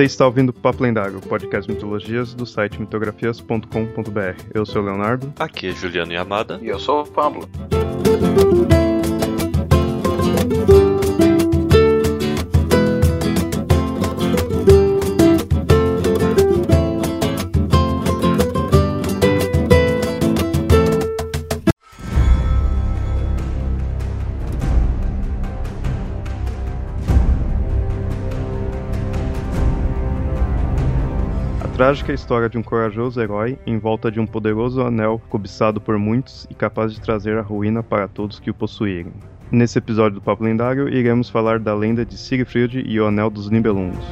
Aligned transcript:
Você 0.00 0.06
está 0.06 0.24
ouvindo 0.24 0.50
Papo 0.50 0.82
Lendário, 0.82 1.18
o 1.18 1.20
podcast 1.20 1.70
mitologias 1.70 2.32
do 2.32 2.46
site 2.46 2.80
mitografias.com.br. 2.80 4.42
Eu 4.54 4.64
sou 4.64 4.80
o 4.80 4.84
Leonardo. 4.86 5.30
Aqui 5.38 5.66
é 5.66 5.72
Juliano 5.72 6.10
Yamada. 6.10 6.58
E 6.62 6.68
eu 6.68 6.80
sou 6.80 7.02
o 7.02 7.06
Pablo. 7.06 7.46
Trágica 31.90 32.12
história 32.12 32.48
de 32.48 32.56
um 32.56 32.62
corajoso 32.62 33.20
herói 33.20 33.58
em 33.66 33.76
volta 33.76 34.12
de 34.12 34.20
um 34.20 34.26
poderoso 34.26 34.80
anel 34.80 35.20
cobiçado 35.28 35.80
por 35.80 35.98
muitos 35.98 36.46
e 36.48 36.54
capaz 36.54 36.94
de 36.94 37.00
trazer 37.00 37.36
a 37.36 37.42
ruína 37.42 37.82
para 37.82 38.06
todos 38.06 38.38
que 38.38 38.48
o 38.48 38.54
possuírem. 38.54 39.12
Nesse 39.50 39.78
episódio 39.78 40.20
do 40.20 40.22
Papo 40.22 40.44
Lendário, 40.44 40.88
iremos 40.88 41.28
falar 41.28 41.58
da 41.58 41.74
lenda 41.74 42.06
de 42.06 42.16
Siegfried 42.16 42.84
e 42.86 43.00
o 43.00 43.06
Anel 43.08 43.28
dos 43.28 43.50
Nibelungos. 43.50 44.04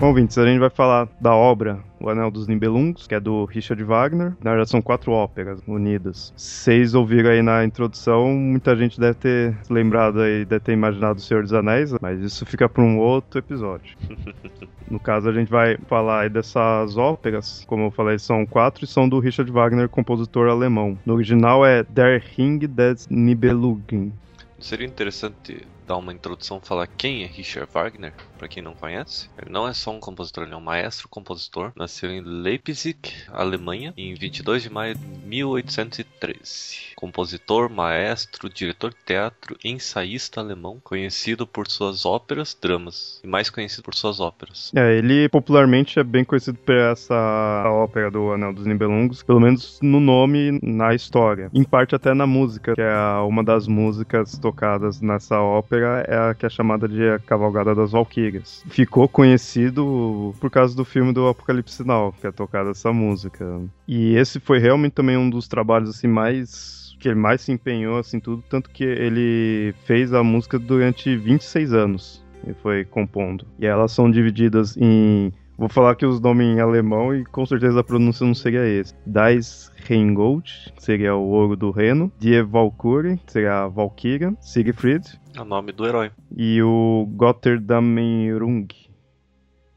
Bom, 0.00 0.10
ouvintes, 0.10 0.38
a 0.38 0.46
gente 0.46 0.60
vai 0.60 0.70
falar 0.70 1.08
da 1.20 1.34
obra 1.34 1.80
O 1.98 2.08
Anel 2.08 2.30
dos 2.30 2.46
Nibelungos, 2.46 3.08
que 3.08 3.16
é 3.16 3.20
do 3.20 3.44
Richard 3.46 3.82
Wagner. 3.82 4.32
Na 4.44 4.50
verdade, 4.50 4.70
são 4.70 4.80
quatro 4.80 5.10
óperas 5.10 5.60
unidas. 5.66 6.32
Vocês 6.36 6.94
ouviram 6.94 7.30
aí 7.30 7.42
na 7.42 7.64
introdução, 7.64 8.28
muita 8.32 8.76
gente 8.76 9.00
deve 9.00 9.14
ter 9.14 9.56
lembrado 9.68 10.20
aí, 10.20 10.44
deve 10.44 10.60
ter 10.60 10.72
imaginado 10.72 11.18
O 11.18 11.20
Senhor 11.20 11.42
dos 11.42 11.52
Anéis, 11.52 11.92
mas 12.00 12.20
isso 12.20 12.46
fica 12.46 12.68
para 12.68 12.80
um 12.80 12.98
outro 12.98 13.40
episódio. 13.40 13.96
No 14.90 14.98
caso, 14.98 15.28
a 15.28 15.32
gente 15.34 15.50
vai 15.50 15.76
falar 15.86 16.22
aí 16.22 16.30
dessas 16.30 16.96
óperas, 16.96 17.62
como 17.66 17.84
eu 17.84 17.90
falei, 17.90 18.18
são 18.18 18.46
quatro 18.46 18.86
e 18.86 18.88
são 18.88 19.06
do 19.06 19.18
Richard 19.18 19.52
Wagner, 19.52 19.86
compositor 19.86 20.48
alemão. 20.48 20.96
No 21.04 21.12
original 21.12 21.66
é 21.66 21.82
Der 21.82 22.22
Ring 22.34 22.60
des 22.60 23.06
Nibelungen. 23.10 24.10
Seria 24.58 24.86
interessante 24.86 25.66
dar 25.88 25.96
uma 25.96 26.12
introdução, 26.12 26.60
falar 26.60 26.86
quem 26.86 27.24
é 27.24 27.26
Richard 27.26 27.70
Wagner, 27.72 28.12
para 28.36 28.46
quem 28.46 28.62
não 28.62 28.74
conhece. 28.74 29.30
Ele 29.40 29.50
não 29.50 29.66
é 29.66 29.72
só 29.72 29.90
um 29.90 29.98
compositor, 29.98 30.44
ele 30.44 30.52
é 30.52 30.56
um 30.56 30.60
maestro 30.60 31.08
compositor. 31.08 31.72
Nasceu 31.74 32.10
em 32.10 32.20
Leipzig, 32.20 32.98
Alemanha, 33.32 33.94
em 33.96 34.14
22 34.14 34.62
de 34.62 34.70
maio 34.70 34.94
de 34.94 35.06
1813. 35.26 36.94
Compositor, 36.94 37.70
maestro, 37.70 38.50
diretor 38.50 38.90
de 38.90 38.98
teatro, 39.06 39.56
ensaísta 39.64 40.40
alemão, 40.40 40.78
conhecido 40.84 41.46
por 41.46 41.66
suas 41.68 42.04
óperas, 42.04 42.56
dramas, 42.60 43.20
e 43.24 43.26
mais 43.26 43.48
conhecido 43.48 43.82
por 43.82 43.94
suas 43.94 44.20
óperas. 44.20 44.70
É, 44.76 44.98
ele 44.98 45.26
popularmente 45.30 45.98
é 45.98 46.04
bem 46.04 46.24
conhecido 46.24 46.58
por 46.58 46.74
essa 46.74 47.64
ópera 47.66 48.10
do 48.10 48.32
Anel 48.32 48.52
dos 48.52 48.66
Nibelungos, 48.66 49.22
pelo 49.22 49.40
menos 49.40 49.78
no 49.80 50.00
nome 50.00 50.58
na 50.62 50.94
história. 50.94 51.50
Em 51.54 51.64
parte 51.64 51.94
até 51.94 52.12
na 52.12 52.26
música, 52.26 52.74
que 52.74 52.82
é 52.82 52.98
uma 53.26 53.42
das 53.42 53.66
músicas 53.66 54.36
tocadas 54.36 55.00
nessa 55.00 55.40
ópera 55.40 55.77
é 55.86 56.30
a 56.30 56.34
que 56.34 56.46
é 56.46 56.48
chamada 56.48 56.88
de 56.88 57.08
a 57.08 57.18
Cavalgada 57.18 57.74
das 57.74 57.92
Valquírias. 57.92 58.64
Ficou 58.68 59.08
conhecido 59.08 60.34
por 60.40 60.50
causa 60.50 60.76
do 60.76 60.84
filme 60.84 61.12
do 61.12 61.28
Apocalipse 61.28 61.76
Sinal, 61.76 62.12
que 62.20 62.26
é 62.26 62.32
tocada 62.32 62.70
essa 62.70 62.92
música. 62.92 63.60
E 63.86 64.14
esse 64.16 64.40
foi 64.40 64.58
realmente 64.58 64.92
também 64.92 65.16
um 65.16 65.28
dos 65.28 65.48
trabalhos 65.48 65.90
assim 65.90 66.06
mais 66.06 66.78
que 66.98 67.08
ele 67.08 67.18
mais 67.18 67.42
se 67.42 67.52
empenhou 67.52 67.96
assim 67.96 68.18
tudo, 68.18 68.42
tanto 68.48 68.70
que 68.70 68.82
ele 68.82 69.72
fez 69.84 70.12
a 70.12 70.22
música 70.22 70.58
durante 70.58 71.16
26 71.16 71.72
anos. 71.72 72.24
E 72.46 72.52
foi 72.54 72.84
compondo. 72.84 73.46
E 73.58 73.66
elas 73.66 73.92
são 73.92 74.10
divididas 74.10 74.76
em 74.76 75.32
Vou 75.58 75.68
falar 75.68 75.90
aqui 75.90 76.06
os 76.06 76.20
nomes 76.20 76.46
em 76.46 76.60
alemão 76.60 77.12
e 77.12 77.24
com 77.24 77.44
certeza 77.44 77.80
a 77.80 77.84
pronúncia 77.84 78.24
não 78.24 78.32
seria 78.32 78.64
esse. 78.64 78.94
Das 79.04 79.72
Reingold, 79.74 80.72
seria 80.78 81.16
o 81.16 81.30
ouro 81.30 81.56
do 81.56 81.72
reno. 81.72 82.12
Die 82.16 82.40
Valkyrie, 82.42 83.20
seria 83.26 83.64
a 83.64 83.66
Valkyria. 83.66 84.32
Siegfried. 84.40 85.20
É 85.34 85.40
o 85.40 85.44
nome 85.44 85.72
do 85.72 85.84
herói. 85.84 86.12
E 86.36 86.62
o 86.62 87.08
Gotterdammerung. 87.10 88.68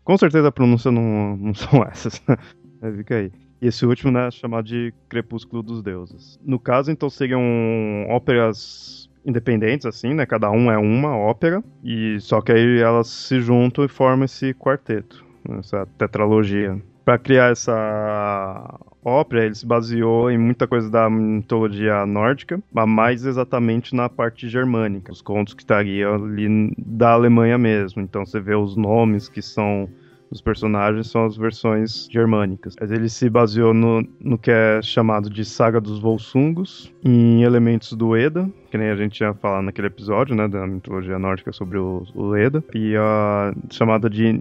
Com 0.04 0.18
certeza 0.20 0.50
a 0.50 0.52
pronúncia 0.52 0.92
não, 0.92 1.36
não 1.36 1.54
são 1.56 1.84
essas. 1.84 2.22
Fica 2.98 3.16
aí. 3.16 3.32
E 3.60 3.66
esse 3.66 3.84
último, 3.84 4.12
né, 4.12 4.30
chamado 4.30 4.66
de 4.66 4.94
Crepúsculo 5.10 5.64
dos 5.64 5.82
Deuses. 5.82 6.40
No 6.46 6.60
caso, 6.60 6.92
então, 6.92 7.10
seriam 7.10 7.42
óperas 8.08 9.10
independentes, 9.26 9.88
assim, 9.88 10.14
né? 10.14 10.28
Cada 10.28 10.52
um 10.52 10.72
é 10.72 10.78
uma 10.78 11.18
ópera. 11.18 11.64
E 11.84 12.20
só 12.20 12.40
que 12.40 12.52
aí 12.52 12.80
elas 12.80 13.08
se 13.08 13.42
juntam 13.42 13.84
e 13.84 13.88
formam 13.88 14.26
esse 14.26 14.54
quarteto 14.54 15.31
essa 15.60 15.88
tetralogia. 15.98 16.82
Para 17.04 17.18
criar 17.18 17.52
essa 17.52 18.80
ópera, 19.04 19.46
ele 19.46 19.56
se 19.56 19.66
baseou 19.66 20.30
em 20.30 20.38
muita 20.38 20.68
coisa 20.68 20.90
da 20.90 21.10
mitologia 21.10 22.06
nórdica, 22.06 22.62
mas 22.72 22.88
mais 22.88 23.26
exatamente 23.26 23.96
na 23.96 24.08
parte 24.08 24.48
germânica, 24.48 25.12
os 25.12 25.22
contos 25.22 25.54
que 25.54 25.64
estariam 25.64 26.14
ali 26.16 26.74
da 26.78 27.12
Alemanha 27.12 27.58
mesmo. 27.58 28.02
Então 28.02 28.26
você 28.26 28.40
vê 28.40 28.56
os 28.56 28.76
nomes 28.76 29.28
que 29.28 29.42
são 29.42 29.90
os 30.32 30.40
personagens 30.40 31.12
são 31.12 31.26
as 31.26 31.36
versões 31.36 32.08
germânicas. 32.10 32.76
Mas 32.80 32.90
ele 32.90 33.10
se 33.10 33.30
baseou 33.30 33.74
no, 33.74 34.02
no 34.18 34.38
que 34.38 34.50
é 34.50 34.82
chamado 34.82 35.30
de 35.30 35.44
Saga 35.44 35.82
dos 35.82 36.00
Volsungos, 36.00 36.92
em 37.04 37.44
elementos 37.44 37.92
do 37.94 38.16
Eda, 38.16 38.50
que 38.72 38.78
nem 38.78 38.90
a 38.90 38.96
gente 38.96 39.16
tinha 39.16 39.34
falado 39.34 39.66
naquele 39.66 39.88
episódio, 39.88 40.34
né, 40.34 40.48
da 40.48 40.66
mitologia 40.66 41.20
nórdica 41.20 41.52
sobre 41.52 41.78
o, 41.78 42.04
o 42.16 42.34
Eda, 42.34 42.64
e 42.74 42.96
a 42.96 43.54
chamada 43.70 44.10
de 44.10 44.32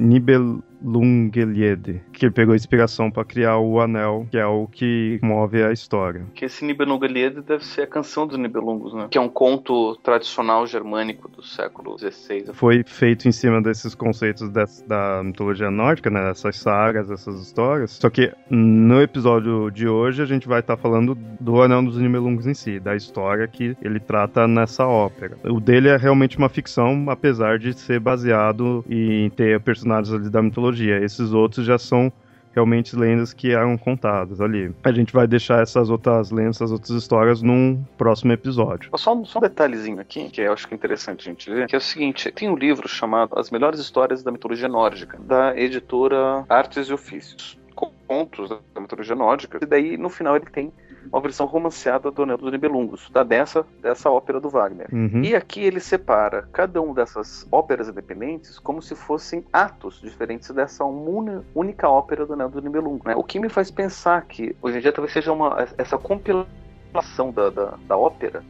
Nibelungelied, 0.82 2.00
que 2.12 2.26
ele 2.26 2.32
pegou 2.32 2.54
inspiração 2.54 3.10
para 3.10 3.24
criar 3.24 3.58
o 3.58 3.80
anel, 3.80 4.26
que 4.30 4.38
é 4.38 4.46
o 4.46 4.66
que 4.66 5.18
move 5.22 5.62
a 5.62 5.72
história. 5.72 6.24
Que 6.34 6.46
esse 6.46 6.64
Nibelungelied 6.64 7.42
deve 7.42 7.64
ser 7.64 7.82
a 7.82 7.86
canção 7.86 8.26
dos 8.26 8.38
Nibelungos, 8.38 8.94
né? 8.94 9.08
Que 9.10 9.18
é 9.18 9.20
um 9.20 9.28
conto 9.28 9.96
tradicional 10.02 10.66
germânico 10.66 11.28
do 11.28 11.42
século 11.42 11.98
XVI. 11.98 12.52
Foi 12.52 12.82
feito 12.86 13.28
em 13.28 13.32
cima 13.32 13.60
desses 13.62 13.94
conceitos 13.94 14.48
dessa, 14.48 14.86
da 14.86 15.22
mitologia 15.22 15.70
nórdica, 15.70 16.10
né, 16.10 16.28
dessas 16.28 16.56
sagas, 16.56 17.10
essas 17.10 17.40
histórias. 17.40 17.92
Só 17.92 18.08
que 18.08 18.32
no 18.48 19.00
episódio 19.00 19.70
de 19.70 19.86
hoje 19.86 20.22
a 20.22 20.26
gente 20.26 20.48
vai 20.48 20.60
estar 20.60 20.76
tá 20.76 20.82
falando 20.82 21.16
do 21.40 21.60
Anel 21.62 21.82
dos 21.82 21.98
Nibelungos 21.98 22.46
em 22.46 22.54
si, 22.54 22.80
da 22.80 22.96
história 22.96 23.46
que 23.46 23.76
ele 23.82 24.00
trata 24.00 24.46
nessa 24.46 24.86
ópera. 24.86 25.36
O 25.44 25.60
dele 25.60 25.88
é 25.88 25.96
realmente 25.96 26.38
uma 26.38 26.48
ficção, 26.48 27.06
apesar 27.08 27.58
de 27.58 27.72
ser 27.72 28.00
baseado 28.00 28.84
em 28.88 29.30
ter 29.30 29.60
personagens 29.60 30.12
ali 30.14 30.30
da 30.30 30.42
mitologia. 30.42 30.69
Esses 30.78 31.32
outros 31.32 31.66
já 31.66 31.78
são 31.78 32.12
realmente 32.52 32.96
lendas 32.96 33.32
que 33.32 33.52
eram 33.52 33.76
contadas 33.78 34.40
ali. 34.40 34.74
A 34.82 34.92
gente 34.92 35.12
vai 35.12 35.26
deixar 35.26 35.62
essas 35.62 35.88
outras 35.88 36.30
lendas, 36.30 36.56
essas 36.56 36.72
outras 36.72 36.90
histórias 36.90 37.42
num 37.42 37.82
próximo 37.96 38.32
episódio. 38.32 38.90
Só 38.96 39.24
só 39.24 39.38
um 39.38 39.42
detalhezinho 39.42 40.00
aqui, 40.00 40.28
que 40.30 40.40
eu 40.40 40.52
acho 40.52 40.66
que 40.66 40.74
é 40.74 40.76
interessante 40.76 41.28
a 41.28 41.32
gente 41.32 41.50
ver, 41.50 41.66
que 41.66 41.74
é 41.74 41.78
o 41.78 41.80
seguinte, 41.80 42.30
tem 42.32 42.48
um 42.48 42.56
livro 42.56 42.88
chamado 42.88 43.38
As 43.38 43.50
Melhores 43.50 43.80
Histórias 43.80 44.22
da 44.22 44.32
Mitologia 44.32 44.68
Nórdica, 44.68 45.18
da 45.20 45.56
editora 45.56 46.44
Artes 46.48 46.88
e 46.88 46.92
Ofícios. 46.92 47.58
Contos 48.06 48.50
da 48.74 48.80
mitologia 48.80 49.14
nórdica, 49.14 49.58
e 49.62 49.66
daí 49.66 49.96
no 49.96 50.08
final 50.10 50.34
ele 50.34 50.46
tem 50.46 50.72
uma 51.10 51.20
versão 51.20 51.46
romanceada 51.46 52.10
do 52.10 52.22
Anel 52.22 52.36
dos 52.36 52.50
Nibelungos, 52.50 53.08
da 53.10 53.22
dessa, 53.22 53.64
dessa 53.80 54.10
ópera 54.10 54.40
do 54.40 54.48
Wagner. 54.48 54.88
Uhum. 54.92 55.22
E 55.22 55.34
aqui 55.34 55.60
ele 55.60 55.80
separa 55.80 56.48
cada 56.52 56.80
uma 56.80 56.94
dessas 56.94 57.46
óperas 57.50 57.88
independentes 57.88 58.58
como 58.58 58.82
se 58.82 58.94
fossem 58.94 59.44
atos 59.52 60.00
diferentes 60.00 60.50
dessa 60.50 60.84
única 60.84 61.88
ópera 61.88 62.26
do 62.26 62.34
Anel 62.34 62.48
dos 62.48 62.62
Nibelungos. 62.62 63.04
Né? 63.04 63.14
O 63.16 63.24
que 63.24 63.38
me 63.38 63.48
faz 63.48 63.70
pensar 63.70 64.24
que 64.26 64.54
hoje 64.60 64.78
em 64.78 64.80
dia 64.80 64.92
talvez 64.92 65.12
seja 65.12 65.32
uma, 65.32 65.56
essa 65.78 65.96
compilação 65.98 67.32
da, 67.32 67.50
da, 67.50 67.78
da 67.86 67.96
ópera 67.96 68.42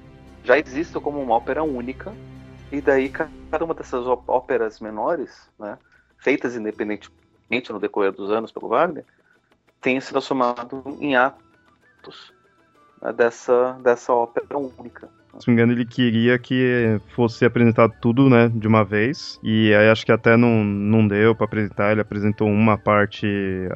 já 0.45 0.59
exista 0.59 1.01
como 1.01 1.21
uma 1.21 1.35
ópera 1.35 1.63
única, 1.63 2.13
e 2.73 2.81
daí 2.81 3.09
cada 3.09 3.65
uma 3.65 3.75
dessas 3.75 4.07
óperas 4.07 4.81
menores, 4.81 5.51
né, 5.59 5.77
feitas 6.19 6.57
independentemente 6.57 7.73
no 7.73 7.81
decorrer 7.81 8.13
dos 8.13 8.31
anos 8.31 8.53
pelo 8.53 8.69
Wagner, 8.69 9.05
tenha 9.81 10.01
sido 10.01 10.21
somado 10.21 10.83
em 11.01 11.17
atos 11.17 12.33
dessa, 13.17 13.79
dessa 13.83 14.13
ópera 14.13 14.59
única. 14.59 15.09
Se 15.39 15.49
não 15.49 15.55
me 15.55 15.63
engano, 15.63 15.73
ele 15.73 15.87
queria 15.87 16.39
que 16.39 17.01
fosse 17.15 17.45
apresentado 17.45 17.95
tudo, 18.01 18.29
né, 18.29 18.51
de 18.53 18.67
uma 18.67 18.85
vez. 18.85 19.39
E 19.43 19.73
aí 19.75 19.89
acho 19.89 20.05
que 20.05 20.13
até 20.13 20.37
não, 20.37 20.65
não 20.65 21.07
deu 21.07 21.35
para 21.35 21.47
apresentar. 21.47 21.93
Ele 21.93 22.01
apresentou 22.01 22.49
uma 22.49 22.77
parte, 22.77 23.27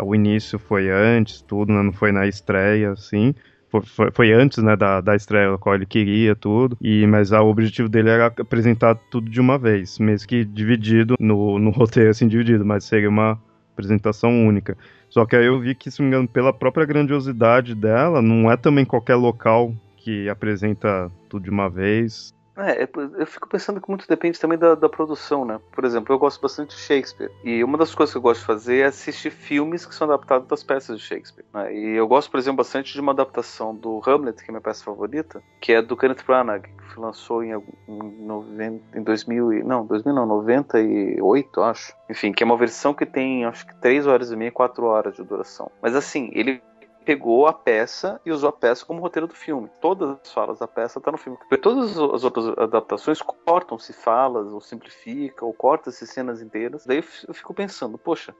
o 0.03 0.15
início 0.15 0.59
foi 0.59 0.91
antes, 0.91 1.41
tudo, 1.43 1.73
né, 1.73 1.82
não 1.82 1.93
foi 1.93 2.12
na 2.12 2.26
estreia, 2.26 2.93
assim. 2.93 3.35
foi, 3.71 4.11
foi, 4.12 4.32
antes, 4.32 4.59
né, 4.59 4.76
da, 4.76 5.00
da 5.00 5.15
estreia, 5.15 5.56
qual 5.56 5.75
ele 5.75 5.87
queria, 5.87 6.35
tudo. 6.35 6.76
E, 6.81 7.06
mas 7.06 7.31
o 7.32 7.47
objetivo 7.47 7.88
dele 7.88 8.11
era 8.11 8.26
apresentar 8.26 8.97
tudo 9.11 9.31
de 9.31 9.41
uma 9.41 9.56
vez, 9.56 9.99
mesmo 9.99 10.29
que 10.29 10.44
dividido 10.44 11.15
no, 11.21 11.59
no 11.59 11.71
roteiro, 11.71 12.11
assim, 12.11 12.26
dividido, 12.29 12.65
mas 12.65 12.85
seria 12.85 13.09
uma 13.09 13.41
apresentação 13.75 14.47
única. 14.47 14.76
Só 15.11 15.26
que 15.26 15.37
aí 15.37 15.47
eu 15.47 15.61
vi 15.61 15.75
que, 15.75 15.91
se 15.91 16.00
me 16.00 16.09
engano, 16.09 16.26
pela 16.26 16.53
própria 16.53 16.87
grandiosidade 16.87 17.75
dela, 17.75 18.23
não 18.23 18.50
é 18.50 18.56
também 18.56 18.85
qualquer 18.85 19.17
local 19.17 19.75
que 19.97 20.29
apresenta 20.29 21.11
tudo 21.29 21.44
de 21.44 21.50
uma 21.50 21.69
vez. 21.69 22.35
É, 22.56 22.88
eu 23.18 23.26
fico 23.26 23.48
pensando 23.48 23.80
que 23.80 23.88
muito 23.88 24.06
depende 24.06 24.38
também 24.38 24.56
da, 24.56 24.74
da, 24.74 24.88
produção, 24.88 25.44
né? 25.44 25.60
Por 25.72 25.84
exemplo, 25.84 26.14
eu 26.14 26.18
gosto 26.18 26.40
bastante 26.40 26.76
de 26.76 26.80
Shakespeare. 26.80 27.30
E 27.42 27.64
uma 27.64 27.76
das 27.76 27.94
coisas 27.94 28.12
que 28.12 28.18
eu 28.18 28.22
gosto 28.22 28.40
de 28.40 28.46
fazer 28.46 28.78
é 28.78 28.84
assistir 28.84 29.30
filmes 29.30 29.84
que 29.84 29.94
são 29.94 30.08
adaptados 30.08 30.46
das 30.46 30.62
peças 30.62 30.98
de 30.98 31.04
Shakespeare. 31.04 31.44
Né? 31.52 31.74
E 31.74 31.96
eu 31.96 32.06
gosto, 32.06 32.30
por 32.30 32.38
exemplo, 32.38 32.58
bastante 32.58 32.92
de 32.92 33.00
uma 33.00 33.12
adaptação 33.12 33.74
do 33.74 34.00
Hamlet, 34.06 34.42
que 34.42 34.50
é 34.50 34.52
minha 34.52 34.60
peça 34.60 34.84
favorita, 34.84 35.42
que 35.60 35.72
é 35.72 35.82
do 35.82 35.96
Kenneth 35.96 36.24
Branagh, 36.24 36.62
que 36.62 37.00
lançou 37.00 37.42
em, 37.42 37.52
em, 37.88 38.24
90, 38.24 38.98
em 38.98 39.02
2000 39.02 39.64
não, 39.64 39.84
2000 39.84 40.14
não, 40.14 40.26
98, 40.26 41.60
acho. 41.60 41.92
Enfim, 42.08 42.32
que 42.32 42.42
é 42.42 42.46
uma 42.46 42.56
versão 42.56 42.94
que 42.94 43.04
tem, 43.04 43.44
acho 43.44 43.66
que 43.66 43.74
3 43.80 44.06
horas 44.06 44.30
e 44.30 44.36
meia, 44.36 44.52
4 44.52 44.84
horas 44.84 45.16
de 45.16 45.24
duração. 45.24 45.70
Mas 45.82 45.96
assim, 45.96 46.30
ele 46.32 46.62
pegou 47.04 47.46
a 47.46 47.52
peça 47.52 48.20
e 48.24 48.32
usou 48.32 48.48
a 48.48 48.52
peça 48.52 48.84
como 48.84 49.00
roteiro 49.00 49.26
do 49.26 49.34
filme. 49.34 49.70
Todas 49.80 50.18
as 50.22 50.32
falas 50.32 50.58
da 50.58 50.66
peça 50.66 50.98
estão 50.98 51.02
tá 51.02 51.12
no 51.12 51.18
filme. 51.18 51.38
Porque 51.38 51.58
todas 51.58 51.90
as 51.98 52.24
outras 52.24 52.46
adaptações 52.58 53.20
cortam-se 53.20 53.92
falas, 53.92 54.52
ou 54.52 54.60
simplificam, 54.60 55.46
ou 55.48 55.54
cortam-se 55.54 56.06
cenas 56.06 56.40
inteiras. 56.40 56.86
Daí 56.86 57.04
eu 57.28 57.34
fico 57.34 57.52
pensando, 57.52 57.98
poxa, 57.98 58.34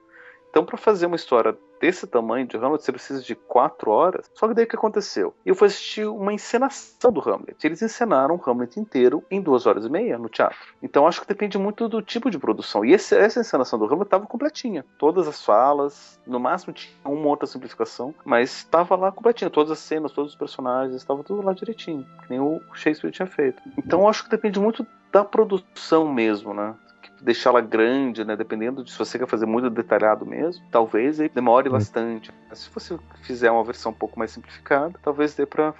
então, 0.49 0.63
para 0.63 0.77
fazer 0.77 1.05
uma 1.05 1.17
história 1.17 1.57
desse 1.81 2.07
tamanho 2.07 2.47
de 2.47 2.55
Hamlet, 2.55 2.83
você 2.83 2.91
precisa 2.91 3.21
de 3.21 3.35
quatro 3.35 3.91
horas. 3.91 4.31
Só 4.33 4.47
que 4.47 4.53
daí 4.53 4.63
o 4.63 4.67
que 4.67 4.75
aconteceu? 4.75 5.33
Eu 5.45 5.53
fui 5.53 5.67
assistir 5.67 6.07
uma 6.07 6.31
encenação 6.31 7.11
do 7.11 7.19
Hamlet. 7.19 7.57
Eles 7.63 7.81
encenaram 7.81 8.35
o 8.35 8.49
Hamlet 8.49 8.79
inteiro 8.79 9.21
em 9.29 9.41
duas 9.41 9.65
horas 9.65 9.85
e 9.85 9.89
meia 9.89 10.17
no 10.17 10.29
teatro. 10.29 10.57
Então, 10.81 11.05
acho 11.05 11.21
que 11.21 11.27
depende 11.27 11.57
muito 11.57 11.89
do 11.89 12.01
tipo 12.01 12.31
de 12.31 12.39
produção. 12.39 12.85
E 12.85 12.93
esse, 12.93 13.15
essa 13.17 13.41
encenação 13.41 13.77
do 13.77 13.85
Hamlet 13.85 14.03
estava 14.03 14.25
completinha. 14.25 14.85
Todas 14.97 15.27
as 15.27 15.43
falas, 15.43 16.19
no 16.25 16.39
máximo 16.39 16.73
tinha 16.73 16.93
uma 17.03 17.27
outra 17.27 17.45
simplificação, 17.45 18.15
mas 18.23 18.51
estava 18.51 18.95
lá 18.95 19.11
completinha. 19.11 19.49
Todas 19.49 19.71
as 19.71 19.79
cenas, 19.79 20.13
todos 20.13 20.31
os 20.31 20.37
personagens, 20.37 20.95
estava 20.95 21.23
tudo 21.23 21.41
lá 21.41 21.53
direitinho, 21.53 22.05
que 22.23 22.29
nem 22.29 22.39
o 22.39 22.61
Shakespeare 22.73 23.11
tinha 23.11 23.27
feito. 23.27 23.61
Então, 23.77 24.07
acho 24.07 24.23
que 24.23 24.29
depende 24.29 24.59
muito 24.59 24.87
da 25.11 25.23
produção 25.23 26.11
mesmo, 26.11 26.53
né? 26.53 26.75
Deixá-la 27.21 27.61
grande, 27.61 28.23
né? 28.23 28.35
Dependendo 28.35 28.83
de 28.83 28.91
se 28.91 28.97
você 28.97 29.17
quer 29.17 29.27
fazer 29.27 29.45
muito 29.45 29.69
detalhado 29.69 30.25
mesmo, 30.25 30.63
talvez 30.71 31.19
aí 31.19 31.29
demore 31.29 31.69
bastante. 31.69 32.31
Mas 32.49 32.59
se 32.59 32.69
você 32.69 32.97
fizer 33.21 33.51
uma 33.51 33.63
versão 33.63 33.91
um 33.91 33.95
pouco 33.95 34.17
mais 34.17 34.31
simplificada, 34.31 34.99
talvez 35.01 35.33
dê 35.33 35.45
para 35.45 35.73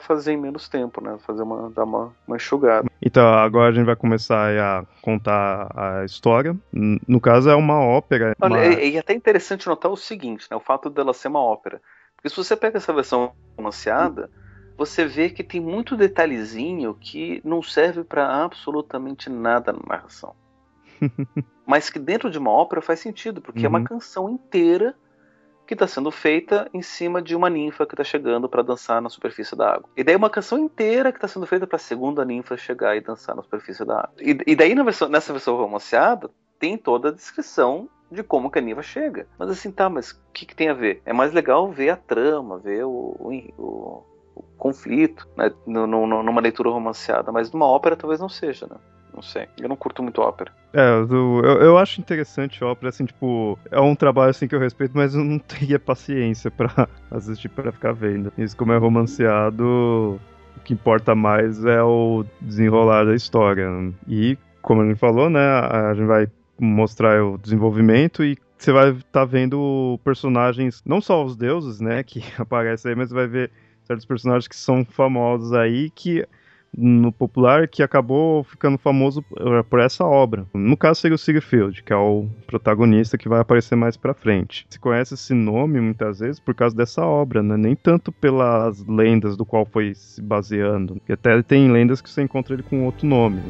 fazer 0.00 0.32
em 0.32 0.36
menos 0.36 0.68
tempo, 0.68 1.02
né? 1.02 1.16
Fazer 1.26 1.42
uma 1.42 1.70
dar 1.70 1.84
uma, 1.84 2.12
uma 2.26 2.36
enxugada. 2.36 2.88
Então 3.00 3.26
agora 3.34 3.70
a 3.70 3.74
gente 3.74 3.86
vai 3.86 3.96
começar 3.96 4.50
a 4.58 4.84
contar 5.00 5.70
a 5.74 6.04
história. 6.04 6.56
No 6.72 7.20
caso 7.20 7.50
é 7.50 7.54
uma 7.54 7.80
ópera. 7.80 8.34
Olha, 8.40 8.54
uma... 8.54 8.64
é, 8.64 8.94
é 8.94 8.98
até 8.98 9.14
interessante 9.14 9.66
notar 9.66 9.90
o 9.90 9.96
seguinte, 9.96 10.46
né? 10.50 10.56
O 10.56 10.60
fato 10.60 10.88
dela 10.88 11.12
ser 11.12 11.28
uma 11.28 11.40
ópera, 11.40 11.80
porque 12.16 12.28
se 12.28 12.36
você 12.36 12.56
pega 12.56 12.78
essa 12.78 12.92
versão 12.92 13.32
anunciada 13.58 14.30
você 14.76 15.04
vê 15.04 15.30
que 15.30 15.44
tem 15.44 15.60
muito 15.60 15.96
detalhezinho 15.96 16.94
que 16.94 17.40
não 17.44 17.62
serve 17.62 18.02
para 18.02 18.42
absolutamente 18.42 19.28
nada 19.28 19.72
na 19.72 19.80
narração. 19.86 20.34
mas 21.66 21.90
que 21.90 21.98
dentro 21.98 22.30
de 22.30 22.38
uma 22.38 22.50
ópera 22.50 22.80
faz 22.80 23.00
sentido, 23.00 23.40
porque 23.40 23.60
uhum. 23.60 23.66
é 23.66 23.68
uma 23.68 23.78
uhum. 23.78 23.84
canção 23.84 24.30
inteira 24.30 24.94
que 25.66 25.74
está 25.74 25.86
sendo 25.86 26.10
feita 26.10 26.68
em 26.74 26.82
cima 26.82 27.22
de 27.22 27.34
uma 27.34 27.48
ninfa 27.48 27.86
que 27.86 27.94
está 27.94 28.04
chegando 28.04 28.48
para 28.48 28.62
dançar 28.62 29.00
na 29.00 29.08
superfície 29.08 29.56
da 29.56 29.74
água. 29.74 29.88
E 29.96 30.04
daí 30.04 30.16
uma 30.16 30.28
canção 30.28 30.58
inteira 30.58 31.12
que 31.12 31.18
está 31.18 31.28
sendo 31.28 31.46
feita 31.46 31.66
para 31.66 31.76
a 31.76 31.78
segunda 31.78 32.24
ninfa 32.24 32.56
chegar 32.56 32.96
e 32.96 33.00
dançar 33.00 33.34
na 33.34 33.42
superfície 33.42 33.84
da 33.84 34.00
água. 34.00 34.14
E, 34.20 34.36
e 34.46 34.56
daí 34.56 34.74
versão, 34.74 35.08
nessa 35.08 35.32
versão 35.32 35.56
romanceada 35.56 36.30
tem 36.58 36.76
toda 36.76 37.08
a 37.08 37.12
descrição 37.12 37.88
de 38.10 38.22
como 38.22 38.50
que 38.50 38.58
a 38.58 38.62
ninfa 38.62 38.82
chega. 38.82 39.26
Mas 39.38 39.50
assim, 39.50 39.70
tá, 39.70 39.88
mas 39.88 40.10
o 40.10 40.20
que, 40.32 40.44
que, 40.44 40.54
tem 40.54 40.68
a 40.68 40.74
ver? 40.74 41.00
É 41.06 41.12
mais 41.12 41.32
legal 41.32 41.70
ver 41.70 41.90
a 41.90 41.96
trama, 41.96 42.58
ver 42.58 42.84
o, 42.84 43.16
o, 43.18 44.04
o, 44.36 44.44
conflito, 44.58 45.28
né, 45.36 45.50
numa 45.66 46.40
leitura 46.40 46.70
romanceada, 46.70 47.32
mas 47.32 47.50
numa 47.50 47.66
ópera 47.66 47.96
talvez 47.96 48.20
não 48.20 48.28
seja, 48.28 48.66
né? 48.66 48.76
Não 49.14 49.22
sei. 49.22 49.46
Eu 49.58 49.68
não 49.68 49.76
curto 49.76 50.02
muito 50.02 50.20
ópera. 50.20 50.52
É, 50.72 50.88
eu, 50.88 51.42
eu 51.60 51.78
acho 51.78 52.00
interessante 52.00 52.64
ópera, 52.64 52.88
assim, 52.88 53.04
tipo, 53.04 53.58
é 53.70 53.78
um 53.78 53.94
trabalho 53.94 54.30
assim 54.30 54.48
que 54.48 54.54
eu 54.54 54.60
respeito, 54.60 54.92
mas 54.94 55.14
eu 55.14 55.22
não 55.22 55.38
teria 55.40 55.78
paciência 55.78 56.50
pra 56.50 56.88
assistir 57.10 57.48
pra 57.48 57.70
ficar 57.70 57.92
vendo. 57.92 58.32
Isso 58.38 58.56
como 58.56 58.72
é 58.72 58.78
romanceado, 58.78 60.18
o 60.56 60.60
que 60.64 60.72
importa 60.72 61.14
mais 61.14 61.64
é 61.64 61.82
o 61.82 62.24
desenrolar 62.40 63.04
da 63.04 63.14
história. 63.14 63.68
E, 64.08 64.38
como 64.62 64.82
a 64.82 64.86
gente 64.86 64.98
falou, 64.98 65.28
né, 65.28 65.40
a 65.40 65.92
gente 65.94 66.06
vai 66.06 66.26
mostrar 66.58 67.22
o 67.22 67.36
desenvolvimento 67.36 68.24
e 68.24 68.38
você 68.56 68.72
vai 68.72 68.90
estar 68.90 69.04
tá 69.10 69.24
vendo 69.24 69.98
personagens, 70.04 70.82
não 70.86 71.00
só 71.00 71.24
os 71.24 71.36
deuses, 71.36 71.80
né, 71.80 72.02
que 72.02 72.22
aparecem 72.38 72.90
aí, 72.90 72.96
mas 72.96 73.10
vai 73.10 73.26
ver 73.26 73.50
certos 73.84 74.06
personagens 74.06 74.46
que 74.46 74.56
são 74.56 74.84
famosos 74.84 75.52
aí, 75.52 75.90
que 75.90 76.24
no 76.76 77.12
popular 77.12 77.68
que 77.68 77.82
acabou 77.82 78.44
ficando 78.44 78.78
famoso 78.78 79.22
por 79.68 79.80
essa 79.80 80.04
obra. 80.04 80.46
No 80.54 80.76
caso 80.76 81.00
seria 81.00 81.14
o 81.14 81.18
Siegfried, 81.18 81.82
que 81.82 81.92
é 81.92 81.96
o 81.96 82.26
protagonista 82.46 83.18
que 83.18 83.28
vai 83.28 83.40
aparecer 83.40 83.76
mais 83.76 83.96
pra 83.96 84.14
frente. 84.14 84.66
Se 84.70 84.78
conhece 84.78 85.14
esse 85.14 85.34
nome 85.34 85.80
muitas 85.80 86.20
vezes 86.20 86.40
por 86.40 86.54
causa 86.54 86.74
dessa 86.76 87.04
obra, 87.04 87.42
né? 87.42 87.56
Nem 87.56 87.76
tanto 87.76 88.10
pelas 88.10 88.84
lendas 88.86 89.36
do 89.36 89.44
qual 89.44 89.64
foi 89.66 89.94
se 89.94 90.22
baseando. 90.22 90.94
Porque 90.94 91.12
até 91.12 91.42
tem 91.42 91.70
lendas 91.70 92.00
que 92.00 92.08
você 92.08 92.22
encontra 92.22 92.54
ele 92.54 92.62
com 92.62 92.84
outro 92.84 93.06
nome. 93.06 93.40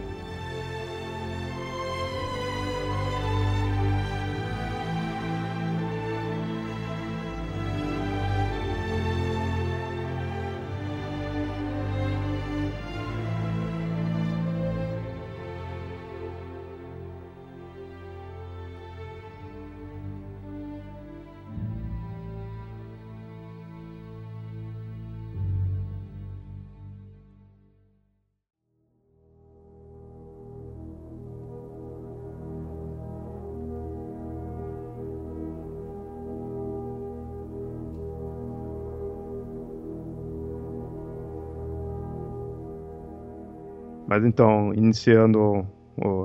Mas 44.12 44.26
então, 44.26 44.74
iniciando 44.74 45.66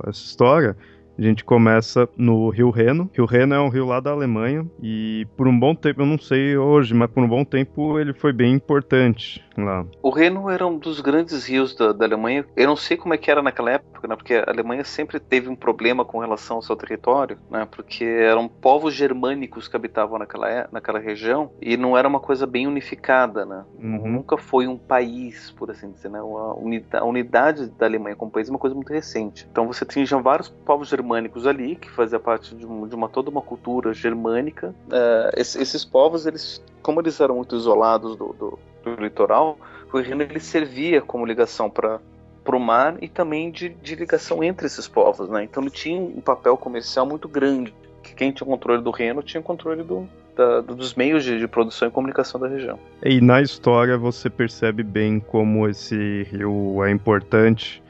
essa 0.06 0.20
história, 0.20 0.76
a 1.18 1.22
gente 1.22 1.44
começa 1.44 2.08
no 2.16 2.50
Rio 2.50 2.70
Reno. 2.70 3.10
Rio 3.14 3.26
Reno 3.26 3.56
é 3.56 3.60
um 3.60 3.70
rio 3.70 3.86
lá 3.86 4.00
da 4.00 4.12
Alemanha 4.12 4.66
e 4.82 5.26
por 5.36 5.48
um 5.48 5.60
bom 5.60 5.74
tempo, 5.74 6.02
eu 6.02 6.06
não 6.06 6.20
sei 6.20 6.58
hoje, 6.58 6.94
mas 6.94 7.10
por 7.10 7.24
um 7.24 7.28
bom 7.28 7.44
tempo 7.44 8.00
ele 8.00 8.14
foi 8.14 8.32
bem 8.32 8.54
importante 8.54 9.44
lá. 9.58 9.86
O 10.02 10.10
Reno 10.10 10.50
era 10.50 10.66
um 10.66 10.78
dos 10.78 11.02
grandes 11.02 11.46
rios 11.46 11.76
da, 11.76 11.92
da 11.92 12.06
Alemanha. 12.06 12.46
Eu 12.56 12.68
não 12.68 12.76
sei 12.76 12.96
como 12.96 13.14
é 13.14 13.18
que 13.18 13.32
era 13.32 13.42
naquela 13.42 13.72
época, 13.72 14.08
né? 14.08 14.16
Porque 14.16 14.36
a 14.36 14.46
Alemanha 14.48 14.84
sempre 14.84 15.20
teve 15.20 15.50
um 15.50 15.56
problema 15.56 16.06
com 16.06 16.20
relação 16.20 16.58
ao 16.58 16.62
seu 16.62 16.76
território, 16.76 17.40
né? 17.50 17.68
Porque 17.70 18.04
eram 18.04 18.48
povos 18.48 18.94
germânicos 18.94 19.68
que 19.68 19.76
habitavam 19.76 20.20
naquela, 20.20 20.50
é, 20.50 20.68
naquela 20.72 21.00
região 21.00 21.52
e 21.60 21.76
não 21.76 21.98
era 21.98 22.08
uma 22.08 22.20
coisa 22.20 22.46
bem 22.46 22.68
unificada, 22.68 23.46
né? 23.46 23.64
Uhum. 23.80 24.12
Nunca 24.12 24.38
foi 24.38 24.68
um 24.68 24.78
país, 24.78 25.52
por 25.52 25.72
assim 25.72 25.92
dizer, 25.92 26.10
né? 26.10 26.20
A 26.20 27.04
unidade, 27.04 27.68
da 27.78 27.86
Alemanha 27.86 28.16
como 28.16 28.32
país 28.32 28.48
é 28.48 28.52
uma 28.52 28.60
coisa 28.60 28.76
muito 28.76 28.94
recente. 28.94 29.48
Então 29.52 29.66
você 29.66 29.84
tinha 29.86 30.06
vários 30.22 30.50
povos 30.50 30.90
germânicos 30.90 31.07
germânicos 31.08 31.48
ali, 31.48 31.76
que 31.76 31.90
fazia 31.90 32.20
parte 32.20 32.54
de, 32.54 32.66
de 32.66 32.96
uma 32.96 33.08
toda 33.08 33.30
uma 33.30 33.42
cultura 33.42 33.94
germânica. 33.94 34.76
É, 34.92 35.32
esses, 35.38 35.56
esses, 35.56 35.86
povos, 35.86 36.26
eles, 36.26 36.62
como 36.82 37.00
eles 37.00 37.20
eram 37.20 37.38
muito 37.38 37.56
isolados 37.56 38.16
do, 38.18 38.34
do, 38.34 38.60
do 38.84 39.02
litoral, 39.02 39.58
o 39.92 39.98
Reno 39.98 40.22
ele 40.22 40.40
servia 40.40 41.02
como 41.02 41.26
ligação 41.26 41.70
para 41.70 42.00
o 42.46 42.60
mar 42.60 42.98
e 43.02 43.08
também 43.08 43.50
de, 43.50 43.70
de, 43.70 43.96
ligação 43.96 44.44
entre 44.44 44.68
esses 44.68 44.88
povos, 44.88 45.30
né? 45.30 45.44
Então 45.46 45.64
ele 45.64 45.72
tinha 45.72 46.00
um 46.00 46.22
papel 46.22 46.58
comercial 46.58 47.06
muito 47.06 47.28
grande. 47.28 47.74
Que 48.04 48.14
quem 48.14 48.32
tinha 48.32 48.48
controle 48.48 48.82
do 48.82 48.92
Reno 48.92 49.24
tinha 49.24 49.42
controle 49.42 49.84
do, 49.84 50.08
da, 50.36 50.62
dos 50.62 50.94
meios 50.94 51.24
de, 51.24 51.40
de, 51.40 51.48
produção 51.48 51.88
e 51.88 51.92
comunicação 51.92 52.40
da 52.40 52.48
região. 52.48 52.78
E 53.04 53.22
na 53.22 53.42
história 53.42 53.98
você 53.98 54.30
percebe 54.30 54.84
bem 54.84 55.20
como 55.20 55.68
esse 55.68 56.24
rio 56.32 56.84
é 56.84 56.92
importante, 56.92 57.82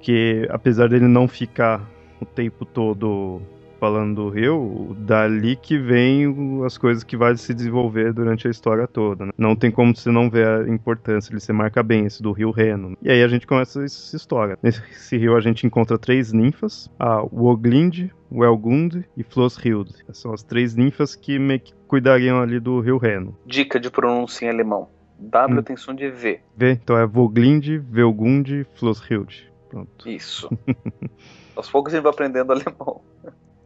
que 0.00 0.46
apesar 0.50 0.88
dele 0.88 1.08
não 1.08 1.26
ficar 1.26 1.80
o 2.20 2.26
tempo 2.26 2.64
todo 2.64 3.40
falando 3.78 4.24
do 4.24 4.28
rio, 4.28 4.96
dali 4.98 5.56
que 5.56 5.78
vem 5.78 6.34
as 6.64 6.76
coisas 6.76 7.04
que 7.04 7.16
vai 7.16 7.36
se 7.36 7.54
desenvolver 7.54 8.12
durante 8.12 8.46
a 8.46 8.50
história 8.50 8.86
toda. 8.86 9.26
Né? 9.26 9.32
Não 9.38 9.54
tem 9.54 9.70
como 9.70 9.94
você 9.94 10.10
não 10.10 10.28
ver 10.28 10.46
a 10.46 10.68
importância, 10.68 11.32
ele 11.32 11.40
se 11.40 11.52
marca 11.52 11.82
bem, 11.82 12.04
esse 12.04 12.22
do 12.22 12.32
rio 12.32 12.50
Reno. 12.50 12.96
E 13.00 13.10
aí 13.10 13.22
a 13.22 13.28
gente 13.28 13.46
começa 13.46 13.84
essa 13.84 14.16
história. 14.16 14.58
Nesse 14.62 15.16
rio 15.16 15.36
a 15.36 15.40
gente 15.40 15.66
encontra 15.66 15.98
três 15.98 16.32
ninfas, 16.32 16.90
a 16.98 17.22
Woglind, 17.22 18.10
Welgund 18.30 19.04
e 19.16 19.22
Floshild. 19.22 19.94
São 20.12 20.32
as 20.32 20.42
três 20.42 20.74
ninfas 20.74 21.14
que 21.14 21.38
meio 21.38 21.60
que 21.60 21.72
cuidariam 21.86 22.40
ali 22.40 22.60
do 22.60 22.80
rio 22.80 22.98
Reno. 22.98 23.36
Dica 23.46 23.78
de 23.80 23.90
pronúncia 23.90 24.46
em 24.46 24.48
alemão. 24.48 24.88
W 25.18 25.60
hum. 25.60 25.62
tem 25.62 25.76
som 25.76 25.94
de 25.94 26.10
V. 26.10 26.40
V, 26.56 26.70
então 26.72 26.96
é 26.96 27.06
Voglind, 27.06 27.66
Velgund, 27.90 28.66
Floshild. 28.74 29.50
Pronto. 29.68 30.08
Isso. 30.08 30.48
Aos 31.58 31.68
poucos 31.68 31.92
a 31.92 31.96
gente 31.96 32.04
vai 32.04 32.12
aprendendo 32.12 32.52
alemão. 32.54 33.00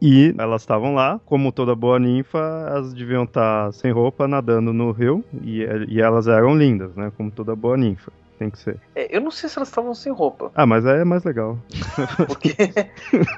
E 0.01 0.33
elas 0.37 0.63
estavam 0.63 0.95
lá, 0.95 1.21
como 1.25 1.51
toda 1.51 1.75
boa 1.75 1.97
ninfa, 1.99 2.39
elas 2.67 2.93
deviam 2.93 3.23
estar 3.23 3.71
sem 3.71 3.91
roupa, 3.91 4.27
nadando 4.27 4.73
no 4.73 4.91
rio, 4.91 5.23
e, 5.41 5.61
e 5.87 6.01
elas 6.01 6.27
eram 6.27 6.57
lindas, 6.57 6.93
né? 6.95 7.11
Como 7.15 7.31
toda 7.31 7.55
boa 7.55 7.77
ninfa 7.77 8.11
tem 8.37 8.49
que 8.49 8.57
ser. 8.57 8.79
É, 8.95 9.15
eu 9.15 9.21
não 9.21 9.31
sei 9.31 9.47
se 9.47 9.57
elas 9.57 9.69
estavam 9.69 9.93
sem 9.93 10.11
roupa. 10.11 10.51
Ah, 10.55 10.65
mas 10.65 10.85
é 10.85 11.03
mais 11.03 11.23
legal. 11.23 11.57
Porque, 12.27 12.55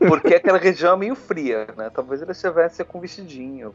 porque 0.07 0.35
aquela 0.35 0.57
região 0.57 0.93
é 0.93 0.97
meio 0.97 1.15
fria, 1.15 1.67
né? 1.77 1.89
Talvez 1.93 2.21
elas 2.21 2.37
estivessem 2.37 2.85
com 2.85 2.99
vestidinho. 2.99 3.73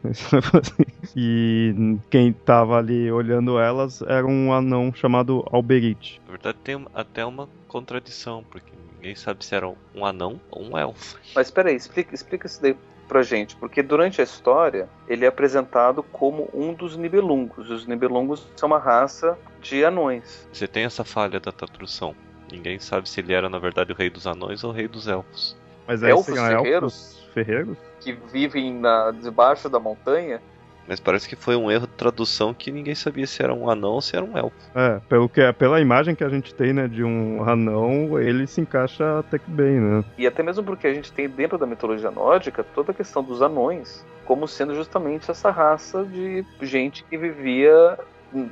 e 1.15 1.97
quem 2.09 2.33
tava 2.33 2.77
ali 2.77 3.11
olhando 3.11 3.59
elas 3.59 4.01
era 4.01 4.25
um 4.25 4.51
anão 4.51 4.91
chamado 4.93 5.45
Alberit. 5.51 6.19
Na 6.25 6.31
verdade, 6.31 6.57
tem 6.63 6.85
até 6.93 7.25
uma 7.25 7.47
contradição, 7.67 8.43
porque 8.49 8.71
ninguém 9.01 9.15
sabe 9.15 9.43
se 9.43 9.55
era 9.55 9.67
um 9.67 10.05
anão 10.05 10.39
ou 10.51 10.63
um 10.63 10.77
elfo. 10.77 11.17
Mas 11.35 11.49
peraí, 11.49 11.75
explica, 11.75 12.13
explica 12.13 12.45
isso 12.45 12.61
daí 12.61 12.77
pra 13.07 13.23
gente, 13.23 13.55
porque 13.55 13.81
durante 13.81 14.21
a 14.21 14.23
história 14.23 14.87
ele 15.07 15.25
é 15.25 15.27
apresentado 15.27 16.03
como 16.03 16.49
um 16.53 16.71
dos 16.71 16.95
Nibelungos. 16.95 17.69
Os 17.69 17.87
Nibelungos 17.87 18.47
são 18.55 18.67
uma 18.67 18.77
raça 18.77 19.37
de 19.59 19.83
anões. 19.83 20.47
Você 20.53 20.67
tem 20.67 20.85
essa 20.85 21.03
falha 21.03 21.39
da 21.39 21.51
tradução. 21.51 22.15
Ninguém 22.49 22.79
sabe 22.79 23.09
se 23.09 23.19
ele 23.19 23.33
era 23.33 23.49
na 23.49 23.59
verdade 23.59 23.91
o 23.91 23.95
rei 23.95 24.09
dos 24.09 24.27
anões 24.27 24.63
ou 24.63 24.69
o 24.69 24.73
rei 24.73 24.87
dos 24.87 25.07
elfos. 25.07 25.57
Mas 25.87 26.03
elfos 26.03 26.35
ferreiros? 26.35 26.71
elfos 26.71 27.29
ferreiros 27.33 27.77
que 27.99 28.13
vivem 28.13 28.73
na, 28.73 29.11
debaixo 29.11 29.69
da 29.69 29.79
montanha 29.79 30.41
mas 30.87 30.99
parece 30.99 31.27
que 31.27 31.35
foi 31.35 31.55
um 31.55 31.69
erro 31.69 31.87
de 31.87 31.93
tradução 31.93 32.53
que 32.53 32.71
ninguém 32.71 32.95
sabia 32.95 33.25
se 33.27 33.41
era 33.41 33.53
um 33.53 33.69
anão 33.69 33.91
ou 33.91 34.01
se 34.01 34.15
era 34.15 34.25
um 34.25 34.37
elfo. 34.37 34.55
É, 34.75 34.99
pelo 35.07 35.29
que, 35.29 35.53
pela 35.53 35.79
imagem 35.79 36.15
que 36.15 36.23
a 36.23 36.29
gente 36.29 36.53
tem, 36.53 36.73
né, 36.73 36.87
de 36.87 37.03
um 37.03 37.43
anão, 37.47 38.19
ele 38.19 38.47
se 38.47 38.61
encaixa 38.61 39.19
até 39.19 39.39
que 39.39 39.49
bem, 39.49 39.79
né? 39.79 40.03
E 40.17 40.27
até 40.27 40.43
mesmo 40.43 40.63
porque 40.63 40.87
a 40.87 40.93
gente 40.93 41.11
tem 41.11 41.29
dentro 41.29 41.57
da 41.57 41.65
mitologia 41.65 42.11
nórdica 42.11 42.63
toda 42.63 42.91
a 42.91 42.95
questão 42.95 43.23
dos 43.23 43.41
anões 43.41 44.05
como 44.25 44.47
sendo 44.47 44.73
justamente 44.73 45.29
essa 45.29 45.51
raça 45.51 46.05
de 46.05 46.45
gente 46.61 47.03
que 47.03 47.17
vivia 47.17 47.97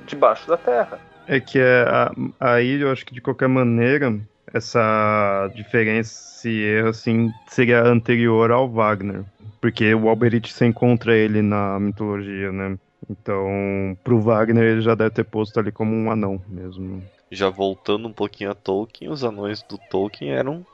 debaixo 0.05 0.47
da 0.47 0.57
terra. 0.57 0.99
É 1.27 1.39
que 1.39 1.59
é, 1.59 1.85
aí 2.39 2.81
eu 2.81 2.91
acho 2.91 3.05
que 3.05 3.13
de 3.13 3.21
qualquer 3.21 3.47
maneira 3.47 4.19
essa 4.53 5.49
diferença, 5.55 6.11
esse 6.39 6.61
erro, 6.61 6.89
assim, 6.89 7.31
seria 7.47 7.83
anterior 7.83 8.51
ao 8.51 8.69
Wagner. 8.69 9.23
Porque 9.59 9.93
o 9.93 10.07
Alberich 10.07 10.53
se 10.53 10.65
encontra 10.65 11.15
ele 11.15 11.41
na 11.41 11.79
mitologia, 11.79 12.51
né? 12.51 12.77
Então, 13.09 13.97
pro 14.03 14.19
Wagner 14.19 14.63
ele 14.63 14.81
já 14.81 14.95
deve 14.95 15.11
ter 15.11 15.23
posto 15.23 15.59
ali 15.59 15.71
como 15.71 15.95
um 15.95 16.11
anão 16.11 16.41
mesmo. 16.47 17.01
Já 17.31 17.49
voltando 17.49 18.07
um 18.07 18.13
pouquinho 18.13 18.51
a 18.51 18.55
Tolkien, 18.55 19.11
os 19.11 19.23
anões 19.23 19.61
do 19.63 19.77
Tolkien 19.89 20.31
eram 20.31 20.65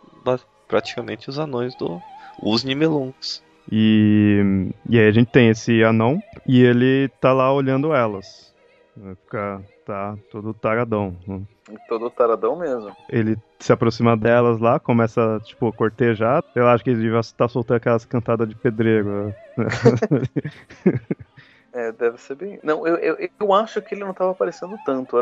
praticamente 0.67 1.29
os 1.29 1.39
anões 1.39 1.75
do 1.75 2.01
os. 2.41 3.43
E, 3.71 4.69
e 4.89 4.99
aí 4.99 5.07
a 5.07 5.11
gente 5.11 5.31
tem 5.31 5.49
esse 5.49 5.83
anão 5.83 6.21
e 6.45 6.61
ele 6.61 7.09
tá 7.19 7.33
lá 7.33 7.51
olhando 7.51 7.93
elas. 7.93 8.53
Vai 8.95 9.15
ficar 9.15 9.61
tá 9.85 10.17
todo 10.31 10.53
taradão. 10.53 11.15
Né? 11.27 11.41
Todo 11.87 12.09
taradão 12.11 12.55
mesmo. 12.55 12.95
Ele 13.09 13.37
se 13.59 13.73
aproxima 13.73 14.15
delas 14.15 14.59
lá, 14.59 14.79
começa, 14.79 15.41
tipo, 15.43 15.67
a 15.67 15.73
cortejar. 15.73 16.43
Eu 16.55 16.67
acho 16.67 16.83
que 16.83 16.91
ele 16.91 17.01
devia 17.01 17.19
estar 17.19 17.47
soltando 17.47 17.77
aquelas 17.77 18.05
cantadas 18.05 18.47
de 18.47 18.55
pedreiro. 18.55 19.27
Né? 19.27 19.35
É, 21.75 21.91
deve 21.91 22.17
ser 22.17 22.35
bem. 22.35 22.57
Não, 22.63 22.87
eu, 22.87 22.95
eu, 22.95 23.29
eu 23.37 23.53
acho 23.53 23.81
que 23.81 23.93
ele 23.93 24.05
não 24.05 24.11
estava 24.11 24.31
aparecendo 24.31 24.79
tanto. 24.85 25.17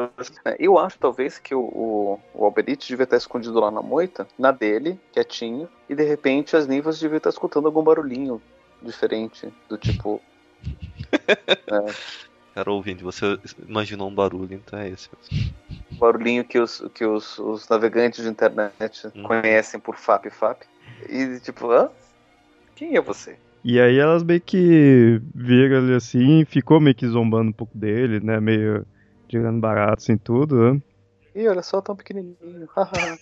Eu 0.59 0.77
acho, 0.77 1.00
talvez, 1.00 1.39
que 1.39 1.55
o, 1.55 1.62
o, 1.62 2.19
o 2.31 2.45
Alberite 2.45 2.88
devia 2.88 3.05
estar 3.05 3.17
escondido 3.17 3.59
lá 3.59 3.71
na 3.71 3.81
moita, 3.81 4.27
na 4.38 4.51
dele, 4.51 5.00
quietinho, 5.12 5.67
e 5.89 5.95
de 5.95 6.03
repente 6.03 6.55
as 6.55 6.67
ninfas 6.67 7.00
deviam 7.00 7.17
estar 7.17 7.31
escutando 7.31 7.65
algum 7.65 7.83
barulhinho 7.83 8.39
diferente, 8.83 9.51
do 9.67 9.79
tipo. 9.79 10.21
é. 11.41 11.93
Cara, 12.53 12.72
ouvinte, 12.72 13.03
você 13.03 13.39
imaginou 13.67 14.10
um 14.10 14.13
barulho, 14.13 14.53
então 14.53 14.77
é 14.77 14.89
esse. 14.89 15.10
O 15.91 15.95
barulhinho 15.95 16.43
que 16.43 16.60
os, 16.60 16.83
que 16.93 17.03
os, 17.03 17.39
os 17.39 17.67
navegantes 17.67 18.24
de 18.24 18.29
internet 18.29 19.07
hum. 19.07 19.24
conhecem 19.24 19.79
por 19.79 19.98
FAP 19.98 20.29
FAP. 20.29 20.62
E 21.10 21.39
tipo, 21.39 21.72
hã? 21.72 21.89
Quem 22.75 22.95
é 22.95 23.01
você? 23.01 23.38
E 23.63 23.79
aí 23.79 23.98
elas 23.98 24.24
meio 24.24 24.41
que 24.41 25.19
viram 25.33 25.77
ele 25.77 25.95
assim, 25.95 26.45
ficou 26.45 26.79
meio 26.79 26.95
que 26.95 27.07
zombando 27.07 27.50
um 27.50 27.53
pouco 27.53 27.75
dele, 27.75 28.19
né? 28.19 28.39
Meio 28.39 28.86
tirando 29.27 29.60
barato 29.60 30.03
assim 30.03 30.17
tudo, 30.17 30.74
né? 30.74 30.81
Ih, 31.33 31.48
olha 31.48 31.63
só, 31.63 31.81
tão 31.81 31.95
pequenininho. 31.95 32.38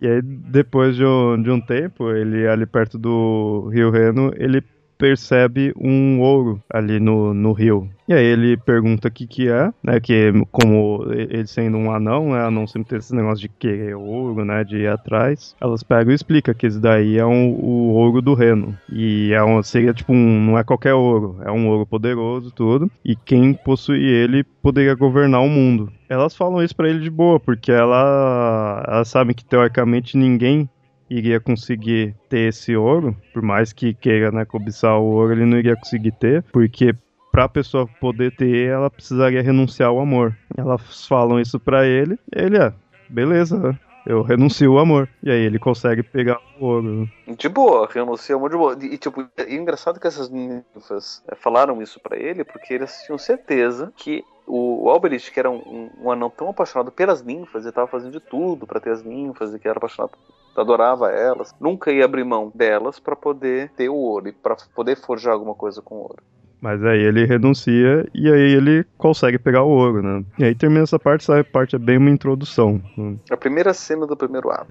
e 0.00 0.06
aí, 0.06 0.22
depois 0.22 0.96
de 0.96 1.04
um, 1.04 1.42
de 1.42 1.50
um 1.50 1.60
tempo, 1.60 2.10
ele 2.10 2.48
ali 2.48 2.64
perto 2.64 2.96
do 2.96 3.68
Rio 3.68 3.90
Reno, 3.90 4.32
ele 4.36 4.62
percebe 4.98 5.72
um 5.78 6.20
ouro 6.20 6.62
ali 6.70 6.98
no, 7.00 7.34
no 7.34 7.52
rio. 7.52 7.88
E 8.08 8.14
aí 8.14 8.24
ele 8.24 8.56
pergunta 8.56 9.08
o 9.08 9.10
que 9.10 9.26
que 9.26 9.48
é, 9.48 9.72
né? 9.82 9.98
Que 9.98 10.32
como 10.52 11.04
ele 11.12 11.46
sendo 11.46 11.76
um 11.76 11.90
anão, 11.90 12.30
né? 12.30 12.40
Anão 12.40 12.66
sempre 12.66 12.90
tem 12.90 12.98
esse 12.98 13.14
negócio 13.14 13.40
de 13.40 13.48
querer 13.48 13.96
ouro, 13.96 14.44
né? 14.44 14.62
De 14.62 14.76
ir 14.78 14.88
atrás. 14.88 15.56
Elas 15.60 15.82
pegam 15.82 16.12
e 16.12 16.14
explicam 16.14 16.54
que 16.54 16.66
esse 16.66 16.78
daí 16.78 17.18
é 17.18 17.26
um, 17.26 17.48
o 17.50 17.94
ouro 17.94 18.22
do 18.22 18.34
Reno. 18.34 18.78
E 18.92 19.32
é 19.32 19.42
um, 19.42 19.60
seria 19.62 19.92
tipo 19.92 20.12
um, 20.12 20.40
não 20.40 20.56
é 20.56 20.62
qualquer 20.62 20.94
ouro, 20.94 21.36
é 21.44 21.50
um 21.50 21.68
ouro 21.68 21.84
poderoso 21.84 22.52
tudo. 22.52 22.88
E 23.04 23.16
quem 23.16 23.52
possui 23.52 24.04
ele 24.04 24.44
poderia 24.44 24.94
governar 24.94 25.42
o 25.42 25.48
mundo. 25.48 25.90
Elas 26.08 26.36
falam 26.36 26.62
isso 26.62 26.76
para 26.76 26.88
ele 26.88 27.00
de 27.00 27.10
boa, 27.10 27.40
porque 27.40 27.72
ela, 27.72 28.84
elas 28.86 29.08
sabem 29.08 29.34
que 29.34 29.44
teoricamente 29.44 30.16
ninguém 30.16 30.68
iria 31.08 31.40
conseguir 31.40 32.14
ter 32.28 32.48
esse 32.48 32.76
ouro, 32.76 33.16
por 33.32 33.42
mais 33.42 33.72
que 33.72 33.94
queira 33.94 34.30
né, 34.30 34.44
cobiçar 34.44 34.98
o 34.98 35.04
ouro, 35.04 35.32
ele 35.32 35.46
não 35.46 35.58
iria 35.58 35.76
conseguir 35.76 36.12
ter, 36.12 36.42
porque 36.52 36.94
para 37.30 37.44
a 37.44 37.48
pessoa 37.48 37.86
poder 38.00 38.34
ter, 38.34 38.68
ela 38.68 38.90
precisaria 38.90 39.42
renunciar 39.42 39.90
ao 39.90 40.00
amor. 40.00 40.36
Elas 40.56 41.06
falam 41.06 41.38
isso 41.38 41.60
para 41.60 41.86
ele, 41.86 42.18
ele 42.34 42.56
é, 42.56 42.72
beleza, 43.08 43.78
eu 44.06 44.22
renuncio 44.22 44.72
ao 44.72 44.78
amor. 44.78 45.08
E 45.22 45.30
aí 45.30 45.40
ele 45.40 45.58
consegue 45.58 46.02
pegar 46.02 46.40
o 46.58 46.64
ouro. 46.64 47.10
De 47.26 47.48
boa, 47.48 47.88
renuncia 47.92 48.34
ao 48.34 48.38
amor 48.38 48.50
de 48.50 48.56
boa. 48.56 48.78
E 48.80 48.96
tipo, 48.96 49.26
é 49.36 49.54
engraçado 49.54 50.00
que 50.00 50.06
essas 50.06 50.30
ninfas 50.30 51.22
é, 51.28 51.34
falaram 51.34 51.82
isso 51.82 52.00
para 52.00 52.16
ele, 52.16 52.44
porque 52.44 52.72
eles 52.72 53.02
tinham 53.04 53.18
certeza 53.18 53.92
que 53.96 54.24
o 54.46 54.88
Alberich, 54.88 55.32
que 55.32 55.40
era 55.40 55.50
um, 55.50 55.56
um, 55.56 55.90
um, 56.04 56.10
anão 56.10 56.30
tão 56.30 56.48
apaixonado 56.48 56.92
pelas 56.92 57.20
ninfas, 57.20 57.62
ele 57.62 57.70
estava 57.70 57.88
fazendo 57.88 58.12
de 58.12 58.20
tudo 58.20 58.64
para 58.64 58.78
ter 58.78 58.90
as 58.90 59.02
ninfas 59.02 59.52
e 59.52 59.58
que 59.58 59.66
era 59.66 59.76
apaixonado 59.76 60.12
adorava 60.60 61.10
elas, 61.10 61.54
nunca 61.60 61.92
ia 61.92 62.04
abrir 62.04 62.24
mão 62.24 62.50
delas 62.54 62.98
para 62.98 63.16
poder 63.16 63.70
ter 63.76 63.88
o 63.88 63.94
ouro 63.94 64.28
e 64.28 64.32
para 64.32 64.56
poder 64.74 64.96
forjar 64.96 65.34
alguma 65.34 65.54
coisa 65.54 65.82
com 65.82 65.96
ouro. 65.96 66.22
Mas 66.60 66.82
aí 66.84 67.00
ele 67.00 67.24
renuncia 67.26 68.08
e 68.14 68.32
aí 68.32 68.52
ele 68.52 68.84
consegue 68.96 69.38
pegar 69.38 69.62
o 69.62 69.68
ouro, 69.68 70.02
né? 70.02 70.24
E 70.38 70.44
aí 70.44 70.54
termina 70.54 70.82
essa 70.82 70.98
parte, 70.98 71.22
essa 71.22 71.44
parte 71.44 71.76
é 71.76 71.78
bem 71.78 71.98
uma 71.98 72.10
introdução. 72.10 72.80
Né? 72.96 73.16
A 73.30 73.36
primeira 73.36 73.74
cena 73.74 74.06
do 74.06 74.16
primeiro 74.16 74.50
ato. 74.50 74.66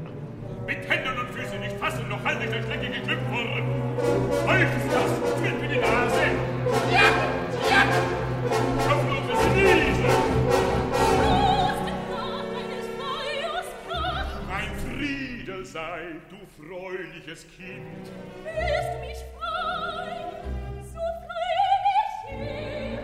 Freuliches 17.36 17.46
Kind. 17.58 18.12
Wirst 18.44 19.00
mich 19.02 19.24
frei, 19.36 20.16
so 20.84 21.00
fröhlich 21.26 23.00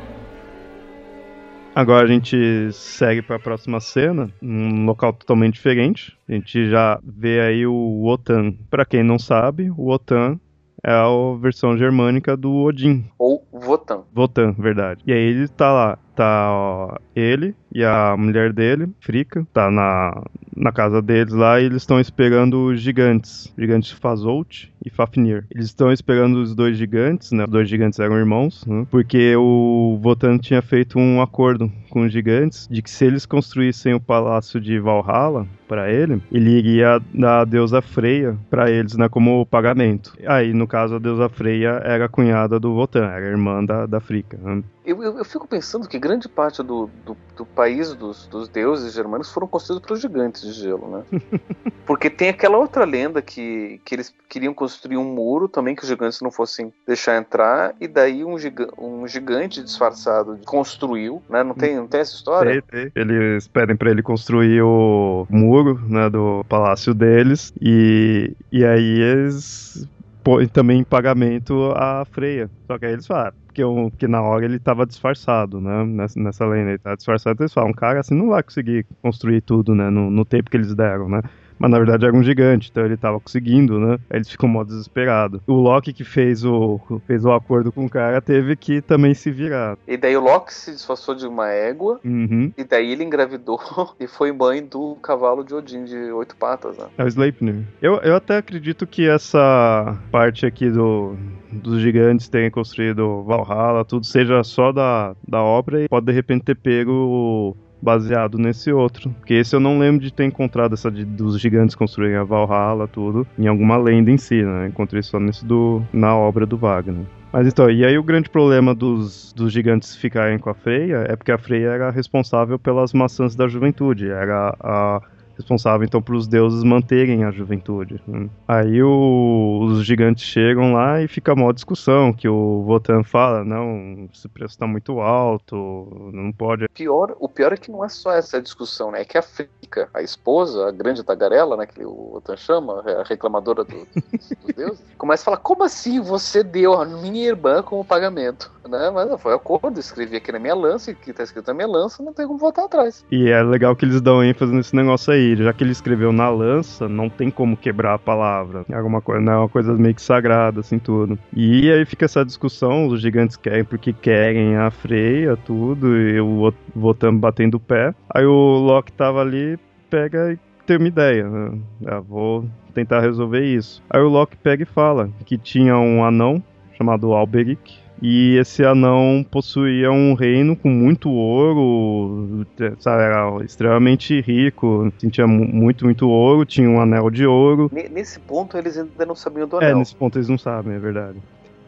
Agora 1.75 2.05
a 2.05 2.07
gente 2.07 2.71
segue 2.73 3.21
para 3.21 3.37
a 3.37 3.39
próxima 3.39 3.79
cena, 3.79 4.29
num 4.41 4.85
local 4.85 5.13
totalmente 5.13 5.53
diferente. 5.53 6.17
A 6.27 6.33
gente 6.33 6.69
já 6.69 6.99
vê 7.03 7.41
aí 7.41 7.65
o 7.65 7.73
Wotan. 7.73 8.53
Para 8.69 8.85
quem 8.85 9.03
não 9.03 9.17
sabe, 9.17 9.69
o 9.71 9.85
Wotan 9.85 10.39
é 10.83 10.91
a 10.91 11.07
versão 11.39 11.77
germânica 11.77 12.35
do 12.35 12.53
Odin. 12.53 13.05
Ou 13.17 13.45
Votan. 13.51 14.03
Votan, 14.13 14.53
verdade. 14.53 15.01
E 15.05 15.13
aí 15.13 15.19
ele 15.19 15.47
tá 15.47 15.71
lá, 15.71 15.97
tá 16.15 16.49
ó, 16.51 16.97
ele 17.15 17.55
e 17.71 17.83
a 17.83 18.15
mulher 18.17 18.51
dele, 18.51 18.89
Frika, 18.99 19.45
tá 19.53 19.69
na, 19.69 20.23
na 20.55 20.71
casa 20.71 21.01
deles 21.01 21.33
lá 21.33 21.59
e 21.59 21.65
eles 21.65 21.83
estão 21.83 21.99
esperando 21.99 22.65
os 22.65 22.81
gigantes, 22.81 23.53
gigantes 23.57 23.91
Fazolt 23.91 24.70
e 24.85 24.89
Fafnir. 24.89 25.45
Eles 25.51 25.67
estão 25.67 25.91
esperando 25.91 26.41
os 26.41 26.55
dois 26.55 26.77
gigantes, 26.77 27.31
né? 27.31 27.45
Os 27.45 27.49
dois 27.49 27.69
gigantes 27.69 27.99
eram 27.99 28.17
irmãos, 28.17 28.65
né? 28.65 28.85
Porque 28.89 29.35
o 29.35 29.99
Votan 30.01 30.37
tinha 30.37 30.61
feito 30.61 30.97
um 30.97 31.21
acordo 31.21 31.71
com 31.89 32.05
os 32.05 32.11
gigantes 32.11 32.67
de 32.69 32.81
que 32.81 32.89
se 32.89 33.05
eles 33.05 33.25
construíssem 33.25 33.93
o 33.93 33.99
palácio 33.99 34.59
de 34.59 34.79
Valhalla 34.79 35.45
para 35.67 35.89
ele, 35.91 36.21
ele 36.31 36.49
iria 36.49 37.01
dar 37.13 37.41
a 37.41 37.45
deusa 37.45 37.81
Freya 37.81 38.37
para 38.49 38.69
eles, 38.69 38.95
né, 38.97 39.07
como 39.07 39.45
pagamento. 39.45 40.13
Aí, 40.25 40.53
no 40.53 40.67
caso, 40.67 40.95
a 40.95 40.99
deusa 40.99 41.29
Freya 41.29 41.81
era 41.85 42.05
a 42.05 42.09
cunhada 42.09 42.59
do 42.59 42.73
Votan, 42.73 43.05
era 43.05 43.25
irmã 43.25 43.63
da, 43.63 43.85
da 43.85 43.99
Fricka. 44.01 44.37
Né? 44.37 44.63
Eu, 44.83 45.01
eu, 45.03 45.17
eu, 45.19 45.23
fico 45.23 45.47
pensando 45.47 45.87
que 45.87 45.99
grande 45.99 46.27
parte 46.27 46.63
do, 46.63 46.89
do, 47.05 47.15
do 47.37 47.45
país 47.45 47.93
dos, 47.93 48.27
dos, 48.27 48.49
deuses 48.49 48.93
germânicos 48.93 49.31
foram 49.31 49.47
construídos 49.47 49.85
pelos 49.85 50.01
gigantes 50.01 50.41
de 50.41 50.51
gelo, 50.53 50.87
né? 50.87 51.21
Porque 51.85 52.09
tem 52.09 52.29
aquela 52.29 52.57
outra 52.57 52.83
lenda 52.83 53.21
que, 53.21 53.79
que 53.85 53.95
eles 53.95 54.13
queriam 54.27 54.53
construir 54.53 54.70
um 54.97 55.03
muro 55.03 55.47
também 55.47 55.75
que 55.75 55.83
os 55.83 55.87
gigantes 55.87 56.21
não 56.21 56.31
fossem 56.31 56.73
deixar 56.87 57.17
entrar, 57.17 57.75
e 57.79 57.87
daí 57.87 58.23
um, 58.23 58.37
giga, 58.37 58.67
um 58.77 59.07
gigante 59.07 59.63
disfarçado 59.63 60.39
construiu, 60.45 61.21
né? 61.29 61.43
Não 61.43 61.53
tem, 61.53 61.75
não 61.75 61.87
tem 61.87 62.01
essa 62.01 62.15
história? 62.15 62.61
Tem, 62.61 62.89
tem. 62.89 63.01
Eles 63.01 63.47
pedem 63.47 63.75
para 63.75 63.91
ele 63.91 64.01
construir 64.01 64.61
o 64.61 65.25
muro, 65.29 65.79
né, 65.87 66.09
do 66.09 66.43
palácio 66.47 66.93
deles, 66.93 67.53
e, 67.61 68.35
e 68.51 68.65
aí 68.65 68.99
eles 68.99 69.87
põem 70.23 70.47
também 70.47 70.79
em 70.79 70.83
pagamento 70.83 71.71
a 71.75 72.05
Freia. 72.05 72.49
Só 72.67 72.77
que 72.77 72.85
aí 72.85 72.93
eles 72.93 73.07
falam, 73.07 73.31
porque, 73.45 73.63
porque 73.63 74.07
na 74.07 74.21
hora 74.21 74.45
ele 74.45 74.57
estava 74.57 74.85
disfarçado, 74.85 75.59
né? 75.59 75.83
Nessa, 75.83 76.19
nessa 76.19 76.45
lenda, 76.45 76.69
ele 76.69 76.79
tava 76.79 76.95
disfarçado, 76.95 77.41
eles 77.41 77.53
falam, 77.53 77.71
um 77.71 77.73
cara 77.73 77.99
assim 77.99 78.15
não 78.15 78.29
vai 78.29 78.43
conseguir 78.43 78.85
construir 79.01 79.41
tudo, 79.41 79.75
né? 79.75 79.89
No, 79.89 80.09
no 80.09 80.23
tempo 80.23 80.49
que 80.49 80.57
eles 80.57 80.73
deram, 80.73 81.09
né? 81.09 81.21
Mas 81.61 81.69
na 81.69 81.77
verdade 81.77 82.05
era 82.05 82.15
um 82.15 82.23
gigante, 82.23 82.69
então 82.71 82.83
ele 82.83 82.97
tava 82.97 83.19
conseguindo, 83.19 83.79
né? 83.79 83.99
Aí 84.09 84.17
eles 84.17 84.29
ficam 84.29 84.49
mó 84.49 84.63
desesperado. 84.63 85.41
O 85.45 85.53
Loki 85.53 85.93
que 85.93 86.03
fez 86.03 86.43
o, 86.43 86.79
fez 87.05 87.23
o 87.23 87.31
acordo 87.31 87.71
com 87.71 87.85
o 87.85 87.89
cara 87.89 88.19
teve 88.19 88.55
que 88.55 88.81
também 88.81 89.13
se 89.13 89.29
virar. 89.29 89.77
E 89.87 89.95
daí 89.95 90.17
o 90.17 90.21
Loki 90.21 90.51
se 90.51 90.71
disfarçou 90.71 91.13
de 91.13 91.27
uma 91.27 91.49
égua, 91.49 91.99
uhum. 92.03 92.51
e 92.57 92.63
daí 92.63 92.91
ele 92.91 93.03
engravidou 93.03 93.59
e 93.99 94.07
foi 94.07 94.31
mãe 94.31 94.63
do 94.65 94.95
cavalo 94.95 95.43
de 95.43 95.53
Odin 95.53 95.83
de 95.83 96.11
oito 96.11 96.35
patas, 96.35 96.77
né? 96.77 96.85
É 96.97 97.03
o 97.03 97.07
Sleipnir. 97.07 97.63
Eu, 97.79 97.97
eu 97.97 98.15
até 98.15 98.37
acredito 98.37 98.87
que 98.87 99.07
essa 99.07 99.97
parte 100.11 100.47
aqui 100.47 100.69
do, 100.71 101.15
dos 101.51 101.79
gigantes 101.79 102.27
terem 102.27 102.49
construído 102.49 103.23
Valhalla, 103.23 103.85
tudo 103.85 104.05
seja 104.05 104.43
só 104.43 104.71
da, 104.71 105.15
da 105.27 105.43
obra 105.43 105.83
e 105.83 105.87
pode 105.87 106.07
de 106.07 106.11
repente 106.11 106.45
ter 106.45 106.55
pego 106.55 107.55
baseado 107.81 108.37
nesse 108.37 108.71
outro. 108.71 109.09
Porque 109.19 109.33
esse 109.33 109.55
eu 109.55 109.59
não 109.59 109.79
lembro 109.79 110.01
de 110.01 110.13
ter 110.13 110.25
encontrado 110.25 110.73
essa 110.73 110.91
de, 110.91 111.03
dos 111.03 111.39
gigantes 111.39 111.75
construírem 111.75 112.17
a 112.17 112.23
Valhalla, 112.23 112.87
tudo, 112.87 113.25
em 113.37 113.47
alguma 113.47 113.77
lenda 113.77 114.11
em 114.11 114.17
si, 114.17 114.43
né? 114.43 114.67
Encontrei 114.67 115.01
só 115.01 115.19
nesse 115.19 115.45
do. 115.45 115.81
na 115.91 116.15
obra 116.15 116.45
do 116.45 116.57
Wagner. 116.57 117.05
Mas 117.31 117.47
então, 117.47 117.69
e 117.69 117.85
aí 117.85 117.97
o 117.97 118.03
grande 118.03 118.29
problema 118.29 118.75
dos, 118.75 119.31
dos 119.31 119.53
gigantes 119.53 119.95
ficarem 119.95 120.37
com 120.37 120.49
a 120.49 120.53
Freya 120.53 121.05
é 121.07 121.15
porque 121.15 121.31
a 121.31 121.37
Freya 121.37 121.69
era 121.69 121.89
responsável 121.89 122.59
pelas 122.59 122.91
maçãs 122.91 123.35
da 123.35 123.47
juventude, 123.47 124.09
era 124.09 124.53
a 124.59 125.01
responsável 125.41 125.85
então 125.85 126.01
para 126.01 126.15
os 126.15 126.27
deuses 126.27 126.63
manterem 126.63 127.23
a 127.23 127.31
juventude. 127.31 128.01
Né? 128.07 128.29
Aí 128.47 128.81
o, 128.81 129.59
os 129.63 129.85
gigantes 129.85 130.23
chegam 130.23 130.73
lá 130.73 131.01
e 131.01 131.07
fica 131.07 131.33
uma 131.33 131.53
discussão 131.53 132.13
que 132.13 132.27
o 132.27 132.63
Votan 132.63 133.03
fala, 133.03 133.43
não, 133.43 134.07
esse 134.13 134.27
preço 134.29 134.53
está 134.53 134.67
muito 134.67 134.99
alto, 134.99 136.11
não 136.13 136.31
pode. 136.31 136.67
Pior, 136.69 137.15
o 137.19 137.27
pior 137.27 137.53
é 137.53 137.57
que 137.57 137.71
não 137.71 137.83
é 137.83 137.89
só 137.89 138.13
essa 138.13 138.41
discussão, 138.41 138.91
né? 138.91 139.01
É 139.01 139.05
que 139.05 139.17
a 139.17 139.21
Frica, 139.21 139.89
a 139.93 140.01
esposa, 140.01 140.67
a 140.67 140.71
grande 140.71 141.03
tagarela, 141.03 141.57
né, 141.57 141.65
que 141.65 141.83
o 141.83 142.11
Votan 142.13 142.37
chama, 142.37 142.83
a 142.85 143.03
reclamadora 143.03 143.63
do, 143.63 143.75
dos 143.75 144.55
deuses, 144.55 144.83
começa 144.97 145.23
a 145.23 145.25
falar: 145.25 145.37
como 145.37 145.63
assim 145.63 145.99
você 145.99 146.43
deu 146.43 146.73
a 146.73 146.85
minha 146.85 147.27
irmã 147.27 147.61
como 147.61 147.83
pagamento? 147.83 148.51
Né? 148.67 148.91
Mas 148.91 149.19
foi 149.19 149.33
acordo, 149.33 149.79
escrevi 149.79 150.17
aqui 150.17 150.31
na 150.31 150.39
minha 150.39 150.55
lança, 150.55 150.91
e 150.91 150.95
que 150.95 151.11
está 151.11 151.23
escrito 151.23 151.47
na 151.47 151.53
minha 151.53 151.67
lança, 151.67 152.03
não 152.03 152.13
tem 152.13 152.27
como 152.27 152.37
voltar 152.37 152.65
atrás. 152.65 153.03
E 153.11 153.29
é 153.29 153.41
legal 153.41 153.75
que 153.75 153.85
eles 153.85 154.01
dão 154.01 154.23
ênfase 154.23 154.53
nesse 154.53 154.75
negócio 154.75 155.11
aí 155.11 155.30
já 155.35 155.53
que 155.53 155.63
ele 155.63 155.71
escreveu 155.71 156.11
na 156.11 156.29
lança, 156.29 156.87
não 156.87 157.09
tem 157.09 157.29
como 157.29 157.57
quebrar 157.57 157.95
a 157.95 157.99
palavra. 157.99 158.65
É 158.69 158.75
alguma 158.75 159.01
coisa, 159.01 159.21
não 159.21 159.33
é 159.33 159.37
uma 159.37 159.49
coisa 159.49 159.73
meio 159.73 159.95
que 159.95 160.01
sagrada, 160.01 160.59
assim, 160.61 160.79
tudo. 160.79 161.17
E 161.35 161.71
aí 161.71 161.85
fica 161.85 162.05
essa 162.05 162.25
discussão, 162.25 162.87
os 162.87 163.01
gigantes 163.01 163.37
querem 163.37 163.63
porque 163.63 163.93
querem 163.93 164.55
a 164.57 164.69
freia, 164.69 165.37
tudo, 165.37 165.97
e 165.97 166.19
o 166.19 166.53
Votan 166.75 167.15
batendo 167.15 167.55
o 167.55 167.59
pé. 167.59 167.93
Aí 168.09 168.25
o 168.25 168.57
Loki 168.57 168.91
tava 168.91 169.21
ali, 169.21 169.57
pega 169.89 170.33
e 170.33 170.39
tem 170.65 170.77
uma 170.77 170.87
ideia, 170.87 171.27
né? 171.27 171.59
Ah, 171.85 171.99
vou 171.99 172.45
tentar 172.73 173.01
resolver 173.01 173.43
isso. 173.43 173.83
Aí 173.89 174.01
o 174.01 174.09
Loki 174.09 174.37
pega 174.37 174.63
e 174.63 174.65
fala 174.65 175.09
que 175.25 175.37
tinha 175.37 175.77
um 175.77 176.03
anão 176.03 176.41
chamado 176.77 177.13
Alberic, 177.13 177.80
e 178.01 178.37
esse 178.37 178.65
anão 178.65 179.23
possuía 179.29 179.91
um 179.91 180.13
reino 180.13 180.55
com 180.55 180.69
muito 180.69 181.09
ouro, 181.09 182.45
sabe, 182.79 183.03
era 183.03 183.43
extremamente 183.43 184.19
rico, 184.21 184.91
tinha 185.11 185.27
muito, 185.27 185.85
muito 185.85 186.09
ouro, 186.09 186.45
tinha 186.45 186.69
um 186.69 186.81
anel 186.81 187.09
de 187.11 187.25
ouro. 187.25 187.69
Nesse 187.71 188.19
ponto 188.19 188.57
eles 188.57 188.77
ainda 188.77 189.05
não 189.05 189.15
sabiam 189.15 189.47
do 189.47 189.57
é, 189.57 189.65
anel. 189.65 189.75
É, 189.75 189.79
nesse 189.79 189.95
ponto 189.95 190.17
eles 190.17 190.27
não 190.27 190.37
sabem, 190.37 190.73
é 190.73 190.79
verdade. 190.79 191.19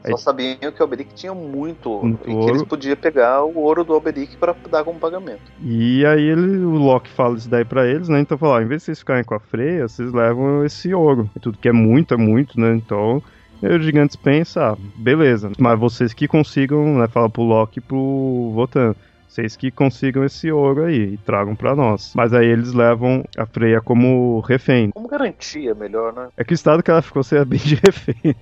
Só 0.09 0.17
sabiam 0.17 0.57
que 0.57 0.81
o 0.81 0.83
Alberic 0.83 1.13
tinha 1.13 1.33
muito 1.33 1.89
ouro 1.89 2.07
muito 2.07 2.29
e 2.29 2.33
ouro. 2.33 2.45
que 2.45 2.51
eles 2.51 2.63
podiam 2.63 2.95
pegar 2.97 3.43
o 3.43 3.57
ouro 3.57 3.83
do 3.83 3.93
Alberic 3.93 4.35
para 4.35 4.53
dar 4.69 4.83
como 4.83 4.99
pagamento. 4.99 5.41
E 5.61 6.05
aí 6.05 6.23
ele, 6.23 6.57
o 6.57 6.77
Loki 6.77 7.09
fala 7.09 7.37
isso 7.37 7.49
daí 7.49 7.63
para 7.63 7.87
eles, 7.87 8.09
né? 8.09 8.19
Então 8.19 8.37
fala, 8.37 8.61
em 8.61 8.67
vez 8.67 8.81
de 8.81 8.85
vocês 8.87 8.99
ficarem 8.99 9.23
com 9.23 9.35
a 9.35 9.39
freia, 9.39 9.87
vocês 9.87 10.11
levam 10.11 10.65
esse 10.65 10.93
ouro. 10.93 11.29
E 11.35 11.39
tudo 11.39 11.57
que 11.57 11.69
é 11.69 11.71
muito, 11.71 12.13
é 12.13 12.17
muito, 12.17 12.59
né? 12.59 12.75
Então 12.75 13.23
e 13.63 13.77
os 13.77 13.85
gigantes 13.85 14.15
pensam, 14.15 14.63
ah, 14.63 14.77
beleza, 14.95 15.51
mas 15.57 15.79
vocês 15.79 16.13
que 16.13 16.27
consigam, 16.27 16.97
né, 16.97 17.07
fala 17.07 17.29
pro 17.29 17.43
Loki 17.43 17.79
e 17.79 17.81
pro 17.81 18.51
Votan, 18.53 18.93
vocês 19.33 19.55
que 19.55 19.71
consigam 19.71 20.23
esse 20.23 20.51
ouro 20.51 20.85
aí 20.85 21.13
e 21.13 21.17
tragam 21.17 21.55
para 21.55 21.75
nós. 21.75 22.13
Mas 22.15 22.33
aí 22.33 22.45
eles 22.45 22.73
levam 22.73 23.23
a 23.35 23.45
Freya 23.45 23.81
como 23.81 24.39
refém. 24.41 24.91
Como 24.91 25.07
garantia, 25.07 25.73
melhor, 25.73 26.13
né? 26.13 26.29
É 26.37 26.43
que 26.43 26.53
o 26.53 26.55
estado 26.55 26.83
que 26.83 26.91
ela 26.91 27.01
ficou 27.01 27.23
seria 27.23 27.43
bem 27.43 27.59
de 27.63 27.75
refém. 27.75 28.35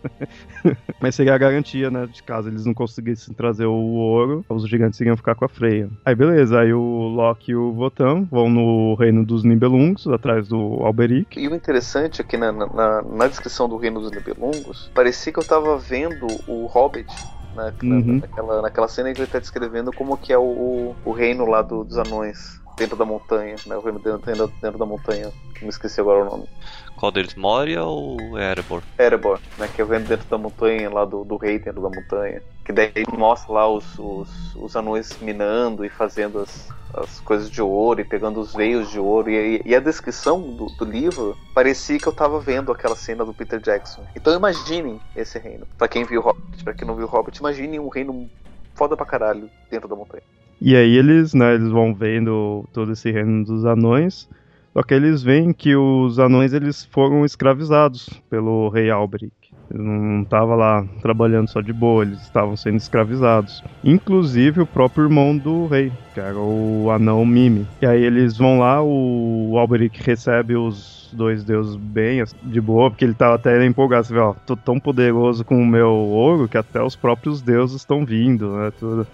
Né? 0.64 0.76
Mas 1.00 1.16
seria 1.16 1.34
a 1.34 1.38
garantia, 1.38 1.90
né? 1.90 2.08
De 2.12 2.22
caso 2.22 2.50
eles 2.50 2.66
não 2.66 2.74
conseguissem 2.74 3.34
trazer 3.34 3.66
o 3.66 3.74
ouro, 3.74 4.46
os 4.50 4.68
gigantes 4.68 5.00
iriam 5.00 5.16
ficar 5.16 5.36
com 5.36 5.46
a 5.46 5.50
Freya. 5.50 5.90
Aí 6.06 6.14
beleza, 6.14 6.60
aí 6.60 6.74
o 6.74 7.08
Loki 7.08 7.52
e 7.52 7.56
o 7.56 7.72
Votan 7.72 8.28
vão 8.30 8.50
no 8.50 8.96
reino 8.96 9.26
dos 9.26 9.44
Nibelungos, 9.44 10.08
atrás 10.08 10.48
do 10.50 10.58
Alberic. 10.84 11.40
E 11.40 11.48
o 11.48 11.56
interessante 11.56 12.22
é 12.22 12.24
que 12.24 12.36
na, 12.36 12.52
na, 12.52 13.02
na 13.02 13.28
descrição 13.28 13.70
do 13.70 13.78
reino 13.78 14.02
dos 14.02 14.12
Nibelungos, 14.12 14.92
parecia 14.94 15.32
que 15.32 15.40
eu 15.40 15.46
tava 15.46 15.78
vendo 15.78 16.28
o 16.48 16.66
Hobbit 16.66 17.12
né? 17.56 17.74
Uhum. 17.84 18.20
Naquela, 18.20 18.62
naquela 18.62 18.88
cena 18.88 19.14
que 19.14 19.20
ele 19.20 19.26
está 19.26 19.40
descrevendo 19.40 19.92
como 19.92 20.18
que 20.18 20.32
é 20.32 20.38
o, 20.38 20.96
o 21.04 21.12
reino 21.12 21.46
lá 21.46 21.62
do, 21.62 21.84
dos 21.84 21.98
anões 21.98 22.61
dentro 22.82 22.98
da 22.98 23.06
montanha, 23.06 23.56
né? 23.68 23.78
O 23.78 23.82
reino 23.82 24.00
dentro, 24.00 24.26
dentro, 24.26 24.48
dentro 24.60 24.80
da 24.80 24.86
montanha. 24.86 25.32
Me 25.62 25.70
esqueci 25.70 26.02
agora 26.02 26.24
o 26.24 26.26
nome. 26.26 26.50
Qual 26.98 27.12
deles? 27.12 27.36
Moria 27.36 27.84
ou 27.84 28.18
Erebor? 28.40 28.82
Erebor, 28.98 29.40
né? 29.60 29.70
Que 29.74 29.82
é 29.82 29.86
o 29.86 29.88
reino 29.88 30.08
dentro 30.08 30.28
da 30.28 30.38
montanha, 30.38 30.90
lá 30.90 31.06
do, 31.06 31.24
do 31.24 31.38
rei 31.38 31.60
dentro 31.60 31.80
da 31.80 31.90
montanha. 31.90 32.42
Que 32.66 32.74
daí 32.74 33.04
mostra 33.16 33.54
lá 33.54 33.70
os, 33.70 33.86
os, 34.00 34.56
os 34.56 34.76
anões 34.76 35.16
minando 35.22 35.86
e 35.86 35.90
fazendo 35.90 36.40
as, 36.40 36.70
as 36.96 37.20
coisas 37.20 37.52
de 37.52 37.62
ouro 37.62 38.02
e 38.02 38.04
pegando 38.04 38.40
os 38.40 38.56
veios 38.56 38.90
de 38.90 39.00
ouro. 39.00 39.30
E, 39.30 39.62
e 39.64 39.76
a 39.76 39.80
descrição 39.80 40.42
do, 40.42 40.66
do, 40.66 40.86
livro 40.86 41.38
parecia 41.54 42.00
que 42.00 42.08
eu 42.08 42.14
tava 42.14 42.40
vendo 42.40 42.72
aquela 42.72 42.96
cena 42.96 43.24
do 43.24 43.34
Peter 43.34 43.60
Jackson. 43.60 44.04
Então 44.16 44.34
imaginem 44.34 45.00
esse 45.16 45.38
reino. 45.38 45.68
Pra 45.78 45.88
quem 45.88 46.04
viu 46.04 46.22
Hobbit, 46.22 46.64
pra 46.64 46.74
quem 46.74 46.88
não 46.88 46.96
viu 46.96 47.06
Hobbit, 47.06 47.38
imaginem 47.38 47.80
um 47.80 47.90
reino 47.90 48.28
foda 48.74 48.98
pra 48.98 49.06
caralho 49.06 49.48
dentro 49.70 49.88
da 49.88 49.96
montanha. 49.96 50.24
E 50.62 50.76
aí 50.76 50.96
eles, 50.96 51.34
né, 51.34 51.56
eles 51.56 51.70
vão 51.70 51.92
vendo 51.92 52.64
todo 52.72 52.92
esse 52.92 53.12
reino 53.12 53.44
dos 53.44 53.66
anões. 53.66 54.30
Só 54.74 54.84
que 54.84 54.94
eles 54.94 55.24
veem 55.24 55.52
que 55.52 55.76
os 55.76 56.20
anões 56.20 56.54
eles 56.54 56.86
foram 56.86 57.26
escravizados 57.26 58.08
pelo 58.30 58.70
rei 58.70 58.90
Alberic. 58.90 59.34
Ele 59.74 59.84
não 59.84 60.22
estava 60.22 60.54
lá 60.54 60.86
trabalhando 61.02 61.50
só 61.50 61.62
de 61.62 61.74
boa, 61.74 62.04
eles 62.04 62.22
estavam 62.22 62.56
sendo 62.56 62.78
escravizados. 62.78 63.64
Inclusive 63.84 64.62
o 64.62 64.66
próprio 64.66 65.06
irmão 65.06 65.36
do 65.36 65.66
rei, 65.66 65.92
que 66.14 66.20
era 66.20 66.38
o 66.38 66.92
anão 66.92 67.26
Mime. 67.26 67.66
E 67.82 67.86
aí 67.86 68.04
eles 68.04 68.38
vão 68.38 68.60
lá, 68.60 68.84
o 68.84 69.56
Alberic 69.58 70.02
recebe 70.04 70.56
os 70.56 71.10
dois 71.14 71.44
deuses 71.44 71.76
bem 71.76 72.24
de 72.44 72.62
boa, 72.62 72.90
porque 72.90 73.04
ele 73.04 73.14
tava 73.14 73.36
até 73.36 73.66
empolgado. 73.66 74.06
Você 74.06 74.14
vê, 74.14 74.20
ó, 74.20 74.34
tô 74.46 74.56
tão 74.56 74.80
poderoso 74.80 75.44
com 75.44 75.62
o 75.62 75.66
meu 75.66 75.90
ouro 75.90 76.48
que 76.48 76.58
até 76.58 76.82
os 76.82 76.96
próprios 76.96 77.42
deuses 77.42 77.78
estão 77.78 78.06
vindo, 78.06 78.56
né? 78.56 78.72
Tudo. 78.78 79.08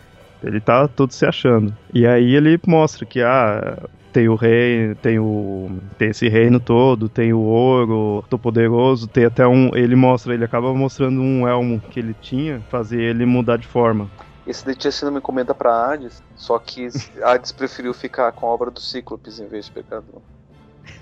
Ele 0.43 0.59
tá 0.59 0.87
todo 0.87 1.11
se 1.11 1.25
achando. 1.25 1.75
E 1.93 2.05
aí 2.05 2.35
ele 2.35 2.59
mostra 2.67 3.05
que, 3.05 3.21
ah, 3.21 3.77
tem 4.13 4.29
o 4.29 4.35
rei, 4.35 4.95
tem 4.95 5.19
o 5.19 5.79
tem 5.97 6.09
esse 6.09 6.27
reino 6.27 6.59
todo, 6.59 7.07
tem 7.07 7.33
o 7.33 7.39
ouro, 7.39 8.25
tô 8.29 8.39
poderoso, 8.39 9.07
tem 9.07 9.25
até 9.25 9.47
um, 9.47 9.75
ele 9.75 9.95
mostra, 9.95 10.33
ele 10.33 10.43
acaba 10.43 10.73
mostrando 10.73 11.21
um 11.21 11.47
elmo 11.47 11.79
que 11.79 11.99
ele 11.99 12.15
tinha, 12.19 12.59
fazer 12.69 12.99
ele 12.99 13.25
mudar 13.25 13.57
de 13.57 13.67
forma. 13.67 14.09
Esse 14.47 14.65
daí 14.65 14.75
tinha 14.75 14.91
sido 14.91 15.09
uma 15.09 15.19
encomenda 15.19 15.53
para 15.53 15.91
Hades, 15.91 16.23
só 16.35 16.57
que 16.57 16.87
Hades 17.21 17.51
preferiu 17.51 17.93
ficar 17.93 18.31
com 18.31 18.47
a 18.47 18.49
obra 18.49 18.71
do 18.71 18.79
Cíclopes 18.79 19.39
em 19.39 19.47
vez 19.47 19.65
de 19.65 19.71
pegar 19.71 19.99
do... 19.99 20.21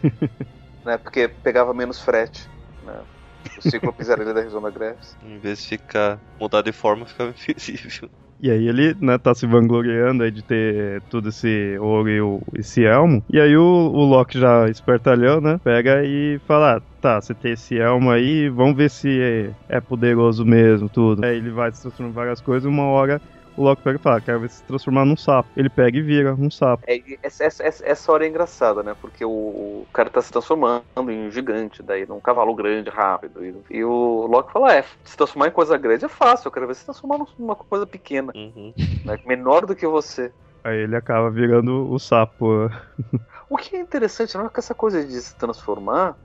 né, 0.83 0.97
porque 0.97 1.27
pegava 1.27 1.73
menos 1.73 2.01
frete, 2.01 2.49
né? 2.83 2.99
O 3.57 3.61
Cíclope 3.61 4.03
era 4.09 4.23
ele 4.23 4.33
da 4.33 4.41
Rezona 4.41 4.71
Greves. 4.71 5.15
Em 5.23 5.37
vez 5.37 5.61
de 5.61 5.67
ficar 5.67 6.19
mudar 6.39 6.63
de 6.63 6.71
forma, 6.71 7.05
ficava 7.05 7.29
invisível. 7.29 8.09
E 8.39 8.51
aí 8.51 8.67
ele, 8.67 8.93
né, 8.99 9.17
tá 9.17 9.33
se 9.33 9.47
vangloriando 9.47 10.23
aí 10.23 10.31
de 10.31 10.43
ter 10.43 11.01
tudo 11.09 11.29
esse 11.29 11.77
ouro 11.79 12.09
e 12.09 12.21
o, 12.21 12.39
esse 12.57 12.83
elmo. 12.83 13.23
E 13.31 13.39
aí 13.39 13.55
o, 13.55 13.61
o 13.63 14.05
Loki 14.05 14.39
já 14.39 14.69
espertalhão, 14.69 15.39
né, 15.39 15.57
pega 15.63 16.03
e 16.03 16.39
fala, 16.45 16.77
ah, 16.77 16.81
tá, 17.01 17.21
você 17.21 17.33
tem 17.33 17.53
esse 17.53 17.77
elmo 17.77 18.11
aí, 18.11 18.49
vamos 18.49 18.75
ver 18.75 18.89
se 18.89 19.21
é, 19.21 19.77
é 19.77 19.81
poderoso 19.81 20.45
mesmo, 20.45 20.89
tudo. 20.89 21.23
Aí 21.23 21.37
ele 21.37 21.49
vai 21.49 21.71
se 21.71 21.81
transformando 21.81 22.11
em 22.11 22.15
várias 22.15 22.41
coisas, 22.41 22.69
uma 22.69 22.83
hora 22.85 23.21
o 23.57 23.63
Loki 23.63 23.81
pega 23.81 23.97
e 23.97 24.01
fala, 24.01 24.21
quero 24.21 24.39
ver 24.39 24.49
se 24.49 24.63
transformar 24.63 25.05
num 25.05 25.15
sapo. 25.15 25.49
Ele 25.55 25.69
pega 25.69 25.97
e 25.97 26.01
vira 26.01 26.33
um 26.33 26.51
sapo. 26.51 26.83
É, 26.87 27.01
essa, 27.23 27.43
essa, 27.43 27.85
essa 27.85 28.11
hora 28.11 28.25
é 28.25 28.29
engraçada, 28.29 28.83
né? 28.83 28.95
Porque 28.99 29.23
o, 29.23 29.29
o, 29.29 29.87
cara 29.93 30.09
tá 30.09 30.21
se 30.21 30.31
transformando 30.31 30.83
em 31.09 31.27
um 31.27 31.31
gigante, 31.31 31.81
daí 31.81 32.05
num 32.05 32.19
cavalo 32.19 32.53
grande, 32.53 32.89
rápido. 32.89 33.45
E, 33.45 33.55
e, 33.69 33.83
o 33.83 34.27
Loki 34.27 34.51
fala, 34.51 34.75
é, 34.75 34.83
se 35.03 35.15
transformar 35.15 35.47
em 35.47 35.51
coisa 35.51 35.77
grande 35.77 36.05
é 36.05 36.09
fácil, 36.09 36.47
eu 36.47 36.51
quero 36.51 36.67
ver 36.67 36.75
se 36.75 36.85
transformar 36.85 37.19
numa 37.37 37.55
coisa 37.55 37.85
pequena. 37.85 38.31
Uhum. 38.35 38.73
Né? 39.05 39.19
Menor 39.25 39.65
do 39.65 39.75
que 39.75 39.87
você. 39.87 40.31
Aí 40.63 40.77
ele 40.79 40.95
acaba 40.95 41.29
virando 41.29 41.91
o 41.91 41.99
sapo. 41.99 42.69
o 43.49 43.57
que 43.57 43.75
é 43.75 43.79
interessante, 43.79 44.35
não 44.35 44.47
é 44.47 44.49
que 44.49 44.59
essa 44.59 44.73
coisa 44.73 45.05
de 45.05 45.21
se 45.21 45.35
transformar, 45.35 46.17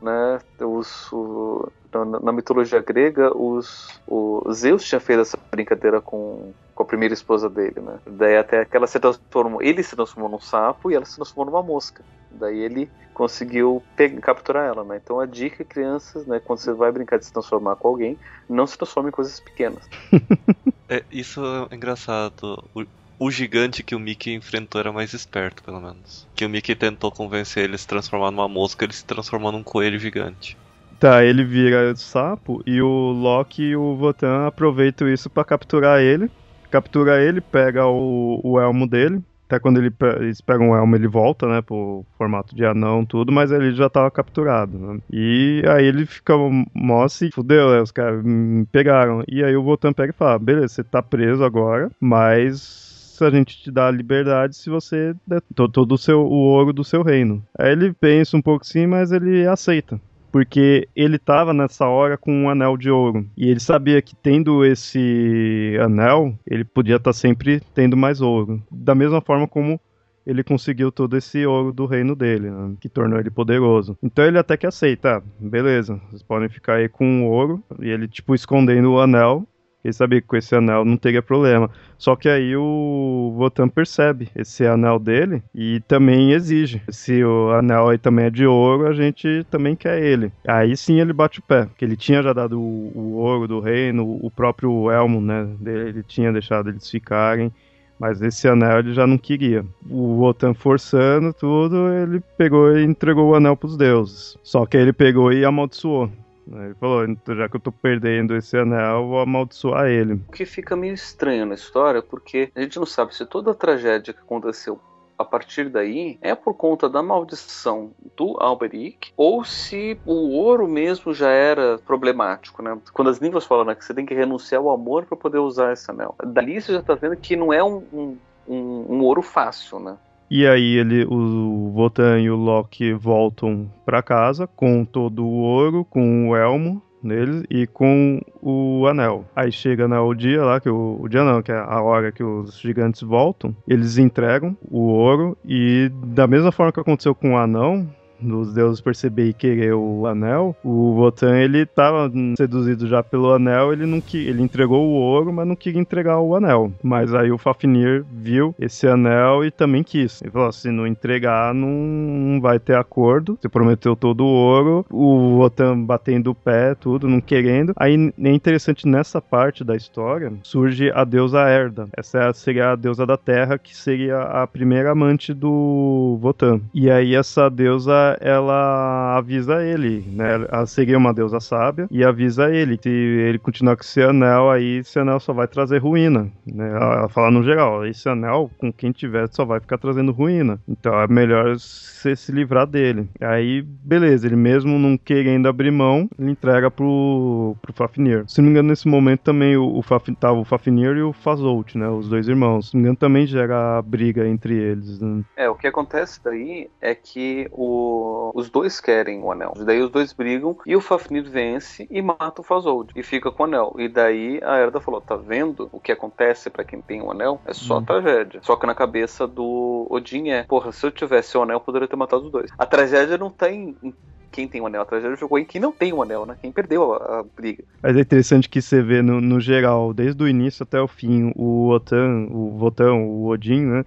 né? 0.00 0.38
Os, 0.60 1.12
o, 1.12 1.70
na, 1.92 2.04
na, 2.20 2.32
mitologia 2.32 2.80
grega, 2.80 3.36
os, 3.36 4.00
o 4.06 4.42
Zeus 4.52 4.84
tinha 4.84 5.00
feito 5.00 5.22
essa 5.22 5.38
brincadeira 5.50 6.00
com, 6.00 6.52
com 6.74 6.82
a 6.82 6.86
primeira 6.86 7.14
esposa 7.14 7.48
dele, 7.48 7.80
né? 7.80 7.98
Daí 8.06 8.36
até 8.36 8.64
que 8.64 8.76
ela 8.76 8.86
se 8.86 8.98
transformou, 8.98 9.62
ele 9.62 9.82
se 9.82 9.94
transformou 9.94 10.30
num 10.30 10.40
sapo 10.40 10.90
e 10.90 10.94
ela 10.94 11.04
se 11.04 11.16
transformou 11.16 11.46
numa 11.46 11.62
mosca. 11.62 12.02
Daí 12.30 12.58
ele 12.58 12.90
conseguiu 13.12 13.82
pegar, 13.96 14.20
capturar 14.20 14.66
ela, 14.66 14.84
né? 14.84 15.00
Então 15.02 15.20
a 15.20 15.26
dica, 15.26 15.64
crianças, 15.64 16.26
né? 16.26 16.40
Quando 16.40 16.58
você 16.58 16.72
vai 16.72 16.90
brincar 16.90 17.18
de 17.18 17.26
se 17.26 17.32
transformar 17.32 17.76
com 17.76 17.88
alguém, 17.88 18.18
não 18.48 18.66
se 18.66 18.76
transforme 18.76 19.08
em 19.08 19.12
coisas 19.12 19.38
pequenas. 19.40 19.88
é, 20.88 21.04
isso 21.10 21.40
é 21.70 21.74
engraçado. 21.74 22.64
O, 22.74 22.84
o 23.18 23.30
gigante 23.30 23.82
que 23.82 23.94
o 23.94 24.00
Mickey 24.00 24.34
enfrentou 24.34 24.80
era 24.80 24.92
mais 24.92 25.12
esperto, 25.12 25.62
pelo 25.62 25.80
menos. 25.80 26.26
Que 26.34 26.44
o 26.44 26.48
Mickey 26.48 26.74
tentou 26.74 27.10
convencer 27.10 27.64
ele 27.64 27.74
a 27.74 27.78
se 27.78 27.86
transformar 27.86 28.30
numa 28.30 28.48
mosca, 28.48 28.84
ele 28.84 28.92
se 28.92 29.04
transformou 29.04 29.52
num 29.52 29.62
coelho 29.62 29.98
gigante. 29.98 30.56
Tá, 30.98 31.24
ele 31.24 31.44
vira 31.44 31.94
sapo 31.96 32.62
e 32.66 32.80
o 32.80 32.88
Loki 32.88 33.62
e 33.62 33.76
o 33.76 33.96
Votan 33.96 34.46
aproveitam 34.46 35.08
isso 35.08 35.28
para 35.28 35.44
capturar 35.44 36.00
ele. 36.00 36.30
Captura 36.70 37.22
ele, 37.22 37.40
pega 37.40 37.86
o, 37.86 38.40
o 38.42 38.60
elmo 38.60 38.86
dele. 38.86 39.22
Até 39.46 39.58
quando 39.58 39.78
ele, 39.78 39.92
eles 40.20 40.40
pegam 40.40 40.70
o 40.70 40.76
elmo, 40.76 40.96
ele 40.96 41.06
volta, 41.06 41.46
né, 41.46 41.60
pro 41.60 42.04
formato 42.16 42.56
de 42.56 42.64
anão, 42.64 43.04
tudo, 43.04 43.30
mas 43.30 43.52
ele 43.52 43.74
já 43.74 43.90
tava 43.90 44.10
capturado, 44.10 44.78
né? 44.78 44.98
E 45.12 45.62
aí 45.68 45.84
ele 45.84 46.06
fica 46.06 46.34
mó 46.74 47.04
assim, 47.04 47.30
fudeu, 47.30 47.70
né, 47.70 47.82
os 47.82 47.92
caras 47.92 48.24
me 48.24 48.64
pegaram. 48.66 49.22
E 49.28 49.44
aí 49.44 49.54
o 49.54 49.62
Votan 49.62 49.92
pega 49.92 50.10
e 50.10 50.16
fala, 50.16 50.38
beleza, 50.38 50.68
você 50.68 50.82
tá 50.82 51.02
preso 51.02 51.44
agora, 51.44 51.90
mas 52.00 52.83
a 53.22 53.30
gente 53.30 53.62
te 53.62 53.70
dá 53.70 53.88
a 53.88 53.90
liberdade 53.90 54.56
se 54.56 54.70
você 54.70 55.14
der 55.26 55.42
todo 55.54 55.92
o, 55.92 55.98
seu, 55.98 56.20
o 56.20 56.32
ouro 56.32 56.72
do 56.72 56.82
seu 56.82 57.02
reino. 57.02 57.44
Aí 57.58 57.72
ele 57.72 57.92
pensa 57.92 58.36
um 58.36 58.42
pouco 58.42 58.66
sim, 58.66 58.86
mas 58.86 59.12
ele 59.12 59.46
aceita 59.46 60.00
porque 60.34 60.88
ele 60.96 61.14
estava 61.14 61.54
nessa 61.54 61.86
hora 61.86 62.18
com 62.18 62.32
um 62.32 62.50
anel 62.50 62.76
de 62.76 62.90
ouro. 62.90 63.24
E 63.36 63.48
ele 63.48 63.60
sabia 63.60 64.02
que 64.02 64.16
tendo 64.16 64.64
esse 64.64 65.78
anel, 65.80 66.36
ele 66.44 66.64
podia 66.64 66.96
estar 66.96 67.10
tá 67.10 67.12
sempre 67.12 67.62
tendo 67.72 67.96
mais 67.96 68.20
ouro. 68.20 68.60
Da 68.68 68.96
mesma 68.96 69.20
forma 69.20 69.46
como 69.46 69.80
ele 70.26 70.42
conseguiu 70.42 70.90
todo 70.90 71.16
esse 71.16 71.46
ouro 71.46 71.72
do 71.72 71.86
reino 71.86 72.16
dele, 72.16 72.50
né, 72.50 72.74
que 72.80 72.88
tornou 72.88 73.18
ele 73.18 73.30
poderoso. 73.30 73.96
Então 74.02 74.24
ele 74.24 74.38
até 74.38 74.56
que 74.56 74.66
aceita, 74.66 75.18
ah, 75.18 75.22
beleza, 75.38 76.00
vocês 76.08 76.22
podem 76.22 76.48
ficar 76.48 76.76
aí 76.76 76.88
com 76.88 77.24
o 77.24 77.30
ouro, 77.30 77.62
e 77.80 77.88
ele, 77.88 78.08
tipo, 78.08 78.34
escondendo 78.34 78.92
o 78.92 79.00
anel, 79.00 79.46
ele 79.84 79.92
sabia 79.92 80.20
que 80.20 80.26
com 80.26 80.36
esse 80.36 80.54
anel 80.54 80.84
não 80.84 80.96
teria 80.96 81.20
problema. 81.20 81.70
Só 81.98 82.16
que 82.16 82.28
aí 82.28 82.56
o 82.56 83.34
Votan 83.36 83.68
percebe 83.68 84.28
esse 84.34 84.66
anel 84.66 84.98
dele 84.98 85.42
e 85.54 85.80
também 85.86 86.32
exige. 86.32 86.82
Se 86.88 87.22
o 87.22 87.50
anel 87.50 87.90
aí 87.90 87.98
também 87.98 88.26
é 88.26 88.30
de 88.30 88.46
ouro, 88.46 88.86
a 88.86 88.92
gente 88.94 89.46
também 89.50 89.76
quer 89.76 90.02
ele. 90.02 90.32
Aí 90.46 90.76
sim 90.76 91.00
ele 91.00 91.12
bate 91.12 91.38
o 91.38 91.42
pé, 91.42 91.66
porque 91.66 91.84
ele 91.84 91.96
tinha 91.96 92.22
já 92.22 92.32
dado 92.32 92.58
o, 92.58 92.92
o 92.94 93.12
ouro 93.16 93.46
do 93.46 93.60
reino, 93.60 94.18
o 94.22 94.30
próprio 94.30 94.90
elmo, 94.90 95.20
né? 95.20 95.46
Dele, 95.60 95.90
ele 95.90 96.02
tinha 96.02 96.32
deixado 96.32 96.70
eles 96.70 96.90
ficarem. 96.90 97.52
Mas 97.98 98.20
esse 98.20 98.48
anel 98.48 98.80
ele 98.80 98.92
já 98.92 99.06
não 99.06 99.16
queria. 99.16 99.64
O 99.88 100.20
Wotan 100.20 100.52
forçando 100.52 101.32
tudo, 101.32 101.88
ele 101.92 102.20
pegou 102.36 102.76
e 102.76 102.84
entregou 102.84 103.30
o 103.30 103.34
anel 103.34 103.56
para 103.56 103.68
os 103.68 103.76
deuses. 103.76 104.36
Só 104.42 104.66
que 104.66 104.76
ele 104.76 104.92
pegou 104.92 105.32
e 105.32 105.44
amaldiçoou. 105.44 106.10
Ele 106.46 106.74
falou, 106.74 107.04
então, 107.04 107.34
já 107.34 107.48
que 107.48 107.56
eu 107.56 107.60
tô 107.60 107.72
perdendo 107.72 108.36
esse 108.36 108.56
anel, 108.56 109.06
vou 109.06 109.20
amaldiçoar 109.20 109.86
ele. 109.86 110.14
O 110.28 110.32
que 110.32 110.44
fica 110.44 110.76
meio 110.76 110.94
estranho 110.94 111.46
na 111.46 111.54
história, 111.54 112.02
porque 112.02 112.50
a 112.54 112.60
gente 112.60 112.78
não 112.78 112.86
sabe 112.86 113.14
se 113.14 113.24
toda 113.24 113.52
a 113.52 113.54
tragédia 113.54 114.12
que 114.12 114.20
aconteceu 114.20 114.78
a 115.16 115.24
partir 115.24 115.68
daí 115.68 116.18
é 116.20 116.34
por 116.34 116.54
conta 116.54 116.88
da 116.88 117.02
maldição 117.02 117.92
do 118.16 118.36
Alberic 118.40 119.12
ou 119.16 119.44
se 119.44 119.98
o 120.04 120.30
ouro 120.32 120.68
mesmo 120.68 121.14
já 121.14 121.30
era 121.30 121.78
problemático, 121.78 122.62
né? 122.62 122.76
Quando 122.92 123.10
as 123.10 123.18
línguas 123.18 123.46
falam 123.46 123.64
né, 123.64 123.74
que 123.74 123.84
você 123.84 123.94
tem 123.94 124.04
que 124.04 124.14
renunciar 124.14 124.60
ao 124.60 124.70
amor 124.70 125.06
para 125.06 125.16
poder 125.16 125.38
usar 125.38 125.72
esse 125.72 125.90
anel. 125.90 126.14
Dali 126.26 126.60
você 126.60 126.72
já 126.72 126.82
tá 126.82 126.94
vendo 126.94 127.16
que 127.16 127.36
não 127.36 127.52
é 127.52 127.62
um, 127.62 127.84
um, 127.92 128.18
um, 128.48 128.96
um 128.96 129.00
ouro 129.02 129.22
fácil, 129.22 129.78
né? 129.78 129.96
E 130.30 130.46
aí 130.46 130.76
ele, 130.76 131.04
o 131.04 131.70
Votan 131.74 132.20
e 132.20 132.30
o 132.30 132.36
Loki 132.36 132.92
voltam 132.92 133.70
para 133.84 134.02
casa 134.02 134.46
com 134.46 134.84
todo 134.84 135.24
o 135.24 135.40
ouro, 135.40 135.84
com 135.84 136.30
o 136.30 136.36
elmo 136.36 136.82
neles 137.04 137.44
e 137.50 137.66
com 137.66 138.20
o 138.40 138.86
anel. 138.86 139.26
Aí 139.36 139.52
chega 139.52 139.86
né, 139.86 139.98
o 139.98 140.14
dia 140.14 140.42
lá, 140.42 140.58
que 140.58 140.68
o, 140.68 140.98
o 141.00 141.08
dia 141.08 141.22
não, 141.22 141.42
que 141.42 141.52
é 141.52 141.56
a 141.56 141.80
hora 141.82 142.10
que 142.10 142.24
os 142.24 142.58
gigantes 142.58 143.02
voltam, 143.02 143.54
eles 143.68 143.98
entregam 143.98 144.56
o 144.70 144.80
ouro 144.80 145.36
e 145.44 145.90
da 146.06 146.26
mesma 146.26 146.50
forma 146.50 146.72
que 146.72 146.80
aconteceu 146.80 147.14
com 147.14 147.34
o 147.34 147.36
anão, 147.36 147.88
dos 148.20 148.54
deuses 148.54 148.80
perceber 148.80 149.28
e 149.28 149.34
querer 149.34 149.74
o 149.74 150.06
anel, 150.06 150.56
o 150.62 150.94
Votan 150.94 151.36
ele 151.36 151.62
estava 151.62 152.10
seduzido 152.36 152.86
já 152.86 153.02
pelo 153.02 153.32
anel, 153.32 153.72
ele 153.72 153.86
não 153.86 154.00
que 154.00 154.18
ele 154.26 154.42
entregou 154.42 154.86
o 154.86 154.92
ouro, 154.92 155.32
mas 155.32 155.46
não 155.46 155.56
queria 155.56 155.80
entregar 155.80 156.20
o 156.20 156.34
anel. 156.34 156.72
Mas 156.82 157.14
aí 157.14 157.30
o 157.30 157.38
Fafnir 157.38 158.04
viu 158.10 158.54
esse 158.58 158.86
anel 158.86 159.44
e 159.44 159.50
também 159.50 159.82
quis. 159.82 160.22
Ele 160.22 160.30
falou: 160.30 160.52
se 160.52 160.70
não 160.70 160.86
entregar, 160.86 161.54
não, 161.54 161.68
não 161.68 162.40
vai 162.40 162.58
ter 162.58 162.76
acordo. 162.76 163.38
Você 163.40 163.48
prometeu 163.48 163.96
todo 163.96 164.24
o 164.24 164.28
ouro, 164.28 164.86
o 164.90 165.36
Votan 165.36 165.80
batendo 165.82 166.30
o 166.30 166.34
pé, 166.34 166.74
tudo, 166.74 167.08
não 167.08 167.20
querendo. 167.20 167.72
Aí 167.76 168.12
é 168.22 168.30
interessante 168.30 168.86
nessa 168.86 169.20
parte 169.20 169.64
da 169.64 169.74
história 169.74 170.32
surge 170.42 170.90
a 170.94 171.04
deusa 171.04 171.48
Erda. 171.48 171.88
Essa 171.96 172.32
seria 172.32 172.72
a 172.72 172.76
deusa 172.76 173.06
da 173.06 173.16
terra, 173.16 173.58
que 173.58 173.76
seria 173.76 174.20
a 174.20 174.46
primeira 174.46 174.92
amante 174.92 175.32
do 175.32 176.18
Votan. 176.20 176.60
E 176.72 176.90
aí 176.90 177.14
essa 177.14 177.48
deusa 177.48 178.03
ela 178.20 179.16
avisa 179.16 179.64
ele, 179.64 180.04
né? 180.12 180.46
Ela 180.50 180.66
seria 180.66 180.98
uma 180.98 181.12
deusa 181.12 181.40
sábia 181.40 181.86
e 181.90 182.04
avisa 182.04 182.50
ele 182.50 182.76
que 182.76 182.88
ele 182.88 183.38
continuar 183.38 183.76
com 183.76 183.82
esse 183.82 184.02
anel 184.02 184.50
aí, 184.50 184.78
esse 184.78 184.98
anel 184.98 185.20
só 185.20 185.32
vai 185.32 185.46
trazer 185.46 185.78
ruína, 185.78 186.30
né? 186.46 186.70
Ela 186.70 187.08
fala 187.08 187.30
no 187.30 187.42
geral, 187.42 187.86
esse 187.86 188.08
anel 188.08 188.50
com 188.58 188.72
quem 188.72 188.92
tiver 188.92 189.28
só 189.30 189.44
vai 189.44 189.60
ficar 189.60 189.78
trazendo 189.78 190.12
ruína. 190.12 190.58
Então 190.68 190.98
é 191.00 191.06
melhor 191.06 191.56
você 192.04 192.14
se 192.14 192.32
livrar 192.32 192.66
dele. 192.66 193.08
Aí, 193.20 193.62
beleza, 193.62 194.26
ele 194.26 194.36
mesmo 194.36 194.78
não 194.78 194.96
querendo 194.96 195.48
abrir 195.48 195.70
mão, 195.70 196.08
ele 196.18 196.30
entrega 196.30 196.70
pro, 196.70 197.56
pro 197.62 197.72
Fafnir. 197.72 198.24
Se 198.26 198.40
não 198.40 198.46
me 198.46 198.50
engano, 198.50 198.68
nesse 198.68 198.86
momento 198.86 199.20
também 199.20 199.56
o, 199.56 199.78
o 199.78 199.82
Faf, 199.82 200.14
tava 200.16 200.38
o 200.38 200.44
Fafnir 200.44 200.96
e 200.96 201.02
o 201.02 201.12
Fazolt, 201.12 201.74
né? 201.74 201.88
Os 201.88 202.08
dois 202.08 202.28
irmãos. 202.28 202.70
Se 202.70 202.74
não 202.74 202.80
me 202.80 202.86
engano, 202.86 202.96
também 202.96 203.26
gera 203.26 203.80
briga 203.82 204.26
entre 204.26 204.54
eles. 204.54 205.00
Né? 205.00 205.22
É, 205.36 205.48
o 205.48 205.54
que 205.54 205.66
acontece 205.66 206.20
daí 206.22 206.68
é 206.80 206.94
que 206.94 207.48
o 207.52 207.93
os 208.34 208.50
dois 208.50 208.80
querem 208.80 209.22
o 209.22 209.30
anel. 209.30 209.54
Daí 209.64 209.80
os 209.80 209.90
dois 209.90 210.12
brigam 210.12 210.56
e 210.66 210.74
o 210.76 210.80
Fafnir 210.80 211.24
vence 211.24 211.86
e 211.90 212.02
mata 212.02 212.40
o 212.40 212.44
Fazold 212.44 212.92
e 212.96 213.02
fica 213.02 213.30
com 213.30 213.42
o 213.42 213.46
anel. 213.46 213.74
E 213.78 213.88
daí 213.88 214.40
a 214.42 214.58
Erda 214.58 214.80
falou: 214.80 215.00
tá 215.00 215.16
vendo 215.16 215.68
o 215.72 215.80
que 215.80 215.92
acontece 215.92 216.50
para 216.50 216.64
quem 216.64 216.80
tem 216.80 217.02
o 217.02 217.10
anel? 217.10 217.40
É 217.46 217.52
só 217.52 217.78
hum. 217.78 217.84
tragédia. 217.84 218.40
Só 218.42 218.56
que 218.56 218.66
na 218.66 218.74
cabeça 218.74 219.26
do 219.26 219.86
Odin 219.90 220.30
é: 220.30 220.42
porra, 220.44 220.72
se 220.72 220.86
eu 220.86 220.90
tivesse 220.90 221.36
o 221.36 221.42
anel, 221.42 221.56
eu 221.56 221.60
poderia 221.60 221.88
ter 221.88 221.96
matado 221.96 222.24
os 222.24 222.32
dois. 222.32 222.50
A 222.58 222.66
tragédia 222.66 223.18
não 223.18 223.30
tem 223.30 223.74
tá 223.74 223.90
quem 224.34 224.48
tem 224.48 224.60
o 224.60 224.66
anel. 224.66 224.82
A 224.82 224.84
tragédia 224.84 225.16
jogou 225.16 225.38
em 225.38 225.44
quem 225.44 225.60
não 225.60 225.70
tem 225.70 225.92
o 225.92 226.02
anel, 226.02 226.26
né? 226.26 226.36
Quem 226.42 226.50
perdeu 226.50 226.92
a, 226.92 227.20
a 227.20 227.22
briga. 227.22 227.62
Mas 227.80 227.96
é 227.96 228.00
interessante 228.00 228.48
que 228.48 228.60
você 228.60 228.82
vê 228.82 229.00
no, 229.00 229.20
no, 229.20 229.38
geral, 229.40 229.94
desde 229.94 230.20
o 230.20 230.28
início 230.28 230.64
até 230.64 230.80
o 230.80 230.88
fim, 230.88 231.32
o 231.36 231.68
Otan, 231.68 232.26
o 232.30 232.50
Votan, 232.58 232.94
o 232.94 233.26
Odin, 233.28 233.60
né? 233.60 233.84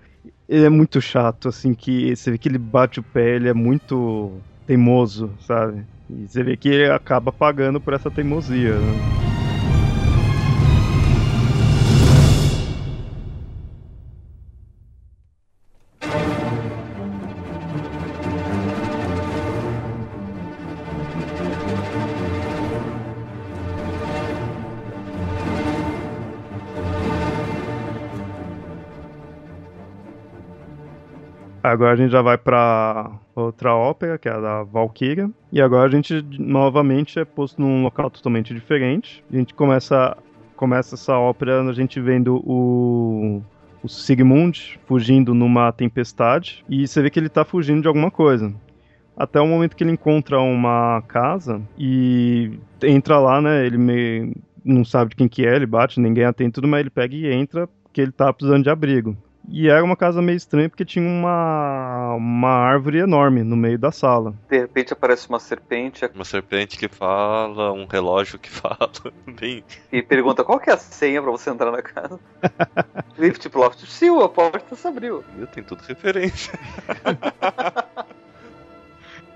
Ele 0.47 0.65
é 0.65 0.69
muito 0.69 1.01
chato, 1.01 1.49
assim, 1.49 1.73
que 1.73 2.15
você 2.15 2.31
vê 2.31 2.37
que 2.37 2.47
ele 2.49 2.57
bate 2.57 2.99
o 2.99 3.03
pé, 3.03 3.35
ele 3.35 3.49
é 3.49 3.53
muito 3.53 4.45
teimoso, 4.65 5.37
sabe? 5.39 5.85
E 6.09 6.27
você 6.27 6.43
vê 6.43 6.57
que 6.57 6.69
ele 6.69 6.91
acaba 6.91 7.31
pagando 7.33 7.81
por 7.81 7.93
essa 7.93 8.09
teimosia, 8.11 8.79
né? 8.79 9.26
Agora 31.67 31.91
a 31.91 31.95
gente 31.97 32.11
já 32.11 32.21
vai 32.21 32.37
pra 32.37 33.11
outra 33.35 33.75
ópera, 33.75 34.17
que 34.17 34.29
é 34.29 34.31
a 34.31 34.39
da 34.39 34.63
Valkyria. 34.63 35.29
E 35.51 35.61
agora 35.61 35.87
a 35.87 35.91
gente 35.91 36.25
novamente 36.39 37.19
é 37.19 37.25
posto 37.25 37.61
num 37.61 37.83
local 37.83 38.09
totalmente 38.09 38.53
diferente. 38.53 39.23
A 39.31 39.35
gente 39.35 39.53
começa, 39.53 40.15
começa 40.55 40.95
essa 40.95 41.17
ópera 41.17 41.61
a 41.61 41.73
gente 41.73 41.99
vendo 41.99 42.37
o, 42.45 43.41
o 43.83 43.89
Sigmund 43.89 44.79
fugindo 44.85 45.33
numa 45.33 45.71
tempestade. 45.73 46.63
E 46.69 46.87
você 46.87 47.01
vê 47.01 47.09
que 47.09 47.19
ele 47.19 47.29
tá 47.29 47.43
fugindo 47.43 47.81
de 47.81 47.87
alguma 47.87 48.09
coisa. 48.09 48.53
Até 49.15 49.41
o 49.41 49.47
momento 49.47 49.75
que 49.75 49.83
ele 49.83 49.91
encontra 49.91 50.39
uma 50.39 51.03
casa 51.07 51.61
e 51.77 52.59
entra 52.81 53.19
lá, 53.19 53.41
né? 53.41 53.65
Ele 53.65 53.77
meio, 53.77 54.33
não 54.63 54.85
sabe 54.85 55.09
de 55.09 55.15
quem 55.17 55.27
que 55.27 55.45
é, 55.45 55.55
ele 55.55 55.65
bate, 55.65 55.99
ninguém 55.99 56.23
atende 56.23 56.51
tudo, 56.51 56.67
mas 56.67 56.79
ele 56.79 56.89
pega 56.89 57.13
e 57.13 57.29
entra 57.29 57.67
porque 57.83 57.99
ele 57.99 58.11
tá 58.11 58.31
precisando 58.31 58.63
de 58.63 58.69
abrigo. 58.69 59.17
E 59.49 59.69
era 59.69 59.83
uma 59.83 59.95
casa 59.95 60.21
meio 60.21 60.35
estranha 60.35 60.67
porque 60.69 60.83
tinha 60.83 61.07
uma, 61.07 62.15
uma 62.15 62.49
árvore 62.49 62.99
enorme 62.99 63.43
no 63.43 63.55
meio 63.55 63.79
da 63.79 63.91
sala. 63.91 64.33
De 64.49 64.59
repente 64.59 64.91
aparece 64.91 65.29
uma 65.29 65.39
serpente 65.39 66.09
Uma 66.13 66.25
serpente 66.25 66.77
que 66.77 66.89
fala, 66.89 67.71
um 67.71 67.85
relógio 67.85 68.37
que 68.37 68.49
fala. 68.51 68.91
Bem, 69.25 69.63
e 69.91 70.01
pergunta 70.01 70.43
qual 70.43 70.59
que 70.59 70.69
é 70.69 70.73
a 70.73 70.77
senha 70.77 71.21
pra 71.21 71.31
você 71.31 71.49
entrar 71.49 71.71
na 71.71 71.81
casa. 71.81 72.19
Lift 73.17 73.49
Loft 73.55 73.85
Seal, 73.87 74.21
a 74.21 74.29
porta 74.29 74.75
se 74.75 74.87
abriu. 74.87 75.23
tem 75.53 75.63
tudo 75.63 75.81
referência. 75.81 76.53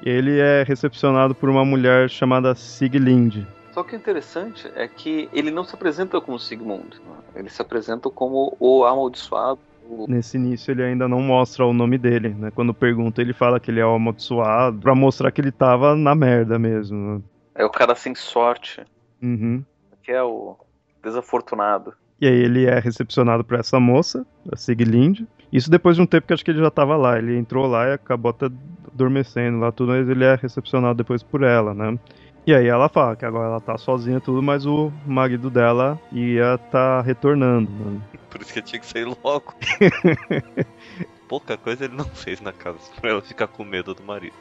Ele 0.03 0.39
é 0.39 0.63
recepcionado 0.63 1.35
por 1.35 1.47
uma 1.47 1.63
mulher 1.63 2.09
chamada 2.09 2.55
Siglind. 2.55 3.45
Só 3.71 3.83
que 3.83 3.95
o 3.95 3.97
interessante 3.97 4.69
é 4.75 4.87
que 4.87 5.29
ele 5.31 5.51
não 5.51 5.63
se 5.63 5.73
apresenta 5.75 6.19
como 6.19 6.39
Sigmund. 6.39 6.99
Ele 7.35 7.49
se 7.49 7.61
apresenta 7.61 8.09
como 8.09 8.57
o 8.59 8.83
amaldiçoado. 8.83 9.59
Nesse 10.07 10.37
início 10.37 10.71
ele 10.71 10.83
ainda 10.83 11.07
não 11.07 11.21
mostra 11.21 11.65
o 11.65 11.73
nome 11.73 11.97
dele, 11.97 12.29
né? 12.29 12.51
Quando 12.51 12.73
pergunta 12.73 13.21
ele 13.21 13.33
fala 13.33 13.59
que 13.59 13.69
ele 13.71 13.79
é 13.79 13.85
o 13.85 13.95
amaldiçoado, 13.95 14.79
pra 14.79 14.95
mostrar 14.95 15.31
que 15.31 15.41
ele 15.41 15.51
tava 15.51 15.95
na 15.95 16.13
merda 16.15 16.57
mesmo. 16.59 16.97
né? 17.15 17.21
É 17.55 17.65
o 17.65 17.69
cara 17.69 17.95
sem 17.95 18.15
sorte, 18.15 18.81
Uhum. 19.21 19.63
que 20.03 20.11
é 20.11 20.23
o 20.23 20.55
desafortunado. 21.03 21.93
E 22.19 22.27
aí 22.27 22.33
ele 22.35 22.65
é 22.65 22.79
recepcionado 22.79 23.43
por 23.43 23.59
essa 23.59 23.79
moça, 23.79 24.25
a 24.51 24.55
Siglind. 24.55 25.21
Isso 25.51 25.69
depois 25.69 25.95
de 25.95 26.01
um 26.01 26.05
tempo 26.05 26.27
que 26.27 26.33
acho 26.33 26.45
que 26.45 26.51
ele 26.51 26.59
já 26.61 26.69
tava 26.71 26.95
lá. 26.95 27.17
Ele 27.17 27.35
entrou 27.37 27.65
lá 27.67 27.87
e 27.89 27.93
acabou 27.93 28.29
até 28.29 28.45
adormecendo 28.93 29.59
lá 29.59 29.71
tudo, 29.71 29.89
mas 29.91 30.07
ele 30.07 30.23
é 30.23 30.35
recepcionado 30.35 30.95
depois 30.97 31.23
por 31.23 31.43
ela, 31.43 31.73
né? 31.73 31.97
E 32.45 32.53
aí 32.55 32.67
ela 32.67 32.89
fala 32.89 33.15
que 33.15 33.23
agora 33.23 33.47
ela 33.49 33.61
tá 33.61 33.77
sozinha 33.77 34.17
e 34.17 34.21
tudo, 34.21 34.41
mas 34.41 34.65
o 34.65 34.91
marido 35.05 35.49
dela 35.49 35.99
ia 36.11 36.57
tá 36.71 36.99
retornando, 37.01 37.69
né? 37.71 38.01
Por 38.29 38.41
isso 38.41 38.51
que 38.51 38.59
eu 38.59 38.63
tinha 38.63 38.79
que 38.79 38.85
sair 38.85 39.05
logo. 39.05 39.53
Pouca 41.27 41.55
coisa 41.55 41.85
ele 41.85 41.95
não 41.95 42.05
fez 42.05 42.41
na 42.41 42.51
casa, 42.51 42.77
pra 42.99 43.11
ela 43.11 43.21
ficar 43.21 43.47
com 43.47 43.63
medo 43.63 43.93
do 43.93 44.03
marido. 44.03 44.33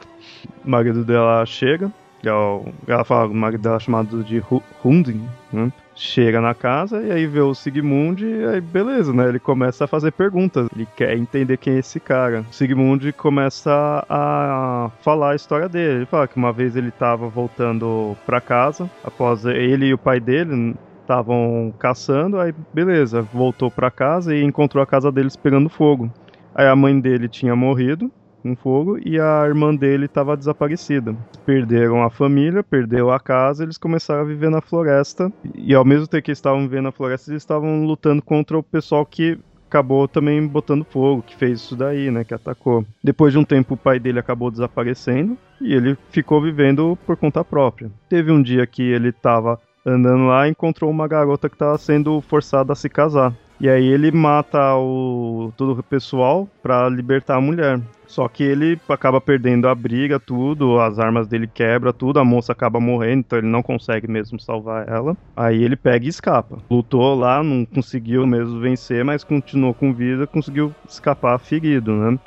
O 0.65 0.69
marido 0.71 1.05
dela 1.05 1.45
chega, 1.47 1.93
o- 2.27 2.73
ela 2.87 3.05
fala 3.05 3.29
o 3.29 3.35
marido 3.35 3.61
dela 3.63 3.77
é 3.77 3.81
chamado 3.81 4.25
de 4.25 4.39
Hu- 4.51 4.63
Hunding, 4.85 5.29
né? 5.53 5.71
Chega 6.03 6.41
na 6.41 6.55
casa 6.55 7.03
e 7.03 7.13
aí 7.13 7.27
vê 7.27 7.41
o 7.41 7.55
Sigmund 7.55 8.25
e 8.25 8.47
aí 8.47 8.61
beleza, 8.63 9.13
né? 9.13 9.29
Ele 9.29 9.39
começa 9.39 9.85
a 9.85 9.87
fazer 9.87 10.11
perguntas. 10.13 10.67
Ele 10.75 10.89
quer 10.97 11.15
entender 11.15 11.59
quem 11.59 11.75
é 11.75 11.79
esse 11.81 12.01
cara. 12.01 12.43
O 12.51 12.55
Sigmund 12.55 13.13
começa 13.13 14.03
a 14.09 14.91
falar 15.03 15.33
a 15.33 15.37
história 15.37 15.69
dele. 15.69 15.97
Ele 15.99 16.07
fala 16.07 16.27
que 16.27 16.39
uma 16.39 16.55
vez 16.55 16.75
ele 16.75 16.91
tava 16.91 17.29
voltando 17.29 18.17
pra 18.25 18.41
casa, 18.41 18.91
após 19.05 19.45
ele 19.45 19.89
e 19.89 19.95
o 19.95 19.99
pai 19.99 20.19
dele 20.19 20.75
estavam 21.03 21.71
caçando, 21.79 22.41
aí 22.41 22.55
beleza, 22.73 23.21
voltou 23.21 23.71
pra 23.71 23.91
casa 23.91 24.35
e 24.35 24.43
encontrou 24.43 24.83
a 24.83 24.87
casa 24.87 25.13
deles 25.13 25.37
pegando 25.37 25.69
fogo. 25.69 26.11
Aí 26.55 26.67
a 26.67 26.75
mãe 26.75 26.99
dele 26.99 27.29
tinha 27.29 27.55
morrido 27.55 28.11
com 28.41 28.57
fogo 28.57 28.99
e 29.05 29.19
a 29.21 29.45
irmã 29.47 29.75
dele 29.75 30.07
estava 30.07 30.37
desaparecida. 30.37 31.15
Perderam 31.45 32.03
a 32.03 32.11
família, 32.11 32.63
perdeu 32.63 33.11
a 33.11 33.21
casa, 33.21 33.63
eles 33.63 33.79
começaram 33.79 34.23
a 34.23 34.25
viver 34.25 34.51
na 34.51 34.61
floresta 34.61 35.33
e 35.55 35.75
ao 35.75 35.85
mesmo 35.85 36.07
tempo 36.07 36.25
que 36.25 36.33
estavam 36.33 36.63
vivendo 36.63 36.85
na 36.85 36.93
floresta, 36.93 37.31
eles 37.31 37.43
estavam 37.43 37.85
lutando 37.85 38.23
contra 38.23 38.59
o 38.59 38.63
pessoal 38.63 39.05
que 39.07 39.39
acabou 39.71 40.09
também 40.09 40.45
botando 40.45 40.85
fogo, 40.85 41.23
que 41.23 41.37
fez 41.37 41.61
isso 41.61 41.77
daí, 41.77 42.11
né, 42.11 42.25
que 42.25 42.35
atacou. 42.35 42.85
Depois 43.03 43.33
de 43.33 43.39
um 43.39 43.45
tempo 43.45 43.75
o 43.75 43.77
pai 43.77 44.01
dele 44.01 44.19
acabou 44.19 44.51
desaparecendo 44.51 45.39
e 45.61 45.73
ele 45.73 45.97
ficou 46.11 46.43
vivendo 46.43 46.99
por 47.07 47.17
conta 47.17 47.45
própria. 47.45 47.91
Teve 48.09 48.33
um 48.33 48.43
dia 48.43 48.67
que 48.67 48.83
ele 48.83 49.11
estava 49.11 49.61
andando 49.87 50.27
lá 50.27 50.47
e 50.47 50.51
encontrou 50.51 50.91
uma 50.91 51.07
garota 51.07 51.49
que 51.49 51.55
estava 51.55 51.79
sendo 51.79 52.21
forçada 52.21 52.73
a 52.73 52.77
se 52.77 52.89
casar. 52.89 53.33
E 53.61 53.69
aí 53.69 53.87
ele 53.89 54.11
mata 54.11 54.75
o 54.77 55.53
todo 55.55 55.79
o 55.79 55.83
pessoal 55.83 56.49
pra 56.63 56.89
libertar 56.89 57.37
a 57.37 57.41
mulher. 57.43 57.79
Só 58.07 58.27
que 58.27 58.43
ele 58.43 58.81
acaba 58.89 59.21
perdendo 59.21 59.69
a 59.69 59.75
briga, 59.75 60.19
tudo, 60.19 60.81
as 60.81 60.99
armas 60.99 61.29
dele 61.29 61.47
quebra, 61.47 61.93
tudo, 61.93 62.19
a 62.19 62.25
moça 62.25 62.53
acaba 62.53 62.81
morrendo, 62.81 63.21
então 63.21 63.39
ele 63.39 63.47
não 63.47 63.63
consegue 63.63 64.09
mesmo 64.09 64.41
salvar 64.41 64.89
ela. 64.89 65.15
Aí 65.37 65.63
ele 65.63 65.77
pega 65.77 66.07
e 66.07 66.09
escapa. 66.09 66.59
Lutou 66.71 67.15
lá, 67.15 67.43
não 67.43 67.67
conseguiu 67.67 68.27
mesmo 68.27 68.59
vencer, 68.61 69.05
mas 69.05 69.23
continuou 69.23 69.75
com 69.75 69.93
vida, 69.93 70.27
conseguiu 70.27 70.75
escapar 70.89 71.39
ferido, 71.39 71.93
né? 71.93 72.19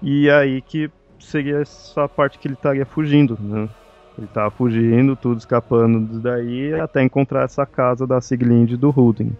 E 0.00 0.30
aí 0.30 0.62
que 0.62 0.88
seria 1.18 1.58
essa 1.58 2.08
parte 2.08 2.38
que 2.38 2.46
ele 2.46 2.54
estaria 2.54 2.86
fugindo, 2.86 3.36
né? 3.40 3.68
Ele 4.16 4.28
tava 4.28 4.50
fugindo, 4.50 5.16
tudo 5.16 5.38
escapando 5.38 6.20
daí, 6.20 6.74
até 6.80 7.02
encontrar 7.02 7.42
essa 7.42 7.66
casa 7.66 8.06
da 8.06 8.20
Siglind 8.20 8.76
do 8.76 8.90
Rudin. 8.90 9.32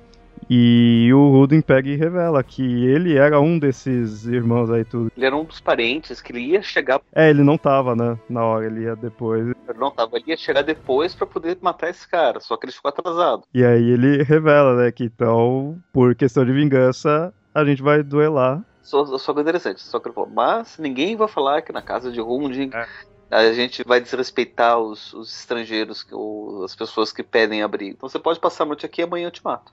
E 0.48 1.10
o 1.12 1.30
Rudin 1.30 1.60
pega 1.60 1.88
e 1.88 1.96
revela 1.96 2.42
que 2.42 2.62
ele 2.86 3.16
era 3.16 3.40
um 3.40 3.58
desses 3.58 4.26
irmãos 4.26 4.70
aí 4.70 4.84
tudo. 4.84 5.10
Ele 5.16 5.26
era 5.26 5.36
um 5.36 5.44
dos 5.44 5.60
parentes 5.60 6.20
que 6.20 6.32
ele 6.32 6.40
ia 6.40 6.62
chegar. 6.62 7.00
É, 7.14 7.30
ele 7.30 7.42
não 7.42 7.56
tava, 7.56 7.94
né? 7.94 8.18
Na 8.28 8.44
hora, 8.44 8.66
ele 8.66 8.82
ia 8.82 8.96
depois. 8.96 9.46
Ele 9.46 9.78
não 9.78 9.90
tava, 9.90 10.16
ele 10.16 10.24
ia 10.28 10.36
chegar 10.36 10.62
depois 10.62 11.14
pra 11.14 11.26
poder 11.26 11.56
matar 11.60 11.90
esse 11.90 12.08
cara, 12.08 12.40
só 12.40 12.56
que 12.56 12.66
ele 12.66 12.72
ficou 12.72 12.88
atrasado. 12.88 13.44
E 13.54 13.64
aí 13.64 13.90
ele 13.90 14.22
revela, 14.22 14.74
né, 14.76 14.90
que 14.90 15.04
então, 15.04 15.78
por 15.92 16.14
questão 16.14 16.44
de 16.44 16.52
vingança, 16.52 17.32
a 17.54 17.64
gente 17.64 17.82
vai 17.82 18.02
duelar. 18.02 18.64
Só, 18.82 19.04
só 19.18 19.32
que 19.32 19.40
interessante, 19.40 19.80
só 19.82 20.00
que 20.00 20.08
ele 20.08 20.14
falou, 20.14 20.30
mas 20.30 20.76
ninguém 20.78 21.14
vai 21.14 21.28
falar 21.28 21.62
que 21.62 21.72
na 21.72 21.82
casa 21.82 22.10
de 22.10 22.20
Hunding 22.20 22.70
É. 22.74 22.86
a 23.30 23.52
gente 23.52 23.84
vai 23.86 24.00
desrespeitar 24.00 24.78
os, 24.78 25.12
os 25.14 25.32
estrangeiros, 25.38 26.04
ou 26.10 26.64
as 26.64 26.74
pessoas 26.74 27.12
que 27.12 27.22
pedem 27.22 27.62
abrigo. 27.62 27.94
Então 27.96 28.08
você 28.08 28.18
pode 28.18 28.40
passar 28.40 28.64
a 28.64 28.66
noite 28.66 28.84
aqui 28.84 29.00
e 29.00 29.04
amanhã 29.04 29.28
eu 29.28 29.30
te 29.30 29.44
mato. 29.44 29.72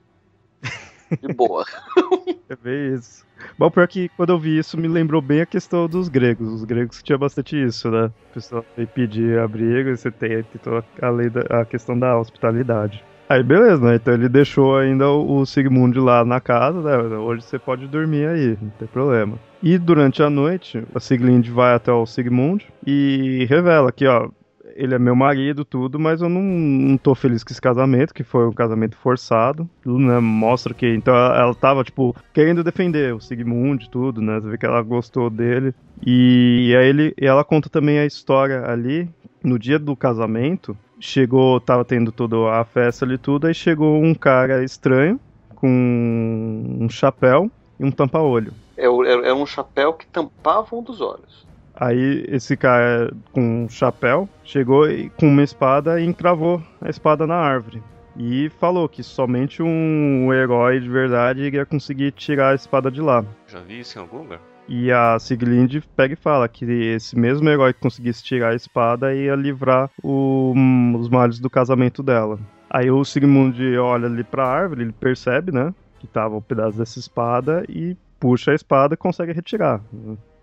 De 1.22 1.32
boa. 1.32 1.64
É 2.50 2.56
bem 2.56 2.94
isso. 2.94 3.26
Bom, 3.58 3.70
pior 3.70 3.86
que 3.86 4.08
quando 4.16 4.30
eu 4.30 4.38
vi 4.38 4.58
isso, 4.58 4.78
me 4.78 4.88
lembrou 4.88 5.20
bem 5.20 5.42
a 5.42 5.46
questão 5.46 5.86
dos 5.86 6.08
gregos. 6.08 6.48
Os 6.48 6.64
gregos 6.64 7.02
tinham 7.02 7.18
bastante 7.18 7.62
isso, 7.62 7.90
né? 7.90 8.10
A 8.30 8.34
pessoa 8.34 8.64
tem 8.74 8.86
que 8.86 8.92
pedir 8.92 9.38
abrigo 9.38 9.94
você 9.94 10.10
tem, 10.10 10.42
tem 10.42 10.60
toda 10.62 10.82
a, 11.02 11.10
lei 11.10 11.28
da, 11.28 11.60
a 11.60 11.66
questão 11.66 11.98
da 11.98 12.18
hospitalidade. 12.18 13.04
Aí 13.28 13.42
beleza, 13.42 13.84
né? 13.84 13.96
Então 13.96 14.14
ele 14.14 14.30
deixou 14.30 14.78
ainda 14.78 15.10
o 15.10 15.40
o 15.40 15.46
Sigmund 15.46 15.98
lá 16.00 16.24
na 16.24 16.40
casa, 16.40 16.80
né? 16.80 17.16
Hoje 17.18 17.42
você 17.42 17.58
pode 17.58 17.86
dormir 17.86 18.26
aí, 18.26 18.58
não 18.60 18.70
tem 18.70 18.88
problema. 18.88 19.38
E 19.62 19.76
durante 19.76 20.22
a 20.22 20.30
noite, 20.30 20.82
a 20.94 21.00
Siglind 21.00 21.48
vai 21.50 21.74
até 21.74 21.92
o 21.92 22.06
Sigmund 22.06 22.66
e 22.86 23.44
revela 23.48 23.92
que, 23.92 24.06
ó, 24.06 24.30
ele 24.78 24.94
é 24.94 24.98
meu 24.98 25.16
marido, 25.16 25.64
tudo, 25.64 25.98
mas 25.98 26.22
eu 26.22 26.28
não, 26.28 26.40
não 26.40 26.96
tô 26.96 27.14
feliz 27.14 27.42
com 27.42 27.52
esse 27.52 27.60
casamento, 27.60 28.14
que 28.14 28.22
foi 28.22 28.46
um 28.46 28.52
casamento 28.52 28.96
forçado, 28.96 29.68
tudo, 29.82 29.98
né? 29.98 30.20
Mostra 30.20 30.72
que. 30.72 30.86
Então 30.86 31.14
ela, 31.14 31.36
ela 31.36 31.54
tava, 31.54 31.82
tipo, 31.82 32.14
querendo 32.32 32.62
defender 32.62 33.12
o 33.12 33.20
Sigmund, 33.20 33.90
tudo, 33.90 34.22
né? 34.22 34.38
Você 34.40 34.48
vê 34.50 34.56
que 34.56 34.64
ela 34.64 34.80
gostou 34.82 35.28
dele. 35.28 35.74
E, 36.06 36.68
e 36.70 36.76
aí 36.76 36.88
ele, 36.88 37.14
e 37.20 37.26
ela 37.26 37.44
conta 37.44 37.68
também 37.68 37.98
a 37.98 38.06
história 38.06 38.70
ali, 38.70 39.10
no 39.42 39.58
dia 39.58 39.80
do 39.80 39.96
casamento, 39.96 40.76
chegou, 41.00 41.60
tava 41.60 41.84
tendo 41.84 42.12
toda 42.12 42.36
a 42.52 42.64
festa 42.64 43.04
ali 43.04 43.18
tudo, 43.18 43.48
aí 43.48 43.54
chegou 43.54 44.00
um 44.00 44.14
cara 44.14 44.62
estranho, 44.62 45.18
com 45.56 46.78
um 46.80 46.88
chapéu 46.88 47.50
e 47.80 47.84
um 47.84 47.90
tampa-olho. 47.90 48.52
É, 48.76 48.86
é, 48.86 49.30
é 49.30 49.34
um 49.34 49.44
chapéu 49.44 49.92
que 49.92 50.06
tampava 50.06 50.76
um 50.76 50.82
dos 50.82 51.00
olhos. 51.00 51.47
Aí 51.80 52.24
esse 52.28 52.56
cara 52.56 53.12
com 53.32 53.64
um 53.64 53.68
chapéu 53.68 54.28
chegou 54.42 54.88
e- 54.90 55.10
com 55.10 55.28
uma 55.28 55.42
espada 55.42 56.00
e 56.00 56.04
encravou 56.04 56.60
a 56.80 56.88
espada 56.90 57.26
na 57.26 57.36
árvore. 57.36 57.82
E 58.16 58.50
falou 58.58 58.88
que 58.88 59.02
somente 59.04 59.62
um 59.62 60.32
herói 60.32 60.80
de 60.80 60.88
verdade 60.88 61.40
iria 61.42 61.64
conseguir 61.64 62.10
tirar 62.12 62.50
a 62.50 62.54
espada 62.54 62.90
de 62.90 63.00
lá. 63.00 63.24
Já 63.46 63.60
vi 63.60 63.78
isso 63.80 63.96
em 63.96 64.02
algum 64.02 64.18
lugar? 64.18 64.40
E 64.68 64.90
a 64.90 65.16
Siglind 65.20 65.80
pega 65.96 66.14
e 66.14 66.16
fala 66.16 66.48
que 66.48 66.64
esse 66.64 67.16
mesmo 67.16 67.48
herói 67.48 67.72
que 67.72 67.80
conseguisse 67.80 68.22
tirar 68.24 68.50
a 68.50 68.54
espada 68.56 69.14
ia 69.14 69.34
livrar 69.36 69.88
o- 70.02 70.52
os 70.98 71.08
males 71.08 71.38
do 71.38 71.48
casamento 71.48 72.02
dela. 72.02 72.38
Aí 72.68 72.90
o 72.90 73.02
Sigmund 73.04 73.56
olha 73.78 74.06
ali 74.08 74.22
pra 74.24 74.44
árvore, 74.44 74.82
ele 74.82 74.92
percebe, 74.92 75.52
né, 75.52 75.72
que 76.00 76.06
tava 76.06 76.36
um 76.36 76.40
pedaço 76.42 76.76
dessa 76.76 76.98
espada 76.98 77.64
e 77.68 77.96
puxa 78.20 78.50
a 78.50 78.54
espada 78.54 78.92
e 78.94 78.96
consegue 78.96 79.32
retirar. 79.32 79.80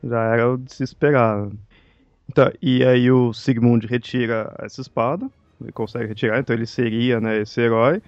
Já 0.06 0.24
era 0.24 0.54
o 0.54 0.58
de 0.58 0.72
se 0.72 0.84
esperar. 0.84 1.50
Então, 2.30 2.52
e 2.62 2.84
aí 2.84 3.12
o 3.12 3.34
Sigmund 3.34 3.88
retira 3.88 4.54
essa 4.60 4.82
espada, 4.82 5.30
ele 5.62 5.72
consegue 5.72 6.06
retirar, 6.06 6.40
então 6.40 6.56
ele 6.56 6.66
seria, 6.66 7.20
né, 7.20 7.42
esse 7.42 7.60
herói. 7.60 8.02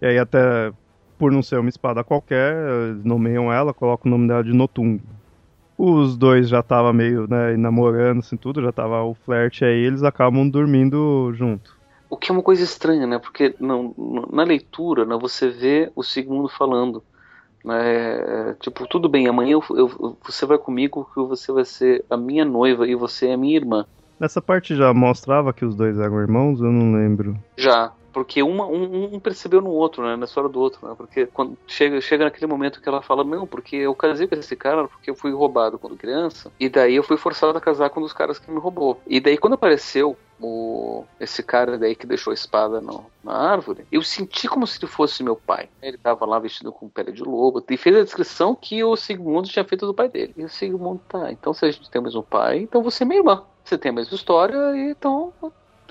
E 0.00 0.06
aí 0.06 0.18
até 0.18 0.72
por 1.18 1.32
não 1.32 1.42
ser 1.42 1.58
uma 1.58 1.68
espada 1.68 2.04
qualquer, 2.04 2.54
nomeiam 3.02 3.52
ela, 3.52 3.72
colocam 3.72 4.10
o 4.10 4.14
nome 4.14 4.28
dela 4.28 4.44
de 4.44 4.52
Notung. 4.52 5.00
os 5.78 6.16
dois 6.16 6.48
já 6.48 6.60
estavam 6.60 6.92
meio, 6.92 7.26
né, 7.28 7.56
namorando, 7.56 8.18
assim, 8.18 8.36
tudo, 8.36 8.62
já 8.62 8.72
tava 8.72 9.02
o 9.02 9.14
flerte 9.14 9.64
aí, 9.64 9.84
eles 9.84 10.02
acabam 10.02 10.48
dormindo 10.48 11.32
junto. 11.34 11.76
O 12.08 12.16
que 12.16 12.30
é 12.30 12.34
uma 12.34 12.42
coisa 12.42 12.62
estranha, 12.62 13.06
né? 13.06 13.18
Porque 13.18 13.54
não, 13.58 13.94
na 14.30 14.44
leitura, 14.44 15.04
né, 15.04 15.16
você 15.20 15.48
vê 15.48 15.90
o 15.96 16.02
Sigmundo 16.02 16.48
falando. 16.48 17.02
Né, 17.66 18.54
tipo, 18.60 18.86
tudo 18.86 19.08
bem, 19.08 19.26
amanhã 19.26 19.54
eu, 19.54 19.64
eu, 19.76 20.16
você 20.24 20.46
vai 20.46 20.56
comigo 20.56 21.10
que 21.12 21.20
você 21.20 21.50
vai 21.50 21.64
ser 21.64 22.04
a 22.08 22.16
minha 22.16 22.44
noiva 22.44 22.86
e 22.86 22.94
você 22.94 23.26
é 23.26 23.34
a 23.34 23.36
minha 23.36 23.56
irmã. 23.56 23.84
Nessa 24.20 24.40
parte 24.40 24.76
já 24.76 24.94
mostrava 24.94 25.52
que 25.52 25.64
os 25.64 25.74
dois 25.74 25.98
eram 25.98 26.20
irmãos? 26.20 26.60
Eu 26.60 26.70
não 26.70 26.92
lembro. 26.92 27.36
Já, 27.56 27.92
porque 28.16 28.42
uma, 28.42 28.64
um, 28.64 29.14
um, 29.14 29.20
percebeu 29.20 29.60
no 29.60 29.68
outro, 29.68 30.02
né? 30.02 30.16
Na 30.16 30.24
história 30.24 30.48
do 30.48 30.58
outro, 30.58 30.88
né? 30.88 30.94
Porque 30.96 31.26
quando 31.26 31.54
chega, 31.66 32.00
chega 32.00 32.24
naquele 32.24 32.46
momento 32.46 32.80
que 32.80 32.88
ela 32.88 33.02
fala, 33.02 33.22
não, 33.22 33.46
porque 33.46 33.76
eu 33.76 33.94
casei 33.94 34.26
com 34.26 34.34
esse 34.34 34.56
cara 34.56 34.88
porque 34.88 35.10
eu 35.10 35.14
fui 35.14 35.32
roubado 35.32 35.78
quando 35.78 35.98
criança, 35.98 36.50
e 36.58 36.66
daí 36.66 36.96
eu 36.96 37.02
fui 37.02 37.18
forçado 37.18 37.58
a 37.58 37.60
casar 37.60 37.90
com 37.90 38.00
um 38.00 38.04
dos 38.04 38.14
caras 38.14 38.38
que 38.38 38.50
me 38.50 38.58
roubou. 38.58 38.98
E 39.06 39.20
daí 39.20 39.36
quando 39.36 39.52
apareceu 39.52 40.16
o, 40.40 41.04
esse 41.20 41.42
cara 41.42 41.76
daí 41.76 41.94
que 41.94 42.06
deixou 42.06 42.30
a 42.30 42.34
espada 42.34 42.80
no, 42.80 43.04
na 43.22 43.34
árvore, 43.34 43.84
eu 43.92 44.00
senti 44.00 44.48
como 44.48 44.66
se 44.66 44.78
ele 44.78 44.90
fosse 44.90 45.22
meu 45.22 45.36
pai. 45.36 45.68
Ele 45.82 45.98
tava 45.98 46.24
lá 46.24 46.38
vestido 46.38 46.72
com 46.72 46.88
pele 46.88 47.12
de 47.12 47.22
lobo 47.22 47.62
e 47.68 47.76
fez 47.76 47.96
a 47.96 48.02
descrição 48.02 48.54
que 48.54 48.82
o 48.82 48.96
Sigmundo 48.96 49.46
tinha 49.46 49.64
feito 49.66 49.86
do 49.86 49.92
pai 49.92 50.08
dele. 50.08 50.32
E 50.38 50.42
o 50.42 50.48
Sigmundo 50.48 51.02
tá, 51.06 51.30
então 51.30 51.52
se 51.52 51.66
a 51.66 51.70
gente 51.70 51.90
tem 51.90 52.00
o 52.00 52.04
mesmo 52.04 52.22
pai, 52.22 52.60
então 52.60 52.82
você 52.82 53.02
é 53.02 53.06
minha 53.06 53.20
irmã. 53.20 53.44
Você 53.62 53.76
tem 53.76 53.90
a 53.90 53.94
mesma 53.94 54.14
história, 54.14 54.56
então 54.88 55.34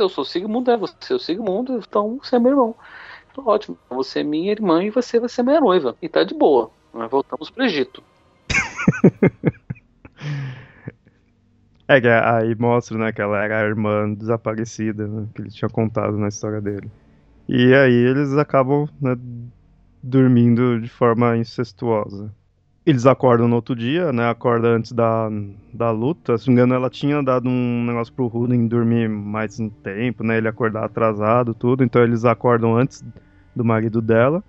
eu 0.03 0.09
sou 0.09 0.23
o 0.23 0.27
Sigmundo, 0.27 0.71
é 0.71 0.77
você 0.77 1.13
é 1.13 1.15
o 1.15 1.19
Sigmundo, 1.19 1.77
então 1.77 2.19
você 2.21 2.35
é 2.35 2.39
meu 2.39 2.51
irmão. 2.51 2.75
Então, 3.31 3.47
ótimo, 3.47 3.77
você 3.89 4.21
é 4.21 4.23
minha 4.23 4.51
irmã 4.51 4.83
e 4.83 4.89
você 4.89 5.19
vai 5.19 5.29
ser 5.29 5.43
minha 5.43 5.59
noiva. 5.59 5.95
E 6.01 6.07
tá 6.07 6.23
de 6.23 6.33
boa. 6.33 6.71
Nós 6.93 7.11
voltamos 7.11 7.49
pro 7.49 7.65
Egito. 7.65 8.01
é 11.87 11.99
que 11.99 12.07
aí 12.07 12.55
mostra, 12.55 12.97
né, 12.97 13.11
que 13.11 13.21
ela 13.21 13.43
era 13.43 13.59
a 13.59 13.63
irmã 13.63 14.13
desaparecida, 14.13 15.07
né, 15.07 15.27
que 15.35 15.41
ele 15.41 15.49
tinha 15.49 15.69
contado 15.69 16.17
na 16.17 16.29
história 16.29 16.61
dele. 16.61 16.89
E 17.47 17.73
aí 17.73 17.93
eles 17.93 18.33
acabam 18.37 18.87
né, 19.01 19.15
dormindo 20.01 20.79
de 20.79 20.89
forma 20.89 21.37
incestuosa. 21.37 22.33
Eles 22.85 23.07
acordam 23.07 23.47
no 23.47 23.55
outro 23.55 23.75
dia, 23.75 24.13
né? 24.13 24.29
Acorda 24.29 24.67
antes 24.67 24.91
da, 24.91 25.27
da 25.73 25.89
luta. 25.89 26.37
Se 26.37 26.47
não 26.47 26.53
me 26.53 26.59
engano, 26.59 26.75
ela 26.75 26.89
tinha 26.89 27.23
dado 27.23 27.49
um 27.49 27.83
negócio 27.83 28.13
pro 28.13 28.27
Rudin 28.27 28.67
dormir 28.67 29.09
mais 29.09 29.59
um 29.59 29.69
tempo, 29.69 30.23
né? 30.23 30.37
Ele 30.37 30.47
acordar 30.47 30.85
atrasado, 30.85 31.55
tudo. 31.55 31.83
Então 31.83 32.03
eles 32.03 32.25
acordam 32.25 32.75
antes 32.77 33.03
do 33.55 33.65
marido 33.65 34.01
dela 34.01 34.43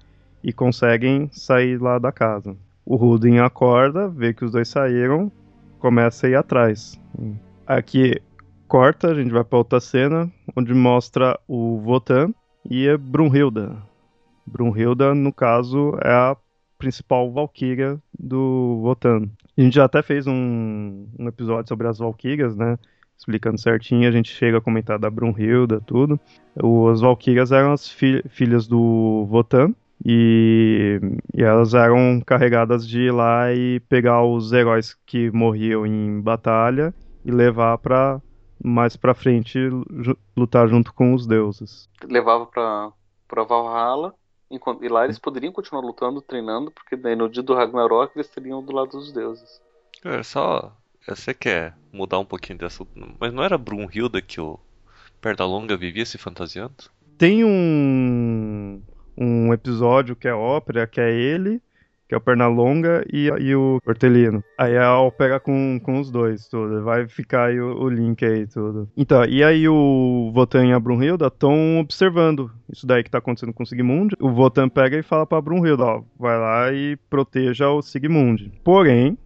e 0.45 0.53
conseguem 0.53 1.31
sair 1.33 1.81
lá 1.81 1.99
da 1.99 2.13
casa. 2.13 2.55
O 2.85 2.97
Rudin 2.97 3.39
acorda, 3.39 4.07
vê 4.07 4.35
que 4.35 4.45
os 4.45 4.53
dois 4.53 4.69
saíram, 4.69 5.33
começa 5.79 6.27
a 6.27 6.31
ir 6.31 6.37
atrás. 6.37 7.01
Aqui 7.67 8.21
corta, 8.69 9.09
a 9.09 9.15
gente 9.15 9.33
vai 9.33 9.45
para 9.45 9.59
outra 9.59 9.81
cena, 9.81 10.31
onde 10.55 10.75
mostra 10.75 11.39
o 11.49 11.81
Votan 11.81 12.35
e 12.69 12.87
a 12.87 12.99
Brunhilda. 12.99 13.77
Brunhilda, 14.47 15.15
no 15.15 15.33
caso, 15.33 15.99
é 16.03 16.13
a 16.13 16.37
principal 16.79 17.33
Valkyria 17.33 17.99
do 18.19 18.81
Votan. 18.83 19.29
A 19.57 19.61
gente 19.61 19.75
já 19.75 19.85
até 19.85 20.03
fez 20.03 20.27
um, 20.27 21.07
um 21.19 21.29
episódio 21.29 21.69
sobre 21.69 21.87
as 21.87 21.99
Valkyrias, 21.99 22.57
né? 22.57 22.79
Explicando 23.17 23.59
certinho, 23.59 24.09
a 24.09 24.13
gente 24.13 24.31
chega 24.31 24.59
a 24.59 24.61
comentar 24.61 24.99
da 24.99 25.09
Brunhilda, 25.09 25.81
tudo. 25.81 26.21
As 26.93 27.01
Valkyrias 27.01 27.51
eram 27.51 27.73
as 27.73 27.89
fi 27.89 28.23
filhas 28.29 28.67
do 28.67 29.27
Votan, 29.31 29.75
e, 30.05 31.01
e, 31.35 31.43
elas 31.43 31.73
eram 31.75 32.21
carregadas 32.25 32.87
de 32.87 33.03
ir 33.03 33.13
lá 33.13 33.53
e 33.53 33.81
pegar 33.89 34.23
os 34.23 34.53
heróis 34.53 34.95
que 35.07 35.31
morriam 35.31 35.87
em 35.87 36.21
batalha 36.21 36.95
e 37.25 37.31
levar 37.31 37.79
para 37.79 38.21
mais 38.63 38.97
para 38.97 39.15
frente 39.15 39.59
lutar 40.37 40.69
junto 40.69 40.93
com 40.93 41.15
os 41.15 41.27
deuses. 41.27 41.89
Levava 42.05 42.47
para 42.47 42.91
para 43.29 43.43
Valhalla 43.43 44.15
e 44.51 44.89
lá 44.89 45.05
eles 45.05 45.19
poderiam 45.19 45.53
continuar 45.53 45.83
lutando, 45.83 46.21
treinando, 46.21 46.71
porque 46.71 46.97
daí 46.97 47.17
no 47.17 47.29
dia 47.29 47.43
do 47.43 47.55
Ragnarok 47.55 48.13
eles 48.17 48.29
estariam 48.29 48.63
do 48.63 48.73
lado 48.73 48.91
dos 48.91 49.13
deuses. 49.13 49.61
É 50.05 50.23
só. 50.23 50.77
Você 51.09 51.33
quer 51.33 51.77
mudar 51.93 52.19
um 52.19 52.25
pouquinho 52.25 52.59
de 52.59 52.65
assunto, 52.65 52.91
mas 53.19 53.33
não 53.33 53.43
era 53.43 53.57
Brunhilda 53.57 54.21
que 54.21 54.41
o 54.41 54.59
Pernalonga 55.21 55.77
vivia 55.77 56.05
se 56.05 56.19
fantasiando? 56.19 56.75
Tem 57.17 57.45
um, 57.45 58.83
um 59.17 59.53
episódio 59.53 60.17
que 60.17 60.27
é 60.27 60.35
ópera, 60.35 60.87
que 60.87 61.01
é 61.01 61.11
ele 61.11 61.63
que 62.09 62.15
é 62.15 62.19
o 62.19 62.21
Pernalonga 62.21 63.05
e, 63.13 63.27
e 63.41 63.55
o 63.55 63.79
Hortelino. 63.87 64.43
Aí 64.59 64.77
a 64.77 64.99
ópera 64.99 65.41
com, 65.41 65.81
com 65.83 66.01
os 66.01 66.11
dois, 66.11 66.49
tudo. 66.49 66.83
Vai 66.83 67.09
ficar 67.09 67.47
aí 67.47 67.61
o, 67.61 67.83
o 67.83 67.89
link 67.89 68.25
aí, 68.25 68.47
tudo. 68.47 68.89
Então, 68.97 69.25
e 69.25 69.43
aí 69.43 69.69
o 69.69 70.31
Votan 70.33 70.67
e 70.67 70.73
a 70.73 70.81
Brunhilda 70.81 71.27
estão 71.27 71.81
observando 71.81 72.51
isso 72.71 72.87
daí 72.87 73.03
que 73.03 73.11
tá 73.11 73.19
acontecendo 73.19 73.53
com 73.53 73.63
o 73.63 73.67
Sigmund. 73.67 74.15
O 74.21 74.31
Votan 74.31 74.69
pega 74.69 74.97
e 74.97 75.03
fala 75.03 75.27
pra 75.27 75.41
Brunhilda, 75.41 75.85
ó, 75.85 76.03
vai 76.19 76.39
lá 76.39 76.73
e 76.73 76.97
proteja 77.11 77.69
o 77.71 77.83
Sigmund. 77.83 78.53
Porém, 78.65 79.19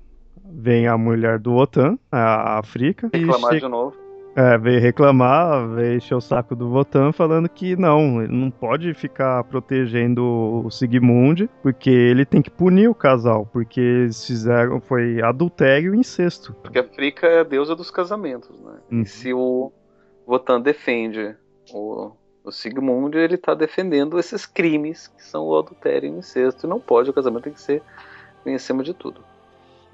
vem 0.45 0.87
a 0.87 0.97
mulher 0.97 1.39
do 1.39 1.53
Votan, 1.53 1.99
a 2.11 2.59
África. 2.59 3.11
Reclamar 3.13 3.59
de 3.59 3.69
novo. 3.69 4.10
É, 4.35 4.57
veio 4.57 4.81
reclamar, 4.81 5.69
veio 5.69 5.97
encher 5.97 6.15
o 6.15 6.21
saco 6.21 6.55
do 6.55 6.69
Votan 6.71 7.13
falando 7.13 7.49
que 7.49 7.75
não, 7.75 8.23
ele 8.23 8.33
não 8.33 8.51
pode 8.51 8.95
ficar 8.95 9.43
protegendo 9.45 10.23
o 10.65 10.71
Sigmund, 10.71 11.51
porque 11.63 11.91
ele 11.91 12.25
tem 12.25 12.41
que 12.41 12.51
punir 12.51 12.89
o 12.89 12.95
casal, 12.95 13.49
porque 13.53 13.81
eles 13.81 14.25
fizeram, 14.25 14.81
foi 14.81 15.21
adultério 15.21 15.95
e 15.95 15.99
incesto. 15.99 16.55
Porque 16.63 16.79
a 16.79 16.85
Frika 16.85 17.27
é 17.27 17.41
a 17.41 17.45
deusa 17.45 17.75
dos 17.75 17.91
casamentos, 17.91 18.61
né? 18.61 18.79
Hum. 18.93 19.03
E 19.03 19.07
se 19.07 19.33
o 19.35 19.73
Votan 20.25 20.61
defende 20.61 21.35
o, 21.73 22.13
o 22.45 22.53
Sigmund, 22.53 23.19
ele 23.19 23.37
tá 23.37 23.53
defendendo 23.53 24.19
esses 24.19 24.47
crimes 24.47 25.09
que 25.09 25.25
são 25.25 25.45
o 25.45 25.59
adultério 25.59 26.09
e 26.09 26.13
o 26.13 26.19
incesto, 26.19 26.67
e 26.67 26.71
não 26.71 26.79
pode, 26.79 27.11
o 27.11 27.13
casamento 27.13 27.45
tem 27.45 27.53
que 27.53 27.61
ser 27.61 27.83
em 28.47 28.59
cima 28.59 28.85
de 28.85 28.95
tudo. 28.95 29.23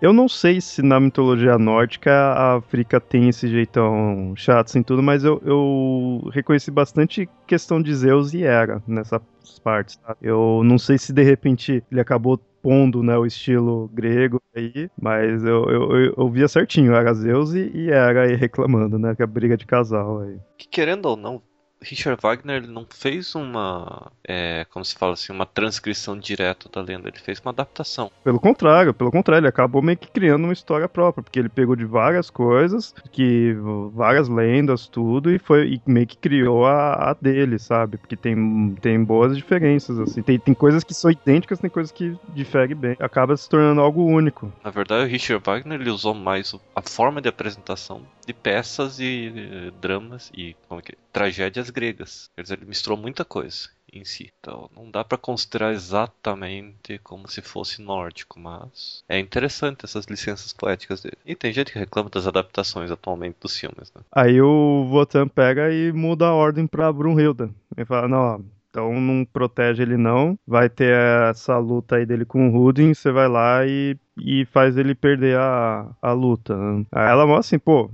Eu 0.01 0.13
não 0.13 0.29
sei 0.29 0.61
se 0.61 0.83
na 0.83 1.01
mitologia 1.01 1.57
nórdica 1.57 2.13
a 2.13 2.57
África 2.57 3.01
tem 3.01 3.29
esse 3.29 3.49
jeitão 3.49 4.35
chato 4.37 4.67
assim 4.67 4.83
tudo, 4.83 5.03
mas 5.03 5.25
eu, 5.25 5.41
eu 5.45 6.29
reconheci 6.33 6.71
bastante 6.71 7.29
questão 7.47 7.81
de 7.81 7.95
Zeus 7.95 8.35
e 8.35 8.43
Hera 8.43 8.83
nessas 8.87 9.23
partes. 9.65 9.97
Tá? 9.97 10.15
Eu 10.21 10.63
não 10.65 10.79
sei 10.79 10.99
se 10.99 11.13
de 11.13 11.23
repente 11.23 11.83
ele 11.91 12.01
acabou 12.01 12.39
pondo 12.67 13.03
né, 13.03 13.17
o 13.17 13.25
estilo 13.25 13.89
grego 13.95 14.43
aí, 14.55 14.91
mas 15.01 15.45
eu, 15.45 15.65
eu, 15.71 16.15
eu, 16.17 16.29
via 16.29 16.49
certinho, 16.49 16.95
era 16.95 17.15
Zeus 17.15 17.55
e, 17.55 17.71
e 17.73 17.91
Hera 17.91 18.25
aí 18.25 18.35
reclamando, 18.35 18.99
né, 18.99 19.15
que 19.15 19.23
é 19.23 19.25
a 19.25 19.29
briga 19.29 19.57
de 19.57 19.65
casal 19.65 20.21
aí. 20.21 20.37
Que 20.59 20.69
querendo 20.69 21.07
ou 21.07 21.17
não, 21.17 21.41
Richard 21.83 22.21
Wagner 22.23 22.67
não 22.67 22.87
fez 22.89 23.35
uma, 23.35 24.11
é, 24.27 24.67
como 24.71 24.85
se 24.85 24.95
fala 24.95 25.13
assim, 25.13 25.33
uma 25.33 25.47
transcrição 25.47 26.19
direta 26.19 26.69
da 26.73 26.81
lenda, 26.81 27.09
ele 27.09 27.19
fez 27.19 27.41
uma 27.41 27.51
adaptação. 27.51 28.11
Pelo 28.25 28.41
contrário, 28.41 28.95
pelo 28.95 29.11
contrário, 29.11 29.43
ele 29.43 29.49
acabou 29.49 29.83
meio 29.83 29.99
que 29.99 30.11
criando 30.11 30.45
uma 30.45 30.53
história 30.53 30.89
própria, 30.89 31.23
porque 31.23 31.39
ele 31.39 31.49
pegou 31.49 31.77
de 31.77 31.85
várias 31.85 32.31
coisas, 32.31 32.95
que 33.13 33.55
várias 33.93 34.29
lendas, 34.29 34.87
tudo, 34.87 35.31
e 35.31 35.39
foi 35.39 35.75
e 35.75 35.83
meio 35.87 36.07
que 36.07 36.17
criou 36.17 36.67
a, 36.67 37.11
a 37.11 37.15
dele, 37.15 37.59
sabe? 37.59 37.99
Porque 37.99 38.17
tem, 38.17 38.75
tem 38.81 39.03
boas 39.03 39.37
diferenças, 39.37 39.99
assim. 39.99 40.23
Tem, 40.23 40.39
tem 40.39 40.55
coisas 40.55 40.83
que 40.83 40.95
são 40.95 41.11
idênticas, 41.11 41.59
tem 41.59 41.71
coisas 41.71 41.93
que 41.93 42.17
diferem 42.35 42.75
bem. 42.75 42.97
Acaba 42.99 43.37
se 43.37 43.49
tornando 43.49 43.81
algo 43.81 44.05
único. 44.05 44.53
Na 44.65 44.71
verdade, 44.71 45.05
o 45.05 45.09
Richard 45.09 45.43
Wagner 45.45 45.81
ele 45.81 45.91
usou 45.91 46.15
mais 46.15 46.55
a 46.75 46.83
forma 46.83 47.21
de 47.21 47.29
apresentação 47.29 48.03
de 48.27 48.35
peças 48.35 48.99
e, 48.99 49.73
dramas 49.81 50.31
e 50.35 50.55
como 50.69 50.81
é 50.81 50.83
que, 50.83 50.99
tragédias 51.13 51.71
gregas. 51.71 52.31
Quer 52.35 52.43
dizer, 52.43 52.59
ele 52.59 52.67
misturou 52.67 52.99
muita 52.99 53.25
coisa 53.25 53.69
em 53.93 54.05
si. 54.05 54.33
Então 54.41 54.69
não 54.77 54.91
dá 54.91 55.05
para 55.05 55.17
considerar 55.17 55.73
exatamente 55.73 56.99
como 56.99 57.29
se 57.29 57.41
fosse 57.41 57.81
nórdico, 57.81 58.39
mas 58.39 59.05
é 59.09 59.19
interessante 59.19 59.85
essas 59.85 60.07
licenças 60.07 60.53
poéticas 60.53 61.03
dele. 61.03 61.17
E 61.25 61.35
tem 61.35 61.53
gente 61.53 61.73
que 61.73 61.79
reclama 61.79 62.11
das 62.11 62.27
adaptações 62.27 62.91
atualmente 62.91 63.37
dos 63.41 63.57
filmes, 63.57 63.93
né? 63.95 64.03
Aí 64.13 64.41
o 64.41 64.87
Votan 64.89 65.29
pega 65.29 65.73
e 65.73 65.93
muda 65.93 66.27
a 66.27 66.35
ordem 66.35 66.67
pra 66.67 66.93
Brunhilda. 66.93 67.51
Ele 67.77 67.87
fala, 67.87 68.09
não, 68.09 68.45
então 68.77 69.01
não 69.01 69.25
protege 69.25 69.83
ele 69.83 69.97
não. 69.97 70.39
Vai 70.47 70.69
ter 70.69 70.95
essa 71.31 71.57
luta 71.57 71.97
aí 71.97 72.05
dele 72.05 72.27
com 72.27 72.49
o 72.49 72.53
Rudin, 72.53 72.93
você 72.93 73.11
vai 73.11 73.27
lá 73.27 73.65
e, 73.67 73.97
e 74.19 74.45
faz 74.47 74.77
ele 74.77 74.95
perder 74.95 75.39
a, 75.39 75.89
a 76.03 76.13
luta. 76.13 76.55
Aí 76.93 77.09
ela 77.09 77.27
mostra 77.27 77.57
assim, 77.57 77.59
pô, 77.59 77.91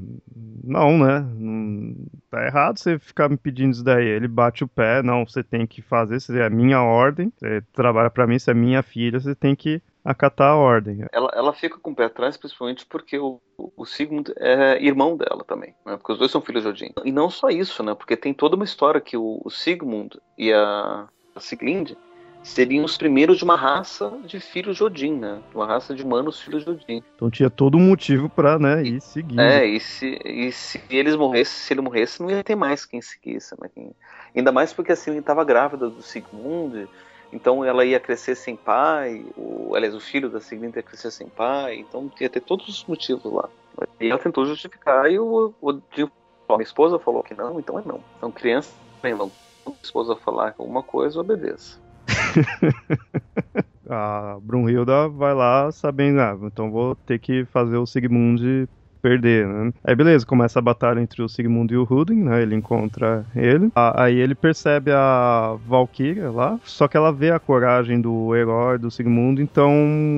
não, 0.65 0.99
né? 0.99 1.25
Não, 1.37 1.95
tá 2.29 2.45
errado 2.45 2.79
você 2.79 2.99
ficar 2.99 3.29
me 3.29 3.37
pedindo 3.37 3.73
isso 3.73 3.85
daí. 3.85 4.07
Ele 4.07 4.27
bate 4.27 4.65
o 4.65 4.69
pé, 4.69 5.03
não, 5.03 5.25
você 5.25 5.45
tem 5.45 5.67
que 5.67 5.81
fazer, 5.81 6.17
isso 6.17 6.37
é 6.37 6.51
minha 6.51 6.83
ordem, 6.83 7.33
você 7.37 7.63
trabalha 7.73 8.11
para 8.11 8.27
mim, 8.27 8.39
você 8.39 8.51
é 8.51 8.55
minha 8.55 8.83
filha, 8.83 9.21
você 9.21 9.37
tem 9.37 9.55
que 9.55 9.81
acatar 10.05 10.51
a 10.51 10.57
ordem. 10.57 11.05
Ela, 11.13 11.31
ela 11.35 11.53
fica 11.53 11.79
com 11.79 11.93
o 11.93 11.95
pé 11.95 12.05
atrás, 12.05 12.37
principalmente 12.37 12.85
porque 12.87 13.19
o, 13.19 13.41
o 13.57 13.85
Sigmund 13.85 14.33
é 14.37 14.83
irmão 14.83 15.17
dela 15.17 15.45
também, 15.45 15.75
né? 15.87 15.97
Porque 15.97 16.13
os 16.13 16.19
dois 16.19 16.31
são 16.31 16.41
filhos 16.41 16.63
de 16.63 16.69
Odin. 16.69 16.93
E 17.05 17.13
não 17.13 17.31
só 17.31 17.49
isso, 17.49 17.83
né? 17.83 17.95
Porque 17.95 18.17
tem 18.17 18.35
toda 18.35 18.57
uma 18.57 18.65
história 18.65 19.01
que 19.01 19.17
o, 19.17 19.41
o 19.45 19.51
Sigmund 19.51 20.19
e 20.37 20.53
a, 20.53 21.07
a 21.35 21.41
Siglinde 21.41 21.97
seriam 22.43 22.85
os 22.85 22.97
primeiros 22.97 23.39
de 23.39 23.45
uma 23.45 23.57
raça 23.57 24.13
de 24.25 24.41
filhos 24.41 24.77
de 24.77 24.85
Odin, 24.85 25.15
né? 25.15 25.41
Uma 25.55 25.67
raça 25.67 25.95
de 25.95 26.03
humanos 26.03 26.41
filhos 26.41 26.65
de 26.65 26.71
Odin. 26.71 27.03
Então 27.15 27.31
tinha 27.31 27.49
todo 27.49 27.79
um 27.79 27.89
motivo 27.89 28.29
pra, 28.29 28.59
né, 28.59 28.83
ir 28.83 29.01
seguir. 29.01 29.39
É, 29.39 29.65
e 29.65 29.79
se, 29.79 30.19
e 30.25 30.51
se 30.51 30.81
eles 30.91 31.15
morressem, 31.15 31.55
se 31.55 31.73
ele 31.73 31.81
morresse, 31.81 32.21
não 32.21 32.31
ia 32.31 32.43
ter 32.43 32.57
mais 32.57 32.85
quem 32.85 33.01
seguisse, 33.01 33.55
né? 33.61 33.69
Quem... 33.73 33.93
Ainda 34.35 34.51
mais 34.51 34.73
porque 34.73 34.93
assim, 34.93 35.11
ele 35.11 35.21
estava 35.21 35.45
grávida 35.45 35.89
do 35.89 36.03
Sigmund, 36.03 36.89
então 37.33 37.65
ela 37.65 37.85
ia 37.85 37.99
crescer 37.99 38.35
sem 38.35 38.55
pai, 38.55 39.25
o, 39.37 39.75
aliás, 39.75 39.95
o 39.95 40.01
filho 40.01 40.29
da 40.29 40.41
Sigmund 40.41 40.77
ia 40.77 40.83
crescer 40.83 41.11
sem 41.11 41.27
pai, 41.29 41.77
então 41.77 42.11
ia 42.21 42.29
ter 42.29 42.41
todos 42.41 42.69
os 42.69 42.85
motivos 42.85 43.33
lá. 43.33 43.49
E 43.99 44.11
ela 44.11 44.19
tentou 44.19 44.45
justificar 44.45 45.11
e 45.11 45.19
o, 45.19 45.55
o, 45.61 45.71
a 45.71 46.57
minha 46.57 46.63
esposa 46.63 46.99
falou 46.99 47.23
que 47.23 47.35
não, 47.35 47.59
então 47.59 47.79
é 47.79 47.83
não. 47.85 48.01
Então 48.19 48.31
criança, 48.31 48.75
bem, 49.03 49.15
não. 49.15 49.31
A 49.67 49.71
esposa 49.83 50.15
falar 50.17 50.55
alguma 50.59 50.83
coisa, 50.83 51.21
obedeça. 51.21 51.81
a 53.89 54.39
Brunhilda 54.43 55.09
vai 55.09 55.35
lá 55.35 55.71
sabendo, 55.73 56.21
ah, 56.21 56.37
então 56.43 56.71
vou 56.71 56.95
ter 56.95 57.19
que 57.19 57.45
fazer 57.47 57.77
o 57.77 57.87
Sigmund 57.87 58.69
perder, 59.03 59.47
né? 59.47 59.73
Aí 59.85 59.95
beleza, 59.95 60.25
começa 60.25 60.61
a 60.61 60.63
batalha 60.63 61.01
entre 61.01 61.21
o 61.23 61.29
Sigmund 61.29 61.75
e 61.75 61.77
o 61.77 61.87
Hudin, 61.89 62.23
né? 62.23 62.41
Ele 62.41 62.55
encontra 62.55 63.27
ele. 63.35 63.71
Aí 63.75 64.17
ele 64.17 64.35
percebe 64.35 64.93
a 64.93 65.57
Valkyria 65.67 66.31
lá, 66.31 66.59
só 66.65 66.87
que 66.87 66.97
ela 66.97 67.13
vê 67.13 67.33
a 67.33 67.41
coragem 67.41 68.01
do 68.01 68.35
herói 68.35 68.79
do 68.79 68.91
Sigmund, 68.91 69.43
então 69.43 69.73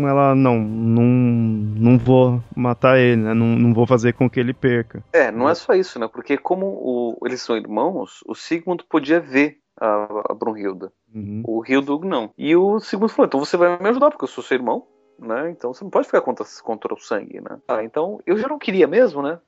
ela 0.06 0.34
não, 0.34 0.58
não, 0.60 1.04
não 1.04 1.98
vou 1.98 2.42
matar 2.54 2.98
ele, 2.98 3.22
né? 3.22 3.32
Não, 3.32 3.46
não 3.46 3.72
vou 3.72 3.86
fazer 3.86 4.12
com 4.12 4.28
que 4.28 4.38
ele 4.38 4.52
perca. 4.52 5.02
É, 5.12 5.32
não 5.32 5.48
é 5.48 5.54
só 5.54 5.72
isso, 5.72 5.98
né? 5.98 6.06
Porque 6.06 6.36
como 6.36 6.66
o, 6.66 7.18
eles 7.24 7.40
são 7.40 7.56
irmãos, 7.56 8.20
o 8.26 8.34
Sigmund 8.34 8.84
podia 8.88 9.18
ver 9.18 9.58
a, 9.80 10.22
a 10.30 10.34
Brunhilda. 10.34 10.92
Uhum. 11.14 11.42
O 11.46 11.64
Hildug 11.66 12.06
não. 12.06 12.30
E 12.36 12.54
o 12.54 12.78
Sigmund 12.80 13.12
falou: 13.12 13.26
então 13.26 13.40
você 13.40 13.56
vai 13.56 13.78
me 13.80 13.88
ajudar, 13.88 14.10
porque 14.10 14.24
eu 14.24 14.28
sou 14.28 14.44
seu 14.44 14.56
irmão 14.56 14.86
né? 15.18 15.50
Então 15.50 15.72
você 15.72 15.84
não 15.84 15.90
pode 15.90 16.06
ficar 16.06 16.20
contra, 16.20 16.44
contra 16.62 16.94
o 16.94 16.98
sangue, 16.98 17.40
né? 17.40 17.58
Ah, 17.68 17.82
então 17.82 18.20
eu 18.26 18.36
já 18.36 18.48
não 18.48 18.58
queria 18.58 18.86
mesmo, 18.86 19.22
né? 19.22 19.38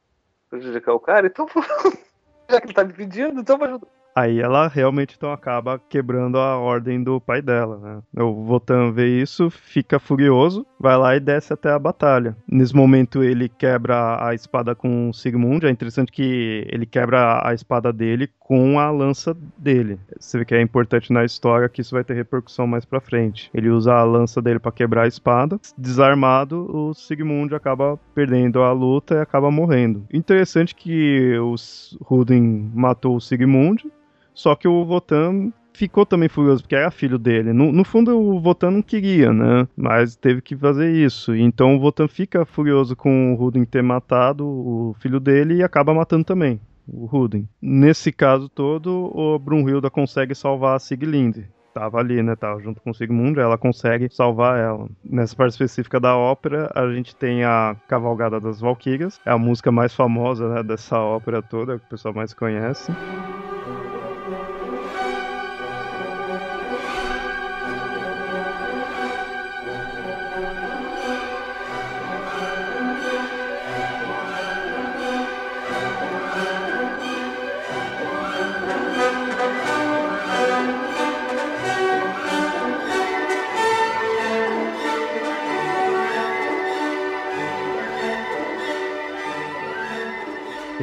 Prejudicar 0.51 0.95
o 0.95 1.01
cara, 1.01 1.27
então 1.27 1.47
já 2.51 2.61
que 2.61 2.67
ele 2.67 2.75
tá 2.75 2.85
me 2.85 2.93
pedindo, 2.93 3.41
então 3.41 3.59
vou 3.59 3.67
ajudar. 3.67 3.89
Aí 4.17 4.41
ela 4.41 4.67
realmente 4.67 5.15
então 5.15 5.31
acaba 5.31 5.79
quebrando 5.79 6.39
a 6.39 6.57
ordem 6.57 7.03
do 7.03 7.21
pai 7.21 7.43
dela, 7.43 7.77
né? 7.77 8.23
O 8.23 8.45
Votan 8.45 8.91
vê 8.91 9.21
isso, 9.21 9.51
fica 9.51 9.99
furioso, 9.99 10.67
vai 10.79 10.97
lá 10.97 11.17
e 11.17 11.21
desce 11.21 11.53
até 11.53 11.71
a 11.71 11.79
batalha. 11.79 12.37
Nesse 12.47 12.75
momento 12.75 13.23
ele 13.23 13.49
quebra 13.49 14.25
a 14.25 14.35
espada 14.35 14.75
com 14.75 15.13
Sigmund, 15.13 15.67
é 15.67 15.71
interessante 15.71 16.13
que 16.13 16.67
ele 16.71 16.87
quebra 16.87 17.47
a 17.47 17.55
espada 17.55 17.93
dele 17.93 18.29
com 18.39 18.79
a 18.79 18.91
lança 18.91 19.37
dele. 19.59 19.99
Você 20.19 20.39
vê 20.39 20.45
que 20.45 20.55
é 20.55 20.61
importante 20.61 21.13
na 21.13 21.25
história 21.25 21.69
que 21.69 21.81
isso 21.81 21.95
vai 21.95 22.05
ter 22.05 22.15
repercussão 22.15 22.67
mais 22.67 22.85
pra 22.85 23.01
frente. 23.01 23.51
Ele 23.53 23.69
usa 23.69 23.95
a 23.95 24.05
lança 24.05 24.41
dele 24.41 24.59
para 24.59 24.73
quebrar 24.73 25.03
a 25.03 25.09
espada. 25.09 25.59
Desarmado, 25.77 26.69
o 26.73 26.95
Sigmund 26.95 27.55
acaba 27.55 27.99
perdendo 28.15 28.63
a 28.63 28.73
luta 28.73 29.15
e 29.15 29.21
acaba 29.21 29.51
morrendo. 29.51 30.07
Interessante 30.13 30.75
que 30.75 31.37
o 31.39 31.55
Rudin 32.03 32.71
matou 32.75 33.17
o 33.17 33.21
Sigmund, 33.21 33.91
só 34.33 34.55
que 34.55 34.69
o 34.69 34.85
Votan 34.85 35.53
ficou 35.77 36.07
também 36.07 36.29
furioso, 36.29 36.63
porque 36.63 36.75
era 36.75 36.91
filho 36.91 37.19
dele. 37.19 37.53
No, 37.53 37.71
no, 37.71 37.85
fundo, 37.85 38.19
o 38.19 38.41
Votan 38.41 38.71
não 38.71 38.83
queria, 38.83 39.33
né? 39.33 39.69
Mas 39.77 40.17
teve 40.17 40.41
que 40.41 40.57
fazer 40.57 40.91
isso. 40.91 41.35
Então 41.35 41.77
o 41.77 41.81
Votan 41.81 42.09
fica 42.09 42.45
furioso 42.45 42.97
com 42.97 43.33
o 43.33 43.37
Rudin 43.37 43.65
ter 43.65 43.83
matado 43.83 44.47
o 44.47 44.97
filho 44.99 45.21
dele 45.21 45.57
e 45.57 45.63
acaba 45.63 45.93
matando 45.93 46.25
também 46.25 46.61
o 46.89 47.05
Rudin. 47.05 47.47
Nesse 47.61 48.11
caso 48.11 48.49
todo, 48.49 49.11
o 49.15 49.39
Brunhilda 49.39 49.91
consegue 49.91 50.35
salvar 50.35 50.77
a 50.77 50.79
Siglinde. 50.79 51.49
Tava 51.75 51.99
ali, 51.99 52.23
né? 52.23 52.35
Tava 52.35 52.59
junto 52.63 52.81
com 52.81 52.91
o 52.91 52.95
Sigmund, 52.95 53.39
ela 53.39 53.59
consegue 53.59 54.09
salvar 54.11 54.59
ela. 54.59 54.89
Nessa 55.05 55.37
parte 55.37 55.53
específica 55.53 56.01
da 56.01 56.17
ópera, 56.17 56.71
a 56.75 56.91
gente 56.91 57.15
tem 57.15 57.45
a 57.45 57.77
Cavalgada 57.87 58.41
das 58.41 58.61
Valquírias. 58.61 59.21
É 59.27 59.31
a 59.31 59.37
música 59.37 59.71
mais 59.71 59.95
famosa 59.95 60.49
né, 60.49 60.63
dessa 60.63 60.99
ópera 60.99 61.43
toda, 61.43 61.79
que 61.79 61.85
o 61.85 61.89
pessoal 61.91 62.15
mais 62.15 62.33
conhece. 62.33 62.91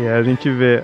E 0.03 0.05
aí 0.05 0.19
a 0.19 0.21
gente 0.21 0.49
vê 0.49 0.83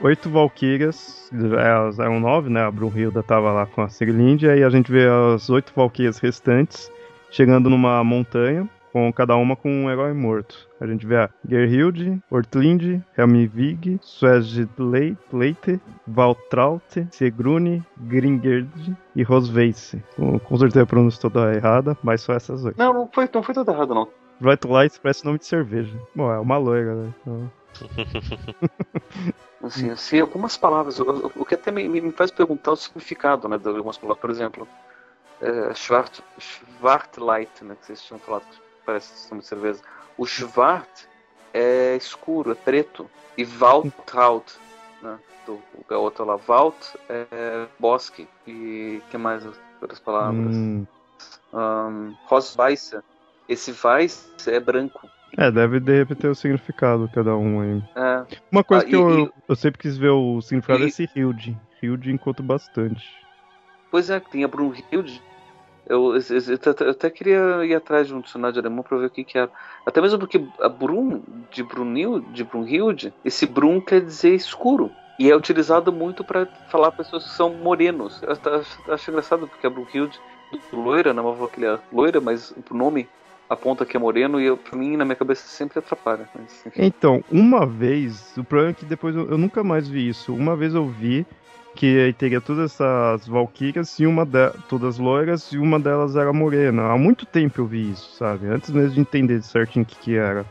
oito 0.00 0.30
Valkyrias, 0.30 1.28
elas 1.32 1.98
eram 1.98 2.20
nove, 2.20 2.48
né? 2.48 2.62
A 2.62 2.70
Brunhilda 2.70 3.20
tava 3.20 3.50
lá 3.50 3.66
com 3.66 3.82
a 3.82 3.88
Siglinde, 3.88 4.48
aí 4.48 4.62
a 4.62 4.70
gente 4.70 4.92
vê 4.92 5.08
as 5.34 5.50
oito 5.50 5.72
Valkyrias 5.74 6.20
restantes 6.20 6.88
chegando 7.28 7.68
numa 7.68 8.04
montanha, 8.04 8.68
com 8.92 9.12
cada 9.12 9.34
uma 9.34 9.56
com 9.56 9.68
um 9.68 9.90
herói 9.90 10.12
morto. 10.12 10.68
A 10.80 10.86
gente 10.86 11.04
vê 11.04 11.16
a 11.16 11.30
Gerhild, 11.48 12.22
Ortlinde, 12.30 13.02
Helmvig, 13.18 13.98
Swesleite, 14.00 15.80
Valtraute, 16.06 17.08
Segrune, 17.10 17.82
Gringerd 18.02 18.96
e 19.16 19.24
Rosveice. 19.24 20.00
Com, 20.14 20.38
com 20.38 20.56
certeza 20.56 20.84
a 20.84 20.86
pronúncia 20.86 21.20
toda 21.20 21.52
errada, 21.52 21.98
mas 22.00 22.20
só 22.20 22.32
essas 22.34 22.64
oito. 22.64 22.78
Não, 22.78 22.94
não 22.94 23.08
foi, 23.12 23.28
não 23.34 23.42
foi 23.42 23.56
toda 23.56 23.72
errada, 23.72 23.92
não. 23.92 24.06
Bright 24.38 24.68
Lights 24.68 24.98
parece 24.98 25.24
nome 25.24 25.40
de 25.40 25.46
cerveja. 25.46 25.98
Bom, 26.14 26.32
é 26.32 26.38
uma 26.38 26.58
loira, 26.58 26.94
né? 26.94 27.14
Então... 27.22 27.61
assim, 29.62 29.90
assim, 29.90 30.20
algumas 30.20 30.56
palavras, 30.56 30.98
o, 31.00 31.44
que 31.44 31.54
até 31.54 31.70
me, 31.70 31.88
me, 31.88 32.12
faz 32.12 32.30
perguntar 32.30 32.72
o 32.72 32.76
significado 32.76 33.48
né, 33.48 33.58
de 33.58 33.68
algumas 33.68 33.98
palavras. 33.98 34.20
Por 34.20 34.30
exemplo, 34.30 34.68
é, 35.40 35.74
Schwart, 35.74 36.20
Schwartlight, 36.38 37.64
né, 37.64 37.76
que 37.80 37.86
vocês 37.86 38.02
tinham 38.02 38.18
falado, 38.20 38.42
que 38.42 38.60
parece 38.84 39.30
nome 39.30 39.42
de 39.42 39.48
cerveja. 39.48 39.80
O 40.16 40.26
Schwart 40.26 41.06
é 41.52 41.96
escuro, 41.96 42.52
é 42.52 42.54
preto. 42.54 43.08
E 43.36 43.44
Waltraud, 43.44 44.44
né, 45.00 45.18
do 45.46 45.54
o 45.54 45.84
garoto 45.88 46.24
lá, 46.24 46.38
Wald 46.46 46.76
é 47.08 47.66
bosque. 47.78 48.28
E 48.46 49.02
que 49.10 49.18
mais 49.18 49.44
outras 49.80 49.98
palavras? 49.98 50.54
Hum. 50.54 50.86
Um, 51.52 52.16
Rosweiss, 52.26 52.94
esse 53.48 53.74
Weiss 53.84 54.30
é 54.46 54.58
branco. 54.58 55.08
É, 55.36 55.50
deve 55.50 55.80
de 55.80 55.98
repente 55.98 56.20
ter 56.20 56.28
o 56.28 56.34
significado 56.34 57.10
cada 57.12 57.36
um 57.36 57.60
aí. 57.60 57.82
É. 57.96 58.24
Uma 58.50 58.62
coisa 58.62 58.84
ah, 58.84 58.86
que 58.86 58.94
e, 58.94 58.98
eu, 58.98 59.26
e... 59.26 59.32
eu 59.48 59.56
sempre 59.56 59.80
quis 59.80 59.96
ver 59.96 60.10
o 60.10 60.40
significado 60.42 60.80
e... 60.80 60.84
é 60.84 60.88
esse 60.88 61.08
Hilde. 61.14 61.58
Hilde 61.82 62.12
encontro 62.12 62.44
bastante. 62.44 63.02
Pois 63.90 64.10
é, 64.10 64.20
tem 64.20 64.44
a 64.44 64.48
Brunhilde. 64.48 65.22
Eu, 65.86 66.14
eu, 66.14 66.20
eu, 66.20 66.74
eu, 66.80 66.90
até 66.90 67.10
queria 67.10 67.64
ir 67.64 67.74
atrás 67.74 68.06
de 68.06 68.14
um 68.14 68.20
dicionário 68.20 68.54
de 68.54 68.60
alemão 68.60 68.84
pra 68.84 68.96
ver 68.98 69.06
o 69.06 69.10
que 69.10 69.24
que 69.24 69.36
era. 69.36 69.50
Até 69.84 70.00
mesmo 70.00 70.18
porque 70.18 70.46
a 70.60 70.68
Brun, 70.68 71.20
de 71.50 71.62
Brunil, 71.62 72.20
de 72.20 72.44
Brunhilde, 72.44 73.12
esse 73.24 73.46
Brun 73.46 73.80
quer 73.80 74.00
dizer 74.00 74.34
escuro. 74.34 74.90
E 75.18 75.30
é 75.30 75.36
utilizado 75.36 75.92
muito 75.92 76.24
para 76.24 76.46
falar 76.70 76.92
pessoas 76.92 77.24
que 77.24 77.30
são 77.30 77.52
morenos. 77.54 78.22
Eu 78.22 78.32
acho, 78.32 78.92
acho 78.92 79.10
engraçado 79.10 79.46
porque 79.46 79.66
a 79.66 79.70
Brunhilde, 79.70 80.18
loira, 80.72 81.12
não 81.12 81.28
é 81.28 81.32
uma 81.32 81.48
que 81.48 81.64
é 81.64 81.78
loira, 81.92 82.20
mas 82.20 82.54
o 82.70 82.74
nome 82.74 83.08
aponta 83.52 83.84
que 83.84 83.96
é 83.96 84.00
moreno 84.00 84.40
e 84.40 84.46
eu, 84.46 84.56
pra 84.56 84.76
mim, 84.76 84.96
na 84.96 85.04
minha 85.04 85.16
cabeça, 85.16 85.46
sempre 85.46 85.78
atrapalha. 85.78 86.28
Mas, 86.34 86.64
então, 86.76 87.22
uma 87.30 87.66
vez, 87.66 88.36
o 88.36 88.44
problema 88.44 88.72
é 88.72 88.74
que 88.74 88.84
depois 88.84 89.14
eu, 89.14 89.30
eu, 89.30 89.38
nunca 89.38 89.62
mais 89.62 89.88
vi 89.88 90.08
isso. 90.08 90.34
Uma 90.34 90.56
vez 90.56 90.74
eu 90.74 90.86
vi 90.86 91.26
que 91.74 92.14
teria 92.18 92.40
todas 92.40 92.72
essas 92.72 93.26
valquírias 93.26 93.98
e 93.98 94.06
uma 94.06 94.26
de, 94.26 94.50
todas 94.68 94.98
loiras 94.98 95.52
e 95.52 95.58
uma 95.58 95.78
delas 95.78 96.16
era 96.16 96.32
morena. 96.32 96.90
Há 96.90 96.98
muito 96.98 97.24
tempo 97.24 97.60
eu 97.60 97.66
vi 97.66 97.90
isso, 97.90 98.16
sabe? 98.16 98.46
Antes 98.46 98.70
mesmo 98.70 98.94
de 98.94 99.00
entender 99.00 99.42
certinho 99.42 99.84
o 99.84 99.86
que, 99.86 99.96
que 99.96 100.16
era 100.16 100.44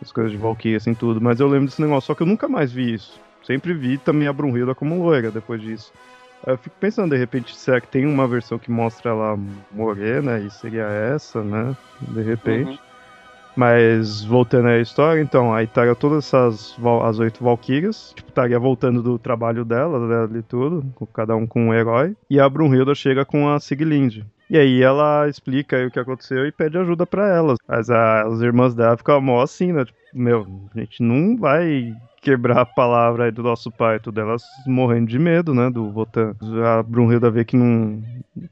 as 0.00 0.12
coisas 0.12 0.32
de 0.32 0.38
valquíria, 0.38 0.78
assim, 0.78 0.94
tudo. 0.94 1.20
Mas 1.20 1.40
eu 1.40 1.48
lembro 1.48 1.66
desse 1.66 1.80
negócio, 1.80 2.08
só 2.08 2.14
que 2.14 2.22
eu 2.22 2.26
nunca 2.26 2.48
mais 2.48 2.72
vi 2.72 2.94
isso. 2.94 3.20
Sempre 3.46 3.72
vi 3.72 3.98
também 3.98 4.28
a 4.28 4.32
Brunhilda 4.32 4.74
como 4.74 5.02
loira 5.02 5.30
depois 5.30 5.60
disso. 5.60 5.92
Eu 6.46 6.56
fico 6.56 6.74
pensando, 6.80 7.10
de 7.10 7.18
repente, 7.18 7.54
será 7.54 7.80
que 7.80 7.88
tem 7.88 8.06
uma 8.06 8.26
versão 8.26 8.58
que 8.58 8.70
mostra 8.70 9.10
ela 9.10 9.38
morena 9.70 10.38
e 10.38 10.50
seria 10.50 10.84
essa, 10.84 11.42
né? 11.42 11.76
De 12.00 12.22
repente. 12.22 12.70
Uhum. 12.70 12.78
Mas 13.56 14.24
voltando 14.24 14.68
à 14.68 14.78
história, 14.78 15.20
então, 15.20 15.52
aí 15.52 15.64
estaria 15.64 15.94
todas 15.94 16.24
essas 16.24 16.76
as 17.04 17.18
oito 17.18 17.42
Valkyrias, 17.42 18.12
tipo, 18.14 18.28
estaria 18.28 18.58
voltando 18.58 19.02
do 19.02 19.18
trabalho 19.18 19.64
delas, 19.64 20.08
né, 20.08 20.22
ali 20.22 20.42
tudo, 20.42 20.86
com 20.94 21.04
cada 21.04 21.34
um 21.34 21.46
com 21.46 21.66
um 21.66 21.74
herói. 21.74 22.16
E 22.30 22.38
a 22.38 22.48
Brunhilda 22.48 22.94
chega 22.94 23.24
com 23.24 23.48
a 23.48 23.58
Siglinde. 23.58 24.24
E 24.48 24.56
aí 24.56 24.82
ela 24.82 25.28
explica 25.28 25.84
o 25.86 25.90
que 25.90 25.98
aconteceu 25.98 26.46
e 26.46 26.52
pede 26.52 26.78
ajuda 26.78 27.06
para 27.06 27.28
elas. 27.28 27.58
Mas 27.68 27.90
as 27.90 28.40
irmãs 28.40 28.74
dela 28.74 28.96
ficam 28.96 29.20
mó 29.20 29.42
assim, 29.42 29.72
né? 29.72 29.84
Tipo, 29.84 29.98
meu, 30.14 30.46
a 30.74 30.80
gente 30.80 31.02
não 31.02 31.36
vai 31.36 31.94
quebrar 32.20 32.60
a 32.60 32.66
palavra 32.66 33.24
aí 33.24 33.30
do 33.30 33.42
nosso 33.42 33.70
pai, 33.70 33.98
tudo 33.98 34.20
elas 34.20 34.42
morrendo 34.66 35.06
de 35.06 35.18
medo, 35.18 35.54
né, 35.54 35.70
do 35.70 35.90
Votan. 35.90 36.34
A 36.64 36.82
Brunhilda 36.82 37.30
vê 37.30 37.44
que 37.44 37.56
não 37.56 38.02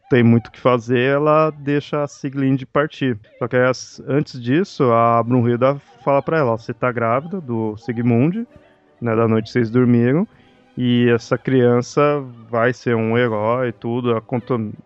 tem 0.09 0.23
muito 0.23 0.49
o 0.49 0.51
que 0.51 0.59
fazer, 0.59 0.99
ela 0.99 1.51
deixa 1.51 2.03
a 2.03 2.09
Siglind 2.09 2.65
partir. 2.73 3.19
Só 3.39 3.47
que 3.47 3.57
aí, 3.57 3.71
antes 4.07 4.41
disso, 4.41 4.91
a 4.93 5.23
Brunhilda 5.23 5.77
fala 6.03 6.23
para 6.23 6.39
ela, 6.39 6.57
você 6.57 6.73
tá 6.73 6.91
grávida 6.91 7.41
do 7.41 7.77
Sigmund, 7.77 8.47
né, 9.01 9.15
da 9.15 9.29
noite 9.29 9.51
vocês 9.51 9.71
dormiram, 9.71 10.27
e 10.77 11.09
essa 11.11 11.37
criança 11.37 12.25
vai 12.49 12.73
ser 12.73 12.97
um 12.97 13.19
herói, 13.19 13.73
tudo, 13.73 14.23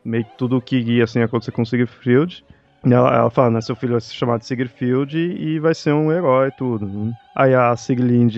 meio 0.05 0.25
que 0.25 0.39
tudo 0.39 0.57
o 0.57 0.61
que 0.61 0.79
ia 0.79 1.05
assim 1.05 1.21
acontecer 1.21 1.53
com 1.53 1.63
o 1.63 1.67
Sigurd. 1.67 2.45
Ela, 2.85 3.15
ela 3.15 3.31
fala, 3.31 3.51
né, 3.51 3.61
seu 3.61 3.77
filho 3.77 3.93
vai 3.93 4.01
se 4.01 4.13
chamar 4.13 4.39
de 4.39 4.47
Sigurd 4.47 5.17
e 5.17 5.59
vai 5.61 5.75
ser 5.75 5.93
um 5.93 6.11
herói 6.11 6.51
tudo. 6.51 6.87
Né? 6.87 7.13
Aí 7.37 7.55
a 7.55 7.77
Siglind 7.77 8.37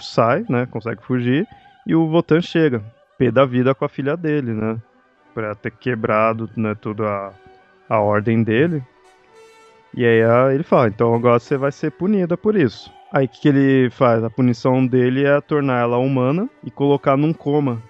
sai, 0.00 0.44
né, 0.48 0.66
consegue 0.66 1.02
fugir, 1.02 1.46
e 1.86 1.94
o 1.94 2.08
Votan 2.08 2.40
chega, 2.40 2.82
pé 3.16 3.30
da 3.30 3.44
vida 3.44 3.74
com 3.74 3.84
a 3.84 3.88
filha 3.88 4.16
dele, 4.16 4.52
né, 4.52 4.76
pra 5.32 5.54
ter 5.54 5.70
quebrado, 5.70 6.50
né, 6.56 6.74
toda 6.74 7.06
a, 7.08 7.32
a 7.88 8.00
ordem 8.00 8.42
dele. 8.42 8.82
E 9.94 10.04
aí 10.04 10.52
ele 10.52 10.64
fala, 10.64 10.88
então 10.88 11.14
agora 11.14 11.38
você 11.38 11.56
vai 11.56 11.70
ser 11.70 11.92
punida 11.92 12.36
por 12.36 12.56
isso. 12.56 12.92
Aí 13.12 13.26
o 13.26 13.28
que, 13.28 13.42
que 13.42 13.48
ele 13.48 13.90
faz? 13.90 14.24
A 14.24 14.28
punição 14.28 14.84
dele 14.84 15.24
é 15.24 15.40
tornar 15.40 15.80
ela 15.80 15.96
humana 15.96 16.50
e 16.64 16.70
colocar 16.70 17.16
num 17.16 17.32
coma, 17.32 17.80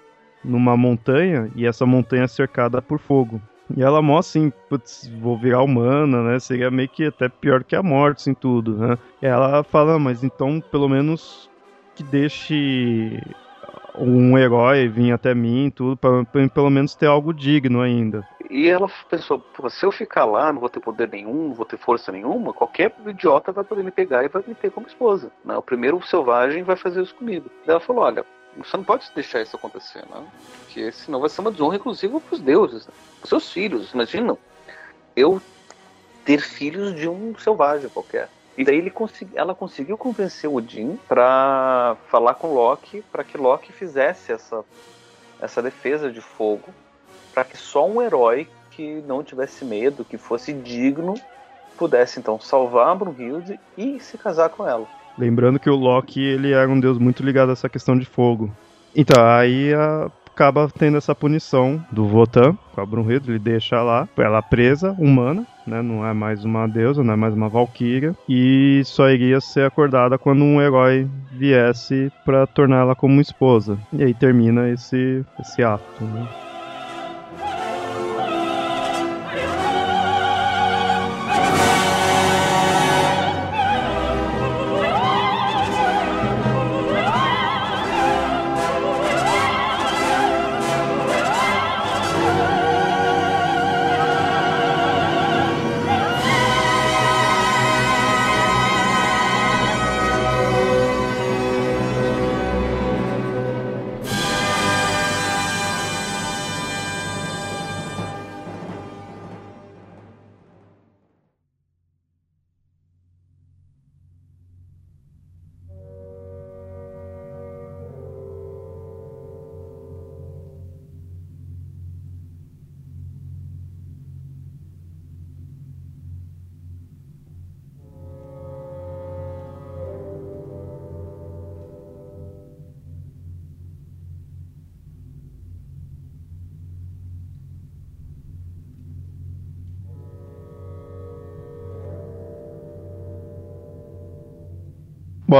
numa 0.43 0.77
montanha, 0.77 1.49
e 1.55 1.65
essa 1.65 1.85
montanha 1.85 2.23
é 2.23 2.27
cercada 2.27 2.81
por 2.81 2.99
fogo. 2.99 3.41
E 3.75 3.83
ela 3.83 4.01
mostra 4.01 4.41
assim, 4.41 4.53
putz, 4.69 5.09
vou 5.19 5.37
virar 5.37 5.61
humana, 5.61 6.23
né? 6.23 6.39
Seria 6.39 6.71
meio 6.71 6.89
que 6.89 7.05
até 7.05 7.27
pior 7.27 7.63
que 7.63 7.75
a 7.75 7.83
morte, 7.83 8.21
assim, 8.21 8.33
tudo, 8.33 8.77
né? 8.77 8.97
E 9.21 9.25
ela 9.25 9.63
fala, 9.63 9.95
ah, 9.95 9.99
mas 9.99 10.23
então 10.23 10.61
pelo 10.61 10.87
menos 10.87 11.49
que 11.95 12.03
deixe 12.03 13.19
um 13.97 14.37
herói 14.37 14.87
vir 14.87 15.11
até 15.11 15.33
mim, 15.33 15.71
tudo, 15.73 15.97
pra, 15.97 16.23
pra 16.23 16.47
pelo 16.47 16.69
menos 16.69 16.95
ter 16.95 17.07
algo 17.07 17.33
digno 17.33 17.81
ainda. 17.81 18.27
E 18.49 18.69
ela 18.69 18.87
pensou, 19.09 19.43
se 19.69 19.85
eu 19.85 19.91
ficar 19.91 20.23
lá, 20.23 20.53
não 20.53 20.61
vou 20.61 20.69
ter 20.69 20.79
poder 20.79 21.09
nenhum, 21.09 21.49
não 21.49 21.53
vou 21.53 21.65
ter 21.65 21.77
força 21.77 22.11
nenhuma, 22.11 22.53
qualquer 22.53 22.95
idiota 23.05 23.51
vai 23.51 23.63
poder 23.63 23.83
me 23.83 23.91
pegar 23.91 24.23
e 24.23 24.29
vai 24.29 24.43
me 24.47 24.55
ter 24.55 24.71
como 24.71 24.87
esposa. 24.87 25.31
Né? 25.43 25.57
O 25.57 25.61
primeiro 25.61 26.01
selvagem 26.03 26.63
vai 26.63 26.77
fazer 26.77 27.01
isso 27.01 27.15
comigo. 27.15 27.49
Ela 27.67 27.79
falou, 27.79 28.03
olha, 28.03 28.25
você 28.57 28.77
não 28.77 28.83
pode 28.83 29.09
deixar 29.13 29.41
isso 29.41 29.55
acontecer, 29.55 30.03
né? 30.09 30.25
Porque 30.59 30.91
senão 30.91 31.19
vai 31.19 31.29
ser 31.29 31.41
uma 31.41 31.51
desonra, 31.51 31.75
inclusive, 31.75 32.19
para 32.19 32.35
os 32.35 32.41
deuses, 32.41 32.87
né? 32.87 32.93
os 33.21 33.29
seus 33.29 33.51
filhos. 33.51 33.93
Imagina 33.93 34.37
eu 35.15 35.41
ter 36.25 36.41
filhos 36.41 36.95
de 36.95 37.07
um 37.07 37.37
selvagem 37.37 37.89
qualquer. 37.89 38.29
E 38.57 38.63
daí 38.63 38.77
ele 38.77 38.89
consegui, 38.89 39.37
ela 39.37 39.53
conseguiu 39.53 39.97
convencer 39.97 40.49
Odin 40.49 40.97
para 41.07 41.95
falar 42.09 42.33
com 42.33 42.53
Loki, 42.53 43.03
para 43.11 43.23
que 43.23 43.37
Loki 43.37 43.71
fizesse 43.71 44.31
essa, 44.31 44.65
essa 45.39 45.61
defesa 45.61 46.11
de 46.11 46.21
fogo, 46.21 46.73
para 47.33 47.43
que 47.43 47.55
só 47.55 47.87
um 47.87 48.01
herói 48.01 48.49
que 48.71 49.01
não 49.07 49.23
tivesse 49.23 49.63
medo, 49.63 50.03
que 50.03 50.17
fosse 50.17 50.51
digno, 50.53 51.13
pudesse 51.77 52.19
então 52.19 52.39
salvar 52.39 52.87
a 52.87 52.95
Brunhilde 52.95 53.59
e 53.77 53.99
se 53.99 54.17
casar 54.17 54.49
com 54.49 54.67
ela. 54.67 54.87
Lembrando 55.17 55.59
que 55.59 55.69
o 55.69 55.75
Loki 55.75 56.21
ele 56.21 56.51
era 56.51 56.69
um 56.69 56.79
deus 56.79 56.97
muito 56.97 57.23
ligado 57.23 57.49
a 57.49 57.53
essa 57.53 57.69
questão 57.69 57.97
de 57.97 58.05
fogo. 58.05 58.51
Então, 58.95 59.23
aí 59.25 59.73
a, 59.73 60.09
acaba 60.37 60.69
tendo 60.69 60.97
essa 60.97 61.15
punição 61.15 61.83
do 61.91 62.05
Votan 62.05 62.55
com 62.75 62.79
a 62.79 62.85
Brunhilde, 62.85 63.31
ele 63.31 63.39
deixa 63.39 63.81
lá, 63.81 64.07
ela 64.15 64.39
presa, 64.39 64.95
humana, 64.99 65.47
né? 65.65 65.81
Não 65.81 66.05
é 66.05 66.13
mais 66.13 66.45
uma 66.45 66.67
deusa, 66.67 67.03
não 67.03 67.13
é 67.13 67.17
mais 67.17 67.33
uma 67.33 67.49
valquíria, 67.49 68.15
e 68.29 68.83
só 68.85 69.09
iria 69.09 69.41
ser 69.41 69.65
acordada 69.65 70.17
quando 70.17 70.43
um 70.43 70.61
herói 70.61 71.07
viesse 71.31 72.11
para 72.23 72.45
torná-la 72.45 72.93
como 72.93 73.19
esposa. 73.19 73.79
E 73.91 74.03
aí 74.03 74.13
termina 74.13 74.69
esse, 74.69 75.25
esse 75.39 75.63
ato, 75.63 76.03
né? 76.03 76.46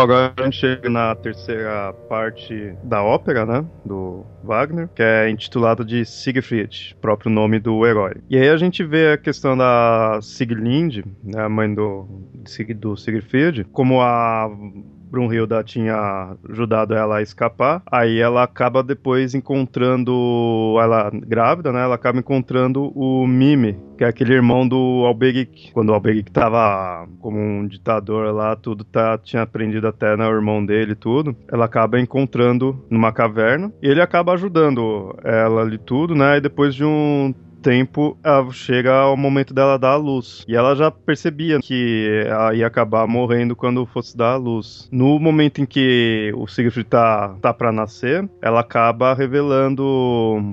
Agora 0.07 0.33
a 0.37 0.43
gente 0.43 0.57
chega 0.57 0.89
na 0.89 1.13
terceira 1.15 1.93
parte 2.07 2.73
da 2.83 3.03
ópera, 3.03 3.45
né? 3.45 3.65
Do 3.85 4.25
Wagner, 4.41 4.87
que 4.95 5.03
é 5.03 5.29
intitulada 5.29 5.83
de 5.83 6.05
Siegfried, 6.05 6.95
próprio 7.01 7.29
nome 7.29 7.59
do 7.59 7.85
herói. 7.85 8.15
E 8.29 8.37
aí 8.37 8.47
a 8.47 8.55
gente 8.55 8.83
vê 8.83 9.11
a 9.11 9.17
questão 9.17 9.57
da 9.57 10.19
Sieglinde, 10.21 11.03
né, 11.21 11.43
a 11.43 11.49
mãe 11.49 11.73
do, 11.73 12.07
do 12.77 12.95
Siegfried, 12.95 13.65
como 13.65 14.01
a 14.01 14.49
Brunhilda 15.09 15.63
tinha 15.63 16.35
ajudado 16.49 16.93
ela 16.93 17.17
a 17.17 17.21
escapar. 17.21 17.81
Aí 17.91 18.19
ela 18.19 18.43
acaba 18.43 18.83
depois 18.83 19.33
encontrando, 19.33 20.75
ela 20.81 21.09
grávida, 21.11 21.71
né? 21.71 21.83
Ela 21.83 21.95
acaba 21.95 22.19
encontrando 22.19 22.91
o 22.95 23.25
Mime, 23.27 23.79
que 23.97 24.03
é 24.03 24.07
aquele 24.07 24.33
irmão 24.33 24.67
do 24.67 25.03
Alberik. 25.05 25.71
Quando 25.71 25.89
o 25.89 25.93
Alberik 25.93 26.31
tava 26.31 27.07
como 27.19 27.37
um 27.39 27.67
ditador 27.67 28.33
lá, 28.33 28.55
tudo 28.55 28.83
tá, 28.83 29.17
tinha 29.17 29.41
aprendido 29.41 29.87
até, 29.87 30.15
né? 30.15 30.27
O 30.27 30.33
irmão 30.33 30.65
dele 30.65 30.95
tudo. 30.95 31.35
Ela 31.51 31.65
acaba 31.65 31.99
encontrando 31.99 32.85
numa 32.89 33.11
caverna 33.11 33.71
e 33.81 33.87
ele 33.87 34.01
acaba 34.01 34.33
ajudando 34.33 35.15
ela 35.23 35.61
ali 35.61 35.77
tudo, 35.77 36.15
né? 36.15 36.37
E 36.37 36.41
depois 36.41 36.75
de 36.75 36.83
um 36.83 37.33
tempo, 37.67 38.17
chega 38.53 38.93
ao 38.93 39.17
momento 39.17 39.53
dela 39.53 39.77
dar 39.77 39.89
a 39.89 39.95
luz. 39.97 40.45
E 40.47 40.55
ela 40.55 40.73
já 40.73 40.89
percebia 40.89 41.59
que 41.59 42.23
ela 42.25 42.55
ia 42.55 42.65
acabar 42.65 43.05
morrendo 43.05 43.57
quando 43.57 43.85
fosse 43.85 44.15
dar 44.15 44.31
a 44.31 44.37
luz. 44.37 44.87
No 44.89 45.19
momento 45.19 45.59
em 45.59 45.65
que 45.65 46.31
o 46.37 46.47
Siegfried 46.47 46.87
tá, 46.87 47.35
tá 47.41 47.53
pra 47.53 47.73
nascer, 47.73 48.29
ela 48.41 48.61
acaba 48.61 49.13
revelando 49.13 49.83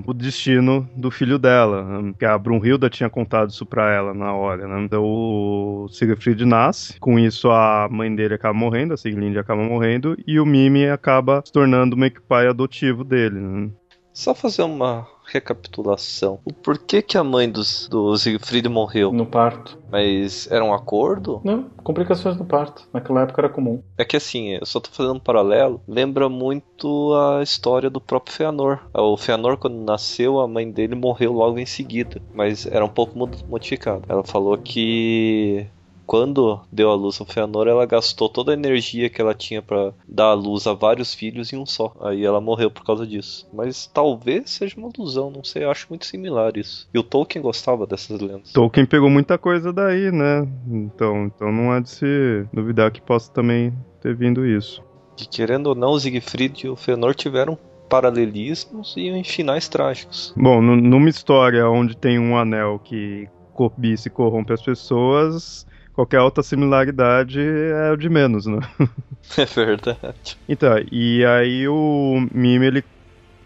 o 0.05 0.13
destino 0.13 0.85
do 0.93 1.09
filho 1.09 1.39
dela. 1.39 2.13
Que 2.19 2.25
a 2.25 2.37
Brunhilda 2.37 2.89
tinha 2.89 3.09
contado 3.09 3.49
isso 3.49 3.65
pra 3.65 3.93
ela 3.93 4.13
na 4.13 4.33
hora, 4.33 4.67
né? 4.67 4.81
Então 4.83 5.01
o 5.01 5.87
Siegfried 5.89 6.43
nasce, 6.43 6.99
com 6.99 7.17
isso 7.17 7.49
a 7.49 7.87
mãe 7.89 8.13
dele 8.13 8.33
acaba 8.33 8.53
morrendo, 8.53 8.93
a 8.93 8.97
Siglinde 8.97 9.39
acaba 9.39 9.63
morrendo, 9.63 10.17
e 10.27 10.37
o 10.37 10.45
Mimi 10.45 10.89
acaba 10.89 11.41
se 11.45 11.53
tornando 11.53 11.95
meio 11.95 12.11
que 12.11 12.21
pai 12.21 12.45
adotivo 12.47 13.05
dele, 13.05 13.39
né? 13.39 13.69
Só 14.11 14.35
fazer 14.35 14.63
uma 14.63 15.07
recapitulação. 15.25 16.39
O 16.45 16.53
porquê 16.53 17.01
que 17.01 17.17
a 17.17 17.23
mãe 17.23 17.49
dos, 17.49 17.87
do 17.87 18.15
Siegfried 18.17 18.69
morreu? 18.69 19.11
No 19.11 19.25
parto. 19.25 19.77
Mas 19.89 20.49
era 20.51 20.63
um 20.63 20.73
acordo? 20.73 21.41
Não, 21.43 21.69
complicações 21.83 22.35
no 22.37 22.45
parto. 22.45 22.87
Naquela 22.91 23.21
época 23.21 23.41
era 23.41 23.49
comum. 23.49 23.81
É 23.97 24.03
que 24.03 24.17
assim, 24.17 24.49
eu 24.49 24.65
só 24.65 24.79
tô 24.79 24.89
fazendo 24.89 25.15
um 25.15 25.19
paralelo. 25.19 25.81
Lembra 25.87 26.27
muito 26.27 27.13
a 27.13 27.41
história 27.41 27.89
do 27.89 28.01
próprio 28.01 28.35
Feanor. 28.35 28.79
O 28.93 29.15
Feanor, 29.15 29.57
quando 29.57 29.75
nasceu, 29.75 30.39
a 30.39 30.47
mãe 30.47 30.69
dele 30.69 30.95
morreu 30.95 31.31
logo 31.31 31.57
em 31.59 31.65
seguida. 31.65 32.21
Mas 32.33 32.65
era 32.65 32.83
um 32.83 32.89
pouco 32.89 33.17
modificado. 33.47 34.03
Ela 34.09 34.23
falou 34.23 34.57
que 34.57 35.67
quando 36.05 36.59
deu 36.71 36.89
a 36.91 36.95
luz 36.95 37.19
ao 37.19 37.25
Feanor, 37.25 37.67
ela 37.67 37.85
gastou 37.85 38.29
toda 38.29 38.51
a 38.51 38.53
energia 38.53 39.09
que 39.09 39.21
ela 39.21 39.33
tinha 39.33 39.61
para 39.61 39.93
dar 40.07 40.27
a 40.27 40.33
luz 40.33 40.67
a 40.67 40.73
vários 40.73 41.13
filhos 41.13 41.51
em 41.51 41.57
um 41.57 41.65
só. 41.65 41.93
Aí 42.01 42.23
ela 42.23 42.39
morreu 42.39 42.69
por 42.69 42.83
causa 42.85 43.05
disso. 43.05 43.47
Mas 43.53 43.87
talvez 43.87 44.51
seja 44.51 44.77
uma 44.77 44.89
ilusão, 44.95 45.31
não 45.31 45.43
sei, 45.43 45.63
eu 45.63 45.71
acho 45.71 45.87
muito 45.89 46.05
similar 46.05 46.57
isso. 46.57 46.87
E 46.93 46.99
o 46.99 47.03
Tolkien 47.03 47.41
gostava 47.41 47.87
dessas 47.87 48.19
lendas. 48.21 48.53
Tolkien 48.53 48.85
pegou 48.85 49.09
muita 49.09 49.37
coisa 49.37 49.73
daí, 49.73 50.11
né? 50.11 50.47
Então, 50.67 51.25
então 51.25 51.51
não 51.51 51.71
há 51.71 51.79
de 51.79 51.89
se 51.89 52.45
duvidar 52.53 52.91
que 52.91 53.01
possa 53.01 53.31
também 53.31 53.73
ter 54.01 54.15
vindo 54.15 54.45
isso. 54.45 54.83
Que 55.17 55.27
querendo 55.27 55.67
ou 55.67 55.75
não, 55.75 55.91
o 55.91 55.99
Siegfried 55.99 56.65
e 56.65 56.69
o 56.69 56.75
Fëanor 56.75 57.15
tiveram 57.15 57.57
paralelismos 57.89 58.95
e 58.97 59.07
em 59.07 59.23
finais 59.23 59.67
trágicos. 59.67 60.33
Bom, 60.35 60.61
numa 60.61 61.09
história 61.09 61.69
onde 61.69 61.95
tem 61.95 62.19
um 62.19 62.37
anel 62.37 62.79
que 62.83 63.27
cobiça 63.53 64.07
e 64.07 64.11
corrompe 64.11 64.51
as 64.51 64.61
pessoas, 64.61 65.65
qualquer 65.95 66.19
outra 66.21 66.43
similaridade 66.43 67.39
é 67.39 67.91
o 67.91 67.95
de 67.97 68.09
menos, 68.09 68.45
né? 68.45 68.59
É 69.37 69.43
verdade. 69.43 70.37
Então, 70.47 70.77
e 70.91 71.25
aí 71.25 71.67
o 71.67 72.27
Mime, 72.31 72.67
ele 72.67 72.83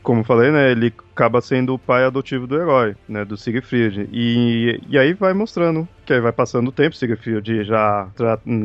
como 0.10 0.24
falei, 0.24 0.50
né, 0.50 0.72
ele 0.72 0.92
acaba 1.14 1.40
sendo 1.40 1.76
o 1.76 1.78
pai 1.78 2.04
adotivo 2.04 2.48
do 2.48 2.60
herói, 2.60 2.96
né, 3.08 3.24
do 3.24 3.38
Siegfried. 3.38 4.10
E, 4.12 4.82
e 4.90 4.98
aí 4.98 5.14
vai 5.14 5.36
mostrando 5.36 5.88
que 6.04 6.12
aí 6.12 6.20
vai 6.20 6.32
passando 6.32 6.70
o 6.70 6.72
tempo, 6.72 6.96
Siegfried 6.96 7.64
já 7.64 8.08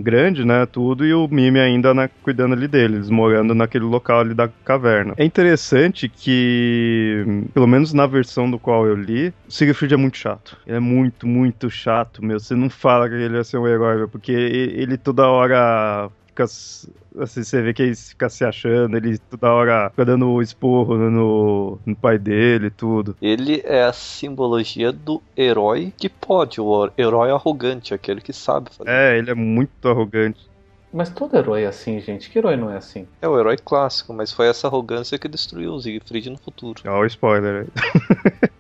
grande, 0.03 0.43
né, 0.43 0.65
tudo, 0.65 1.05
e 1.05 1.13
o 1.13 1.29
Mime 1.29 1.61
ainda 1.61 2.11
cuidando 2.23 2.55
ali 2.55 2.67
deles, 2.67 3.11
morando 3.11 3.55
naquele 3.55 3.85
local 3.85 4.21
ali 4.21 4.33
da 4.33 4.49
caverna. 4.65 5.13
É 5.19 5.25
interessante 5.27 6.09
que, 6.09 7.45
pelo 7.53 7.67
menos 7.67 7.93
na 7.93 8.07
versão 8.07 8.51
do 8.51 8.59
qual 8.59 8.87
eu 8.87 8.95
li, 8.95 9.29
o 9.47 9.53
Siegfried 9.53 9.93
é 9.93 9.99
muito 9.99 10.17
chato. 10.17 10.57
Ele 10.67 10.79
é 10.79 10.81
muito, 10.81 11.27
muito 11.27 11.69
chato, 11.71 12.25
meu. 12.25 12.41
Você 12.41 12.55
não 12.55 12.71
fala 12.71 13.07
que 13.07 13.17
ele 13.17 13.45
ser 13.45 13.59
um 13.59 13.69
herói, 13.69 14.09
porque 14.09 14.33
ele 14.33 14.97
toda 14.97 15.29
hora 15.29 16.09
fica. 16.35 16.45
Assim, 16.45 17.43
você 17.43 17.63
vê 17.63 17.73
que 17.73 17.83
ele 17.83 17.95
fica 17.95 18.29
se 18.29 18.45
achando, 18.45 18.97
ele 18.97 19.17
toda 19.19 19.53
hora 19.53 19.91
fica 19.91 20.05
dando 20.05 20.43
esporro 20.43 20.97
no, 20.97 21.79
no 21.87 21.97
pai 21.97 22.19
dele 22.19 22.67
e 22.67 22.71
tudo. 22.71 23.17
Ele 23.23 23.63
é 23.65 23.85
a 23.85 23.93
simbologia 23.93 24.93
do 24.93 25.23
herói 25.37 25.93
que 25.97 26.09
pode, 26.09 26.61
o 26.61 26.91
herói 26.99 27.31
arrogante, 27.31 27.95
aquele 27.95 28.21
que 28.21 28.33
sabe 28.33 28.71
fazer. 28.71 28.91
É, 28.91 29.17
ele 29.17 29.31
é 29.31 29.35
muito 29.35 29.89
arrogante. 29.89 30.53
Mas 30.93 31.11
todo 31.11 31.37
herói 31.37 31.65
é 31.65 31.67
assim, 31.67 32.01
gente. 32.01 32.31
Que 32.31 32.39
herói 32.39 32.57
não 32.57 32.71
é 32.71 32.77
assim? 32.77 33.07
É 33.21 33.29
o 33.29 33.39
herói 33.39 33.57
clássico, 33.57 34.13
mas 34.13 34.33
foi 34.33 34.47
essa 34.47 34.69
arrogância 34.69 35.19
que 35.19 35.27
destruiu 35.27 35.73
o 35.73 35.81
Siegfried 35.81 36.31
no 36.31 36.39
futuro. 36.39 36.83
Olha 36.85 37.03
o 37.03 37.07
spoiler 37.07 37.67
aí. 37.67 38.51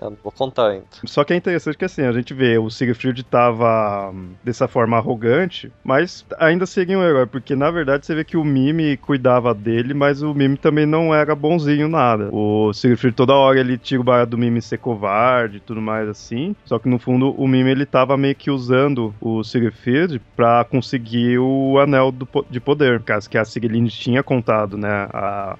Eu 0.00 0.10
não 0.10 0.18
vou 0.22 0.32
contar 0.32 0.68
ainda. 0.68 0.86
Só 1.04 1.24
que 1.24 1.32
é 1.32 1.36
interessante 1.36 1.76
que 1.76 1.84
assim, 1.84 2.02
a 2.02 2.12
gente 2.12 2.32
vê 2.32 2.56
o 2.56 2.70
Siegfried 2.70 3.24
tava 3.24 4.10
hum, 4.10 4.30
dessa 4.44 4.68
forma 4.68 4.96
arrogante, 4.96 5.72
mas 5.82 6.24
ainda 6.38 6.66
seria 6.66 6.98
um 6.98 7.02
herói, 7.02 7.26
porque 7.26 7.56
na 7.56 7.70
verdade 7.70 8.06
você 8.06 8.14
vê 8.14 8.24
que 8.24 8.36
o 8.36 8.44
Mime 8.44 8.96
cuidava 8.96 9.52
dele, 9.52 9.94
mas 9.94 10.22
o 10.22 10.32
Mime 10.32 10.56
também 10.56 10.86
não 10.86 11.14
era 11.14 11.34
bonzinho 11.34 11.88
nada. 11.88 12.28
O 12.32 12.72
Siegfried 12.72 13.14
toda 13.14 13.34
hora 13.34 13.58
ele 13.58 13.76
tira 13.76 14.00
o 14.00 14.04
barato 14.04 14.30
do 14.30 14.38
Mime 14.38 14.62
ser 14.62 14.78
covarde 14.78 15.56
e 15.56 15.60
tudo 15.60 15.80
mais 15.80 16.08
assim, 16.08 16.54
só 16.64 16.78
que 16.78 16.88
no 16.88 16.98
fundo 16.98 17.30
o 17.32 17.48
Mime 17.48 17.70
ele 17.70 17.86
tava 17.86 18.16
meio 18.16 18.34
que 18.34 18.50
usando 18.50 19.14
o 19.20 19.42
Siegfried 19.42 20.20
pra 20.36 20.64
conseguir 20.64 21.38
o 21.38 21.78
anel 21.78 22.12
do, 22.12 22.28
de 22.48 22.60
poder, 22.60 23.02
caso 23.02 23.28
que 23.28 23.36
a 23.36 23.44
Siglind 23.44 23.90
tinha 23.90 24.22
contado, 24.22 24.76
né, 24.76 25.08
a 25.12 25.58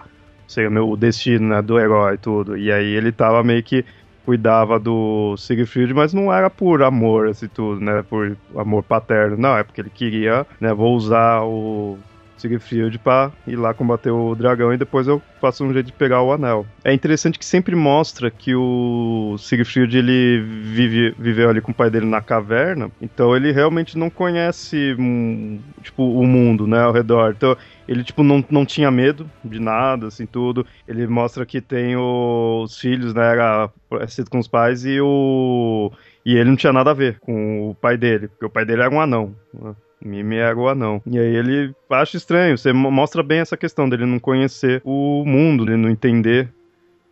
seria 0.49 0.83
o 0.83 0.97
destino 0.97 1.49
né, 1.49 1.63
do 1.63 1.79
herói 1.79 2.15
e 2.15 2.19
tudo. 2.19 2.57
E 2.57 2.73
aí 2.73 2.95
ele 2.95 3.13
tava 3.13 3.45
meio 3.45 3.63
que 3.63 3.85
cuidava 4.29 4.79
do 4.79 5.35
Siegfried, 5.39 5.95
mas 5.95 6.13
não 6.13 6.31
era 6.31 6.51
por 6.51 6.83
amor, 6.83 7.29
assim, 7.29 7.49
tudo, 7.49 7.81
né? 7.81 8.05
Por 8.11 8.37
amor 8.55 8.83
paterno, 8.83 9.39
não, 9.39 9.57
é 9.57 9.63
porque 9.63 9.81
ele 9.81 9.89
queria, 9.89 10.47
né? 10.61 10.75
Vou 10.75 10.95
usar 10.95 11.41
o 11.45 11.97
Siegfried 12.39 12.99
pra 12.99 13.31
ir 13.47 13.57
lá 13.57 13.75
combater 13.75 14.11
o 14.11 14.35
dragão 14.35 14.73
e 14.73 14.77
depois 14.77 15.07
eu 15.07 15.21
faço 15.41 15.65
um 15.65 15.73
jeito 15.73 15.87
de 15.87 15.93
pegar 15.93 16.23
o 16.23 16.33
anel. 16.33 16.67
É 16.85 16.93
interessante 16.93 17.39
que 17.39 17.45
sempre 17.45 17.75
mostra 17.75 18.31
que 18.31 18.55
o 18.55 19.37
Siegfried 19.39 19.97
ele 19.97 20.41
vive, 20.41 21.15
viveu 21.19 21.49
ali 21.51 21.61
com 21.61 21.73
o 21.73 21.75
pai 21.75 21.91
dele 21.91 22.07
na 22.07 22.21
caverna, 22.21 22.91
então 23.01 23.37
ele 23.37 23.53
realmente 23.53 23.97
não 23.97 24.11
conhece 24.11 24.95
hum, 24.99 25.61
tipo 25.83 26.03
o 26.03 26.27
mundo, 26.27 26.67
né, 26.67 26.83
ao 26.83 26.93
redor. 26.93 27.35
Então 27.37 27.57
ele 27.87 28.05
tipo 28.05 28.23
não, 28.23 28.45
não 28.51 28.65
tinha 28.65 28.91
medo 28.91 29.29
de 29.45 29.61
nada, 29.61 30.09
assim 30.09 30.27
tudo. 30.27 30.67
Ele 30.87 31.07
mostra 31.07 31.47
que 31.47 31.61
tem 31.61 31.97
os 31.97 32.79
filhos, 32.79 33.15
né, 33.15 33.33
era 33.33 33.71
parecido 33.89 34.31
com 34.31 34.39
os 34.39 34.49
pais 34.49 34.85
e 34.85 35.01
o 35.01 35.91
e 36.25 36.37
ele 36.37 36.51
não 36.51 36.57
tinha 36.57 36.73
nada 36.75 36.91
a 36.91 36.95
ver 36.95 37.19
com 37.21 37.71
o 37.71 37.75
pai 37.75 37.97
dele, 37.97 38.29
porque 38.29 38.45
o 38.45 38.51
pai 38.51 38.65
dele 38.65 38.83
era 38.83 38.95
um 38.95 39.01
anão. 39.01 39.35
Né? 39.55 39.75
Mime 40.05 40.37
era 40.37 40.57
o 40.57 40.69
anão. 40.69 41.03
E 41.07 41.19
aí 41.19 41.35
ele 41.35 41.75
acha 41.91 42.17
estranho, 42.17 42.57
você 42.57 42.73
mostra 42.73 43.23
bem 43.23 43.41
essa 43.41 43.57
questão 43.57 43.89
dele 43.89 44.07
não 44.07 44.19
conhecer 44.19 44.81
o 44.85 45.25
mundo, 45.25 45.65
dele 45.65 45.79
não 45.79 45.91
entender 45.91 46.49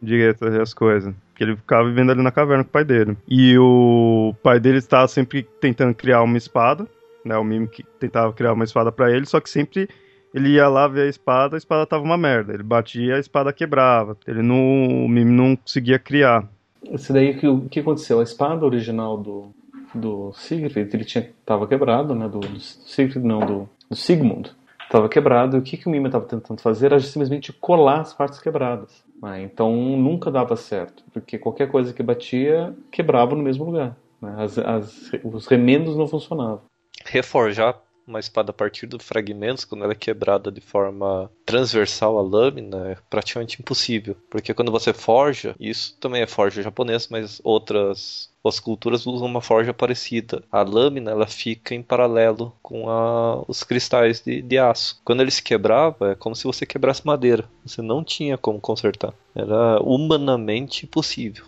direito 0.00 0.46
as 0.46 0.72
coisas. 0.72 1.14
Que 1.34 1.44
ele 1.44 1.56
ficava 1.56 1.86
vivendo 1.88 2.10
ali 2.12 2.22
na 2.22 2.30
caverna 2.30 2.64
com 2.64 2.70
o 2.70 2.72
pai 2.72 2.84
dele. 2.84 3.16
E 3.28 3.58
o 3.58 4.34
pai 4.42 4.60
dele 4.60 4.78
estava 4.78 5.08
sempre 5.08 5.46
tentando 5.60 5.94
criar 5.94 6.22
uma 6.22 6.38
espada, 6.38 6.86
né? 7.24 7.36
O 7.36 7.44
Mime 7.44 7.68
que 7.68 7.82
tentava 7.98 8.32
criar 8.32 8.52
uma 8.52 8.64
espada 8.64 8.90
para 8.90 9.10
ele, 9.10 9.26
só 9.26 9.40
que 9.40 9.50
sempre 9.50 9.88
ele 10.32 10.50
ia 10.50 10.68
lá 10.68 10.86
ver 10.86 11.02
a 11.02 11.08
espada, 11.08 11.56
a 11.56 11.58
espada 11.58 11.86
tava 11.86 12.04
uma 12.04 12.16
merda. 12.16 12.52
Ele 12.52 12.62
batia, 12.62 13.16
a 13.16 13.18
espada 13.18 13.52
quebrava. 13.52 14.16
Ele 14.26 14.42
não, 14.42 15.04
o 15.04 15.08
Mime 15.08 15.32
não 15.32 15.56
conseguia 15.56 15.98
criar. 15.98 16.48
Esse 16.90 17.12
daí 17.12 17.36
o 17.46 17.68
que 17.68 17.80
aconteceu? 17.80 18.20
A 18.20 18.22
espada 18.22 18.64
original 18.64 19.18
do 19.18 19.50
do 19.96 20.32
Sigrid, 20.34 20.92
ele 20.94 21.04
tinha 21.04 21.30
tava 21.44 21.66
quebrado, 21.66 22.14
né? 22.14 22.28
Do, 22.28 22.40
do 22.40 22.60
Sigrid 22.60 23.24
não, 23.24 23.40
do, 23.40 23.68
do 23.88 23.96
Sigmund, 23.96 24.50
estava 24.84 25.08
quebrado. 25.08 25.56
E 25.56 25.60
o 25.60 25.62
que 25.62 25.76
que 25.76 25.86
o 25.86 25.90
Mima 25.90 26.08
estava 26.08 26.24
tentando 26.24 26.60
fazer 26.60 26.86
era 26.86 27.00
simplesmente 27.00 27.52
colar 27.52 28.00
as 28.00 28.14
partes 28.14 28.38
quebradas. 28.38 29.04
Né? 29.22 29.42
Então 29.42 29.72
nunca 29.74 30.30
dava 30.30 30.56
certo, 30.56 31.04
porque 31.12 31.38
qualquer 31.38 31.70
coisa 31.70 31.92
que 31.92 32.02
batia 32.02 32.74
quebrava 32.90 33.34
no 33.34 33.42
mesmo 33.42 33.64
lugar. 33.64 33.96
Né? 34.20 34.34
As, 34.38 34.58
as, 34.58 35.10
os 35.24 35.46
remendos 35.46 35.96
não 35.96 36.06
funcionavam. 36.06 36.62
Reforjar 37.04 37.80
uma 38.06 38.20
espada 38.20 38.50
a 38.50 38.54
partir 38.54 38.86
dos 38.86 39.04
fragmentos, 39.04 39.64
quando 39.64 39.82
ela 39.82 39.92
é 39.92 39.96
quebrada 39.96 40.50
de 40.52 40.60
forma 40.60 41.30
transversal 41.44 42.16
à 42.18 42.22
lâmina, 42.22 42.92
é 42.92 42.96
praticamente 43.10 43.60
impossível. 43.60 44.16
Porque 44.30 44.54
quando 44.54 44.70
você 44.70 44.92
forja, 44.92 45.56
isso 45.58 45.98
também 45.98 46.22
é 46.22 46.26
forja 46.26 46.62
japonesa, 46.62 47.08
mas 47.10 47.40
outras 47.42 48.30
as 48.48 48.60
culturas 48.60 49.06
usam 49.06 49.26
uma 49.26 49.40
forja 49.40 49.72
parecida. 49.72 50.42
A 50.50 50.62
lâmina 50.62 51.10
ela 51.10 51.26
fica 51.26 51.74
em 51.74 51.82
paralelo 51.82 52.52
com 52.62 52.88
a, 52.88 53.42
os 53.48 53.62
cristais 53.62 54.20
de, 54.20 54.42
de, 54.42 54.58
aço. 54.58 55.00
Quando 55.04 55.20
ele 55.20 55.30
se 55.30 55.42
quebrava, 55.42 56.12
é 56.12 56.14
como 56.14 56.34
se 56.34 56.44
você 56.44 56.66
quebrasse 56.66 57.06
madeira. 57.06 57.44
Você 57.64 57.82
não 57.82 58.02
tinha 58.04 58.36
como 58.36 58.60
consertar. 58.60 59.12
Era 59.34 59.80
humanamente 59.80 60.84
impossível. 60.84 61.44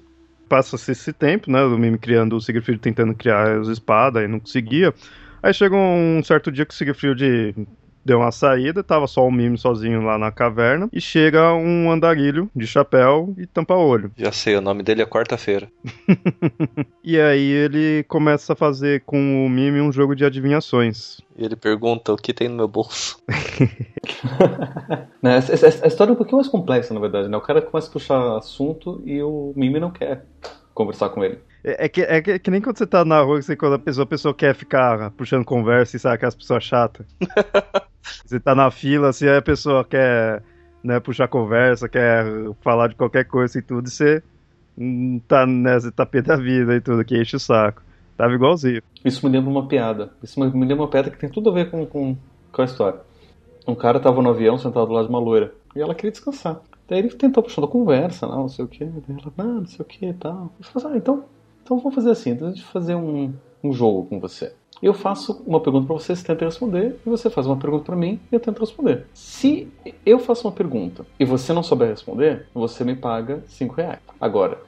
Passa-se 0.49 0.93
esse 0.93 1.13
tempo, 1.13 1.51
né? 1.51 1.63
O 1.63 1.79
Mimi 1.79 1.99
criando 1.99 2.37
o 2.37 2.41
Siegfried 2.41 2.81
tentando 2.81 3.15
criar 3.15 3.59
as 3.61 3.69
espadas 3.69 4.25
e 4.25 4.29
não 4.29 4.41
conseguia. 4.41 4.95
Aí 5.43 5.53
chegou 5.53 5.79
um 5.79 6.23
certo 6.25 6.51
dia 6.51 6.65
que 6.65 6.73
o 6.73 6.77
Siegfried 6.77 7.55
deu 8.09 8.21
uma 8.21 8.33
saída, 8.33 8.83
tava 8.83 9.07
só 9.07 9.27
o 9.27 9.31
Mime 9.31 9.59
sozinho 9.59 10.01
lá 10.01 10.17
na 10.17 10.33
caverna, 10.33 10.89
e 10.91 11.01
chega 11.01 11.53
um 11.53 11.91
andarilho 11.91 12.51
de 12.57 12.67
chapéu 12.67 13.35
e 13.37 13.47
tampa 13.47 13.75
olho. 13.75 14.11
Já 14.17 14.33
sei, 14.33 14.57
o 14.57 14.63
nome 14.63 14.83
dele 14.83 15.03
é 15.03 15.07
Quarta-feira. 15.07 15.71
e 17.05 17.21
aí 17.21 17.51
ele 17.51 18.05
começa 18.09 18.55
a 18.55 18.57
fazer 18.57 19.03
com 19.05 19.45
o 19.45 19.49
Mime 19.49 19.83
um 19.83 19.93
jogo 19.93 20.17
de 20.17 20.25
adivinhações. 20.25 21.21
E 21.37 21.45
ele 21.45 21.55
pergunta 21.55 22.13
o 22.13 22.17
que 22.17 22.33
tem 22.33 22.49
no 22.49 22.57
meu 22.57 22.69
bolso. 22.69 23.23
né, 25.23 25.37
essa, 25.37 25.53
essa, 25.53 25.85
a 25.85 25.89
história 25.89 26.11
é 26.11 26.15
um 26.15 26.17
pouquinho 26.17 26.39
mais 26.39 26.49
complexa, 26.49 26.95
na 26.95 27.01
verdade, 27.01 27.29
né? 27.29 27.37
O 27.37 27.43
cara 27.43 27.61
começa 27.61 27.89
a 27.89 27.93
puxar 27.93 28.39
assunto 28.39 29.03
e 29.05 29.23
o 29.23 29.53
Mime 29.55 29.79
não 29.79 29.91
quer 29.91 30.25
conversar 30.73 31.11
com 31.11 31.23
ele. 31.23 31.39
É, 31.65 31.87
é 31.87 31.89
que, 31.89 32.03
é, 32.03 32.23
que, 32.23 32.31
é 32.33 32.39
que 32.39 32.51
nem 32.51 32.61
quando 32.61 32.79
você 32.79 32.87
tá 32.87 33.05
na 33.05 33.21
rua, 33.21 33.43
você, 33.43 33.57
quando 33.57 33.75
a 33.75 33.79
pessoa, 33.79 34.05
a 34.05 34.07
pessoa 34.07 34.35
quer 34.35 34.55
ficar 34.55 35.11
puxando 35.13 35.45
conversa 35.45 35.97
e 35.97 36.01
sabe 36.01 36.15
aquelas 36.15 36.35
pessoas 36.35 36.65
chatas. 36.65 37.07
Você 38.25 38.41
tá 38.41 38.55
na 38.55 38.71
fila, 38.71 39.09
assim, 39.09 39.27
aí 39.27 39.37
a 39.37 39.43
pessoa 39.43 39.85
quer 39.85 40.43
né, 40.83 41.01
puxar 41.01 41.29
conversa, 41.29 41.89
quer 41.89 42.25
falar 42.61 42.89
de 42.89 42.95
qualquer 42.95 43.25
coisa 43.25 43.59
e 43.59 43.63
tudo, 43.63 43.89
e 43.89 43.91
você 43.91 44.23
não 44.77 45.19
tá 45.21 45.47
nessa 45.47 45.91
tá 45.91 46.07
pé 46.07 46.23
da 46.23 46.37
vida 46.37 46.75
e 46.75 46.81
tudo, 46.81 47.05
que 47.05 47.21
enche 47.21 47.37
o 47.37 47.41
saco. 47.41 47.83
Tava 48.17 48.35
igualzinho. 48.35 48.83
Isso 49.05 49.25
me 49.25 49.33
lembra 49.33 49.51
uma 49.51 49.69
piada. 49.69 50.11
Isso 50.23 50.41
me 50.41 50.47
lembra 50.47 50.85
uma 50.85 50.89
piada 50.89 51.11
que 51.11 51.19
tem 51.19 51.31
tudo 51.31 51.51
a 51.51 51.53
ver 51.53 51.71
com, 51.71 51.87
com, 51.87 52.17
com 52.51 52.63
a 52.63 52.65
história. 52.65 53.01
Um 53.67 53.75
cara 53.75 54.01
tava 54.01 54.21
no 54.21 54.31
avião 54.31 54.59
sentado 54.59 54.87
do 54.87 54.93
lado 54.93 55.07
de 55.07 55.11
uma 55.11 55.21
loira 55.21 55.55
e 55.77 55.81
ela 55.81 55.95
queria 55.95 56.11
descansar. 56.11 56.61
Daí 56.89 56.99
ele 56.99 57.11
tentou 57.11 57.43
puxando 57.43 57.67
a 57.67 57.69
conversa, 57.69 58.27
não, 58.27 58.39
não 58.39 58.49
sei 58.49 58.65
o 58.65 58.69
que. 58.69 58.83
Ela, 58.83 58.93
ah, 59.39 59.43
não 59.43 59.67
sei 59.67 59.81
o 59.81 59.85
que 59.85 60.07
e 60.07 60.15
tal. 60.15 60.53
Ele 60.59 60.69
falou 60.69 60.89
assim, 60.89 60.95
ah, 60.95 60.99
então 60.99 61.25
então 61.69 61.77
vamos 61.77 61.95
fazer 61.95 62.11
assim, 62.13 62.31
então 62.31 62.49
a 62.49 62.51
gente 62.51 62.65
fazer 62.65 62.95
um, 62.95 63.31
um 63.63 63.73
jogo 63.75 64.07
com 64.07 64.19
você. 64.19 64.55
Eu 64.81 64.95
faço 64.95 65.43
uma 65.47 65.61
pergunta 65.61 65.87
para 65.87 65.95
você, 65.95 66.15
você 66.15 66.25
tenta 66.25 66.45
responder, 66.45 66.99
e 67.05 67.11
você 67.11 67.29
faz 67.29 67.47
uma 67.47 67.57
pergunta 67.57 67.85
para 67.85 67.97
mim 67.97 68.21
e 68.31 68.35
eu 68.35 68.41
tento 68.41 68.61
responder. 68.61 69.07
Se 69.13 69.69
eu 70.07 70.19
faço 70.19 70.47
uma 70.47 70.53
pergunta 70.53 71.05
e 71.19 71.25
você 71.25 71.53
não 71.53 71.63
souber 71.63 71.89
responder, 71.89 72.47
você 72.55 72.85
me 72.85 72.95
paga 72.95 73.43
5 73.49 73.75
reais. 73.75 73.99
Agora, 74.21 74.61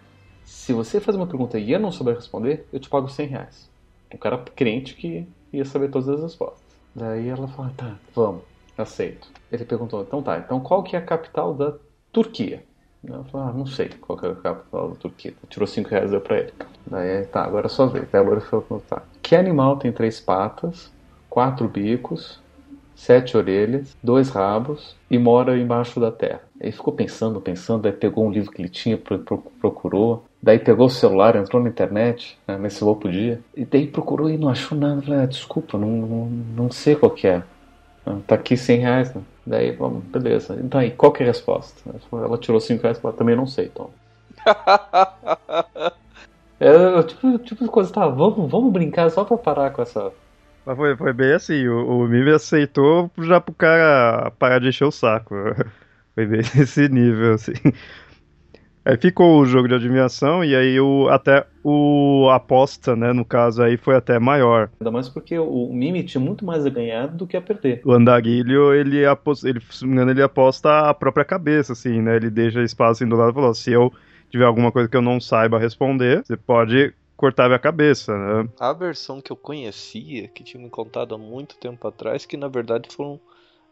se 0.45 0.73
você 0.73 1.01
faz 1.01 1.17
uma 1.17 1.27
pergunta 1.27 1.59
e 1.59 1.71
eu 1.71 1.79
não 1.79 1.93
souber 1.93 2.17
responder, 2.17 2.67
eu 2.73 2.81
te 2.81 2.89
pago 2.89 3.09
100 3.09 3.27
reais. 3.29 3.71
Um 4.13 4.19
cara 4.19 4.39
crente 4.39 4.95
que 4.95 5.29
ia 5.53 5.65
saber 5.65 5.91
todas 5.91 6.09
as 6.09 6.23
respostas. 6.23 6.61
Daí 6.95 7.29
ela 7.29 7.47
fala, 7.47 7.73
tá, 7.77 7.97
vamos, 8.13 8.43
aceito. 8.77 9.29
Ele 9.51 9.65
perguntou, 9.65 10.03
então 10.03 10.21
tá, 10.23 10.39
então 10.39 10.59
qual 10.59 10.83
que 10.83 10.97
é 10.97 10.99
a 10.99 11.03
capital 11.03 11.55
da 11.55 11.75
Turquia? 12.11 12.65
Ela 13.07 13.25
falou, 13.25 13.49
ah, 13.49 13.53
não 13.53 13.67
sei 13.67 13.89
qual 13.89 14.19
que 14.19 14.27
é 14.27 14.31
a 14.31 14.35
capital 14.35 14.91
da 14.91 14.95
Turquia. 14.97 15.35
Tirou 15.49 15.67
5 15.67 15.89
reais 15.89 16.09
e 16.09 16.11
deu 16.11 16.21
pra 16.21 16.39
ele. 16.39 16.53
Daí, 16.87 17.25
tá, 17.27 17.43
agora 17.43 17.67
é 17.67 17.69
só 17.69 17.87
ver. 17.87 18.09
Daí 18.13 18.21
a 18.21 18.25
loura 18.25 18.41
falou, 18.41 18.83
tá. 18.89 19.03
Que 19.23 19.35
animal 19.35 19.77
tem 19.77 19.91
três 19.91 20.21
patas, 20.21 20.93
quatro 21.29 21.67
bicos, 21.67 22.41
sete 23.01 23.35
orelhas, 23.35 23.97
dois 24.03 24.29
rabos 24.29 24.95
e 25.11 25.19
mora 25.19 25.59
embaixo 25.59 25.99
da 25.99 26.13
terra. 26.13 26.43
Ele 26.61 26.73
ficou 26.73 26.93
pensando, 26.93 27.41
pensando, 27.41 27.87
aí 27.87 27.93
pegou 27.93 28.27
um 28.27 28.31
livro 28.31 28.51
que 28.51 28.61
ele 28.61 28.69
tinha, 28.69 28.99
procurou, 29.59 30.25
daí 30.43 30.59
pegou 30.59 30.87
o 30.87 30.91
celular, 30.91 31.35
entrou 31.35 31.63
na 31.63 31.71
internet, 31.71 32.39
né, 32.47 32.59
nesse 32.59 32.85
louco 32.85 33.11
dia, 33.11 33.41
e 33.57 33.65
daí 33.65 33.87
procurou 33.87 34.29
e 34.29 34.37
não 34.37 34.51
achou 34.51 34.77
nada. 34.77 35.01
Falei, 35.01 35.21
ah, 35.21 35.27
desculpa, 35.27 35.79
não, 35.79 35.89
não, 35.89 36.27
não 36.27 36.71
sei 36.71 36.95
qual 36.95 37.11
que 37.11 37.27
é. 37.27 37.43
Ah, 38.07 38.17
tá 38.27 38.35
aqui 38.35 38.57
100 38.57 38.81
reais, 38.81 39.15
né? 39.15 39.23
Daí, 39.47 39.73
vamos, 39.73 40.05
beleza. 40.05 40.59
Então 40.63 40.81
aí, 40.81 40.91
qual 40.91 41.13
que 41.13 41.23
é 41.23 41.27
a 41.27 41.29
resposta? 41.29 41.83
Ela 42.13 42.39
tirou 42.39 42.61
5 42.61 42.83
reais 42.83 42.99
e 42.99 43.01
falou, 43.01 43.17
também 43.17 43.37
não 43.37 43.47
sei, 43.47 43.69
Tom. 43.69 43.91
é, 46.61 47.03
tipo, 47.03 47.39
tipo 47.39 47.65
de 47.65 47.71
coisa, 47.71 47.93
tá, 47.93 48.07
vamos, 48.09 48.51
vamos 48.51 48.73
brincar 48.73 49.11
só 49.11 49.25
pra 49.25 49.37
parar 49.37 49.71
com 49.71 49.83
essa 49.83 50.13
mas 50.65 50.77
foi, 50.77 50.97
foi 50.97 51.13
bem 51.13 51.33
assim, 51.33 51.67
o, 51.69 52.05
o 52.05 52.07
Mimi 52.07 52.31
aceitou 52.31 53.11
já 53.19 53.41
pro 53.41 53.55
cara 53.55 54.31
parar 54.39 54.61
de 54.61 54.69
encher 54.69 54.85
o 54.85 54.91
saco. 54.91 55.35
Foi 56.15 56.27
bem 56.27 56.41
nesse 56.55 56.89
nível, 56.89 57.35
assim. 57.35 57.53
Aí 58.91 58.97
ficou 58.97 59.41
o 59.41 59.47
jogo 59.47 59.69
de 59.69 59.75
adivinhação 59.77 60.45
e 60.45 60.53
aí 60.57 60.81
o, 60.81 61.09
até 61.11 61.47
o 61.63 62.29
aposta, 62.29 62.97
né, 62.97 63.13
no 63.13 63.25
caso 63.25 63.63
aí, 63.63 63.77
foi 63.77 63.95
até 63.95 64.19
maior. 64.19 64.69
Ainda 64.81 64.91
mais 64.91 65.09
porque 65.09 65.39
o 65.39 65.73
Mimi 65.73 66.03
tinha 66.03 66.21
muito 66.21 66.45
mais 66.45 66.67
a 66.67 66.71
ganhar 66.71 67.07
do 67.07 67.25
que 67.25 67.37
a 67.37 67.41
perder. 67.41 67.83
O 67.85 67.93
Andarilho, 67.93 68.75
ele, 68.75 69.07
aposta, 69.07 69.49
ele, 69.49 69.61
se 69.71 69.83
não 69.83 69.91
me 69.91 69.95
engano, 69.95 70.11
ele 70.11 70.23
aposta 70.23 70.91
a 70.91 70.93
própria 70.93 71.25
cabeça, 71.25 71.73
assim, 71.73 72.03
né, 72.03 72.17
ele 72.17 72.29
deixa 72.31 72.65
espaço 72.65 73.05
assim 73.05 73.09
do 73.09 73.15
lado 73.15 73.31
e 73.31 73.35
falou, 73.35 73.55
se 73.55 73.71
eu 73.71 73.93
tiver 74.29 74.45
alguma 74.45 74.73
coisa 74.73 74.89
que 74.89 74.97
eu 74.97 75.03
não 75.03 75.21
saiba 75.21 75.57
responder, 75.57 76.25
você 76.25 76.37
pode 76.37 76.93
cortar 77.17 77.47
minha 77.47 77.61
cabeça, 77.61 78.19
né? 78.19 78.49
A 78.59 78.73
versão 78.73 79.21
que 79.21 79.31
eu 79.31 79.37
conhecia, 79.37 80.27
que 80.27 80.43
tinha 80.43 80.61
me 80.61 80.69
contado 80.69 81.15
há 81.15 81.19
muito 81.19 81.57
tempo 81.59 81.87
atrás, 81.87 82.27
que 82.27 82.37
na 82.37 82.49
verdade 82.49 82.89
foram 82.93 83.21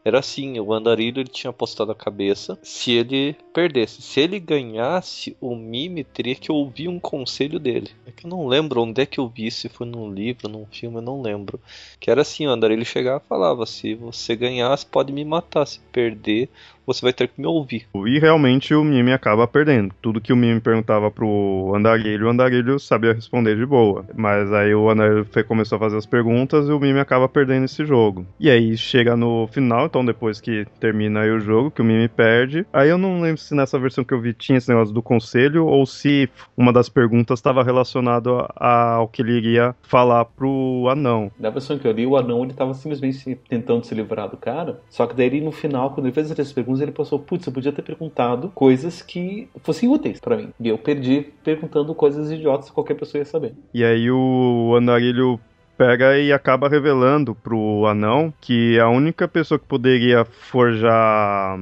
era 0.09 0.19
assim, 0.19 0.59
o 0.59 0.73
Andarilho 0.73 1.21
ele 1.21 1.29
tinha 1.29 1.51
apostado 1.51 1.93
a 1.93 1.95
cabeça 1.95 2.59
se 2.63 2.93
ele 2.93 3.37
perdesse. 3.53 4.03
Se 4.03 4.21
ele 4.21 4.41
ganhasse, 4.41 5.37
o 5.41 5.55
Mime 5.55 6.05
teria 6.05 6.35
que 6.35 6.51
ouvir 6.51 6.89
um 6.89 6.99
conselho 6.99 7.59
dele. 7.59 7.91
É 8.07 8.11
que 8.11 8.27
eu 8.27 8.31
não 8.31 8.47
lembro 8.47 8.83
onde 8.83 9.03
é 9.03 9.07
que 9.07 9.21
eu 9.21 9.29
vi, 9.29 9.51
se 9.51 9.69
foi 9.69 9.87
num 9.87 10.13
livro, 10.13 10.49
num 10.49 10.67
filme, 10.67 10.97
eu 10.97 11.03
não 11.03 11.21
lembro. 11.21 11.61
Que 12.01 12.11
era 12.11 12.23
assim, 12.23 12.47
o 12.47 12.51
Andarilho 12.51 12.85
chegava 12.85 13.23
e 13.25 13.29
falava, 13.29 13.67
se 13.67 13.95
você 13.95 14.35
ganhar, 14.35 14.77
você 14.77 14.87
pode 14.87 15.13
me 15.13 15.25
matar. 15.25 15.67
Se 15.67 15.81
perder, 15.93 16.49
você 16.89 17.03
vai 17.03 17.12
ter 17.12 17.28
que 17.28 17.39
me 17.39 17.47
ouvir. 17.47 17.86
E 18.07 18.18
realmente 18.18 18.74
o 18.74 18.82
Mime 18.82 19.12
acaba 19.12 19.47
perdendo. 19.47 19.95
Tudo 20.01 20.22
que 20.22 20.32
o 20.32 20.36
Mime 20.36 20.59
perguntava 20.59 21.11
pro 21.11 21.72
Andarilho, 21.76 22.26
o 22.26 22.30
Andarilho 22.30 22.78
sabia 22.78 23.12
responder 23.12 23.57
de 23.57 23.66
boa. 23.66 24.07
Mas 24.16 24.51
aí 24.53 24.74
o 24.74 24.89
Andarilho 24.89 25.26
começou 25.47 25.76
a 25.76 25.78
fazer 25.78 25.99
as 25.99 26.07
perguntas 26.07 26.66
e 26.66 26.72
o 26.72 26.80
Mime 26.80 26.99
acaba 26.99 27.28
perdendo 27.28 27.66
esse 27.66 27.84
jogo. 27.84 28.26
E 28.41 28.49
aí 28.49 28.74
chega 28.76 29.14
no 29.14 29.47
final, 29.49 29.84
então 29.84 30.03
depois 30.03 30.41
que 30.41 30.66
termina 30.80 31.20
aí 31.20 31.30
o 31.30 31.39
jogo, 31.39 31.70
que 31.70 31.82
o 31.82 31.84
Mime 31.84 32.09
perde. 32.09 32.66
Aí 32.72 32.89
eu 32.89 32.97
não 32.97 33.20
lembro 33.20 33.41
se 33.41 33.55
nessa 33.55 33.78
versão 33.78 34.03
que 34.03 34.14
eu 34.14 34.20
vi 34.20 34.32
tinha 34.32 34.57
esse 34.57 34.70
negócio 34.70 34.95
do 34.95 35.03
conselho 35.03 35.66
ou 35.66 35.84
se 35.84 36.30
uma 36.57 36.72
das 36.72 36.89
perguntas 36.89 37.39
estava 37.39 37.62
relacionado 37.62 38.49
ao 38.57 39.09
que 39.09 39.20
ele 39.20 39.32
iria 39.32 39.74
falar 39.82 40.24
pro 40.24 40.89
anão. 40.91 41.30
Na 41.39 41.51
versão 41.51 41.78
que 41.78 41.86
eu 41.86 41.93
li, 41.93 42.07
o 42.07 42.16
anão 42.16 42.45
ele 42.45 42.55
tava 42.55 42.72
simplesmente 42.72 43.39
tentando 43.47 43.84
se 43.84 43.95
livrar 43.95 44.30
do 44.30 44.39
cara. 44.39 44.80
Só 44.89 45.07
que 45.07 45.14
daí 45.14 45.41
no 45.41 45.53
final, 45.53 45.91
quando 45.91 46.07
ele 46.07 46.14
fez 46.14 46.30
essas 46.30 46.53
perguntas, 46.53 46.78
ele 46.81 46.93
passou, 46.93 47.18
putz, 47.18 47.47
eu 47.47 47.53
podia 47.53 47.72
ter 47.72 47.83
perguntado 47.83 48.51
coisas 48.55 49.03
que 49.03 49.49
fossem 49.62 49.89
úteis 49.89 50.20
para 50.20 50.37
mim. 50.37 50.51
E 50.61 50.68
eu 50.68 50.79
perdi 50.79 51.26
perguntando 51.43 51.95
coisas 51.95 52.31
idiotas 52.31 52.68
que 52.68 52.74
qualquer 52.74 52.95
pessoa 52.95 53.20
ia 53.20 53.24
saber. 53.24 53.55
E 53.72 53.85
aí 53.85 54.11
o 54.11 54.74
Andarilho 54.76 55.41
pega 55.76 56.18
e 56.18 56.33
acaba 56.33 56.68
revelando 56.68 57.35
pro 57.35 57.87
anão 57.87 58.35
que 58.41 58.79
a 58.81 58.89
única 58.89 59.29
pessoa 59.29 59.59
que 59.59 59.66
poderia 59.66 60.24
forjar 60.24 61.59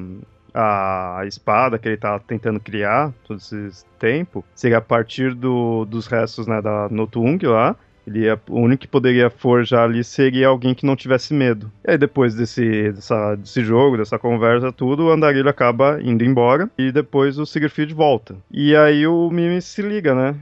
a 0.54 1.20
espada 1.26 1.78
que 1.78 1.86
ele 1.86 1.98
tá 1.98 2.18
tentando 2.18 2.58
criar 2.58 3.12
todo 3.26 3.36
esse 3.36 3.84
tempo 3.98 4.42
seria 4.54 4.78
a 4.78 4.80
partir 4.80 5.34
do, 5.34 5.84
dos 5.84 6.06
restos 6.06 6.46
né, 6.46 6.62
da 6.62 6.88
Notung 6.88 7.38
lá 7.42 7.76
ele 8.06 8.20
ia, 8.20 8.40
o 8.48 8.60
único 8.60 8.82
que 8.82 8.88
poderia 8.88 9.28
forjar 9.28 9.84
ali 9.84 10.04
seria 10.04 10.48
alguém 10.48 10.74
que 10.74 10.86
não 10.86 10.94
tivesse 10.96 11.34
medo. 11.34 11.70
E 11.86 11.92
aí 11.92 11.98
depois 11.98 12.34
desse, 12.34 12.92
dessa, 12.92 13.34
desse 13.34 13.64
jogo, 13.64 13.96
dessa 13.96 14.18
conversa, 14.18 14.72
tudo, 14.72 15.06
o 15.06 15.10
Andarilho 15.10 15.48
acaba 15.48 16.00
indo 16.02 16.24
embora 16.24 16.70
e 16.78 16.92
depois 16.92 17.38
o 17.38 17.46
Siegfried 17.46 17.92
volta. 17.92 18.36
E 18.50 18.76
aí 18.76 19.06
o 19.06 19.30
Mimi 19.30 19.60
se 19.60 19.82
liga, 19.82 20.14
né? 20.14 20.36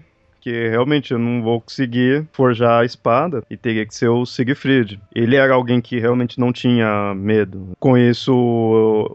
que 0.45 0.69
realmente 0.69 1.11
eu 1.11 1.19
não 1.19 1.43
vou 1.43 1.59
conseguir 1.59 2.29
forjar 2.31 2.83
a 2.83 2.85
espada 2.85 3.43
e 3.49 3.57
teria 3.57 3.87
que 3.87 3.95
ser 3.95 4.09
o 4.09 4.27
Siegfried. 4.27 5.01
Ele 5.15 5.37
era 5.37 5.55
alguém 5.55 5.81
que 5.81 5.99
realmente 5.99 6.39
não 6.39 6.53
tinha 6.53 7.15
medo. 7.15 7.71
Com 7.81 7.97
isso, 7.97 8.35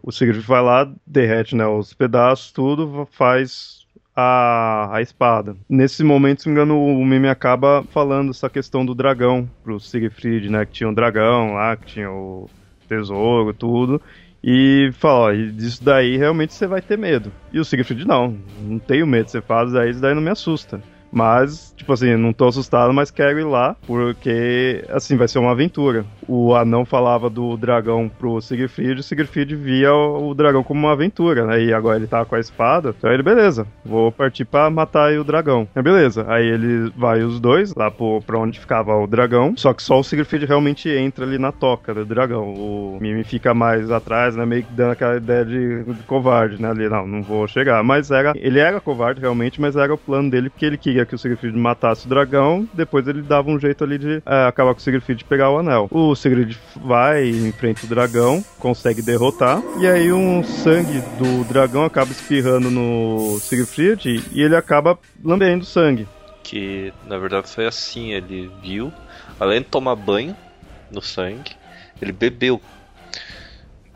o 0.02 0.12
Siegfried 0.12 0.48
vai 0.48 0.64
lá, 0.64 0.92
derrete 1.06 1.56
né, 1.56 1.68
os 1.68 1.94
pedaços, 1.94 2.52
tudo, 2.52 3.08
faz 3.12 3.79
a, 4.20 4.98
a 4.98 5.02
espada. 5.02 5.56
Nesse 5.70 6.04
momento, 6.04 6.42
se 6.42 6.50
não 6.50 6.56
me 6.56 6.62
engano, 6.62 7.00
o 7.02 7.06
meme 7.06 7.28
acaba 7.30 7.84
falando 7.92 8.32
essa 8.32 8.50
questão 8.50 8.86
do 8.86 8.94
dragão 8.94 9.50
pro 9.64 9.80
Siegfried, 9.80 10.50
né? 10.50 10.66
Que 10.66 10.74
tinha 10.74 10.90
um 10.90 10.94
dragão 10.94 11.54
lá, 11.54 11.76
que 11.76 11.86
tinha 11.86 12.12
o 12.12 12.50
tesouro, 12.88 13.54
tudo. 13.54 14.02
E 14.44 14.92
fala, 14.94 15.28
ó, 15.28 15.32
disso 15.32 15.84
daí 15.84 16.18
realmente 16.18 16.54
você 16.54 16.68
vai 16.68 16.82
ter 16.82 16.98
medo. 16.98 17.32
E 17.52 17.60
o 17.60 17.66
Siegfried, 17.66 18.06
não, 18.06 18.38
não 18.62 18.80
tenho 18.80 19.08
medo, 19.08 19.30
você 19.30 19.42
faz 19.42 19.72
daí, 19.72 19.92
isso 19.92 20.02
daí 20.02 20.14
não 20.14 20.22
me 20.22 20.30
assusta. 20.30 20.82
Mas, 21.12 21.74
tipo 21.76 21.92
assim, 21.94 22.16
não 22.16 22.32
tô 22.32 22.48
assustado, 22.48 22.94
mas 22.94 23.12
quero 23.12 23.40
ir 23.40 23.44
lá, 23.44 23.76
porque, 23.88 24.84
assim, 24.90 25.18
vai 25.18 25.28
ser 25.28 25.40
uma 25.40 25.52
aventura. 25.52 26.06
O 26.28 26.56
anão 26.56 26.86
falava 26.86 27.30
do 27.30 27.58
dragão 27.58 28.10
pro 28.20 28.40
Siegfried, 28.42 29.00
o 29.00 29.04
Siegfried 29.04 29.56
via 29.56 29.94
o, 29.94 30.34
dragão 30.34 30.64
como 30.64 30.82
uma 30.82 30.94
aventura, 30.94 31.46
né? 31.46 31.64
E 31.64 31.74
agora 31.74 31.98
ele 31.98 32.08
tá 32.08 32.24
com 32.24 32.36
a 32.36 32.40
espada, 32.40 32.94
então 32.98 33.12
ele, 33.12 33.24
beleza, 33.24 33.66
vou 33.84 34.12
partir 34.12 34.46
pra 34.46 34.70
matar 34.70 35.12
o 35.14 35.24
dragão. 35.24 35.68
É 35.76 35.82
beleza, 35.82 36.26
aí 36.28 36.46
ele 36.46 36.92
vai 36.96 37.24
os 37.24 37.40
dois 37.40 37.74
lá 37.74 37.90
pro, 37.90 38.22
pra 38.22 38.38
onde 38.38 38.60
ficava 38.60 38.96
o 38.96 39.08
dragão, 39.08 39.54
só 39.58 39.74
que 39.74 39.82
só 39.82 40.00
o 40.00 40.04
Siegfried 40.04 40.46
realmente 40.46 40.90
entra 40.90 41.26
ali 41.26 41.38
na 41.38 41.52
toca 41.52 41.94
do 41.94 42.06
dragão. 42.06 42.54
O 42.54 42.98
Mimi 43.02 43.24
fica 43.24 43.54
mais 43.54 43.90
atrás, 43.92 44.36
né? 44.36 44.46
Meio 44.46 44.64
que 44.64 44.74
dando 44.74 44.92
aquela 44.92 45.18
ideia 45.18 45.46
de, 45.46 45.84
de 45.84 46.04
covarde, 46.04 46.62
né? 46.62 46.70
Ali, 46.70 46.88
não, 46.88 47.08
não 47.08 47.24
vou 47.24 47.48
chegar. 47.48 47.84
Mas 47.84 48.12
era, 48.12 48.34
ele 48.36 48.60
era 48.60 48.80
covarde 48.80 49.22
realmente, 49.22 49.60
mas 49.60 49.76
era 49.76 49.94
o 49.94 49.98
plano 49.98 50.30
dele 50.30 50.50
porque 50.50 50.66
ele 50.66 50.78
queria 50.78 50.99
queria 51.00 51.06
que 51.06 51.16
o 51.16 51.18
Siegfried 51.18 51.58
matasse 51.58 52.06
o 52.06 52.10
dragão, 52.10 52.68
depois 52.74 53.08
ele 53.08 53.22
dava 53.22 53.50
um 53.50 53.60
jeito 53.60 53.84
ali 53.84 53.98
de 53.98 54.22
é, 54.26 54.48
acabar 54.48 54.74
com 54.74 54.80
o 54.80 54.82
Siegfried 54.82 55.22
e 55.22 55.26
pegar 55.26 55.52
o 55.52 55.60
anel. 55.60 55.88
O 55.92 56.16
Siegfried 56.16 56.58
vai, 56.76 57.30
enfrenta 57.30 57.86
o 57.86 57.90
dragão, 57.90 58.44
consegue 58.58 59.02
derrotar, 59.02 59.62
e 59.80 59.88
aí 59.88 60.12
um 60.12 60.44
sangue 60.44 61.02
do 61.18 61.44
dragão 61.46 61.86
acaba 61.86 62.12
espirrando 62.12 62.70
no 62.70 63.40
Siegfried 63.40 64.24
e 64.32 64.42
ele 64.42 64.56
acaba 64.56 64.98
lambendo 65.24 65.66
sangue. 65.66 66.08
Que 66.44 66.92
na 67.08 67.18
verdade 67.18 67.48
foi 67.48 67.66
assim, 67.66 68.12
ele 68.12 68.52
viu, 68.62 68.92
além 69.40 69.62
de 69.62 69.68
tomar 69.68 69.96
banho 69.96 70.36
no 70.92 71.02
sangue, 71.02 71.52
ele 72.02 72.12
bebeu. 72.12 72.62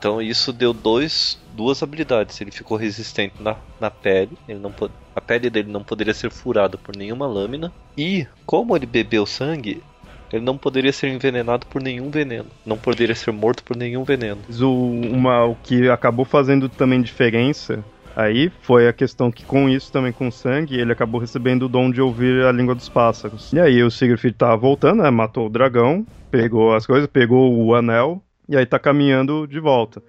Então 0.03 0.21
isso 0.21 0.51
deu 0.51 0.73
dois, 0.73 1.39
duas 1.55 1.81
habilidades. 1.81 2.41
Ele 2.41 2.51
ficou 2.51 2.75
resistente 2.75 3.35
na, 3.39 3.55
na 3.79 3.89
pele, 3.89 4.37
ele 4.49 4.59
não, 4.59 4.73
a 5.15 5.21
pele 5.21 5.49
dele 5.49 5.71
não 5.71 5.81
poderia 5.81 6.13
ser 6.13 6.29
furada 6.29 6.77
por 6.77 6.93
nenhuma 6.93 7.25
lâmina. 7.25 7.71
E, 7.97 8.27
como 8.45 8.75
ele 8.75 8.85
bebeu 8.85 9.25
sangue, 9.25 9.81
ele 10.29 10.43
não 10.43 10.57
poderia 10.57 10.91
ser 10.91 11.07
envenenado 11.07 11.65
por 11.67 11.81
nenhum 11.81 12.11
veneno. 12.11 12.47
Não 12.65 12.77
poderia 12.77 13.15
ser 13.15 13.31
morto 13.31 13.63
por 13.63 13.77
nenhum 13.77 14.03
veneno. 14.03 14.41
O, 14.59 14.89
uma, 15.09 15.45
o 15.45 15.55
que 15.63 15.87
acabou 15.87 16.25
fazendo 16.25 16.67
também 16.67 17.01
diferença 17.01 17.81
aí 18.13 18.51
foi 18.61 18.89
a 18.89 18.93
questão 18.93 19.31
que 19.31 19.45
com 19.45 19.69
isso 19.69 19.89
também 19.89 20.11
com 20.11 20.29
sangue 20.29 20.77
ele 20.77 20.91
acabou 20.91 21.21
recebendo 21.21 21.63
o 21.63 21.69
dom 21.69 21.89
de 21.89 22.01
ouvir 22.01 22.43
a 22.43 22.51
língua 22.51 22.75
dos 22.75 22.89
pássaros. 22.89 23.53
E 23.53 23.59
aí 23.59 23.81
o 23.81 23.89
Siegfried 23.89 24.35
tá 24.35 24.53
voltando, 24.53 25.01
né, 25.01 25.09
matou 25.09 25.47
o 25.47 25.49
dragão, 25.49 26.05
pegou 26.29 26.75
as 26.75 26.85
coisas, 26.85 27.07
pegou 27.07 27.57
o 27.57 27.73
anel 27.73 28.21
e 28.53 28.57
aí 28.57 28.65
tá 28.65 28.77
caminhando 28.77 29.47
de 29.47 29.59
volta. 29.59 30.01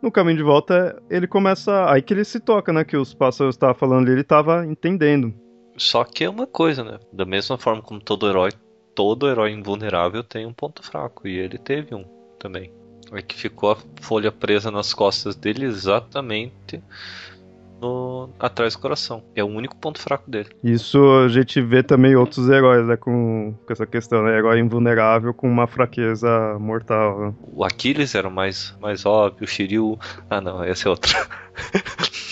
No 0.00 0.10
caminho 0.10 0.38
de 0.38 0.42
volta, 0.42 1.00
ele 1.08 1.26
começa. 1.26 1.90
Aí 1.90 2.02
que 2.02 2.12
ele 2.12 2.24
se 2.24 2.40
toca, 2.40 2.72
né? 2.72 2.84
Que 2.84 2.96
os 2.96 3.14
pássaros 3.14 3.54
estavam 3.54 3.74
falando 3.74 4.02
ali, 4.02 4.12
ele 4.12 4.24
tava 4.24 4.66
entendendo. 4.66 5.32
Só 5.76 6.02
que 6.04 6.24
é 6.24 6.30
uma 6.30 6.46
coisa, 6.46 6.82
né? 6.82 6.98
Da 7.12 7.24
mesma 7.24 7.56
forma 7.56 7.80
como 7.80 8.00
todo 8.00 8.28
herói, 8.28 8.50
todo 8.94 9.28
herói 9.28 9.52
invulnerável 9.52 10.24
tem 10.24 10.44
um 10.44 10.52
ponto 10.52 10.82
fraco. 10.82 11.28
E 11.28 11.38
ele 11.38 11.58
teve 11.58 11.94
um 11.94 12.04
também. 12.38 12.72
É 13.12 13.20
que 13.20 13.36
ficou 13.36 13.72
a 13.72 13.76
folha 14.00 14.32
presa 14.32 14.70
nas 14.70 14.94
costas 14.94 15.36
dele 15.36 15.66
exatamente 15.66 16.82
no, 17.82 18.30
atrás 18.38 18.74
do 18.74 18.80
coração. 18.80 19.24
É 19.34 19.42
o 19.42 19.48
único 19.48 19.76
ponto 19.76 20.00
fraco 20.00 20.30
dele. 20.30 20.48
Isso 20.62 20.98
a 21.24 21.28
gente 21.28 21.60
vê 21.60 21.82
também 21.82 22.14
outros 22.14 22.48
heróis, 22.48 22.86
né? 22.86 22.96
Com, 22.96 23.54
com 23.66 23.72
essa 23.72 23.84
questão, 23.84 24.22
né? 24.22 24.38
Herói 24.38 24.60
invulnerável 24.60 25.34
com 25.34 25.48
uma 25.48 25.66
fraqueza 25.66 26.56
mortal. 26.60 27.20
Né? 27.20 27.34
O 27.52 27.64
Aquiles 27.64 28.14
era 28.14 28.28
o 28.28 28.30
mais, 28.30 28.74
mais 28.80 29.04
óbvio, 29.04 29.44
o 29.44 29.48
Shiryu. 29.48 29.98
Ah, 30.30 30.40
não, 30.40 30.64
esse 30.64 30.86
é 30.86 30.90
outro. 30.90 31.12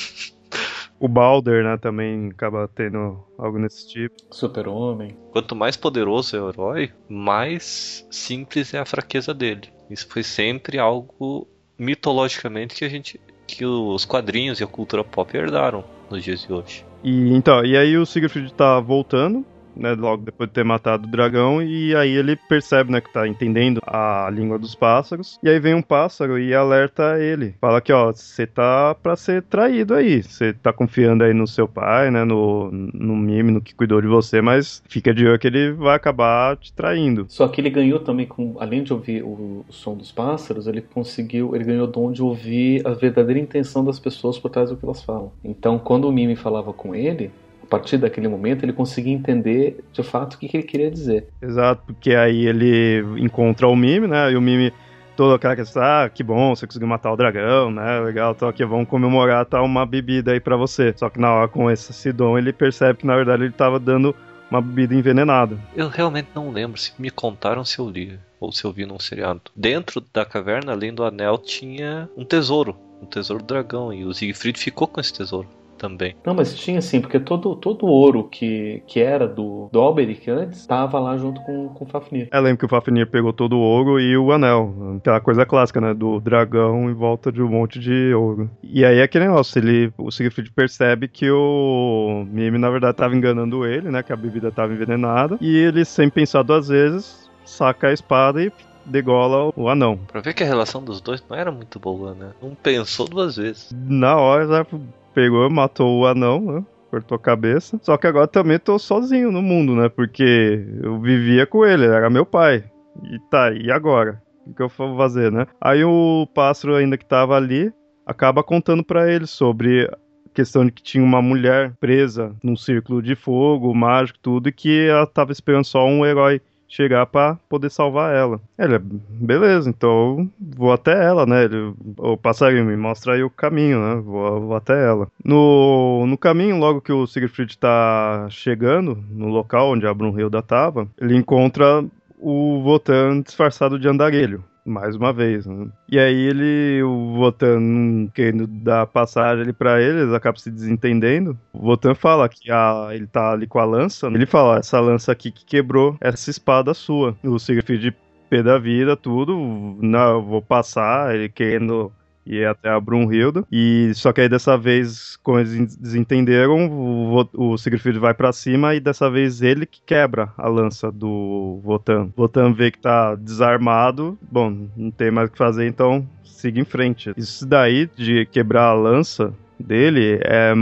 O 1.02 1.08
Balder, 1.08 1.64
né, 1.64 1.78
também 1.78 2.28
acaba 2.28 2.68
tendo 2.68 3.24
algo 3.38 3.58
nesse 3.58 3.88
tipo. 3.88 4.16
Super-Homem. 4.30 5.16
Quanto 5.30 5.56
mais 5.56 5.74
poderoso 5.74 6.36
é 6.36 6.42
o 6.42 6.50
herói, 6.50 6.92
mais 7.08 8.06
simples 8.10 8.74
é 8.74 8.78
a 8.78 8.84
fraqueza 8.84 9.32
dele. 9.32 9.72
Isso 9.88 10.06
foi 10.06 10.22
sempre 10.22 10.78
algo 10.78 11.48
mitologicamente 11.78 12.74
que 12.74 12.84
a 12.84 12.88
gente 12.90 13.18
que 13.54 13.64
os 13.64 14.04
quadrinhos 14.04 14.60
e 14.60 14.64
a 14.64 14.66
cultura 14.66 15.04
pop 15.04 15.36
herdaram 15.36 15.84
nos 16.10 16.22
dias 16.24 16.42
de 16.42 16.52
hoje. 16.52 16.84
E 17.02 17.32
então, 17.34 17.64
e 17.64 17.76
aí 17.76 17.96
o 17.96 18.04
Siegfried 18.04 18.52
tá 18.52 18.78
voltando 18.80 19.44
né, 19.80 19.94
logo 19.94 20.24
depois 20.24 20.48
de 20.48 20.54
ter 20.54 20.64
matado 20.64 21.08
o 21.08 21.10
dragão, 21.10 21.62
e 21.62 21.94
aí 21.96 22.10
ele 22.10 22.36
percebe, 22.36 22.92
né, 22.92 23.00
que 23.00 23.12
tá 23.12 23.26
entendendo 23.26 23.80
a 23.86 24.28
língua 24.32 24.58
dos 24.58 24.74
pássaros, 24.74 25.38
e 25.42 25.48
aí 25.48 25.58
vem 25.58 25.74
um 25.74 25.82
pássaro 25.82 26.38
e 26.38 26.54
alerta 26.54 27.18
ele. 27.18 27.54
Fala 27.60 27.80
que, 27.80 27.92
ó, 27.92 28.12
você 28.12 28.46
tá 28.46 28.94
pra 28.94 29.16
ser 29.16 29.42
traído 29.42 29.94
aí, 29.94 30.22
você 30.22 30.52
tá 30.52 30.72
confiando 30.72 31.24
aí 31.24 31.32
no 31.32 31.46
seu 31.46 31.66
pai, 31.66 32.10
né, 32.10 32.24
no, 32.24 32.70
no 32.70 33.16
mime, 33.16 33.50
no 33.50 33.60
que 33.60 33.74
cuidou 33.74 34.00
de 34.00 34.06
você, 34.06 34.40
mas 34.40 34.82
fica 34.88 35.14
de 35.14 35.26
olho 35.26 35.38
que 35.38 35.46
ele 35.46 35.72
vai 35.72 35.96
acabar 35.96 36.56
te 36.56 36.72
traindo. 36.72 37.24
Só 37.28 37.48
que 37.48 37.60
ele 37.60 37.70
ganhou 37.70 38.00
também, 38.00 38.26
com, 38.26 38.56
além 38.60 38.82
de 38.82 38.92
ouvir 38.92 39.22
o, 39.22 39.64
o 39.68 39.72
som 39.72 39.96
dos 39.96 40.12
pássaros, 40.12 40.66
ele 40.66 40.82
conseguiu, 40.82 41.54
ele 41.54 41.64
ganhou 41.64 41.84
o 41.84 41.90
dom 41.90 42.12
de 42.12 42.22
ouvir 42.22 42.86
a 42.86 42.90
verdadeira 42.90 43.40
intenção 43.40 43.84
das 43.84 43.98
pessoas 43.98 44.38
por 44.38 44.50
trás 44.50 44.70
do 44.70 44.76
que 44.76 44.84
elas 44.84 45.02
falam. 45.02 45.32
Então, 45.42 45.78
quando 45.78 46.06
o 46.06 46.12
mime 46.12 46.36
falava 46.36 46.72
com 46.72 46.94
ele, 46.94 47.30
partir 47.70 47.96
daquele 47.96 48.26
momento 48.26 48.64
ele 48.64 48.72
conseguia 48.72 49.14
entender 49.14 49.78
de 49.92 50.02
fato 50.02 50.34
o 50.34 50.38
que, 50.38 50.48
que 50.48 50.56
ele 50.56 50.66
queria 50.66 50.90
dizer. 50.90 51.28
Exato, 51.40 51.82
porque 51.86 52.14
aí 52.14 52.46
ele 52.46 53.02
encontra 53.18 53.68
o 53.68 53.76
Mime, 53.76 54.08
né? 54.08 54.32
E 54.32 54.36
o 54.36 54.40
Mime 54.40 54.72
toda 55.16 55.36
aquela 55.36 55.54
questão, 55.54 55.82
ah, 55.82 56.10
que 56.12 56.22
bom, 56.22 56.54
você 56.54 56.66
conseguiu 56.66 56.88
matar 56.88 57.12
o 57.12 57.16
dragão, 57.16 57.70
né? 57.70 58.00
Legal, 58.00 58.34
tô 58.34 58.46
aqui, 58.46 58.64
vamos 58.64 58.88
comemorar, 58.88 59.46
tá 59.46 59.62
uma 59.62 59.86
bebida 59.86 60.32
aí 60.32 60.40
para 60.40 60.56
você. 60.56 60.92
Só 60.96 61.08
que 61.08 61.20
na 61.20 61.32
hora 61.32 61.48
com 61.48 61.70
esse 61.70 61.92
Sidon 61.92 62.36
ele 62.36 62.52
percebe 62.52 62.98
que 62.98 63.06
na 63.06 63.14
verdade 63.14 63.44
ele 63.44 63.52
tava 63.52 63.78
dando 63.78 64.14
uma 64.50 64.60
bebida 64.60 64.94
envenenada. 64.94 65.56
Eu 65.76 65.88
realmente 65.88 66.28
não 66.34 66.50
lembro 66.50 66.80
se 66.80 66.92
me 66.98 67.10
contaram 67.10 67.64
se 67.64 67.78
eu 67.78 67.88
li 67.88 68.18
ou 68.40 68.50
se 68.50 68.64
eu 68.64 68.72
vi 68.72 68.84
num 68.84 68.98
seriado. 68.98 69.42
Dentro 69.54 70.02
da 70.12 70.24
caverna, 70.24 70.72
além 70.72 70.92
do 70.92 71.04
anel, 71.04 71.38
tinha 71.38 72.08
um 72.16 72.24
tesouro, 72.24 72.76
um 73.00 73.06
tesouro 73.06 73.42
do 73.42 73.46
dragão, 73.46 73.92
e 73.92 74.04
o 74.04 74.12
Siegfried 74.12 74.58
ficou 74.58 74.88
com 74.88 75.00
esse 75.00 75.12
tesouro 75.12 75.46
também. 75.80 76.14
Não, 76.24 76.34
mas 76.34 76.54
tinha 76.54 76.82
sim, 76.82 77.00
porque 77.00 77.18
todo, 77.18 77.56
todo 77.56 77.86
o 77.86 77.88
ouro 77.88 78.24
que, 78.24 78.82
que 78.86 79.00
era 79.00 79.26
do, 79.26 79.70
do 79.72 79.80
Alberic 79.80 80.30
antes 80.30 80.60
estava 80.60 81.00
lá 81.00 81.16
junto 81.16 81.40
com, 81.40 81.70
com 81.70 81.84
o 81.84 81.88
Fafnir. 81.88 82.28
É, 82.30 82.38
lembro 82.38 82.58
que 82.58 82.66
o 82.66 82.68
Fafnir 82.68 83.06
pegou 83.06 83.32
todo 83.32 83.56
o 83.56 83.60
ouro 83.60 83.98
e 83.98 84.14
o 84.16 84.30
anel. 84.30 84.98
Aquela 84.98 85.20
coisa 85.20 85.46
clássica, 85.46 85.80
né? 85.80 85.94
Do 85.94 86.20
dragão 86.20 86.90
em 86.90 86.92
volta 86.92 87.32
de 87.32 87.42
um 87.42 87.48
monte 87.48 87.80
de 87.80 88.12
ouro. 88.12 88.50
E 88.62 88.84
aí 88.84 88.98
é 88.98 89.02
aquele 89.02 89.26
negócio, 89.26 89.58
ele, 89.58 89.90
o 89.96 90.10
Siegfried 90.10 90.52
percebe 90.52 91.08
que 91.08 91.30
o 91.30 92.26
Mime, 92.30 92.58
na 92.58 92.68
verdade, 92.68 92.92
estava 92.92 93.16
enganando 93.16 93.64
ele, 93.64 93.90
né? 93.90 94.02
Que 94.02 94.12
a 94.12 94.16
bebida 94.16 94.48
estava 94.48 94.74
envenenada. 94.74 95.38
E 95.40 95.56
ele, 95.56 95.84
sem 95.86 96.10
pensar 96.10 96.42
duas 96.42 96.68
vezes, 96.68 97.30
saca 97.46 97.88
a 97.88 97.92
espada 97.92 98.42
e 98.42 98.52
degola 98.84 99.52
o 99.56 99.68
anão. 99.68 99.98
Pra 100.08 100.20
ver 100.20 100.34
que 100.34 100.42
a 100.42 100.46
relação 100.46 100.82
dos 100.82 101.00
dois 101.00 101.22
não 101.28 101.36
era 101.36 101.50
muito 101.50 101.78
boa, 101.78 102.14
né? 102.14 102.30
Não 102.42 102.54
pensou 102.54 103.08
duas 103.08 103.36
vezes. 103.36 103.70
Na 103.72 104.16
hora, 104.16 104.66
pegou, 105.14 105.48
matou 105.50 106.00
o 106.00 106.06
anão, 106.06 106.40
né? 106.40 106.64
Cortou 106.90 107.16
a 107.16 107.20
cabeça. 107.20 107.78
Só 107.82 107.96
que 107.96 108.06
agora 108.06 108.26
também 108.26 108.58
tô 108.58 108.78
sozinho 108.78 109.30
no 109.30 109.42
mundo, 109.42 109.76
né? 109.76 109.88
Porque 109.88 110.66
eu 110.82 111.00
vivia 111.00 111.46
com 111.46 111.64
ele, 111.64 111.86
era 111.86 112.10
meu 112.10 112.26
pai. 112.26 112.64
E 113.04 113.18
tá, 113.30 113.52
e 113.52 113.70
agora? 113.70 114.20
O 114.46 114.54
que 114.54 114.62
eu 114.62 114.68
vou 114.68 114.96
fazer, 114.96 115.30
né? 115.30 115.46
Aí 115.60 115.84
o 115.84 116.26
pássaro 116.34 116.74
ainda 116.74 116.98
que 116.98 117.04
tava 117.04 117.36
ali 117.36 117.72
acaba 118.04 118.42
contando 118.42 118.82
para 118.82 119.12
ele 119.12 119.26
sobre 119.26 119.84
a 119.84 119.96
questão 120.34 120.64
de 120.64 120.72
que 120.72 120.82
tinha 120.82 121.04
uma 121.04 121.22
mulher 121.22 121.72
presa 121.78 122.34
num 122.42 122.56
círculo 122.56 123.00
de 123.00 123.14
fogo, 123.14 123.72
mágico, 123.74 124.18
tudo, 124.20 124.48
e 124.48 124.52
que 124.52 124.88
ela 124.88 125.06
tava 125.06 125.30
esperando 125.30 125.64
só 125.64 125.86
um 125.86 126.04
herói 126.04 126.40
chegar 126.70 127.04
para 127.06 127.36
poder 127.48 127.70
salvar 127.70 128.14
ela. 128.14 128.40
Ele, 128.56 128.78
beleza, 128.78 129.68
então 129.68 130.30
vou 130.38 130.72
até 130.72 130.92
ela, 130.92 131.26
né? 131.26 131.44
Ele, 131.44 131.74
o 131.98 132.16
passarinho 132.16 132.64
me 132.64 132.76
mostra 132.76 133.14
aí 133.14 133.22
o 133.22 133.28
caminho, 133.28 133.80
né? 133.80 134.00
Vou, 134.00 134.40
vou, 134.40 134.54
até 134.54 134.86
ela. 134.86 135.08
No, 135.22 136.06
no 136.06 136.16
caminho, 136.16 136.56
logo 136.56 136.80
que 136.80 136.92
o 136.92 137.06
Siegfried 137.06 137.58
tá 137.58 138.28
chegando 138.30 139.02
no 139.10 139.28
local 139.28 139.72
onde 139.72 139.86
a 139.86 139.92
Brunhilda 139.92 140.40
tava, 140.40 140.88
ele 140.98 141.16
encontra 141.16 141.84
o 142.18 142.62
Votan 142.62 143.20
disfarçado 143.20 143.78
de 143.78 143.88
andarilho 143.88 144.44
mais 144.70 144.96
uma 144.96 145.12
vez. 145.12 145.46
Né? 145.46 145.68
E 145.88 145.98
aí 145.98 146.16
ele, 146.16 146.82
o 146.82 147.14
Votan 147.16 148.08
querendo 148.14 148.46
dar 148.46 148.86
passagem 148.86 149.42
ali 149.42 149.52
pra 149.52 149.80
ele, 149.80 150.00
eles 150.02 150.14
acabam 150.14 150.38
se 150.38 150.50
desentendendo. 150.50 151.38
O 151.52 151.60
Votan 151.60 151.94
fala 151.94 152.28
que 152.28 152.50
a, 152.50 152.88
ele 152.92 153.06
tá 153.06 153.32
ali 153.32 153.46
com 153.46 153.58
a 153.58 153.64
lança. 153.64 154.06
Ele 154.06 154.26
fala, 154.26 154.58
essa 154.58 154.80
lança 154.80 155.12
aqui 155.12 155.30
que 155.30 155.44
quebrou 155.44 155.96
essa 156.00 156.30
espada 156.30 156.72
sua. 156.74 157.16
O 157.22 157.38
Siegfried 157.38 157.94
pé 158.30 158.42
da 158.42 158.56
vida, 158.58 158.96
tudo. 158.96 159.36
Não, 159.82 160.22
vou 160.22 160.40
passar, 160.40 161.14
ele 161.14 161.28
querendo 161.28 161.92
e 162.30 162.44
até 162.44 162.70
a 162.70 162.80
Brunhilda. 162.80 163.44
E 163.50 163.90
só 163.94 164.12
que 164.12 164.20
aí 164.20 164.28
dessa 164.28 164.56
vez, 164.56 165.16
como 165.22 165.40
eles 165.40 165.76
desentenderam, 165.76 166.68
o, 166.70 167.28
o 167.34 167.58
Siegfried 167.58 167.98
vai 167.98 168.14
para 168.14 168.32
cima 168.32 168.74
e 168.74 168.80
dessa 168.80 169.10
vez 169.10 169.42
ele 169.42 169.66
que 169.66 169.82
quebra 169.84 170.32
a 170.38 170.48
lança 170.48 170.92
do 170.92 171.60
Votan. 171.64 172.10
Votan 172.16 172.52
vê 172.52 172.70
que 172.70 172.78
tá 172.78 173.16
desarmado, 173.16 174.16
bom, 174.30 174.68
não 174.76 174.90
tem 174.90 175.10
mais 175.10 175.28
o 175.28 175.32
que 175.32 175.38
fazer, 175.38 175.66
então 175.66 176.06
siga 176.22 176.60
em 176.60 176.64
frente. 176.64 177.12
Isso 177.16 177.44
daí 177.44 177.90
de 177.96 178.26
quebrar 178.26 178.66
a 178.66 178.74
lança 178.74 179.32
dele 179.58 180.20
é 180.22 180.54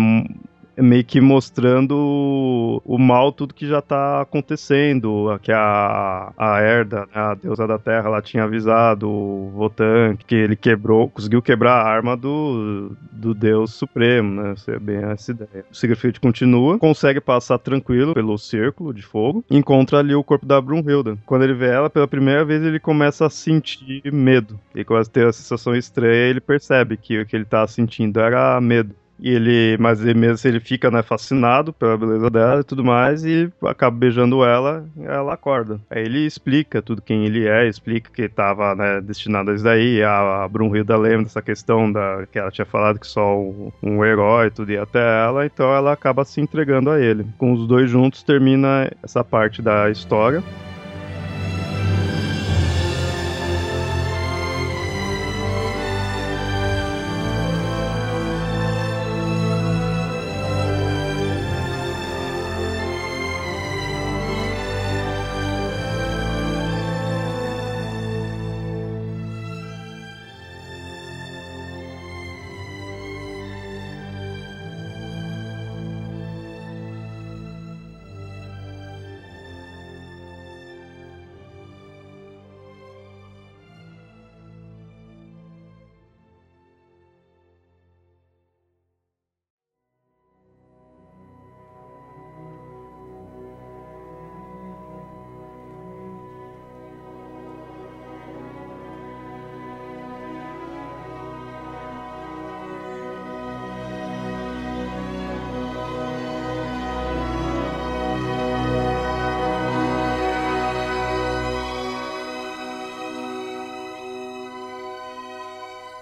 meio 0.83 1.05
que 1.05 1.21
mostrando 1.21 2.83
o 2.85 2.99
mal, 2.99 3.33
tudo 3.33 3.55
que 3.55 3.67
já 3.67 3.83
tá 3.83 4.23
acontecendo, 4.23 5.39
que 5.43 5.53
a, 5.53 6.33
a 6.37 6.61
Herda, 6.61 7.01
né, 7.01 7.07
a 7.15 7.35
deusa 7.35 7.67
da 7.67 7.79
terra, 7.79 8.09
ela 8.09 8.23
tinha 8.23 8.45
avisado 8.45 9.09
o 9.09 9.51
Votan 9.55 10.17
que 10.17 10.35
ele 10.35 10.57
quebrou, 10.57 11.09
conseguiu 11.09 11.43
quebrar 11.43 11.73
a 11.73 11.89
arma 11.89 12.17
do, 12.17 12.97
do 13.13 13.35
deus 13.35 13.75
supremo, 13.75 14.43
né, 14.43 14.55
isso 14.57 14.71
é 14.71 14.79
bem 14.79 14.99
essa 14.99 15.31
ideia. 15.31 15.65
O 15.71 15.75
Siegfried 15.75 16.21
continua, 16.21 16.79
consegue 16.79 17.21
passar 17.21 17.59
tranquilo 17.59 18.15
pelo 18.15 18.39
círculo 18.39 18.93
de 18.95 19.03
fogo, 19.03 19.45
encontra 19.51 19.99
ali 19.99 20.15
o 20.15 20.25
corpo 20.25 20.47
da 20.47 20.61
Brunhilda. 20.61 21.19
Quando 21.27 21.45
ele 21.45 21.55
vê 21.55 21.69
ela 21.69 21.91
pela 21.91 22.09
primeira 22.09 22.45
vez, 22.45 22.63
ele 22.63 22.81
começa 22.81 23.27
a 23.27 23.31
sentir 23.31 24.03
medo, 24.13 24.59
ele 24.75 24.85
começa 24.85 25.11
a 25.11 25.13
ter 25.13 25.27
a 25.27 25.33
sensação 25.33 25.75
estranha, 25.75 26.31
ele 26.31 26.41
percebe 26.41 26.97
que 26.97 27.21
o 27.21 27.27
que 27.27 27.37
ele 27.37 27.45
tá 27.45 27.67
sentindo 27.67 28.21
era 28.21 28.61
medo. 28.61 28.95
E 29.21 29.31
ele, 29.31 29.77
mas 29.79 30.01
ele 30.01 30.19
mesmo 30.19 30.49
ele 30.49 30.61
fica 30.61 30.91
né, 30.91 31.03
fascinado 31.03 31.73
pela 31.73 31.97
beleza 31.97 32.31
dela 32.31 32.61
e 32.61 32.65
tudo 32.65 32.85
mais, 32.85 33.25
e 33.25 33.51
acaba 33.65 33.97
beijando 33.97 34.45
ela, 34.45 34.85
ela 35.01 35.35
acorda. 35.35 35.81
Aí 35.91 36.05
ele 36.05 36.25
explica 36.25 36.81
tudo 36.81 37.03
quem 37.03 37.27
ele 37.27 37.47
é, 37.47 37.69
explica 37.69 38.11
que 38.13 38.23
estava 38.23 38.75
né, 38.75 39.01
destinado 39.01 39.51
a 39.51 39.55
isso 39.55 39.65
daí. 39.65 40.03
A, 40.03 40.45
a 40.45 40.49
Brunhilda 40.49 40.97
lembra 40.97 41.25
dessa 41.25 41.43
questão 41.43 41.91
da 41.91 42.27
que 42.31 42.39
ela 42.39 42.51
tinha 42.51 42.65
falado 42.65 42.99
que 42.99 43.07
só 43.07 43.39
um, 43.39 43.73
um 43.83 44.05
herói 44.05 44.51
tudo 44.51 44.71
ia 44.73 44.83
até 44.83 45.25
ela, 45.25 45.47
então 45.47 45.73
ela 45.75 45.93
acaba 45.93 46.25
se 46.25 46.41
entregando 46.41 46.91
a 46.91 47.01
ele. 47.01 47.27
Com 47.37 47.53
os 47.53 47.67
dois 47.67 47.91
juntos 47.91 48.23
termina 48.23 48.91
essa 49.03 49.25
parte 49.25 49.61
da 49.61 49.91
história. 49.91 50.43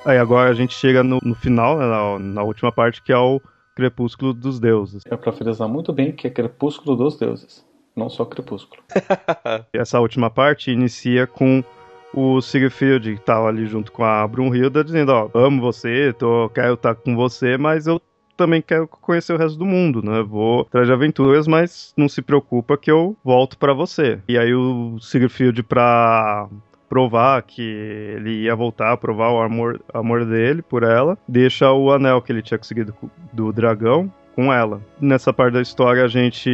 Aí 0.06 0.18
agora 0.18 0.48
a 0.48 0.54
gente 0.54 0.72
chega 0.72 1.02
no, 1.02 1.18
no 1.20 1.34
final, 1.34 1.76
né, 1.76 1.84
na, 1.84 2.18
na, 2.20 2.42
última 2.44 2.70
parte, 2.70 3.02
que 3.02 3.12
é 3.12 3.18
o 3.18 3.40
Crepúsculo 3.74 4.32
dos 4.32 4.60
Deuses. 4.60 5.02
É 5.04 5.16
pra 5.16 5.32
frisar 5.32 5.68
muito 5.68 5.92
bem 5.92 6.12
que 6.12 6.28
é 6.28 6.30
Crepúsculo 6.30 6.96
dos 6.96 7.18
Deuses, 7.18 7.66
não 7.96 8.08
só 8.08 8.24
Crepúsculo. 8.24 8.80
Essa 9.74 9.98
última 9.98 10.30
parte 10.30 10.70
inicia 10.70 11.26
com 11.26 11.64
o 12.14 12.40
Sigurfield 12.40 13.18
tava 13.22 13.48
ali 13.48 13.66
junto 13.66 13.90
com 13.90 14.04
a 14.04 14.26
Brunhilda 14.28 14.84
dizendo, 14.84 15.10
ó, 15.10 15.28
amo 15.34 15.60
você, 15.60 16.12
tô, 16.12 16.48
quero 16.50 16.74
estar 16.74 16.94
com 16.94 17.16
você, 17.16 17.58
mas 17.58 17.88
eu 17.88 18.00
também 18.36 18.62
quero 18.62 18.86
conhecer 18.86 19.32
o 19.32 19.38
resto 19.38 19.58
do 19.58 19.64
mundo, 19.64 20.02
né? 20.02 20.22
Vou 20.22 20.60
atrás 20.60 20.86
de 20.86 20.92
aventuras, 20.92 21.48
mas 21.48 21.92
não 21.96 22.08
se 22.08 22.22
preocupa 22.22 22.76
que 22.76 22.90
eu 22.90 23.16
volto 23.24 23.58
para 23.58 23.72
você. 23.72 24.20
E 24.28 24.38
aí 24.38 24.54
o 24.54 24.98
Sigurfield 25.00 25.62
pra 25.62 26.48
provar 26.88 27.42
que 27.42 27.62
ele 27.62 28.42
ia 28.42 28.54
voltar, 28.54 28.96
provar 28.96 29.30
o 29.30 29.40
amor, 29.40 29.80
amor 29.92 30.24
dele 30.24 30.62
por 30.62 30.82
ela, 30.82 31.18
deixa 31.26 31.70
o 31.72 31.92
anel 31.92 32.22
que 32.22 32.32
ele 32.32 32.42
tinha 32.42 32.58
conseguido 32.58 32.94
do 33.32 33.52
dragão 33.52 34.10
com 34.36 34.52
ela. 34.52 34.82
Nessa 35.00 35.32
parte 35.32 35.54
da 35.54 35.62
história 35.62 36.04
a 36.04 36.08
gente 36.08 36.50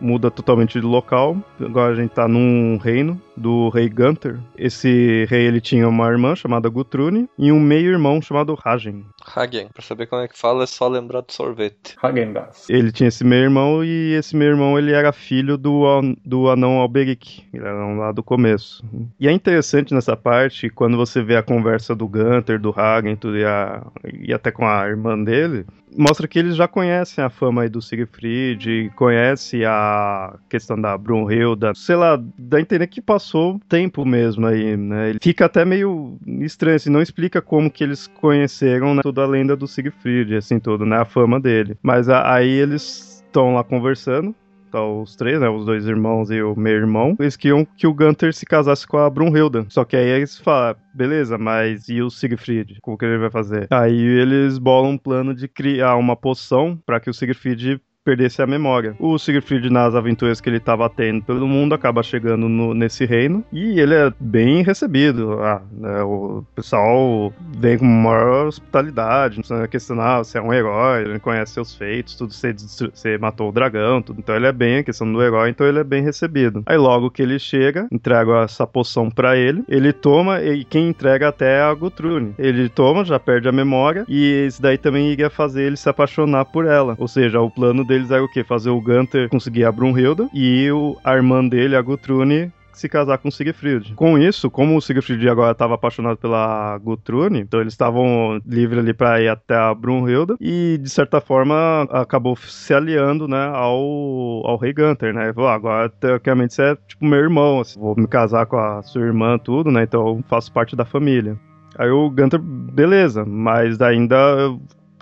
muda 0.00 0.30
totalmente 0.30 0.80
de 0.80 0.86
local. 0.86 1.36
Agora 1.60 1.92
a 1.92 1.96
gente 1.96 2.12
tá 2.12 2.28
num 2.28 2.78
reino 2.78 3.20
do 3.36 3.68
rei 3.68 3.88
Gunther. 3.88 4.38
Esse 4.56 5.26
rei 5.28 5.46
ele 5.46 5.60
tinha 5.60 5.88
uma 5.88 6.08
irmã 6.08 6.34
chamada 6.34 6.68
Gutrune 6.68 7.28
e 7.38 7.50
um 7.50 7.60
meio-irmão 7.60 8.20
chamado 8.20 8.58
Hagen. 8.64 9.04
Hagen, 9.34 9.68
pra 9.72 9.82
saber 9.82 10.06
como 10.06 10.22
é 10.22 10.28
que 10.28 10.38
fala 10.38 10.64
é 10.64 10.66
só 10.66 10.88
lembrar 10.88 11.22
do 11.22 11.32
sorvete. 11.32 11.96
Hagendas. 12.02 12.68
Ele 12.68 12.92
tinha 12.92 13.08
esse 13.08 13.24
meio-irmão 13.24 13.84
e 13.84 14.14
esse 14.14 14.36
meio-irmão 14.36 14.78
ele 14.78 14.92
era 14.92 15.12
filho 15.12 15.56
do, 15.56 15.84
do 16.24 16.48
anão 16.48 16.78
Alberic. 16.78 17.44
Ele 17.52 17.64
era 17.64 17.84
lá 17.94 18.12
do 18.12 18.22
começo. 18.22 18.84
E 19.18 19.28
é 19.28 19.32
interessante 19.32 19.94
nessa 19.94 20.16
parte, 20.16 20.70
quando 20.70 20.96
você 20.96 21.22
vê 21.22 21.36
a 21.36 21.42
conversa 21.42 21.94
do 21.94 22.08
Gunther, 22.08 22.60
do 22.60 22.74
Hagen 22.76 23.16
tudo, 23.16 23.36
e, 23.36 23.44
a, 23.44 23.86
e 24.20 24.32
até 24.32 24.50
com 24.50 24.66
a 24.66 24.86
irmã 24.86 25.22
dele, 25.22 25.66
mostra 25.96 26.26
que 26.26 26.38
eles 26.38 26.56
já 26.56 26.66
conhecem 26.66 27.22
a 27.22 27.30
fama 27.30 27.62
aí 27.62 27.68
do 27.68 27.80
Siegfried, 27.80 28.92
conhece 28.96 29.64
a 29.64 30.34
questão 30.48 30.80
da 30.80 30.96
Brunhilda, 30.98 31.72
sei 31.74 31.96
lá, 31.96 32.20
dá 32.38 32.58
a 32.58 32.60
entender 32.60 32.86
que 32.86 33.00
passou 33.00 33.23
tempo 33.68 34.04
mesmo 34.04 34.46
aí, 34.46 34.76
né? 34.76 35.10
Ele 35.10 35.18
fica 35.22 35.46
até 35.46 35.64
meio 35.64 36.18
estranho, 36.40 36.76
assim, 36.76 36.90
não 36.90 37.02
explica 37.02 37.40
como 37.40 37.70
que 37.70 37.82
eles 37.84 38.06
conheceram 38.06 38.94
né, 38.94 39.02
toda 39.02 39.22
a 39.22 39.26
lenda 39.26 39.56
do 39.56 39.66
Siegfried, 39.66 40.34
assim, 40.36 40.58
tudo, 40.58 40.84
né? 40.84 40.96
A 40.96 41.04
fama 41.04 41.40
dele. 41.40 41.76
Mas 41.82 42.08
a- 42.08 42.34
aí 42.34 42.50
eles 42.50 43.22
estão 43.26 43.54
lá 43.54 43.64
conversando, 43.64 44.34
tá, 44.70 44.84
os 44.84 45.16
três, 45.16 45.40
né? 45.40 45.48
Os 45.48 45.64
dois 45.64 45.86
irmãos 45.86 46.30
e 46.30 46.42
o 46.42 46.54
meio-irmão. 46.56 47.16
Eles 47.18 47.36
queriam 47.36 47.64
que 47.64 47.86
o 47.86 47.94
Gunther 47.94 48.32
se 48.34 48.44
casasse 48.46 48.86
com 48.86 48.98
a 48.98 49.08
Brunhilda. 49.08 49.66
Só 49.68 49.84
que 49.84 49.96
aí 49.96 50.08
eles 50.08 50.38
falam, 50.38 50.76
beleza, 50.94 51.38
mas 51.38 51.88
e 51.88 52.02
o 52.02 52.10
Siegfried? 52.10 52.78
Como 52.82 52.98
que 52.98 53.04
ele 53.04 53.18
vai 53.18 53.30
fazer? 53.30 53.66
Aí 53.70 53.96
eles 54.00 54.58
bolam 54.58 54.92
um 54.92 54.98
plano 54.98 55.34
de 55.34 55.48
criar 55.48 55.96
uma 55.96 56.16
poção 56.16 56.78
para 56.84 57.00
que 57.00 57.10
o 57.10 57.14
Siegfried 57.14 57.80
perdesse 58.04 58.42
a 58.42 58.46
memória. 58.46 58.94
O 58.98 59.18
Siegfried, 59.18 59.70
nas 59.70 59.94
aventuras 59.94 60.40
que 60.40 60.48
ele 60.48 60.58
estava 60.58 60.88
tendo 60.90 61.22
pelo 61.22 61.48
mundo, 61.48 61.74
acaba 61.74 62.02
chegando 62.02 62.48
no- 62.48 62.74
nesse 62.74 63.04
reino 63.06 63.42
e 63.52 63.80
ele 63.80 63.94
é 63.94 64.12
bem 64.20 64.62
recebido. 64.62 65.40
Ah, 65.40 65.62
né, 65.72 66.02
o 66.02 66.44
pessoal 66.54 67.32
vem 67.58 67.78
com 67.78 67.84
maior 67.86 68.46
hospitalidade, 68.48 69.36
não 69.36 69.42
precisa 69.42 69.68
questionar 69.68 70.18
você 70.18 70.38
é 70.38 70.42
um 70.42 70.52
herói, 70.52 71.02
ele 71.02 71.18
conhece 71.18 71.54
seus 71.54 71.74
feitos, 71.74 72.14
tudo, 72.14 72.32
você, 72.32 72.52
você 72.52 73.16
matou 73.18 73.48
o 73.48 73.52
dragão, 73.52 74.02
tudo. 74.02 74.18
Então 74.18 74.36
ele 74.36 74.46
é 74.46 74.52
bem 74.52 74.78
a 74.78 74.84
questão 74.84 75.10
do 75.10 75.22
herói, 75.22 75.50
então 75.50 75.66
ele 75.66 75.78
é 75.78 75.84
bem 75.84 76.02
recebido. 76.02 76.62
Aí 76.66 76.76
logo 76.76 77.10
que 77.10 77.22
ele 77.22 77.38
chega, 77.38 77.86
entrega 77.90 78.42
essa 78.42 78.66
poção 78.66 79.10
pra 79.10 79.36
ele, 79.36 79.64
ele 79.68 79.92
toma 79.92 80.42
e 80.42 80.64
quem 80.64 80.88
entrega 80.88 81.28
até 81.28 81.58
é 81.58 81.62
a 81.62 81.72
Gutrune. 81.74 82.34
Ele 82.38 82.68
toma, 82.68 83.04
já 83.04 83.18
perde 83.18 83.48
a 83.48 83.52
memória 83.52 84.04
e 84.08 84.46
isso 84.46 84.60
daí 84.60 84.76
também 84.76 85.10
iria 85.10 85.30
fazer 85.30 85.62
ele 85.62 85.76
se 85.76 85.88
apaixonar 85.88 86.44
por 86.46 86.66
ela. 86.66 86.94
Ou 86.98 87.08
seja, 87.08 87.40
o 87.40 87.50
plano 87.50 87.84
deles 87.94 88.10
era 88.10 88.24
o 88.24 88.28
quê? 88.28 88.42
Fazer 88.42 88.70
o 88.70 88.80
Gunther 88.80 89.28
conseguir 89.28 89.64
a 89.64 89.72
Brunhilda 89.72 90.28
e 90.34 90.70
o, 90.70 90.96
a 91.04 91.14
irmã 91.14 91.46
dele, 91.46 91.76
a 91.76 91.82
Gutrune, 91.82 92.52
se 92.72 92.88
casar 92.88 93.18
com 93.18 93.28
o 93.28 93.32
Siegfried. 93.32 93.94
Com 93.94 94.18
isso, 94.18 94.50
como 94.50 94.76
o 94.76 94.82
Siegfried 94.82 95.28
agora 95.28 95.52
estava 95.52 95.74
apaixonado 95.74 96.16
pela 96.16 96.76
Gutrune, 96.78 97.40
então 97.40 97.60
eles 97.60 97.72
estavam 97.72 98.40
livres 98.44 98.80
ali 98.80 98.92
para 98.92 99.22
ir 99.22 99.28
até 99.28 99.54
a 99.54 99.72
Brunhilda 99.72 100.36
e 100.40 100.76
de 100.82 100.90
certa 100.90 101.20
forma 101.20 101.82
acabou 101.90 102.36
se 102.36 102.74
aliando, 102.74 103.28
né, 103.28 103.46
ao, 103.54 104.44
ao 104.44 104.56
rei 104.56 104.72
Gunther, 104.72 105.14
né? 105.14 105.32
Falou, 105.32 105.48
"Ah, 105.50 105.54
agora 105.54 105.88
teoricamente 105.88 106.54
você 106.54 106.62
é 106.62 106.76
tipo 106.88 107.04
meu 107.04 107.20
irmão, 107.20 107.60
assim, 107.60 107.78
vou 107.78 107.94
me 107.96 108.08
casar 108.08 108.46
com 108.46 108.56
a 108.56 108.82
sua 108.82 109.02
irmã, 109.02 109.38
tudo, 109.38 109.70
né? 109.70 109.84
Então 109.84 110.06
eu 110.08 110.24
faço 110.28 110.52
parte 110.52 110.74
da 110.74 110.84
família. 110.84 111.38
Aí 111.78 111.90
o 111.90 112.10
Gunther, 112.10 112.40
beleza, 112.40 113.24
mas 113.24 113.80
ainda 113.80 114.16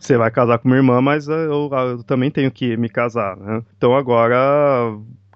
você 0.02 0.16
vai 0.16 0.30
casar 0.30 0.58
com 0.58 0.68
minha 0.68 0.80
irmã, 0.80 1.00
mas 1.00 1.28
eu, 1.28 1.70
eu 1.72 2.02
também 2.02 2.30
tenho 2.30 2.50
que 2.50 2.76
me 2.76 2.88
casar, 2.88 3.36
né? 3.36 3.62
Então 3.76 3.94
agora 3.94 4.36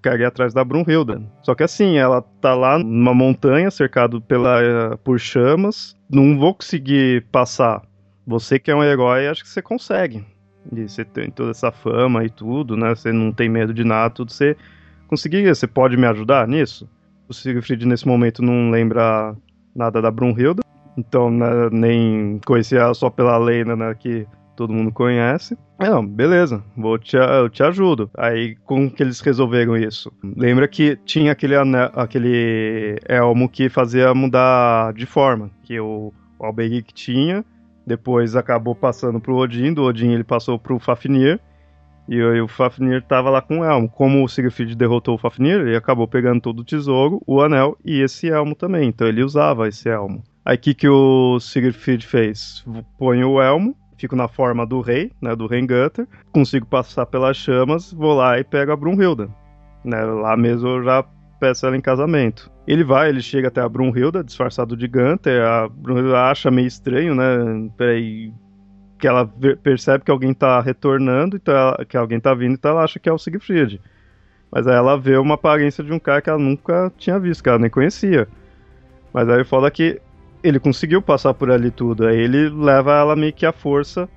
quero 0.03 0.23
ir 0.23 0.25
atrás 0.25 0.53
da 0.53 0.65
Brunhilda. 0.65 1.23
Só 1.43 1.55
que 1.55 1.63
assim, 1.63 1.97
ela 1.97 2.21
tá 2.41 2.53
lá 2.55 2.77
numa 2.79 3.15
montanha, 3.15 3.71
cercado 3.71 4.21
pela, 4.21 4.61
eh, 4.61 4.97
por 5.05 5.21
chamas. 5.21 5.97
Não 6.11 6.37
vou 6.37 6.53
conseguir 6.53 7.25
passar. 7.31 7.83
Você 8.27 8.59
que 8.59 8.71
é 8.71 8.75
um 8.75 8.83
herói, 8.83 9.29
acho 9.29 9.45
que 9.45 9.49
você 9.49 9.63
consegue. 9.63 10.25
E 10.73 10.89
você 10.89 11.05
tem 11.05 11.31
toda 11.31 11.53
essa 11.53 11.71
fama 11.71 12.25
e 12.25 12.31
tudo, 12.31 12.77
né? 12.77 12.93
Você 12.93 13.13
não 13.13 13.33
tem 13.33 13.49
medo 13.49 13.73
de 13.73 13.85
nada, 13.85 14.11
tudo. 14.11 14.33
Você 14.33 14.57
conseguiria, 15.07 15.55
você 15.55 15.69
pode 15.69 15.97
me 15.97 16.07
ajudar 16.07 16.49
nisso? 16.49 16.89
O 17.29 17.35
Siegfried 17.35 17.87
nesse 17.87 18.07
momento 18.07 18.43
não 18.43 18.71
lembra 18.71 19.37
nada 19.75 20.03
da 20.03 20.11
Brunhilda. 20.11 20.63
Então, 20.97 21.31
né, 21.31 21.69
nem 21.71 22.41
conhecia 22.45 22.93
só 22.95 23.11
pela 23.11 23.37
lenda, 23.37 23.77
né, 23.77 23.95
que 23.95 24.27
todo 24.57 24.73
mundo 24.73 24.91
conhece. 24.91 25.57
É, 25.79 25.89
não, 25.89 26.05
beleza, 26.05 26.65
vou 26.77 26.99
te, 26.99 27.17
eu 27.17 27.49
te 27.49 27.63
ajudo. 27.63 28.11
Aí, 28.17 28.57
como 28.65 28.91
que 28.91 29.03
eles 29.03 29.21
resolveram 29.21 29.77
isso? 29.77 30.11
Lembra 30.37 30.67
que 30.67 30.97
tinha 31.05 31.33
aquele, 31.33 31.55
anel, 31.55 31.91
aquele 31.95 32.99
elmo 33.07 33.49
que 33.49 33.69
fazia 33.69 34.15
mudar 34.15 34.93
de 34.95 35.07
forma, 35.07 35.51
que 35.63 35.79
o, 35.79 36.13
o 36.39 36.47
Alberic 36.47 36.93
tinha, 36.95 37.45
depois 37.87 38.35
acabou 38.35 38.75
passando 38.75 39.21
pro 39.21 39.37
Odin, 39.37 39.73
do 39.75 39.83
Odin 39.83 40.13
ele 40.13 40.25
passou 40.25 40.59
pro 40.59 40.79
Fafnir, 40.79 41.39
e 42.09 42.23
o 42.41 42.47
Fafnir 42.47 43.03
tava 43.03 43.31
lá 43.31 43.43
com 43.43 43.61
o 43.61 43.65
elmo. 43.65 43.89
Como 43.89 44.25
o 44.25 44.29
Siegfried 44.29 44.77
derrotou 44.77 45.17
o 45.17 45.19
Fafnir, 45.19 45.61
ele 45.61 45.77
acabou 45.77 46.07
pegando 46.07 46.41
todo 46.41 46.61
o 46.61 46.65
tesouro, 46.65 47.21
o 47.27 47.41
anel 47.41 47.77
e 47.85 48.01
esse 48.01 48.29
elmo 48.29 48.55
também. 48.55 48.89
Então 48.89 49.09
ele 49.09 49.25
usava 49.25 49.69
esse 49.69 49.89
elmo. 49.89 50.23
Aí 50.45 50.57
o 50.57 50.61
que, 50.61 50.75
que 50.75 50.89
o 50.89 51.41
Siegfried 51.41 52.07
fez? 52.07 52.65
Põe 52.97 53.25
o 53.25 53.43
elmo, 53.43 53.77
fico 53.97 54.15
na 54.15 54.29
forma 54.29 54.67
do 54.67 54.81
rei, 54.81 55.11
né, 55.21 55.35
do 55.35 55.47
rei 55.47 55.61
Gunther, 55.63 56.07
consigo 56.33 56.67
passar 56.67 57.07
pelas 57.07 57.37
chamas, 57.37 57.93
vou 57.93 58.15
lá 58.15 58.39
e 58.39 58.45
pego 58.45 58.73
a 58.73 58.77
Brunhilda. 58.77 59.29
Né, 59.85 60.03
lá 60.03 60.37
mesmo 60.37 60.69
eu 60.69 60.85
já 60.85 61.05
peço 61.41 61.67
ela 61.67 61.77
em 61.77 61.81
casamento. 61.81 62.51
Ele 62.67 62.83
vai, 62.83 63.09
ele 63.09 63.21
chega 63.23 63.49
até 63.49 63.61
a 63.61 63.69
Brunhilda, 63.69 64.25
disfarçado 64.25 64.77
de 64.77 64.89
Gunther, 64.89 65.45
a 65.45 65.69
Brunhilda 65.69 66.31
acha 66.31 66.51
meio 66.51 66.67
estranho, 66.67 67.15
né, 67.15 67.71
peraí, 67.77 68.33
que 68.99 69.07
ela 69.07 69.31
percebe 69.63 70.05
que 70.05 70.11
alguém 70.11 70.33
tá 70.33 70.61
retornando, 70.61 71.37
então 71.37 71.55
ela- 71.55 71.85
que 71.85 71.97
alguém 71.97 72.19
tá 72.19 72.35
vindo, 72.35 72.55
então 72.55 72.73
ela 72.73 72.85
acha 72.85 72.99
que 72.99 73.09
é 73.09 73.13
o 73.13 73.19
Siegfried. 73.19 73.81
Mas 74.51 74.67
aí 74.67 74.75
ela 74.75 74.97
vê 74.99 75.17
uma 75.19 75.35
aparência 75.35 75.85
de 75.85 75.93
um 75.93 75.99
cara 75.99 76.23
que 76.23 76.31
ela 76.31 76.39
nunca 76.39 76.91
tinha 76.97 77.19
visto, 77.19 77.43
que 77.43 77.49
ela 77.49 77.59
nem 77.59 77.69
conhecia. 77.69 78.27
Mas 79.13 79.29
aí 79.29 79.43
o 79.43 79.45
foda 79.45 79.67
é 79.67 79.71
que 79.71 80.01
ele 80.47 80.59
conseguiu 80.59 81.03
passar 81.03 81.35
por 81.35 81.51
ali 81.51 81.71
tudo. 81.71 82.07
Aí 82.07 82.19
ele 82.19 82.49
leva 82.49 82.95
ela 82.95 83.17
meio 83.17 83.33
que 83.33 83.47
à 83.47 83.53
força 83.53 84.09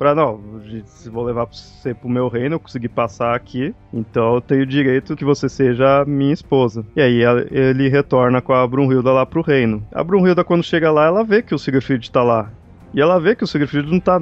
pra, 0.00 0.14
não, 0.14 0.40
se 0.86 1.10
vou 1.10 1.22
levar 1.22 1.44
você 1.44 1.92
pro 1.92 2.08
meu 2.08 2.26
reino, 2.26 2.54
eu 2.54 2.60
consegui 2.60 2.88
passar 2.88 3.36
aqui, 3.36 3.74
então 3.92 4.36
eu 4.36 4.40
tenho 4.40 4.64
direito 4.64 5.14
que 5.14 5.26
você 5.26 5.46
seja 5.46 6.06
minha 6.06 6.32
esposa. 6.32 6.86
E 6.96 7.02
aí 7.02 7.20
ele 7.50 7.86
retorna 7.90 8.40
com 8.40 8.54
a 8.54 8.66
Brunhilda 8.66 9.12
lá 9.12 9.26
pro 9.26 9.42
reino. 9.42 9.86
A 9.92 10.02
Brunhilda, 10.02 10.42
quando 10.42 10.64
chega 10.64 10.90
lá, 10.90 11.04
ela 11.04 11.22
vê 11.22 11.42
que 11.42 11.54
o 11.54 11.58
Siegfried 11.58 12.10
tá 12.10 12.22
lá. 12.22 12.50
E 12.94 13.00
ela 13.00 13.20
vê 13.20 13.36
que 13.36 13.44
o 13.44 13.46
Siegfried 13.46 13.92
não 13.92 14.00
tá 14.00 14.18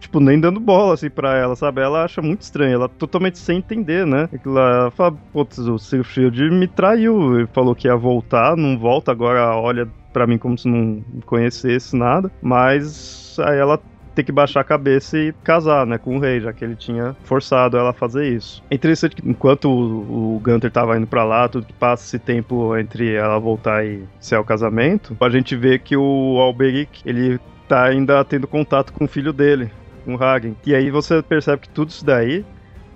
tipo, 0.00 0.18
nem 0.18 0.40
dando 0.40 0.60
bola, 0.60 0.94
assim, 0.94 1.10
pra 1.10 1.36
ela, 1.36 1.54
sabe? 1.54 1.82
Ela 1.82 2.04
acha 2.04 2.22
muito 2.22 2.40
estranho, 2.40 2.72
ela 2.72 2.88
totalmente 2.88 3.36
sem 3.36 3.58
entender, 3.58 4.06
né? 4.06 4.30
Aquilo 4.32 4.58
ela 4.58 4.90
fala, 4.92 5.14
putz, 5.30 5.58
o 5.58 5.78
Siegfried 5.78 6.50
me 6.50 6.66
traiu, 6.66 7.36
ele 7.38 7.48
falou 7.48 7.74
que 7.74 7.86
ia 7.86 7.96
voltar, 7.96 8.56
não 8.56 8.78
volta 8.78 9.12
agora, 9.12 9.54
olha 9.56 9.86
pra 10.18 10.26
mim 10.26 10.36
como 10.36 10.58
se 10.58 10.66
não 10.66 11.00
conhecesse 11.24 11.94
nada, 11.94 12.28
mas 12.42 13.36
aí 13.38 13.56
ela 13.56 13.80
tem 14.16 14.24
que 14.24 14.32
baixar 14.32 14.62
a 14.62 14.64
cabeça 14.64 15.16
e 15.16 15.32
casar, 15.44 15.86
né, 15.86 15.96
com 15.96 16.16
o 16.16 16.18
rei, 16.18 16.40
já 16.40 16.52
que 16.52 16.64
ele 16.64 16.74
tinha 16.74 17.14
forçado 17.22 17.76
ela 17.76 17.90
a 17.90 17.92
fazer 17.92 18.28
isso. 18.34 18.64
É 18.68 18.74
interessante 18.74 19.14
que 19.14 19.28
enquanto 19.28 19.66
o, 19.70 20.34
o 20.34 20.40
Gunter 20.40 20.72
tava 20.72 20.96
indo 20.96 21.06
pra 21.06 21.22
lá, 21.22 21.48
tudo 21.48 21.66
que 21.66 21.72
passa 21.72 22.04
esse 22.04 22.18
tempo 22.18 22.76
entre 22.76 23.14
ela 23.14 23.38
voltar 23.38 23.86
e 23.86 24.02
ser 24.18 24.36
o 24.36 24.42
casamento, 24.42 25.16
a 25.20 25.30
gente 25.30 25.54
vê 25.54 25.78
que 25.78 25.96
o 25.96 26.36
Alberic, 26.40 27.00
ele 27.06 27.38
tá 27.68 27.84
ainda 27.84 28.24
tendo 28.24 28.48
contato 28.48 28.92
com 28.92 29.04
o 29.04 29.08
filho 29.08 29.32
dele, 29.32 29.70
com 30.04 30.16
o 30.16 30.20
Hagen. 30.20 30.56
E 30.66 30.74
aí 30.74 30.90
você 30.90 31.22
percebe 31.22 31.62
que 31.62 31.68
tudo 31.68 31.90
isso 31.90 32.04
daí 32.04 32.44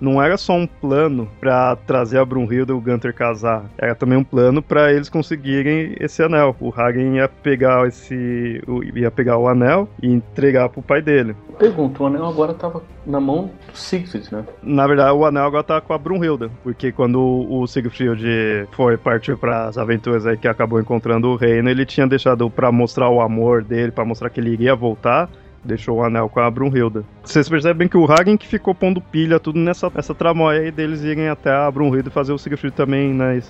não 0.03 0.21
era 0.21 0.35
só 0.35 0.53
um 0.53 0.67
plano 0.67 1.29
para 1.39 1.77
trazer 1.77 2.19
a 2.19 2.25
Brunhilde 2.25 2.71
e 2.71 2.75
o 2.75 2.81
Gunter 2.81 3.13
casar, 3.13 3.63
era 3.77 3.95
também 3.95 4.17
um 4.17 4.23
plano 4.23 4.61
para 4.61 4.91
eles 4.91 5.07
conseguirem 5.07 5.95
esse 5.99 6.21
anel. 6.21 6.55
O 6.59 6.73
Hagen 6.75 7.15
ia 7.15 7.29
pegar 7.29 7.87
esse, 7.87 8.61
ia 8.93 9.09
pegar 9.09 9.37
o 9.37 9.47
anel 9.47 9.87
e 10.01 10.11
entregar 10.11 10.67
pro 10.67 10.81
pai 10.81 11.01
dele. 11.01 11.35
Pergunta, 11.57 12.03
o 12.03 12.07
anel 12.07 12.25
agora 12.25 12.53
tava 12.53 12.83
na 13.05 13.19
mão 13.19 13.49
do 13.71 13.77
Siegfried, 13.77 14.27
né? 14.33 14.43
Na 14.61 14.85
verdade, 14.85 15.11
o 15.11 15.25
anel 15.25 15.45
agora 15.45 15.63
tá 15.63 15.79
com 15.79 15.93
a 15.93 15.97
Brunhilde, 15.97 16.49
porque 16.63 16.91
quando 16.91 17.19
o 17.21 17.65
Siegfried 17.65 18.67
foi 18.71 18.97
partir 18.97 19.37
para 19.37 19.67
as 19.67 19.77
aventuras 19.77 20.25
aí 20.25 20.35
que 20.35 20.47
acabou 20.47 20.81
encontrando 20.81 21.29
o 21.29 21.35
reino, 21.37 21.69
ele 21.69 21.85
tinha 21.85 22.05
deixado 22.05 22.49
para 22.49 22.71
mostrar 22.71 23.09
o 23.09 23.21
amor 23.21 23.63
dele, 23.63 23.91
para 23.91 24.03
mostrar 24.03 24.29
que 24.29 24.39
ele 24.41 24.49
iria 24.49 24.75
voltar, 24.75 25.29
deixou 25.63 25.97
o 25.97 26.03
anel 26.03 26.29
com 26.29 26.39
a 26.39 26.49
Brunhilde. 26.49 27.03
Vocês 27.23 27.47
percebem 27.47 27.87
que 27.87 27.97
o 27.97 28.11
Hagen 28.11 28.37
que 28.37 28.47
ficou 28.47 28.75
pondo 28.75 29.01
pilha 29.01 29.39
tudo 29.39 29.59
nessa 29.59 29.91
essa 29.95 30.13
tramóia 30.13 30.61
aí 30.61 30.71
deles 30.71 31.03
irem 31.03 31.29
até 31.29 31.51
a 31.51 31.69
Brunhilde 31.69 32.09
fazer 32.09 32.33
o 32.33 32.37
Siegfried 32.37 32.75
também, 32.75 33.13
né, 33.13 33.41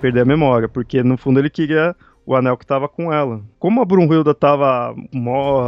perder 0.00 0.20
a 0.20 0.24
memória, 0.24 0.68
porque 0.68 1.02
no 1.02 1.16
fundo 1.16 1.38
ele 1.38 1.50
queria 1.50 1.94
o 2.30 2.36
anel 2.36 2.56
que 2.56 2.64
tava 2.64 2.88
com 2.88 3.12
ela. 3.12 3.40
Como 3.58 3.82
a 3.82 3.84
Brunhilda 3.84 4.32
tava 4.32 4.94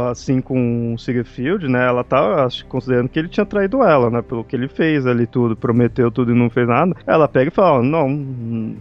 assim 0.09 0.39
com 0.39 0.93
o 0.93 0.97
Sigurfield, 0.97 1.67
né? 1.67 1.85
Ela 1.85 2.05
tá, 2.05 2.47
considerando 2.69 3.09
que 3.09 3.19
ele 3.19 3.27
tinha 3.27 3.45
traído 3.45 3.83
ela, 3.83 4.09
né? 4.09 4.21
Pelo 4.21 4.45
que 4.45 4.55
ele 4.55 4.69
fez 4.69 5.05
ali 5.05 5.27
tudo, 5.27 5.57
prometeu 5.57 6.09
tudo 6.09 6.31
e 6.31 6.35
não 6.35 6.49
fez 6.49 6.65
nada. 6.65 6.95
Ela 7.05 7.27
pega 7.27 7.49
e 7.49 7.53
fala: 7.53 7.83
Não, 7.83 8.07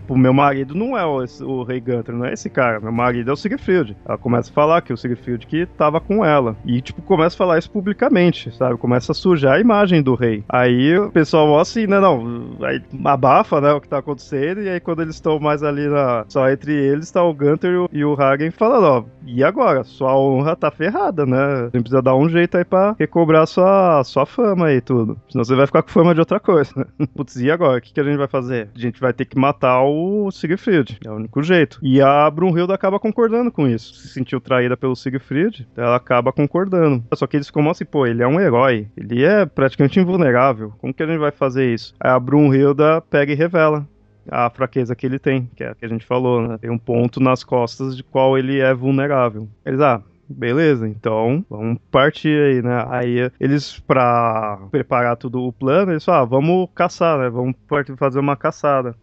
o 0.08 0.16
meu 0.16 0.32
marido 0.32 0.76
não 0.76 0.96
é 0.96 1.04
o, 1.04 1.24
o 1.44 1.64
Rei 1.64 1.80
Gunter, 1.80 2.14
não 2.14 2.24
é 2.24 2.32
esse 2.32 2.48
cara. 2.48 2.78
Meu 2.78 2.92
marido 2.92 3.30
é 3.30 3.32
o 3.32 3.36
Sigurfield. 3.36 3.96
Ela 4.06 4.16
começa 4.16 4.48
a 4.50 4.54
falar 4.54 4.80
que 4.82 4.92
o 4.92 4.96
Sigurfield 4.96 5.44
que 5.48 5.66
tava 5.66 6.00
com 6.00 6.24
ela. 6.24 6.56
E, 6.64 6.80
tipo, 6.80 7.02
começa 7.02 7.34
a 7.34 7.38
falar 7.38 7.58
isso 7.58 7.70
publicamente, 7.70 8.56
sabe? 8.56 8.76
Começa 8.76 9.10
a 9.10 9.14
sujar 9.14 9.54
a 9.54 9.60
imagem 9.60 10.02
do 10.02 10.14
rei. 10.14 10.44
Aí 10.48 10.96
o 10.96 11.10
pessoal, 11.10 11.58
assim, 11.58 11.88
né? 11.88 11.98
Não, 11.98 12.56
aí 12.62 12.80
abafa, 13.04 13.60
né? 13.60 13.72
O 13.72 13.80
que 13.80 13.88
tá 13.88 13.98
acontecendo. 13.98 14.62
E 14.62 14.68
aí 14.68 14.78
quando 14.78 15.02
eles 15.02 15.16
estão 15.16 15.40
mais 15.40 15.64
ali 15.64 15.88
na. 15.88 16.24
Só 16.28 16.48
entre 16.48 16.72
eles, 16.72 17.10
tá 17.10 17.24
o 17.24 17.34
Gunter 17.34 17.71
e 17.72 17.76
o, 17.76 17.88
e 17.92 18.04
o 18.04 18.14
Hagen 18.20 18.50
falando: 18.50 18.84
Ó, 18.84 19.04
e 19.26 19.42
agora? 19.42 19.84
Sua 19.84 20.16
honra 20.16 20.56
tá 20.56 20.70
ferrada, 20.70 21.24
né? 21.24 21.64
Você 21.64 21.80
precisa 21.80 22.02
dar 22.02 22.16
um 22.16 22.28
jeito 22.28 22.56
aí 22.56 22.64
pra 22.64 22.94
recobrar 22.98 23.46
sua, 23.46 24.02
sua 24.04 24.26
fama 24.26 24.72
e 24.72 24.80
tudo. 24.80 25.18
Senão 25.28 25.44
você 25.44 25.54
vai 25.54 25.66
ficar 25.66 25.82
com 25.82 25.90
fama 25.90 26.14
de 26.14 26.20
outra 26.20 26.40
coisa, 26.40 26.72
né? 26.76 26.84
Putz, 27.14 27.36
e 27.36 27.50
agora? 27.50 27.78
O 27.78 27.80
que, 27.80 27.92
que 27.92 28.00
a 28.00 28.04
gente 28.04 28.16
vai 28.16 28.28
fazer? 28.28 28.68
A 28.74 28.78
gente 28.78 29.00
vai 29.00 29.12
ter 29.12 29.24
que 29.24 29.38
matar 29.38 29.82
o 29.82 30.30
Siegfried. 30.30 30.98
É 31.04 31.10
o 31.10 31.14
único 31.14 31.42
jeito. 31.42 31.78
E 31.82 32.00
a 32.00 32.30
Brunhilde 32.30 32.72
acaba 32.72 32.98
concordando 32.98 33.50
com 33.50 33.66
isso. 33.68 33.94
Se 33.94 34.08
sentiu 34.08 34.40
traída 34.40 34.76
pelo 34.76 34.96
Siegfried, 34.96 35.66
ela 35.76 35.96
acaba 35.96 36.32
concordando. 36.32 37.02
Só 37.14 37.26
que 37.26 37.36
eles 37.36 37.46
ficam 37.46 37.68
assim, 37.70 37.84
pô, 37.84 38.06
ele 38.06 38.22
é 38.22 38.26
um 38.26 38.40
herói. 38.40 38.88
Ele 38.96 39.24
é 39.24 39.46
praticamente 39.46 39.98
invulnerável. 39.98 40.72
Como 40.78 40.92
que 40.92 41.02
a 41.02 41.06
gente 41.06 41.18
vai 41.18 41.30
fazer 41.30 41.72
isso? 41.72 41.94
Aí 42.00 42.10
a 42.10 42.18
Brunhilde 42.18 42.82
pega 43.10 43.32
e 43.32 43.36
revela 43.36 43.86
a 44.28 44.50
fraqueza 44.50 44.94
que 44.94 45.06
ele 45.06 45.18
tem, 45.18 45.48
que 45.56 45.64
é 45.64 45.68
a 45.70 45.74
que 45.74 45.84
a 45.84 45.88
gente 45.88 46.06
falou, 46.06 46.46
né? 46.46 46.58
Tem 46.58 46.70
um 46.70 46.78
ponto 46.78 47.20
nas 47.20 47.42
costas 47.44 47.96
de 47.96 48.02
qual 48.02 48.38
ele 48.38 48.60
é 48.60 48.72
vulnerável. 48.72 49.48
Eles, 49.64 49.80
ah, 49.80 50.02
beleza, 50.28 50.88
então 50.88 51.44
vamos 51.48 51.78
partir 51.90 52.40
aí, 52.40 52.62
né? 52.62 52.86
Aí 52.88 53.30
eles, 53.40 53.78
pra 53.80 54.58
preparar 54.70 55.16
tudo 55.16 55.42
o 55.42 55.52
plano, 55.52 55.92
eles 55.92 56.04
falam, 56.04 56.22
ah, 56.22 56.24
vamos 56.24 56.68
caçar, 56.74 57.18
né? 57.18 57.28
Vamos 57.28 57.56
fazer 57.96 58.18
uma 58.18 58.36
caçada. 58.36 58.94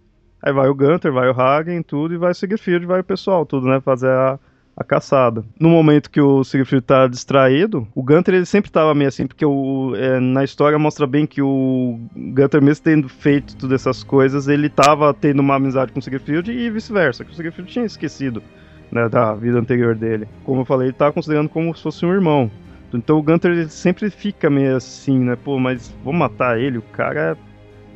Aí 0.42 0.54
vai 0.54 0.70
o 0.70 0.76
Gunter, 0.76 1.12
vai 1.12 1.30
o 1.30 1.40
Hagen, 1.40 1.82
tudo, 1.84 2.14
e 2.14 2.18
vai 2.18 2.32
o 2.32 2.36
Sigurfield, 2.36 2.86
vai 2.86 3.02
o 3.02 3.04
pessoal, 3.04 3.46
tudo, 3.46 3.68
né? 3.68 3.82
Fazer 3.82 4.10
a, 4.10 4.40
a 4.80 4.84
caçada. 4.84 5.44
No 5.60 5.68
momento 5.68 6.10
que 6.10 6.22
o 6.22 6.42
Siegfried 6.42 6.82
tá 6.86 7.06
distraído, 7.06 7.86
o 7.94 8.02
Gunter 8.02 8.34
ele 8.34 8.46
sempre 8.46 8.72
tava 8.72 8.96
meio 8.96 9.10
assim, 9.10 9.28
porque 9.28 9.46
o, 9.46 9.94
é, 9.96 10.22
na 10.22 10.42
história 10.42 10.80
mostra 10.80 11.06
bem 11.06 11.28
que 11.28 11.42
o 11.42 12.00
Gunter, 12.16 12.64
mesmo 12.64 12.86
tendo 12.86 13.10
feito 13.10 13.58
todas 13.58 13.82
essas 13.82 14.04
coisas, 14.04 14.48
ele 14.48 14.70
tava 14.70 15.14
tendo 15.14 15.42
uma 15.42 15.56
amizade 15.56 15.92
com 15.92 16.00
o 16.00 16.02
Siegfried 16.02 16.50
e 16.50 16.70
vice-versa, 16.70 17.26
que 17.26 17.32
o 17.32 17.36
Siegfried 17.36 17.70
tinha 17.70 17.86
esquecido 17.86 18.42
né, 18.90 19.10
da 19.10 19.34
vida 19.34 19.60
anterior 19.60 19.96
dele. 19.96 20.30
Como 20.46 20.62
eu 20.62 20.66
falei, 20.66 20.88
ele 20.88 20.96
tava 20.96 21.12
considerando 21.12 21.50
como 21.50 21.76
se 21.76 21.84
fosse 21.84 22.06
um 22.06 22.14
irmão. 22.14 22.50
Então 22.94 23.18
o 23.18 23.22
Gunter 23.22 23.52
ele 23.52 23.68
sempre 23.68 24.10
fica 24.10 24.50
meio 24.50 24.78
assim, 24.78 25.20
né? 25.20 25.36
Pô, 25.36 25.60
mas 25.60 25.94
vou 26.04 26.14
matar 26.14 26.60
ele, 26.60 26.78
o 26.78 26.82
cara. 26.82 27.38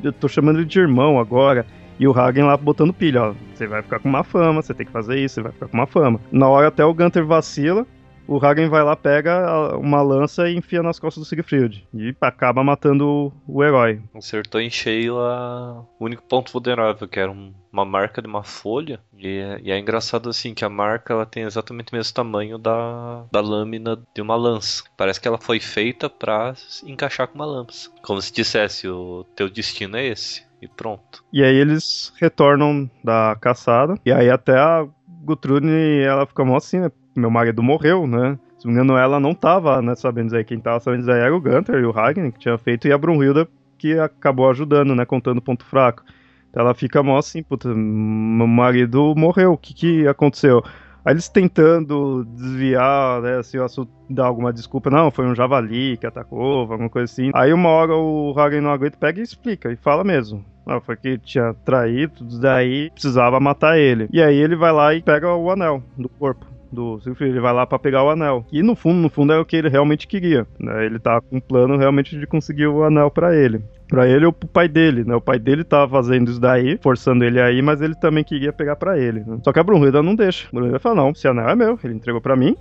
Eu 0.02 0.12
tô 0.12 0.28
chamando 0.28 0.58
ele 0.58 0.66
de 0.66 0.78
irmão 0.78 1.18
agora. 1.18 1.66
E 1.98 2.08
o 2.08 2.12
Hagen 2.12 2.44
lá 2.44 2.56
botando 2.56 2.92
pilha, 2.92 3.22
ó. 3.22 3.34
Você 3.54 3.66
vai 3.66 3.82
ficar 3.82 4.00
com 4.00 4.08
uma 4.08 4.24
fama, 4.24 4.62
você 4.62 4.74
tem 4.74 4.86
que 4.86 4.92
fazer 4.92 5.18
isso, 5.18 5.36
você 5.36 5.42
vai 5.42 5.52
ficar 5.52 5.68
com 5.68 5.76
uma 5.76 5.86
fama. 5.86 6.20
Na 6.30 6.48
hora 6.48 6.68
até 6.68 6.84
o 6.84 6.94
Gunter 6.94 7.24
vacila, 7.24 7.86
o 8.26 8.44
Hagen 8.44 8.68
vai 8.68 8.82
lá, 8.82 8.96
pega 8.96 9.76
uma 9.76 10.00
lança 10.02 10.48
e 10.48 10.56
enfia 10.56 10.82
nas 10.82 10.98
costas 10.98 11.22
do 11.22 11.26
Siegfried. 11.26 11.86
E 11.92 12.14
acaba 12.20 12.64
matando 12.64 13.32
o, 13.46 13.62
herói. 13.62 14.00
Acertou 14.14 14.60
em 14.60 14.70
cheio 14.70 15.18
a... 15.18 15.84
o 15.98 16.04
único 16.04 16.22
ponto 16.22 16.52
vulnerável, 16.52 17.06
que 17.06 17.20
era 17.20 17.30
um, 17.30 17.52
uma 17.70 17.84
marca 17.84 18.22
de 18.22 18.28
uma 18.28 18.42
folha. 18.42 19.00
E 19.16 19.26
é, 19.26 19.60
e 19.62 19.70
é, 19.70 19.78
engraçado 19.78 20.28
assim 20.30 20.54
que 20.54 20.64
a 20.64 20.70
marca 20.70 21.12
ela 21.12 21.26
tem 21.26 21.42
exatamente 21.42 21.92
o 21.92 21.96
mesmo 21.96 22.14
tamanho 22.14 22.56
da, 22.56 23.24
da 23.30 23.40
lâmina 23.40 23.98
de 24.14 24.22
uma 24.22 24.36
lança. 24.36 24.84
Parece 24.96 25.20
que 25.20 25.28
ela 25.28 25.38
foi 25.38 25.60
feita 25.60 26.08
para 26.08 26.54
encaixar 26.84 27.28
com 27.28 27.34
uma 27.34 27.46
lança. 27.46 27.90
Como 28.02 28.20
se 28.20 28.32
dissesse, 28.32 28.88
o 28.88 29.24
teu 29.36 29.50
destino 29.50 29.96
é 29.96 30.06
esse 30.06 30.42
e 30.64 30.68
pronto. 30.68 31.24
E 31.32 31.42
aí 31.42 31.54
eles 31.54 32.12
retornam 32.20 32.90
da 33.02 33.36
caçada, 33.40 33.94
e 34.04 34.12
aí 34.12 34.30
até 34.30 34.58
a 34.58 34.86
Gutrune, 35.22 36.00
ela 36.00 36.26
fica 36.26 36.44
mó 36.44 36.56
assim, 36.56 36.80
né? 36.80 36.90
Meu 37.16 37.30
marido 37.30 37.62
morreu, 37.62 38.06
né? 38.06 38.38
Se 38.58 38.66
não 38.66 38.74
me 38.74 38.80
engano, 38.80 38.98
ela 38.98 39.20
não 39.20 39.34
tava 39.34 39.80
né, 39.80 39.94
sabendo 39.94 40.34
aí. 40.34 40.44
Quem 40.44 40.58
tava 40.58 40.80
sabendo 40.80 41.10
aí 41.10 41.20
era 41.20 41.34
o 41.34 41.40
Gunter 41.40 41.76
e 41.76 41.84
o 41.84 41.90
Ragnar, 41.90 42.32
que 42.32 42.38
tinha 42.38 42.58
feito, 42.58 42.88
e 42.88 42.92
a 42.92 42.98
Brunhilda, 42.98 43.46
que 43.78 43.98
acabou 43.98 44.50
ajudando, 44.50 44.94
né? 44.94 45.04
Contando 45.04 45.40
ponto 45.40 45.64
fraco. 45.64 46.02
Então 46.50 46.62
ela 46.62 46.74
fica 46.74 47.02
mó 47.02 47.18
assim, 47.18 47.42
puta, 47.42 47.68
meu 47.68 48.46
marido 48.46 49.14
morreu, 49.16 49.52
o 49.52 49.58
que 49.58 49.74
que 49.74 50.06
aconteceu? 50.06 50.62
Aí 51.04 51.12
eles 51.12 51.28
tentando 51.28 52.24
desviar, 52.24 53.20
né, 53.20 53.36
assim, 53.36 53.58
o 53.58 53.64
assunto, 53.64 53.92
dar 54.08 54.24
alguma 54.24 54.52
desculpa. 54.52 54.88
Não, 54.88 55.10
foi 55.10 55.26
um 55.26 55.34
javali 55.34 55.98
que 55.98 56.06
atacou, 56.06 56.60
alguma 56.60 56.88
coisa 56.88 57.12
assim. 57.12 57.30
Aí 57.34 57.52
uma 57.52 57.68
hora 57.68 57.94
o 57.94 58.32
Hagen 58.38 58.62
não 58.62 58.70
aguenta, 58.70 58.96
pega 58.96 59.20
e 59.20 59.22
explica, 59.22 59.70
e 59.70 59.76
fala 59.76 60.02
mesmo. 60.02 60.44
Foi 60.82 60.96
que 60.96 61.18
tinha 61.18 61.54
traído, 61.64 62.24
daí 62.40 62.90
precisava 62.90 63.38
matar 63.38 63.78
ele. 63.78 64.08
E 64.12 64.22
aí 64.22 64.36
ele 64.36 64.56
vai 64.56 64.72
lá 64.72 64.94
e 64.94 65.02
pega 65.02 65.34
o 65.34 65.50
anel 65.50 65.82
do 65.96 66.08
corpo 66.08 66.54
do 66.74 67.00
Siegfried, 67.00 67.30
ele 67.30 67.40
vai 67.40 67.52
lá 67.52 67.66
para 67.66 67.78
pegar 67.78 68.02
o 68.02 68.10
anel. 68.10 68.44
E 68.52 68.62
no 68.62 68.74
fundo, 68.74 69.00
no 69.00 69.08
fundo 69.08 69.32
é 69.32 69.38
o 69.38 69.44
que 69.44 69.56
ele 69.56 69.68
realmente 69.68 70.06
queria, 70.06 70.46
né? 70.58 70.84
Ele 70.84 70.98
tá 70.98 71.20
com 71.20 71.36
um 71.36 71.40
plano 71.40 71.76
realmente 71.76 72.18
de 72.18 72.26
conseguir 72.26 72.66
o 72.66 72.82
anel 72.82 73.10
para 73.10 73.34
ele. 73.34 73.62
Para 73.88 74.08
ele 74.08 74.26
ou 74.26 74.32
pro 74.32 74.48
pai 74.48 74.68
dele, 74.68 75.04
né? 75.04 75.14
O 75.14 75.20
pai 75.20 75.38
dele 75.38 75.62
tava 75.62 75.88
fazendo 75.88 76.30
isso 76.30 76.40
daí, 76.40 76.78
forçando 76.82 77.24
ele 77.24 77.40
aí, 77.40 77.62
mas 77.62 77.80
ele 77.80 77.94
também 77.94 78.24
queria 78.24 78.52
pegar 78.52 78.76
para 78.76 78.98
ele. 78.98 79.20
Né? 79.20 79.38
Só 79.42 79.52
que 79.52 79.60
a 79.60 79.62
Brunhilda 79.62 80.02
não 80.02 80.16
deixa. 80.16 80.48
A 80.48 80.56
Brunhilda 80.56 80.80
fala: 80.80 80.96
"Não, 80.96 81.10
esse 81.10 81.28
anel 81.28 81.48
é 81.48 81.54
meu, 81.54 81.78
ele 81.84 81.94
entregou 81.94 82.20
para 82.20 82.34
mim, 82.36 82.56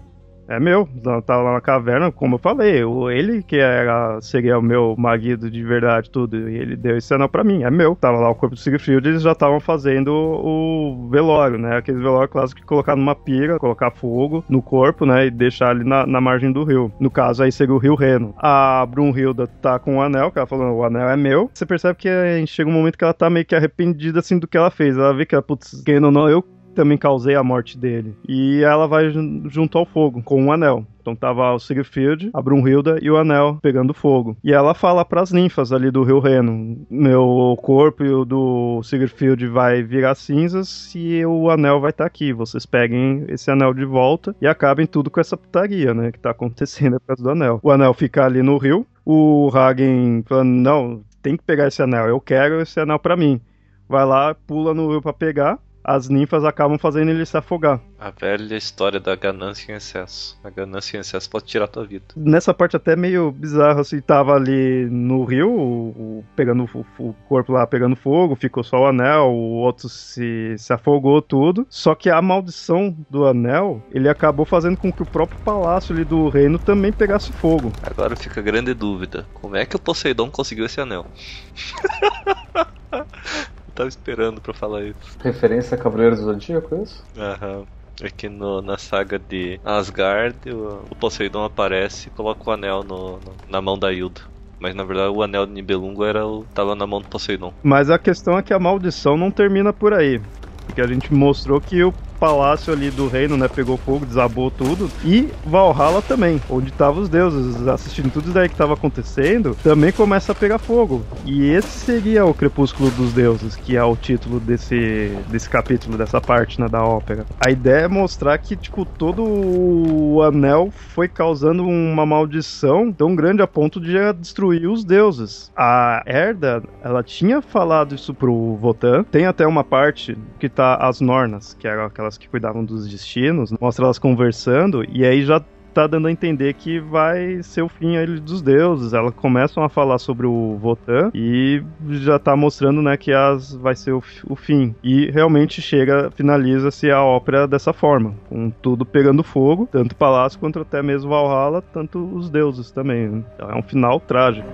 é 0.48 0.60
meu, 0.60 0.88
tá 1.26 1.38
lá 1.38 1.54
na 1.54 1.62
caverna, 1.62 2.12
como 2.12 2.36
eu 2.36 2.40
falei, 2.40 2.82
ele 3.12 3.44
que 3.44 3.58
era, 3.58 4.20
seria 4.22 4.58
o 4.58 4.62
meu 4.62 4.96
marido 4.98 5.50
de 5.50 5.64
verdade, 5.64 6.10
tudo, 6.10 6.50
e 6.50 6.58
ele 6.58 6.76
deu 6.76 6.98
esse 6.98 7.14
anel 7.14 7.30
pra 7.30 7.44
mim, 7.44 7.64
é 7.64 7.72
meu. 7.72 7.96
Tava 7.96 8.18
lá 8.18 8.30
o 8.30 8.36
corpo 8.36 8.56
do 8.56 8.60
Siegfried, 8.60 9.08
eles 9.08 9.22
já 9.22 9.32
estavam 9.32 9.60
fazendo 9.60 10.12
o 10.12 11.08
velório, 11.10 11.58
né, 11.58 11.78
aquele 11.78 12.00
velório 12.00 12.30
clássico 12.30 12.62
de 12.62 12.68
colocar 12.68 12.96
numa 12.96 13.16
pira, 13.16 13.60
colocar 13.60 13.92
fogo 13.92 14.44
no 14.50 14.62
corpo, 14.62 15.06
né, 15.06 15.28
e 15.28 15.32
deixar 15.32 15.70
ali 15.70 15.84
na, 15.84 16.06
na 16.06 16.20
margem 16.20 16.52
do 16.52 16.64
rio. 16.64 16.92
No 17.00 17.10
caso, 17.10 17.44
aí 17.44 17.52
seria 17.52 17.74
o 17.74 17.78
rio 17.78 17.96
Reno. 17.96 18.34
A 18.38 18.86
Brunhilda 18.86 19.48
tá 19.48 19.80
com 19.80 19.98
o 19.98 20.02
anel, 20.02 20.32
que 20.32 20.40
ela 20.40 20.48
falou, 20.48 20.78
o 20.78 20.84
anel 20.84 21.10
é 21.10 21.18
meu. 21.18 21.50
Você 21.54 21.66
percebe 21.66 21.98
que 21.98 22.10
chega 22.48 22.70
um 22.70 22.74
momento 22.74 22.98
que 22.98 23.04
ela 23.04 23.14
tá 23.14 23.30
meio 23.30 23.46
que 23.46 23.56
arrependida, 23.56 24.20
assim, 24.20 24.38
do 24.38 24.48
que 24.48 24.58
ela 24.58 24.70
fez. 24.70 24.98
Ela 24.98 25.14
vê 25.14 25.26
que, 25.26 25.40
putz, 25.42 25.82
quem 25.84 26.04
ou 26.04 26.12
não, 26.12 26.30
eu 26.30 26.44
também 26.74 26.98
causei 26.98 27.36
a 27.36 27.44
morte 27.44 27.78
dele. 27.78 28.16
E 28.28 28.62
ela 28.64 28.88
vai 28.88 29.10
junto 29.46 29.78
ao 29.78 29.86
fogo 29.86 30.22
com 30.24 30.42
um 30.42 30.52
anel. 30.52 30.86
Então 31.04 31.16
tava 31.18 31.54
o 31.54 31.60
Sigurfield, 31.60 32.30
a 32.34 32.42
Brunhilda 32.42 32.98
e 33.02 33.12
o 33.12 33.18
anel 33.18 33.60
pegando 33.62 33.94
fogo. 33.94 34.38
E 34.42 34.54
ela 34.54 34.74
fala 34.74 35.04
para 35.04 35.22
as 35.22 35.34
ninfas 35.34 35.74
ali 35.74 35.92
do 35.92 36.02
Rio 36.02 36.20
Reno: 36.20 36.78
meu 36.90 37.58
corpo 37.62 38.06
e 38.06 38.10
o 38.10 38.24
do 38.24 38.82
Sigurfield 38.84 39.46
vai 39.48 39.84
virar 39.84 40.16
cinzas 40.16 40.94
e 40.96 41.26
o 41.26 41.50
anel 41.50 41.82
vai 41.82 41.90
estar 41.90 42.06
tá 42.06 42.08
aqui. 42.08 42.32
Vocês 42.32 42.66
peguem 42.66 43.26
esse 43.28 43.52
anel 43.52 43.74
de 43.74 43.84
volta 43.84 44.34
e 44.42 44.48
acabem 44.48 44.88
tudo 44.88 45.12
com 45.12 45.20
essa 45.20 45.36
putaria, 45.36 45.94
né, 45.94 46.10
que 46.10 46.20
tá 46.20 46.32
acontecendo 46.32 47.00
por 47.02 47.08
causa 47.08 47.24
do 47.24 47.30
anel. 47.32 47.60
O 47.62 47.70
anel 47.70 47.94
fica 47.94 48.26
ali 48.26 48.42
no 48.42 48.58
rio. 48.58 48.88
O 49.06 49.50
Hagen 49.54 50.24
falando: 50.26 50.52
"Não, 50.52 51.02
tem 51.22 51.36
que 51.36 51.44
pegar 51.44 51.68
esse 51.68 51.82
anel. 51.82 52.08
Eu 52.08 52.22
quero 52.22 52.62
esse 52.62 52.80
anel 52.80 52.98
para 52.98 53.18
mim." 53.18 53.42
Vai 53.90 54.06
lá, 54.06 54.34
pula 54.34 54.74
no 54.74 54.90
rio 54.90 55.02
para 55.02 55.12
pegar 55.12 55.60
as 55.84 56.08
ninfas 56.08 56.46
acabam 56.46 56.78
fazendo 56.78 57.10
ele 57.10 57.26
se 57.26 57.36
afogar. 57.36 57.82
A 58.00 58.10
velha 58.10 58.56
história 58.56 59.00
da 59.00 59.16
ganância 59.16 59.72
em 59.72 59.76
excesso. 59.76 60.38
A 60.44 60.50
ganância 60.50 60.98
em 60.98 61.02
excesso 61.02 61.30
pode 61.30 61.46
tirar 61.46 61.66
a 61.66 61.68
tua 61.68 61.86
vida. 61.86 62.06
Nessa 62.16 62.54
parte 62.54 62.76
até 62.76 62.96
meio 62.96 63.32
bizarro, 63.32 63.82
assim, 63.82 64.00
tava 64.00 64.34
ali 64.34 64.88
no 64.90 65.24
rio, 65.24 65.50
o, 65.50 66.24
pegando 66.36 66.70
o, 66.74 66.86
o 67.00 67.14
corpo 67.28 67.54
lá 67.54 67.68
pegando 67.68 67.96
fogo, 67.96 68.36
ficou 68.36 68.64
só 68.64 68.82
o 68.82 68.88
anel, 68.88 69.28
o 69.28 69.56
outro 69.56 69.90
se, 69.90 70.56
se 70.58 70.72
afogou 70.72 71.22
tudo. 71.22 71.66
Só 71.70 71.96
que 71.96 72.10
a 72.10 72.22
maldição 72.22 72.96
do 73.10 73.26
anel, 73.26 73.82
ele 73.92 74.10
acabou 74.10 74.46
fazendo 74.46 74.78
com 74.78 74.92
que 74.92 75.02
o 75.02 75.06
próprio 75.06 75.40
palácio 75.42 75.94
ali 75.94 76.06
do 76.06 76.30
reino 76.30 76.60
também 76.60 76.92
pegasse 76.92 77.32
fogo. 77.34 77.72
Agora 77.82 78.16
fica 78.16 78.42
grande 78.42 78.74
dúvida. 78.74 79.26
Como 79.34 79.56
é 79.56 79.66
que 79.66 79.76
o 79.76 79.80
Poseidon 79.80 80.30
conseguiu 80.30 80.66
esse 80.66 80.80
anel? 80.80 81.06
Eu 83.74 83.76
tava 83.76 83.90
esperando 83.90 84.42
pra 84.42 84.54
falar 84.54 84.86
isso. 84.86 85.18
Referência 85.24 85.76
a 85.76 85.80
Cavaleiros 85.82 86.20
do 86.20 86.26
Zodíaco, 86.26 86.76
é 86.76 86.84
isso? 86.84 87.04
Aham. 87.18 87.68
Aqui 88.02 88.28
no, 88.30 88.62
na 88.62 88.78
saga 88.78 89.18
de 89.20 89.60
Asgard, 89.64 90.40
o, 90.52 90.88
o 90.90 90.96
Poseidon 90.96 91.44
aparece 91.44 92.10
e 92.10 92.12
coloca 92.12 92.50
o 92.50 92.54
anel 92.54 92.84
no- 92.84 93.20
no- 93.20 93.42
na 93.48 93.62
mão 93.62 93.78
da 93.78 93.92
Hilda. 93.94 94.22
Mas 94.60 94.74
na 94.76 94.84
verdade 94.84 95.10
o 95.12 95.22
anel 95.22 95.46
de 95.46 95.52
Nibelungo 95.54 96.04
era 96.04 96.26
o, 96.26 96.48
tava 96.48 96.76
na 96.76 96.88
mão 96.88 97.02
do 97.02 97.08
Poseidon. 97.08 97.54
Mas 97.64 97.90
a 97.90 97.98
questão 98.00 98.38
é 98.38 98.44
que 98.44 98.54
a 98.54 98.60
maldição 98.60 99.18
não 99.18 99.32
termina 99.32 99.74
por 99.74 99.94
aí. 99.94 100.20
Porque 100.66 100.82
a 100.82 100.88
gente 100.88 101.14
mostrou 101.14 101.62
que 101.62 101.84
o 101.84 101.94
palácio 102.24 102.72
ali 102.72 102.90
do 102.90 103.10
reino, 103.10 103.36
né, 103.36 103.50
pegou 103.50 103.76
fogo, 103.76 104.06
desabou 104.06 104.50
tudo. 104.50 104.90
E 105.04 105.30
Valhalla 105.46 106.02
também, 106.02 106.42
onde 106.50 106.70
estavam 106.70 107.04
os 107.04 107.10
deuses 107.10 107.68
assistindo 107.68 108.10
tudo 108.10 108.24
isso 108.24 108.34
daí 108.34 108.48
que 108.48 108.54
estava 108.54 108.76
acontecendo, 108.76 109.58
também 109.62 109.92
começa 109.92 110.32
a 110.32 110.36
pegar 110.36 110.58
fogo. 110.58 111.04
E 111.26 111.50
esse 111.50 111.80
seria 111.80 112.26
o 112.26 112.34
Crepúsculo 112.34 112.90
dos 112.92 113.12
Deuses, 113.12 113.58
que 113.58 113.76
é 113.76 113.84
o 113.84 113.98
título 113.98 114.40
desse, 114.40 115.12
desse 115.28 115.50
capítulo, 115.50 115.98
dessa 115.98 116.22
parte 116.22 116.62
né, 116.62 116.70
da 116.70 116.82
ópera. 116.82 117.26
A 117.46 117.52
ideia 117.52 117.84
é 117.84 117.88
mostrar 117.90 118.38
que, 118.38 118.56
tipo, 118.56 118.86
todo 118.86 119.22
o 119.22 120.22
anel 120.22 120.72
foi 120.72 121.10
causando 121.10 121.68
uma 121.68 122.06
maldição 122.06 122.90
tão 122.90 123.14
grande 123.16 123.42
a 123.42 123.48
ponto 123.48 123.82
de 123.82 124.14
destruir 124.14 124.70
os 124.70 124.86
deuses. 124.86 125.52
A 125.58 126.02
Herda, 126.06 126.64
ela 126.82 127.04
tinha 127.04 127.42
falado 127.42 127.94
isso 127.94 128.14
pro 128.14 128.56
Votan. 128.62 129.04
Tem 129.04 129.26
até 129.26 129.46
uma 129.46 129.64
parte 129.64 130.18
que 130.40 130.48
tá 130.48 130.76
as 130.76 131.02
Nornas, 131.02 131.54
que 131.60 131.68
eram 131.68 131.84
aquelas 131.84 132.13
que 132.18 132.28
cuidavam 132.28 132.64
dos 132.64 132.90
destinos, 132.90 133.52
mostra 133.60 133.86
elas 133.86 134.00
conversando, 134.00 134.84
e 134.90 135.06
aí 135.06 135.24
já 135.24 135.42
tá 135.74 135.88
dando 135.88 136.08
a 136.08 136.12
entender 136.12 136.54
que 136.54 136.80
vai 136.80 137.42
ser 137.42 137.64
o 137.64 137.68
fim 137.68 137.98
aí 137.98 138.06
dos 138.06 138.42
deuses. 138.42 138.94
Elas 138.94 139.14
começam 139.16 139.64
a 139.64 139.70
falar 139.70 139.98
sobre 139.98 140.28
o 140.28 140.56
Votan 140.58 141.10
e 141.14 141.64
já 141.90 142.20
tá 142.20 142.36
mostrando, 142.36 142.82
né, 142.82 142.96
que 142.96 143.12
as 143.12 143.56
vai 143.56 143.76
ser 143.76 143.92
o, 143.92 144.04
o 144.30 144.36
fim. 144.36 144.76
E 144.84 145.10
realmente 145.10 145.62
chega, 145.62 146.12
finaliza-se 146.12 146.92
a 146.92 147.02
ópera 147.02 147.48
dessa 147.48 147.74
forma, 147.74 148.14
com 148.30 148.50
tudo 148.50 148.86
pegando 148.86 149.24
fogo, 149.24 149.68
tanto 149.72 149.94
o 149.94 149.96
palácio 149.96 150.40
quanto 150.40 150.60
até 150.60 150.82
mesmo 150.82 151.10
Valhalla, 151.10 151.62
tanto 151.62 152.00
os 152.16 152.30
deuses 152.30 152.70
também. 152.72 153.10
né? 153.10 153.24
Então 153.36 153.50
é 153.50 153.56
um 153.56 153.64
final 153.64 154.00
trágico. 154.00 154.48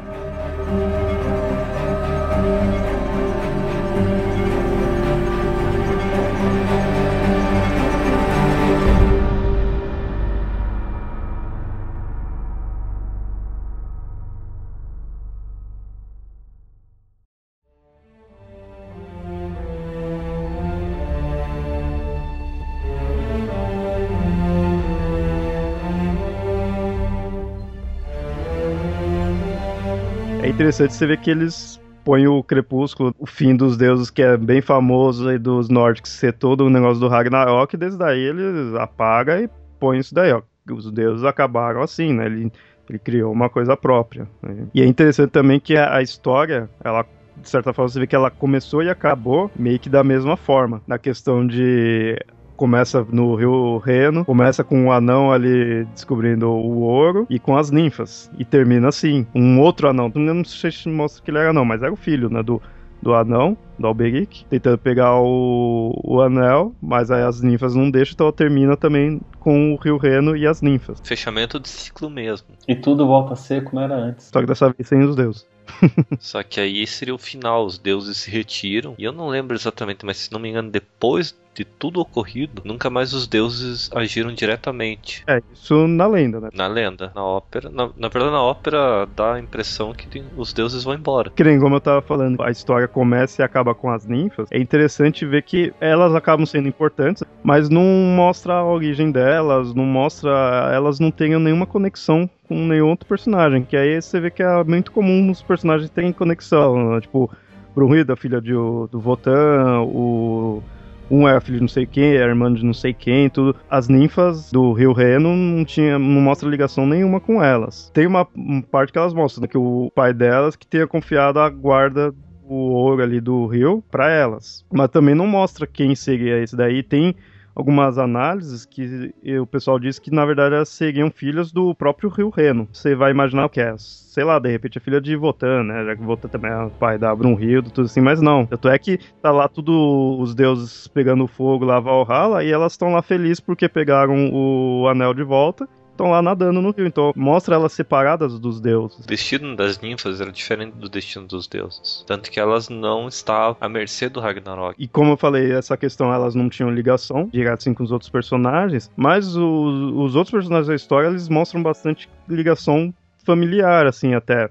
Interessante 30.69 30.93
você 30.93 31.07
ver 31.07 31.17
que 31.17 31.31
eles 31.31 31.81
põem 32.05 32.27
o 32.27 32.43
Crepúsculo, 32.43 33.13
o 33.17 33.25
fim 33.25 33.55
dos 33.55 33.75
deuses, 33.75 34.11
que 34.11 34.21
é 34.21 34.37
bem 34.37 34.61
famoso 34.61 35.27
aí 35.27 35.37
dos 35.37 35.67
nórdicos, 35.67 36.11
ser 36.11 36.33
todo 36.33 36.65
o 36.65 36.69
negócio 36.69 36.99
do 36.99 37.07
Ragnarok, 37.07 37.73
e 37.73 37.77
desde 37.77 37.97
daí 37.97 38.21
eles 38.21 38.75
apagam 38.75 39.41
e 39.41 39.49
põem 39.79 39.99
isso 39.99 40.13
daí, 40.13 40.31
ó. 40.31 40.41
Os 40.71 40.91
deuses 40.91 41.25
acabaram 41.25 41.81
assim, 41.81 42.13
né? 42.13 42.27
Ele, 42.27 42.51
ele 42.87 42.99
criou 42.99 43.31
uma 43.31 43.49
coisa 43.49 43.75
própria. 43.75 44.27
né? 44.43 44.67
E 44.73 44.81
é 44.83 44.85
interessante 44.85 45.31
também 45.31 45.59
que 45.59 45.75
a, 45.75 45.95
a 45.95 46.01
história, 46.03 46.69
ela 46.83 47.03
de 47.35 47.49
certa 47.49 47.73
forma 47.73 47.89
você 47.89 47.99
vê 47.99 48.05
que 48.05 48.15
ela 48.15 48.29
começou 48.29 48.83
e 48.83 48.89
acabou 48.89 49.49
meio 49.55 49.79
que 49.79 49.89
da 49.89 50.03
mesma 50.03 50.37
forma, 50.37 50.81
na 50.85 50.99
questão 50.99 51.47
de 51.47 52.15
começa 52.59 53.07
no 53.09 53.35
Rio 53.35 53.77
Reno, 53.77 54.25
começa 54.25 54.65
com 54.65 54.87
o 54.87 54.91
anão 54.91 55.31
ali 55.31 55.85
descobrindo 55.93 56.49
o 56.49 56.81
ouro 56.81 57.25
e 57.29 57.39
com 57.39 57.55
as 57.55 57.71
ninfas. 57.71 58.29
E 58.37 58.43
termina 58.43 58.89
assim. 58.89 59.25
Um 59.33 59.61
outro 59.61 59.87
anão, 59.87 60.11
não 60.13 60.43
sei 60.43 60.69
se 60.69 60.89
mostra 60.89 61.23
que 61.23 61.31
ele 61.31 61.37
era 61.37 61.53
não, 61.53 61.63
mas 61.63 61.81
era 61.81 61.93
o 61.93 61.95
filho, 61.95 62.29
né, 62.29 62.43
do, 62.43 62.61
do 63.01 63.13
anão, 63.13 63.57
do 63.79 63.87
Alberic, 63.87 64.43
tentando 64.49 64.77
pegar 64.77 65.15
o, 65.21 65.97
o 66.03 66.19
anel, 66.19 66.75
mas 66.81 67.09
aí 67.09 67.23
as 67.23 67.41
ninfas 67.41 67.73
não 67.75 67.89
deixam, 67.89 68.13
então 68.13 68.29
termina 68.29 68.75
também 68.75 69.21
com 69.39 69.73
o 69.73 69.77
Rio 69.77 69.95
Reno 69.95 70.35
e 70.35 70.45
as 70.45 70.61
ninfas. 70.61 71.01
Fechamento 71.01 71.61
de 71.61 71.69
ciclo 71.69 72.09
mesmo. 72.09 72.49
E 72.67 72.75
tudo 72.75 73.07
volta 73.07 73.33
a 73.33 73.37
ser 73.37 73.63
como 73.63 73.79
era 73.79 73.95
antes. 73.95 74.25
Só 74.33 74.41
que 74.41 74.47
dessa 74.47 74.69
vez 74.73 74.85
sem 74.85 74.99
os 74.99 75.15
deuses. 75.15 75.47
Só 76.19 76.43
que 76.43 76.59
aí 76.59 76.85
seria 76.85 77.15
o 77.15 77.17
final, 77.17 77.65
os 77.65 77.77
deuses 77.77 78.17
se 78.17 78.29
retiram. 78.29 78.95
E 78.97 79.03
eu 79.03 79.13
não 79.13 79.29
lembro 79.29 79.55
exatamente, 79.55 80.05
mas 80.05 80.17
se 80.17 80.31
não 80.31 80.39
me 80.39 80.49
engano, 80.49 80.69
depois 80.69 81.39
de 81.55 81.65
tudo 81.65 81.99
ocorrido, 81.99 82.61
nunca 82.63 82.89
mais 82.89 83.13
os 83.13 83.27
deuses 83.27 83.89
agiram 83.93 84.33
diretamente. 84.33 85.23
É, 85.27 85.41
isso 85.51 85.87
na 85.87 86.07
lenda, 86.07 86.39
né? 86.39 86.49
Na 86.53 86.67
lenda, 86.67 87.11
na 87.13 87.23
ópera. 87.23 87.69
Na, 87.69 87.89
na 87.97 88.07
verdade, 88.07 88.31
na 88.31 88.41
ópera 88.41 89.05
dá 89.15 89.33
a 89.33 89.39
impressão 89.39 89.91
que 89.93 90.07
tem- 90.07 90.23
os 90.37 90.53
deuses 90.53 90.83
vão 90.83 90.93
embora. 90.93 91.29
Que 91.31 91.43
nem 91.43 91.59
como 91.59 91.75
eu 91.75 91.81
tava 91.81 92.01
falando, 92.01 92.41
a 92.41 92.49
história 92.49 92.87
começa 92.87 93.41
e 93.41 93.43
acaba 93.45 93.75
com 93.75 93.89
as 93.89 94.05
ninfas. 94.05 94.47
É 94.51 94.59
interessante 94.59 95.25
ver 95.25 95.43
que 95.43 95.73
elas 95.81 96.15
acabam 96.15 96.45
sendo 96.45 96.67
importantes, 96.69 97.23
mas 97.43 97.67
não 97.69 97.83
mostra 97.83 98.53
a 98.53 98.63
origem 98.65 99.11
delas, 99.11 99.73
não 99.73 99.83
mostra. 99.85 100.29
Elas 100.73 100.99
não 100.99 101.11
têm 101.11 101.37
nenhuma 101.37 101.65
conexão 101.65 102.29
com 102.47 102.55
nenhum 102.67 102.89
outro 102.89 103.07
personagem. 103.07 103.63
Que 103.63 103.75
aí 103.75 104.01
você 104.01 104.19
vê 104.19 104.31
que 104.31 104.41
é 104.41 104.63
muito 104.63 104.91
comum 104.91 105.29
os 105.29 105.41
personagens 105.41 105.89
terem 105.89 106.13
conexão. 106.13 106.91
né? 106.93 107.01
Tipo, 107.01 107.29
Brunhilda, 107.75 108.15
filha 108.15 108.39
de, 108.41 108.53
do 108.53 108.99
Votan, 108.99 109.81
o. 109.81 110.63
Um 111.09 111.27
é 111.27 111.39
filho 111.39 111.57
de 111.57 111.61
não 111.61 111.67
sei 111.67 111.85
quem, 111.85 112.15
é 112.15 112.21
irmã 112.21 112.53
de 112.53 112.63
não 112.63 112.73
sei 112.73 112.93
quem, 112.93 113.29
tudo. 113.29 113.55
As 113.69 113.87
ninfas 113.87 114.51
do 114.51 114.73
Rio 114.73 114.93
Reno 114.93 115.35
não 115.35 115.65
tinha, 115.65 115.97
não 115.97 116.21
mostra 116.21 116.47
ligação 116.47 116.85
nenhuma 116.85 117.19
com 117.19 117.43
elas. 117.43 117.89
Tem 117.93 118.05
uma, 118.05 118.27
uma 118.35 118.61
parte 118.61 118.91
que 118.91 118.97
elas 118.99 119.13
mostram, 119.13 119.41
né, 119.41 119.47
que 119.47 119.57
o 119.57 119.91
pai 119.93 120.13
delas 120.13 120.55
que 120.55 120.67
tenha 120.67 120.87
confiado 120.87 121.39
a 121.39 121.49
guarda 121.49 122.13
o 122.49 122.71
ouro 122.71 123.03
ali 123.03 123.21
do 123.21 123.45
rio 123.45 123.83
para 123.91 124.09
elas. 124.11 124.65
Mas 124.71 124.89
também 124.89 125.13
não 125.13 125.27
mostra 125.27 125.67
quem 125.67 125.95
seria 125.95 126.41
esse 126.41 126.55
daí. 126.55 126.81
Tem 126.81 127.15
algumas 127.59 127.97
análises 127.97 128.65
que 128.65 129.13
o 129.37 129.45
pessoal 129.45 129.77
diz 129.77 129.99
que 129.99 130.09
na 130.09 130.25
verdade 130.25 130.55
elas 130.55 130.69
seriam 130.69 131.11
filhas 131.11 131.51
do 131.51 131.75
próprio 131.75 132.09
Rio 132.09 132.29
Reno. 132.29 132.69
Você 132.71 132.95
vai 132.95 133.11
imaginar 133.11 133.45
o 133.45 133.49
que 133.49 133.59
é? 133.59 133.75
Sei 133.77 134.23
lá, 134.23 134.39
de 134.39 134.49
repente 134.49 134.77
é 134.77 134.81
filha 134.81 135.01
de 135.01 135.13
Votan, 135.17 135.63
né? 135.63 135.83
Já 135.83 135.95
que 135.95 136.01
Votan 136.01 136.29
também 136.29 136.49
é 136.49 136.69
pai 136.79 136.97
da 136.97 137.13
Brunhilde, 137.13 137.73
tudo 137.73 137.85
assim, 137.85 137.99
mas 137.99 138.21
não. 138.21 138.45
Tanto 138.45 138.69
é 138.69 138.79
que 138.79 138.97
tá 139.21 139.29
lá 139.29 139.49
tudo 139.49 140.17
os 140.19 140.33
deuses 140.33 140.87
pegando 140.87 141.27
fogo 141.27 141.65
lá 141.65 141.81
Valhalla 141.81 142.43
e 142.45 142.49
elas 142.49 142.71
estão 142.71 142.93
lá 142.93 143.01
felizes 143.01 143.41
porque 143.41 143.67
pegaram 143.67 144.31
o 144.33 144.87
anel 144.87 145.13
de 145.13 145.23
volta. 145.23 145.67
Estão 145.99 146.11
lá 146.11 146.21
nadando 146.21 146.61
no 146.61 146.71
rio, 146.71 146.87
então 146.87 147.11
mostra 147.13 147.55
elas 147.55 147.73
separadas 147.73 148.39
dos 148.39 148.61
deuses. 148.61 149.03
O 149.03 149.05
destino 149.07 149.53
das 149.53 149.81
ninfas 149.81 150.21
era 150.21 150.31
diferente 150.31 150.71
do 150.75 150.87
destino 150.87 151.27
dos 151.27 151.45
deuses. 151.45 152.05
Tanto 152.07 152.31
que 152.31 152.39
elas 152.39 152.69
não 152.69 153.09
estavam 153.09 153.57
à 153.59 153.67
mercê 153.67 154.07
do 154.07 154.21
Ragnarok. 154.21 154.81
E 154.81 154.87
como 154.87 155.11
eu 155.11 155.17
falei, 155.17 155.51
essa 155.51 155.75
questão 155.75 156.13
elas 156.13 156.33
não 156.33 156.47
tinham 156.47 156.71
ligação 156.71 157.27
direta 157.33 157.55
assim 157.55 157.73
com 157.73 157.83
os 157.83 157.91
outros 157.91 158.09
personagens, 158.09 158.89
mas 158.95 159.35
os, 159.35 159.35
os 159.35 160.15
outros 160.15 160.31
personagens 160.31 160.67
da 160.67 160.75
história 160.75 161.09
eles 161.09 161.27
mostram 161.27 161.61
bastante 161.61 162.09
ligação 162.29 162.93
familiar, 163.25 163.85
assim, 163.85 164.13
até. 164.13 164.49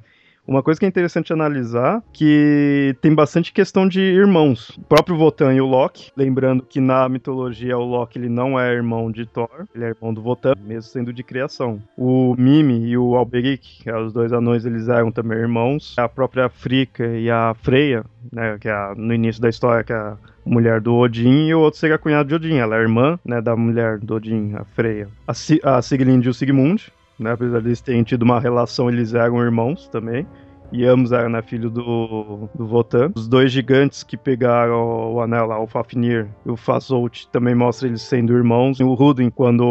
Uma 0.48 0.62
coisa 0.62 0.80
que 0.80 0.86
é 0.86 0.88
interessante 0.88 1.30
analisar, 1.30 2.02
que 2.10 2.96
tem 3.02 3.14
bastante 3.14 3.52
questão 3.52 3.86
de 3.86 4.00
irmãos. 4.00 4.70
O 4.78 4.80
próprio 4.80 5.14
Votan 5.14 5.52
e 5.52 5.60
o 5.60 5.66
Loki, 5.66 6.10
lembrando 6.16 6.62
que 6.62 6.80
na 6.80 7.06
mitologia 7.06 7.76
o 7.76 7.84
Loki 7.84 8.18
ele 8.18 8.30
não 8.30 8.58
é 8.58 8.72
irmão 8.72 9.12
de 9.12 9.26
Thor, 9.26 9.66
ele 9.74 9.84
é 9.84 9.88
irmão 9.88 10.14
do 10.14 10.22
Votan, 10.22 10.54
mesmo 10.58 10.90
sendo 10.90 11.12
de 11.12 11.22
criação. 11.22 11.82
O 11.98 12.34
Mimi 12.38 12.88
e 12.88 12.96
o 12.96 13.14
Alberic, 13.14 13.82
que 13.82 13.90
é 13.90 13.98
os 13.98 14.10
dois 14.10 14.32
anões, 14.32 14.64
eles 14.64 14.88
eram 14.88 15.12
também 15.12 15.36
irmãos. 15.36 15.94
A 15.98 16.08
própria 16.08 16.48
Fricka 16.48 17.06
e 17.06 17.30
a 17.30 17.54
Freya, 17.60 18.02
né, 18.32 18.56
que 18.58 18.70
é 18.70 18.94
no 18.96 19.12
início 19.12 19.42
da 19.42 19.50
história, 19.50 19.84
que 19.84 19.92
é 19.92 19.96
a 19.96 20.16
mulher 20.46 20.80
do 20.80 20.94
Odin, 20.94 21.48
e 21.48 21.54
o 21.54 21.60
outro 21.60 21.78
seria 21.78 21.96
a 21.96 21.98
cunhada 21.98 22.26
de 22.26 22.34
Odin. 22.34 22.56
Ela 22.56 22.78
é 22.78 22.80
irmã, 22.80 23.18
né, 23.22 23.42
da 23.42 23.54
mulher 23.54 23.98
do 23.98 24.14
Odin, 24.14 24.54
a 24.54 24.64
Freya. 24.64 25.08
A, 25.26 25.34
Si- 25.34 25.60
a 25.62 25.82
Siglinde 25.82 26.26
e 26.26 26.30
o 26.30 26.34
Sigmund, 26.34 26.90
né, 27.18 27.32
apesar 27.32 27.60
de 27.60 27.68
eles 27.68 27.80
terem 27.80 28.02
tido 28.02 28.22
uma 28.22 28.40
relação, 28.40 28.88
eles 28.88 29.14
eram 29.14 29.40
irmãos 29.42 29.88
também. 29.88 30.26
e 30.72 30.84
ambos 30.84 31.12
eram 31.12 31.30
né, 31.30 31.42
filho 31.42 31.70
do, 31.70 32.48
do 32.54 32.66
Votan. 32.66 33.10
Os 33.16 33.26
dois 33.26 33.50
gigantes 33.50 34.02
que 34.02 34.16
pegaram 34.16 35.14
o 35.14 35.20
anel 35.20 35.46
lá, 35.46 35.58
o 35.60 35.66
Fafnir 35.66 36.28
e 36.44 36.50
o 36.50 36.56
Fasolt, 36.56 37.26
também 37.32 37.54
mostra 37.54 37.88
eles 37.88 38.02
sendo 38.02 38.34
irmãos. 38.34 38.78
E 38.78 38.84
o 38.84 38.94
Rudin, 38.94 39.30
quando 39.30 39.64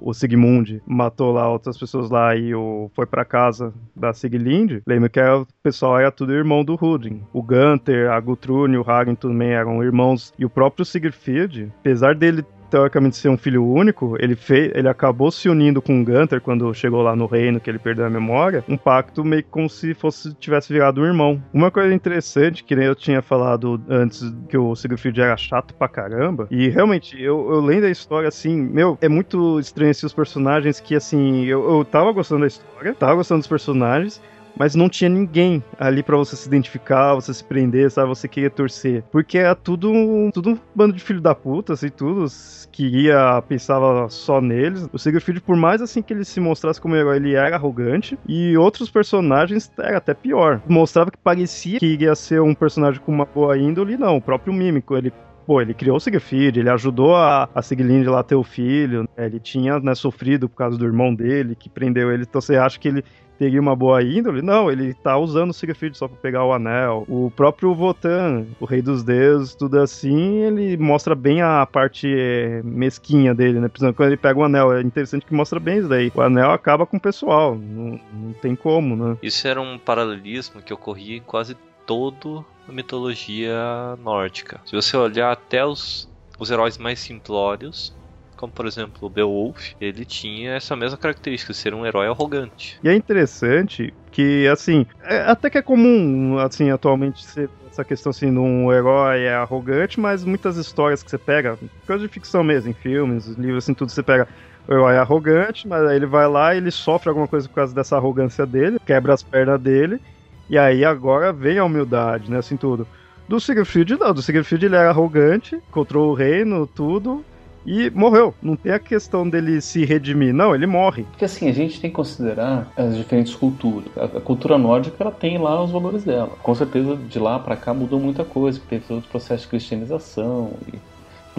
o 0.00 0.14
Sigmund 0.14 0.82
matou 0.86 1.32
lá 1.32 1.50
outras 1.50 1.76
pessoas 1.76 2.10
lá 2.10 2.36
e 2.36 2.54
o, 2.54 2.90
foi 2.94 3.06
para 3.06 3.24
casa 3.24 3.72
da 3.94 4.12
Siglind, 4.12 4.82
lembra 4.86 5.08
que 5.08 5.20
era, 5.20 5.40
o 5.40 5.46
pessoal 5.62 5.98
era 5.98 6.10
tudo 6.10 6.32
irmão 6.32 6.64
do 6.64 6.74
Rudin. 6.76 7.22
O 7.32 7.42
Gunther, 7.42 8.10
a 8.10 8.20
Gutrune, 8.20 8.76
o 8.76 8.88
Hagen 8.88 9.14
também 9.14 9.50
eram 9.50 9.82
irmãos. 9.82 10.32
E 10.38 10.44
o 10.44 10.50
próprio 10.50 10.84
Sigurd, 10.84 11.72
apesar 11.80 12.14
dele 12.14 12.44
teoricamente 12.70 13.16
ser 13.16 13.28
um 13.28 13.36
filho 13.36 13.64
único, 13.64 14.16
ele 14.18 14.36
fez, 14.36 14.72
ele 14.74 14.88
acabou 14.88 15.30
se 15.30 15.48
unindo 15.48 15.80
com 15.80 16.00
o 16.00 16.04
Gunter 16.04 16.40
quando 16.40 16.72
chegou 16.74 17.02
lá 17.02 17.14
no 17.14 17.26
reino 17.26 17.60
que 17.60 17.70
ele 17.70 17.78
perdeu 17.78 18.06
a 18.06 18.10
memória, 18.10 18.64
um 18.68 18.76
pacto 18.76 19.24
meio 19.24 19.44
como 19.44 19.68
se 19.68 19.94
fosse 19.94 20.34
tivesse 20.34 20.72
virado 20.72 21.00
um 21.00 21.06
irmão. 21.06 21.42
Uma 21.52 21.70
coisa 21.70 21.92
interessante 21.94 22.64
que 22.64 22.76
nem 22.76 22.86
eu 22.86 22.94
tinha 22.94 23.22
falado 23.22 23.80
antes 23.88 24.22
que 24.48 24.56
o 24.56 24.74
Sigurd 24.74 25.20
era 25.20 25.36
chato 25.36 25.74
pra 25.74 25.88
caramba, 25.88 26.46
e 26.50 26.68
realmente 26.68 27.20
eu, 27.20 27.50
eu 27.50 27.60
lendo 27.60 27.84
a 27.84 27.90
história 27.90 28.28
assim, 28.28 28.56
meu, 28.60 28.98
é 29.00 29.08
muito 29.08 29.58
estranho 29.58 29.90
esses 29.90 30.12
personagens 30.12 30.80
que 30.80 30.94
assim, 30.94 31.44
eu, 31.44 31.68
eu 31.68 31.84
tava 31.84 32.12
gostando 32.12 32.42
da 32.42 32.46
história, 32.46 32.94
tava 32.94 33.16
gostando 33.16 33.40
dos 33.40 33.48
personagens, 33.48 34.20
mas 34.58 34.74
não 34.74 34.88
tinha 34.88 35.08
ninguém 35.08 35.62
ali 35.78 36.02
para 36.02 36.16
você 36.16 36.34
se 36.36 36.46
identificar, 36.46 37.14
você 37.14 37.32
se 37.32 37.44
prender, 37.44 37.90
sabe? 37.90 38.08
Você 38.08 38.26
queria 38.26 38.50
torcer. 38.50 39.02
Porque 39.10 39.38
era 39.38 39.54
tudo, 39.54 39.92
tudo 40.32 40.50
um 40.50 40.58
bando 40.74 40.92
de 40.92 41.02
filho 41.02 41.20
da 41.20 41.34
puta, 41.34 41.74
assim, 41.74 41.88
tudo 41.88 42.26
queria, 42.72 43.42
pensava 43.48 44.08
só 44.08 44.40
neles. 44.40 44.88
O 44.92 44.98
Sigurd, 44.98 45.40
por 45.40 45.56
mais 45.56 45.80
assim 45.80 46.02
que 46.02 46.12
ele 46.12 46.24
se 46.24 46.40
mostrasse 46.40 46.80
como 46.80 46.96
herói, 46.96 47.16
ele 47.16 47.34
era 47.34 47.56
arrogante. 47.56 48.18
E 48.26 48.56
outros 48.56 48.90
personagens 48.90 49.70
era 49.78 49.98
até 49.98 50.14
pior. 50.14 50.60
Mostrava 50.68 51.10
que 51.10 51.18
parecia 51.18 51.78
que 51.78 51.86
iria 51.86 52.14
ser 52.14 52.40
um 52.40 52.54
personagem 52.54 53.00
com 53.00 53.12
uma 53.12 53.24
boa 53.24 53.56
índole, 53.56 53.96
não. 53.96 54.16
O 54.16 54.22
próprio 54.22 54.52
Mímico, 54.52 54.96
ele 54.96 55.12
pô, 55.46 55.62
ele 55.62 55.72
criou 55.72 55.96
o 55.96 56.00
Sigfrid, 56.00 56.58
ele 56.58 56.68
ajudou 56.68 57.16
a, 57.16 57.48
a 57.54 57.62
Siglind 57.62 58.06
lá 58.06 58.22
ter 58.22 58.34
o 58.34 58.44
filho, 58.44 59.04
né? 59.04 59.24
ele 59.24 59.40
tinha 59.40 59.80
né, 59.80 59.94
sofrido 59.94 60.46
por 60.46 60.56
causa 60.56 60.76
do 60.76 60.84
irmão 60.84 61.14
dele, 61.14 61.56
que 61.56 61.70
prendeu 61.70 62.12
ele, 62.12 62.24
então 62.28 62.38
você 62.38 62.56
acha 62.56 62.78
que 62.78 62.86
ele 62.86 63.02
teria 63.38 63.60
uma 63.60 63.76
boa 63.76 64.02
índole. 64.02 64.42
Não, 64.42 64.70
ele 64.70 64.92
tá 64.94 65.16
usando 65.16 65.50
o 65.50 65.52
Siegfried 65.54 65.96
só 65.96 66.08
pra 66.08 66.16
pegar 66.16 66.44
o 66.44 66.52
anel. 66.52 67.04
O 67.08 67.30
próprio 67.34 67.74
Votan, 67.74 68.46
o 68.60 68.64
rei 68.64 68.82
dos 68.82 69.02
deuses, 69.02 69.54
tudo 69.54 69.78
assim, 69.78 70.42
ele 70.42 70.76
mostra 70.76 71.14
bem 71.14 71.40
a 71.40 71.64
parte 71.64 72.12
é, 72.12 72.60
mesquinha 72.64 73.34
dele, 73.34 73.60
né? 73.60 73.68
Por 73.68 73.94
quando 73.94 74.08
ele 74.08 74.16
pega 74.16 74.38
o 74.38 74.44
anel, 74.44 74.72
é 74.72 74.82
interessante 74.82 75.24
que 75.24 75.34
mostra 75.34 75.60
bem 75.60 75.78
isso 75.78 75.88
daí. 75.88 76.10
O 76.14 76.20
anel 76.20 76.50
acaba 76.50 76.84
com 76.84 76.96
o 76.96 77.00
pessoal, 77.00 77.54
não, 77.54 78.00
não 78.12 78.32
tem 78.34 78.56
como, 78.56 78.96
né? 78.96 79.16
Isso 79.22 79.46
era 79.46 79.60
um 79.60 79.78
paralelismo 79.78 80.60
que 80.60 80.74
ocorria 80.74 81.16
em 81.16 81.20
quase 81.20 81.56
toda 81.86 82.44
a 82.68 82.72
mitologia 82.72 83.56
nórdica. 84.02 84.60
Se 84.66 84.74
você 84.74 84.96
olhar 84.96 85.32
até 85.32 85.64
os, 85.64 86.08
os 86.38 86.50
heróis 86.50 86.76
mais 86.76 86.98
simplórios, 86.98 87.94
como 88.38 88.52
por 88.52 88.66
exemplo 88.66 88.96
o 89.02 89.10
Beowulf, 89.10 89.72
ele 89.80 90.04
tinha 90.04 90.54
essa 90.54 90.76
mesma 90.76 90.96
característica, 90.96 91.52
ser 91.52 91.74
um 91.74 91.84
herói 91.84 92.06
arrogante. 92.06 92.78
E 92.82 92.88
é 92.88 92.94
interessante 92.94 93.92
que, 94.12 94.46
assim, 94.46 94.86
é, 95.02 95.18
até 95.22 95.50
que 95.50 95.58
é 95.58 95.62
comum, 95.62 96.38
assim, 96.38 96.70
atualmente 96.70 97.24
ser 97.24 97.50
essa 97.70 97.84
questão 97.84 98.10
assim 98.10 98.32
de 98.32 98.38
um 98.38 98.72
herói 98.72 99.22
é 99.22 99.34
arrogante, 99.34 100.00
mas 100.00 100.24
muitas 100.24 100.56
histórias 100.56 101.02
que 101.02 101.10
você 101.10 101.18
pega, 101.18 101.58
coisa 101.86 102.06
de 102.06 102.12
ficção 102.12 102.42
mesmo, 102.42 102.70
em 102.70 102.74
filmes, 102.74 103.26
livros, 103.26 103.64
assim, 103.64 103.74
tudo 103.74 103.90
você 103.90 104.02
pega 104.02 104.26
o 104.66 104.72
herói 104.72 104.94
é 104.94 104.98
arrogante, 104.98 105.66
mas 105.66 105.82
aí 105.86 105.96
ele 105.96 106.06
vai 106.06 106.28
lá 106.28 106.54
e 106.54 106.58
ele 106.58 106.70
sofre 106.70 107.08
alguma 107.08 107.26
coisa 107.26 107.48
por 107.48 107.54
causa 107.54 107.74
dessa 107.74 107.96
arrogância 107.96 108.44
dele, 108.44 108.78
quebra 108.84 109.14
as 109.14 109.22
pernas 109.22 109.60
dele, 109.60 110.00
e 110.48 110.58
aí 110.58 110.84
agora 110.84 111.32
vem 111.32 111.58
a 111.58 111.64
humildade, 111.64 112.30
né, 112.30 112.38
assim 112.38 112.56
tudo. 112.56 112.86
Do 113.28 113.38
Siegfried 113.40 113.96
não, 113.98 114.12
do 114.12 114.22
Siegfried 114.22 114.66
ele 114.66 114.76
era 114.76 114.90
arrogante, 114.90 115.54
encontrou 115.54 116.10
o 116.10 116.14
reino, 116.14 116.66
tudo, 116.66 117.24
e 117.66 117.90
morreu. 117.90 118.34
Não 118.42 118.56
tem 118.56 118.72
a 118.72 118.78
questão 118.78 119.28
dele 119.28 119.60
se 119.60 119.84
redimir, 119.84 120.34
não, 120.34 120.54
ele 120.54 120.66
morre. 120.66 121.04
Porque 121.04 121.24
assim, 121.24 121.48
a 121.48 121.52
gente 121.52 121.80
tem 121.80 121.90
que 121.90 121.96
considerar 121.96 122.70
as 122.76 122.96
diferentes 122.96 123.34
culturas. 123.34 123.88
A, 123.96 124.20
cultura 124.20 124.58
nórdica 124.58 124.96
ela 125.00 125.12
tem 125.12 125.38
lá 125.38 125.62
os 125.62 125.70
valores 125.70 126.04
dela. 126.04 126.30
Com 126.42 126.54
certeza 126.54 126.96
de 126.96 127.18
lá 127.18 127.38
para 127.38 127.56
cá 127.56 127.72
mudou 127.72 128.00
muita 128.00 128.24
coisa, 128.24 128.60
teve 128.68 128.84
todo 128.86 129.00
o 129.00 129.08
processo 129.08 129.44
de 129.44 129.48
cristianização 129.48 130.52
e 130.72 130.78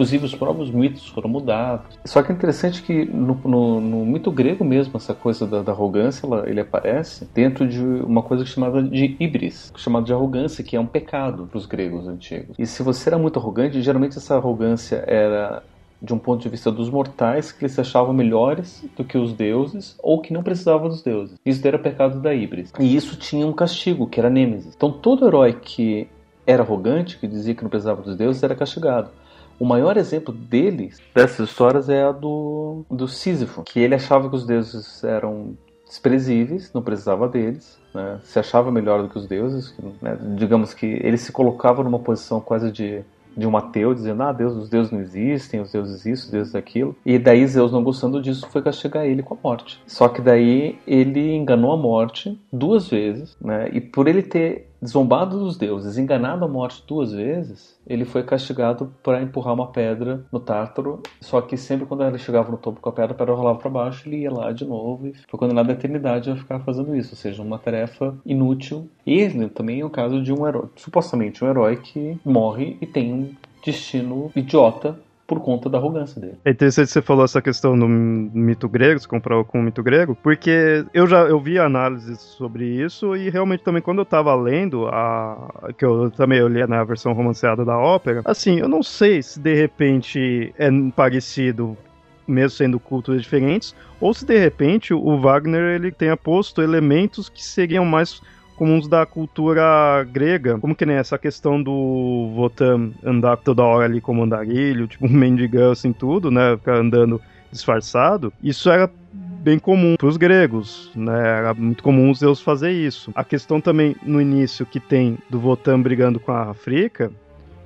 Inclusive 0.00 0.24
os 0.24 0.34
próprios 0.34 0.70
mitos 0.70 1.06
foram 1.08 1.28
mudados. 1.28 1.98
Só 2.06 2.22
que 2.22 2.32
é 2.32 2.34
interessante 2.34 2.82
que 2.82 3.04
no, 3.04 3.38
no, 3.44 3.80
no 3.82 4.06
mito 4.06 4.32
grego 4.32 4.64
mesmo, 4.64 4.96
essa 4.96 5.12
coisa 5.12 5.46
da, 5.46 5.60
da 5.60 5.72
arrogância, 5.72 6.26
ela, 6.26 6.48
ele 6.48 6.58
aparece 6.58 7.28
dentro 7.34 7.68
de 7.68 7.78
uma 7.78 8.22
coisa 8.22 8.46
chamada 8.46 8.82
de 8.82 9.14
ibris, 9.20 9.70
chamada 9.76 10.06
de 10.06 10.12
arrogância, 10.14 10.64
que 10.64 10.74
é 10.74 10.80
um 10.80 10.86
pecado 10.86 11.46
para 11.46 11.58
os 11.58 11.66
gregos 11.66 12.08
antigos. 12.08 12.56
E 12.58 12.66
se 12.66 12.82
você 12.82 13.10
era 13.10 13.18
muito 13.18 13.38
arrogante, 13.38 13.82
geralmente 13.82 14.16
essa 14.16 14.36
arrogância 14.36 15.04
era 15.06 15.62
de 16.02 16.14
um 16.14 16.18
ponto 16.18 16.42
de 16.42 16.48
vista 16.48 16.70
dos 16.70 16.88
mortais 16.88 17.52
que 17.52 17.64
eles 17.64 17.72
se 17.72 17.80
achavam 17.80 18.12
melhores 18.12 18.84
do 18.96 19.04
que 19.04 19.18
os 19.18 19.32
deuses 19.32 19.96
ou 20.02 20.20
que 20.20 20.32
não 20.32 20.42
precisavam 20.42 20.88
dos 20.88 21.02
deuses. 21.02 21.38
Isso 21.44 21.66
era 21.66 21.78
pecado 21.78 22.20
da 22.20 22.34
Ibris. 22.34 22.72
E 22.78 22.96
isso 22.96 23.16
tinha 23.16 23.46
um 23.46 23.52
castigo, 23.52 24.06
que 24.06 24.18
era 24.18 24.30
Nêmesis. 24.30 24.74
Então 24.74 24.90
todo 24.90 25.26
herói 25.26 25.52
que 25.52 26.08
era 26.46 26.62
arrogante, 26.62 27.18
que 27.18 27.28
dizia 27.28 27.54
que 27.54 27.62
não 27.62 27.70
precisava 27.70 28.02
dos 28.02 28.16
deuses, 28.16 28.42
era 28.42 28.54
castigado. 28.54 29.10
O 29.58 29.64
maior 29.66 29.98
exemplo 29.98 30.32
deles, 30.32 30.98
dessas 31.14 31.50
histórias, 31.50 31.90
é 31.90 32.02
a 32.02 32.12
do, 32.12 32.82
do 32.90 33.06
Sísifo, 33.06 33.62
que 33.62 33.78
ele 33.78 33.94
achava 33.94 34.28
que 34.30 34.34
os 34.34 34.46
deuses 34.46 35.04
eram 35.04 35.54
desprezíveis, 35.86 36.72
não 36.72 36.80
precisava 36.80 37.28
deles, 37.28 37.78
né? 37.92 38.20
se 38.22 38.38
achava 38.38 38.70
melhor 38.70 39.02
do 39.02 39.08
que 39.08 39.18
os 39.18 39.26
deuses, 39.26 39.74
né? 40.00 40.16
digamos 40.34 40.72
que 40.72 40.86
ele 40.86 41.18
se 41.18 41.30
colocava 41.30 41.82
numa 41.82 41.98
posição 41.98 42.40
quase 42.40 42.72
de 42.72 43.02
de 43.36 43.46
um 43.46 43.56
ateu 43.56 43.94
dizendo, 43.94 44.22
ah, 44.22 44.32
Deus, 44.32 44.54
os 44.54 44.68
deuses 44.68 44.92
não 44.92 45.00
existem, 45.00 45.60
os 45.60 45.72
deuses 45.72 46.06
isso, 46.06 46.24
os 46.26 46.30
deuses 46.30 46.54
aquilo. 46.54 46.96
E 47.04 47.18
daí 47.18 47.46
Zeus, 47.46 47.72
não 47.72 47.82
gostando 47.82 48.20
disso, 48.20 48.48
foi 48.50 48.62
castigar 48.62 49.04
ele 49.06 49.22
com 49.22 49.34
a 49.34 49.38
morte. 49.42 49.80
Só 49.86 50.08
que 50.08 50.20
daí 50.20 50.78
ele 50.86 51.34
enganou 51.34 51.72
a 51.72 51.76
morte 51.76 52.38
duas 52.52 52.88
vezes, 52.88 53.36
né? 53.40 53.68
E 53.72 53.80
por 53.80 54.08
ele 54.08 54.22
ter 54.22 54.69
zombado 54.84 55.38
dos 55.38 55.56
deuses, 55.56 55.98
enganado 55.98 56.44
a 56.44 56.48
morte 56.48 56.82
duas 56.86 57.12
vezes, 57.12 57.78
ele 57.86 58.04
foi 58.04 58.22
castigado 58.22 58.92
para 59.02 59.22
empurrar 59.22 59.54
uma 59.54 59.68
pedra 59.68 60.24
no 60.32 60.40
Tártaro. 60.40 61.02
Só 61.20 61.40
que 61.40 61.56
sempre 61.56 61.86
quando 61.86 62.04
ele 62.04 62.18
chegava 62.18 62.50
no 62.50 62.56
topo 62.56 62.80
com 62.80 62.88
a 62.88 62.92
pedra, 62.92 63.12
a 63.12 63.16
pedra 63.16 63.34
rolava 63.34 63.58
para 63.58 63.70
baixo, 63.70 64.08
ele 64.08 64.18
ia 64.18 64.30
lá 64.30 64.52
de 64.52 64.64
novo 64.64 65.08
e 65.08 65.14
foi 65.28 65.38
condenado 65.38 65.70
à 65.70 65.72
eternidade 65.72 66.30
a 66.30 66.36
ficar 66.36 66.60
fazendo 66.60 66.94
isso. 66.96 67.12
Ou 67.12 67.16
seja, 67.16 67.42
uma 67.42 67.58
tarefa 67.58 68.14
inútil. 68.24 68.88
E 69.06 69.28
também 69.48 69.80
é 69.80 69.84
o 69.84 69.90
caso 69.90 70.22
de 70.22 70.32
um 70.32 70.46
herói, 70.46 70.68
supostamente 70.76 71.44
um 71.44 71.48
herói 71.48 71.76
que 71.76 72.18
morre 72.24 72.76
e 72.80 72.86
tem 72.86 73.12
um 73.12 73.34
destino 73.64 74.30
idiota 74.34 74.98
por 75.30 75.38
conta 75.38 75.70
da 75.70 75.78
arrogância 75.78 76.20
dele. 76.20 76.34
É 76.44 76.50
interessante 76.50 76.90
você 76.90 77.00
falou 77.00 77.24
essa 77.24 77.40
questão 77.40 77.78
do 77.78 77.86
mito 77.86 78.68
grego, 78.68 78.98
se 78.98 79.06
comparou 79.06 79.44
com 79.44 79.60
o 79.60 79.62
mito 79.62 79.80
grego, 79.80 80.18
porque 80.20 80.84
eu 80.92 81.06
já 81.06 81.20
eu 81.20 81.38
vi 81.38 81.56
análises 81.56 82.18
sobre 82.18 82.64
isso 82.64 83.14
e 83.14 83.30
realmente 83.30 83.62
também 83.62 83.80
quando 83.80 83.98
eu 83.98 84.04
tava 84.04 84.34
lendo 84.34 84.88
a 84.88 85.70
que 85.78 85.84
eu 85.84 86.10
também 86.10 86.40
eu 86.40 86.48
li 86.48 86.66
na 86.66 86.82
versão 86.82 87.12
romanceada 87.12 87.64
da 87.64 87.78
ópera, 87.78 88.22
assim, 88.24 88.58
eu 88.58 88.68
não 88.68 88.82
sei 88.82 89.22
se 89.22 89.38
de 89.38 89.54
repente 89.54 90.52
é 90.58 90.68
parecido 90.96 91.78
mesmo 92.26 92.50
sendo 92.50 92.80
culturas 92.80 93.22
diferentes, 93.22 93.72
ou 94.00 94.12
se 94.12 94.26
de 94.26 94.36
repente 94.36 94.92
o 94.92 95.16
Wagner 95.20 95.76
ele 95.76 95.92
tenha 95.92 96.16
posto 96.16 96.60
elementos 96.60 97.28
que 97.28 97.44
seriam 97.44 97.84
mais 97.84 98.20
comuns 98.60 98.86
da 98.86 99.06
cultura 99.06 100.06
grega, 100.12 100.58
como 100.58 100.74
que 100.74 100.84
nem 100.84 100.96
essa 100.96 101.16
questão 101.16 101.62
do 101.62 102.30
Votan 102.36 102.90
andar 103.02 103.38
toda 103.38 103.62
hora 103.62 103.86
ali 103.86 104.02
como 104.02 104.22
andarilho, 104.22 104.86
tipo 104.86 105.06
um 105.08 105.10
mendigão 105.10 105.72
assim 105.72 105.94
tudo, 105.94 106.30
né, 106.30 106.58
ficar 106.58 106.76
andando 106.76 107.18
disfarçado, 107.50 108.30
isso 108.42 108.68
era 108.68 108.90
bem 109.12 109.58
comum 109.58 109.96
para 109.96 110.06
os 110.06 110.18
gregos, 110.18 110.92
né? 110.94 111.38
Era 111.38 111.54
muito 111.54 111.82
comum 111.82 112.10
os 112.10 112.20
deuses 112.20 112.42
fazer 112.42 112.70
isso. 112.70 113.10
A 113.14 113.24
questão 113.24 113.58
também 113.62 113.96
no 114.02 114.20
início 114.20 114.66
que 114.66 114.78
tem 114.78 115.16
do 115.30 115.40
Votan 115.40 115.80
brigando 115.80 116.20
com 116.20 116.30
a 116.30 116.50
África, 116.50 117.10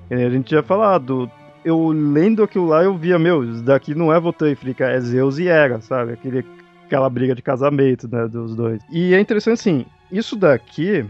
a 0.09 0.31
gente 0.31 0.53
já 0.53 0.63
falado, 0.63 1.29
eu 1.65 1.89
lendo 1.89 2.45
aquilo 2.45 2.67
lá 2.67 2.85
eu 2.85 2.97
via, 2.97 3.19
meu, 3.19 3.43
isso 3.43 3.63
daqui 3.63 3.97
não 3.97 4.13
é 4.13 4.21
Votan 4.21 4.53
e 4.53 4.55
Frica, 4.55 4.85
é 4.85 5.01
Zeus 5.01 5.39
e 5.41 5.49
Hera, 5.49 5.81
sabe? 5.81 6.13
Aquele, 6.13 6.47
aquela 6.95 7.11
briga 7.11 7.35
de 7.35 7.43
casamento, 7.43 8.09
né, 8.09 8.29
dos 8.29 8.55
dois. 8.55 8.81
E 8.91 9.15
é 9.15 9.21
interessante 9.21 9.55
assim, 9.55 9.87
isso 10.11 10.37
daqui 10.37 11.05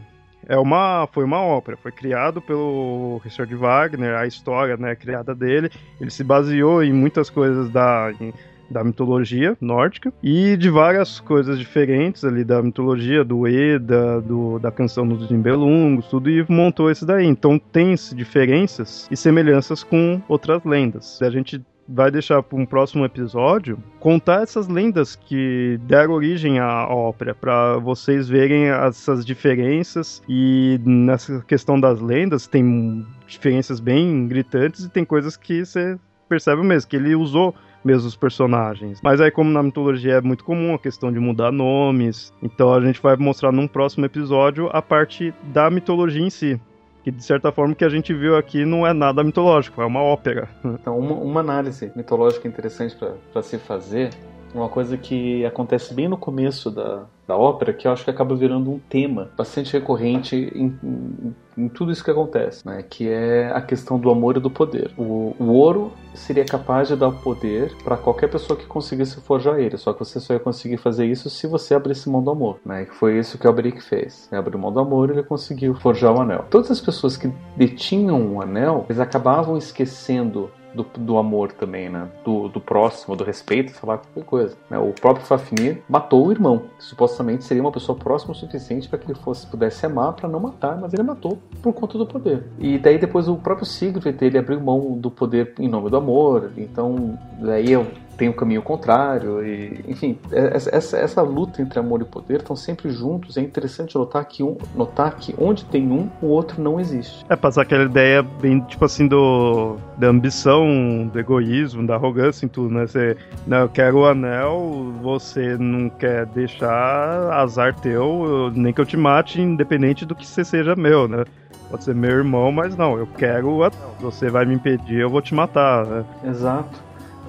é 0.47 0.59
uma, 0.59 1.07
foi 1.13 1.25
uma 1.25 1.41
ópera, 1.41 1.77
foi 1.77 1.93
criado 1.93 2.41
pelo 2.41 3.21
Richard 3.23 3.55
Wagner, 3.55 4.17
a 4.17 4.27
história 4.27 4.77
né, 4.77 4.95
criada 4.95 5.35
dele, 5.35 5.71
ele 6.01 6.11
se 6.11 6.25
baseou 6.25 6.83
em 6.83 6.93
muitas 6.93 7.31
coisas 7.31 7.71
da, 7.71 8.13
em, 8.21 8.33
da 8.71 8.83
mitologia 8.83 9.57
nórdica 9.61 10.13
e 10.23 10.57
de 10.57 10.71
várias 10.71 11.21
coisas 11.21 11.59
diferentes 11.59 12.25
ali 12.25 12.45
da 12.45 12.63
mitologia, 12.63 13.25
do 13.25 13.47
Eda, 13.47 14.21
do, 14.21 14.59
da 14.59 14.71
canção 14.71 15.07
dos 15.07 15.31
Nibelungos, 15.31 16.07
tudo, 16.09 16.31
e 16.31 16.45
montou 16.49 16.91
esse 16.91 17.07
daí. 17.07 17.27
Então 17.27 17.59
tem 17.59 17.95
diferenças 18.15 19.09
e 19.11 19.17
semelhanças 19.17 19.83
com 19.83 20.21
outras 20.29 20.63
lendas. 20.65 21.21
A 21.23 21.31
gente 21.31 21.63
vai 21.89 22.11
deixar 22.11 22.43
para 22.43 22.59
um 22.59 22.67
próximo 22.67 23.05
episódio 23.05 23.79
contar 24.01 24.43
essas 24.43 24.69
lendas 24.69 25.17
que 25.17 25.79
deram 25.83 26.15
origem 26.15 26.59
à 26.59 26.87
ópera, 26.89 27.35
para 27.35 27.79
vocês 27.79 28.29
verem 28.29 28.69
essas 28.69 29.25
diferenças 29.25 30.23
e 30.29 30.81
nessa 30.85 31.41
questão 31.43 31.79
das 31.79 32.01
lendas 32.01 32.47
tem 32.47 33.07
diferenças 33.27 33.81
bem 33.81 34.27
gritantes 34.27 34.85
e 34.85 34.91
tem 34.91 35.05
coisas 35.05 35.37
que 35.37 35.65
você 35.65 35.99
percebe 36.29 36.63
mesmo 36.63 36.89
que 36.89 36.97
ele 36.97 37.15
usou 37.15 37.55
mesmo 37.85 38.09
os 38.09 38.17
personagens. 38.17 39.01
Mas 39.03 39.21
aí, 39.21 39.31
como 39.31 39.51
na 39.51 39.63
mitologia 39.63 40.15
é 40.15 40.21
muito 40.21 40.43
comum 40.43 40.75
a 40.75 40.79
questão 40.79 41.13
de 41.13 41.21
mudar 41.21 41.53
nomes, 41.53 42.33
então 42.43 42.73
a 42.73 42.81
gente 42.81 43.01
vai 43.01 43.15
mostrar 43.17 43.53
num 43.53 43.69
próximo 43.69 44.07
episódio 44.07 44.71
a 44.73 44.81
parte 44.81 45.35
da 45.53 45.71
mitologia 45.71 46.23
em 46.23 46.31
si 46.31 46.59
que 47.05 47.11
de 47.11 47.23
certa 47.23 47.53
forma 47.53 47.75
o 47.75 47.77
que 47.77 47.85
a 47.85 47.89
gente 47.91 48.15
viu 48.15 48.35
aqui 48.35 48.65
não 48.65 48.87
é 48.87 48.95
nada 48.95 49.23
mitológico, 49.23 49.83
é 49.83 49.85
uma 49.85 50.01
ópera. 50.01 50.49
Então, 50.65 50.99
uma, 50.99 51.15
uma 51.15 51.41
análise 51.41 51.93
mitológica 51.95 52.49
interessante 52.49 52.97
para 53.31 53.43
se 53.43 53.59
fazer, 53.59 54.11
uma 54.55 54.69
coisa 54.69 54.97
que 54.97 55.45
acontece 55.45 55.93
bem 55.93 56.09
no 56.09 56.17
começo 56.17 56.71
da, 56.71 57.05
da 57.27 57.37
ópera, 57.37 57.73
que 57.73 57.87
eu 57.87 57.93
acho 57.93 58.05
que 58.05 58.11
acaba 58.11 58.35
virando 58.35 58.71
um 58.71 58.79
tema 58.79 59.31
bastante 59.37 59.73
recorrente 59.73 60.37
em, 60.55 60.79
em, 60.83 61.35
em 61.57 61.69
tudo 61.69 61.91
isso 61.91 62.05
que 62.05 62.11
acontece, 62.11 62.67
né? 62.67 62.83
que 62.83 63.09
é 63.09 63.51
a 63.53 63.61
questão 63.61 63.99
do 63.99 64.11
amor 64.11 64.37
e 64.37 64.41
do 64.41 64.51
poder. 64.51 64.93
O, 64.97 65.35
o 65.39 65.47
ouro 65.53 65.93
seria 66.15 66.45
capaz 66.45 66.89
de 66.89 66.97
dar 66.97 67.11
poder 67.11 67.75
para 67.83 67.97
qualquer 67.97 68.29
pessoa 68.29 68.59
que 68.59 68.67
conseguisse 68.67 69.21
forjar 69.21 69.59
ele, 69.59 69.77
só 69.77 69.93
que 69.93 69.99
você 69.99 70.21
só 70.21 70.35
ia 70.35 70.41
conseguir 70.41 70.77
fazer 70.77 71.07
isso 71.07 71.29
se 71.29 71.47
você 71.47 71.75
abrisse 71.75 72.09
mão 72.09 72.23
do 72.23 72.31
amor. 72.31 72.61
Né? 72.65 72.85
Que 72.85 72.95
foi 72.95 73.19
isso 73.19 73.39
que 73.39 73.47
o 73.47 73.51
Albric 73.51 73.83
fez. 73.83 74.29
Ele 74.31 74.39
abriu 74.39 74.59
mão 74.59 74.73
do 74.73 74.81
amor 74.81 75.11
e 75.11 75.13
ele 75.15 75.23
conseguiu 75.23 75.75
forjar 75.75 76.15
o 76.15 76.21
anel. 76.21 76.45
Todas 76.51 76.71
as 76.71 76.81
pessoas 76.81 77.17
que 77.17 77.33
detinham 77.57 78.21
um 78.21 78.41
anel, 78.41 78.87
eles 78.89 79.01
acabavam 79.01 79.57
esquecendo 79.57 80.51
do, 80.75 80.85
do 80.99 81.19
amor 81.19 81.53
também, 81.53 81.89
né? 81.89 82.09
Do, 82.25 82.49
do 82.49 82.61
próximo, 82.61 83.17
do 83.17 83.25
respeito, 83.25 83.73
falar 83.73 83.99
qualquer 83.99 84.25
coisa. 84.25 84.57
Né? 84.71 84.79
O 84.79 84.93
próprio 84.93 85.25
Fafnir 85.25 85.83
matou 85.89 86.27
o 86.27 86.33
irmão, 86.33 86.63
que 86.79 86.85
supostamente 86.85 87.45
seria 87.45 87.63
uma 87.63 87.73
pessoa 87.73 87.97
próxima 87.97 88.33
o 88.33 88.35
suficiente 88.35 88.89
para 88.89 88.99
que 88.99 89.07
ele 89.07 89.19
fosse 89.19 89.47
pudesse 89.47 89.87
amar 89.87 90.13
para 90.15 90.29
não 90.29 90.41
matar, 90.41 90.77
mas 90.81 90.93
ele 90.93 91.03
matou 91.03 91.39
por 91.63 91.73
conta 91.73 91.97
do 91.99 92.07
poder. 92.07 92.45
E 92.59 92.79
daí 92.79 92.99
depois 92.99 93.29
o 93.29 93.37
próprio 93.37 93.67
Sigurd 93.67 94.15
ele 94.21 94.39
abriu 94.39 94.61
mão 94.61 94.99
do 94.99 95.11
poder 95.11 95.55
em 95.59 95.69
nome 95.69 95.91
do 95.91 95.97
amor. 95.97 96.51
Então 96.57 97.19
daí 97.41 97.73
eu 97.73 97.87
tem 98.17 98.29
o 98.29 98.35
caminho 98.35 98.63
contrário 98.63 99.45
e 99.45 99.85
enfim 99.87 100.19
é, 100.33 100.57
essa, 100.57 100.97
essa 100.97 101.23
luta 101.23 101.61
entre 101.61 101.79
amor 101.79 102.01
e 102.01 102.05
poder 102.05 102.39
estão 102.39 102.57
sempre 102.57 102.91
juntos. 102.91 103.37
É 103.37 103.41
interessante 103.41 103.95
notar 103.97 104.25
que 104.25 104.43
um 104.43 104.57
notar 104.75 105.17
que 105.17 105.35
onde 105.39 105.65
tem 105.65 105.91
um 105.91 106.09
o 106.23 106.27
outro 106.27 106.63
não 106.63 106.81
existe. 106.81 107.25
É 107.29 107.37
passar 107.37 107.63
aquela 107.63 107.85
ideia 107.85 108.23
bem 108.23 108.61
tipo 108.61 108.85
assim 108.85 109.07
do 109.07 109.77
da 109.99 110.09
ambição 110.09 111.09
do 111.13 111.19
egoísmo 111.19 111.87
da 111.87 111.95
arrogância 111.95 112.45
em 112.45 112.49
tudo 112.49 112.73
né? 112.75 112.87
Você 112.87 113.17
não 113.47 113.59
eu 113.59 113.69
quero 113.69 113.99
o 113.99 114.07
anel 114.07 114.93
você 115.03 115.57
não 115.57 115.89
quer 115.89 116.27
deixar 116.27 117.33
azar 117.33 117.75
teu 117.81 118.51
nem 118.55 118.73
que 118.73 118.81
eu 118.81 118.87
te 118.87 118.97
mate 118.97 119.41
independente 119.41 120.05
do 120.05 120.15
que 120.15 120.27
você 120.27 120.45
seja 120.45 120.77
meu 120.77 121.09
né? 121.09 121.25
Pode 121.71 121.85
ser 121.85 121.95
meu 121.95 122.11
irmão 122.11 122.53
mas 122.53 122.77
não 122.77 122.97
eu 122.97 123.09
quero 123.19 123.49
o 123.49 123.65
anel. 123.65 123.95
Você 124.01 124.31
vai 124.31 124.45
me 124.45 124.55
impedir 124.55 125.01
eu 125.01 125.11
vou 125.11 125.23
te 125.23 125.35
matar 125.35 125.87
né? 125.87 126.05
exato 126.25 126.84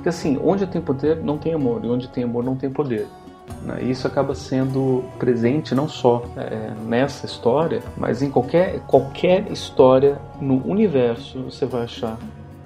porque 0.05 0.09
assim, 0.09 0.39
onde 0.43 0.67
tem 0.67 0.79
poder 0.79 1.17
não 1.17 1.35
tem 1.35 1.55
amor, 1.55 1.83
e 1.83 1.87
onde 1.87 2.07
tem 2.07 2.23
amor 2.23 2.43
não 2.43 2.55
tem 2.55 2.69
poder. 2.69 3.07
Né? 3.63 3.85
Isso 3.85 4.05
acaba 4.05 4.35
sendo 4.35 5.03
presente 5.17 5.73
não 5.73 5.89
só 5.89 6.23
é, 6.37 6.71
nessa 6.85 7.25
história, 7.25 7.81
mas 7.97 8.21
em 8.21 8.29
qualquer, 8.29 8.81
qualquer 8.81 9.51
história 9.51 10.19
no 10.39 10.63
universo 10.63 11.41
você 11.41 11.65
vai 11.65 11.85
achar 11.85 12.19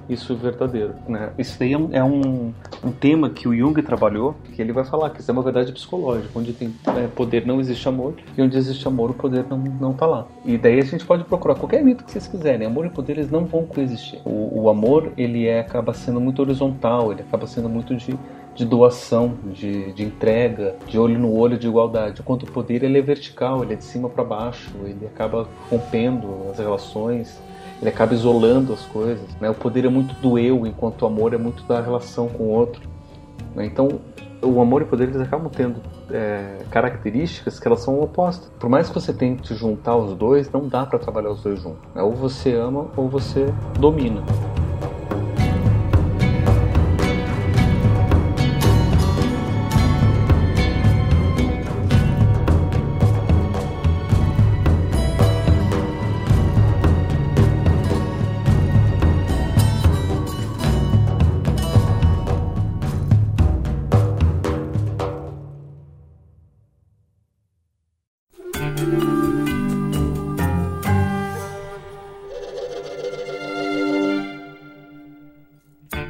isso 0.09 0.35
verdadeiro. 0.35 0.95
Né? 1.07 1.29
Isso 1.37 1.57
daí 1.59 1.73
é, 1.73 1.77
um, 1.77 1.89
é 1.91 2.03
um, 2.03 2.53
um, 2.83 2.91
tema 2.91 3.29
que 3.29 3.47
o 3.47 3.55
Jung 3.55 3.81
trabalhou, 3.81 4.35
que 4.55 4.61
ele 4.61 4.73
vai 4.73 4.83
falar 4.83 5.11
que 5.11 5.21
isso 5.21 5.29
é 5.29 5.33
uma 5.33 5.43
verdade 5.43 5.71
psicológica, 5.71 6.37
onde 6.37 6.53
tem 6.53 6.73
é, 6.97 7.07
poder 7.07 7.45
não 7.45 7.59
existe 7.59 7.87
amor, 7.87 8.15
e 8.37 8.41
onde 8.41 8.57
existe 8.57 8.87
amor 8.87 9.11
o 9.11 9.13
poder 9.13 9.45
não, 9.49 9.57
não 9.57 9.93
tá 9.93 10.05
lá. 10.05 10.27
E 10.43 10.57
daí 10.57 10.79
a 10.79 10.83
gente 10.83 11.05
pode 11.05 11.23
procurar 11.23 11.55
qualquer 11.55 11.83
mito 11.83 12.03
que 12.03 12.11
vocês 12.11 12.27
quiserem, 12.27 12.65
amor 12.65 12.85
e 12.85 12.89
poder 12.89 13.13
eles 13.13 13.29
não 13.29 13.45
vão 13.45 13.65
coexistir. 13.65 14.19
O, 14.25 14.63
o 14.63 14.69
amor, 14.69 15.11
ele 15.17 15.45
é, 15.45 15.59
acaba 15.59 15.93
sendo 15.93 16.19
muito 16.19 16.41
horizontal, 16.41 17.11
ele 17.11 17.21
acaba 17.21 17.45
sendo 17.45 17.69
muito 17.69 17.95
de 17.95 18.17
de 18.59 18.65
doação, 18.65 19.35
de, 19.53 19.93
de 19.93 20.03
entrega, 20.03 20.75
de 20.85 20.99
olho 20.99 21.17
no 21.17 21.33
olho, 21.33 21.57
de 21.57 21.65
igualdade. 21.65 22.19
Enquanto 22.19 22.43
o 22.43 22.51
poder 22.51 22.83
ele 22.83 22.99
é 22.99 23.01
vertical, 23.01 23.63
ele 23.63 23.71
é 23.71 23.75
de 23.77 23.85
cima 23.85 24.09
para 24.09 24.21
baixo, 24.21 24.69
ele 24.83 25.05
acaba 25.05 25.47
rompendo 25.71 26.27
as 26.51 26.59
relações, 26.59 27.41
ele 27.79 27.89
acaba 27.89 28.13
isolando 28.13 28.73
as 28.73 28.83
coisas. 28.83 29.33
Né? 29.39 29.49
O 29.49 29.55
poder 29.55 29.85
é 29.85 29.89
muito 29.89 30.13
do 30.15 30.37
eu, 30.37 30.67
enquanto 30.67 31.03
o 31.03 31.05
amor 31.05 31.33
é 31.33 31.37
muito 31.37 31.63
da 31.63 31.79
relação 31.79 32.27
com 32.27 32.43
o 32.43 32.49
outro. 32.49 32.81
Né? 33.55 33.65
Então, 33.65 34.01
o 34.41 34.59
amor 34.59 34.81
e 34.81 34.83
o 34.83 34.87
poder 34.87 35.07
eles 35.07 35.21
acabam 35.21 35.49
tendo 35.49 35.81
é, 36.11 36.57
características 36.69 37.61
que 37.61 37.65
elas 37.65 37.79
são 37.79 38.01
opostas. 38.01 38.51
Por 38.59 38.69
mais 38.69 38.89
que 38.89 38.93
você 38.93 39.13
tente 39.13 39.55
juntar 39.55 39.95
os 39.95 40.13
dois, 40.15 40.51
não 40.51 40.67
dá 40.67 40.85
para 40.85 40.99
trabalhar 40.99 41.29
os 41.29 41.41
dois 41.41 41.61
juntos. 41.61 41.79
Né? 41.95 42.01
Ou 42.01 42.11
você 42.11 42.53
ama 42.55 42.87
ou 42.97 43.07
você 43.07 43.53
domina. 43.79 44.21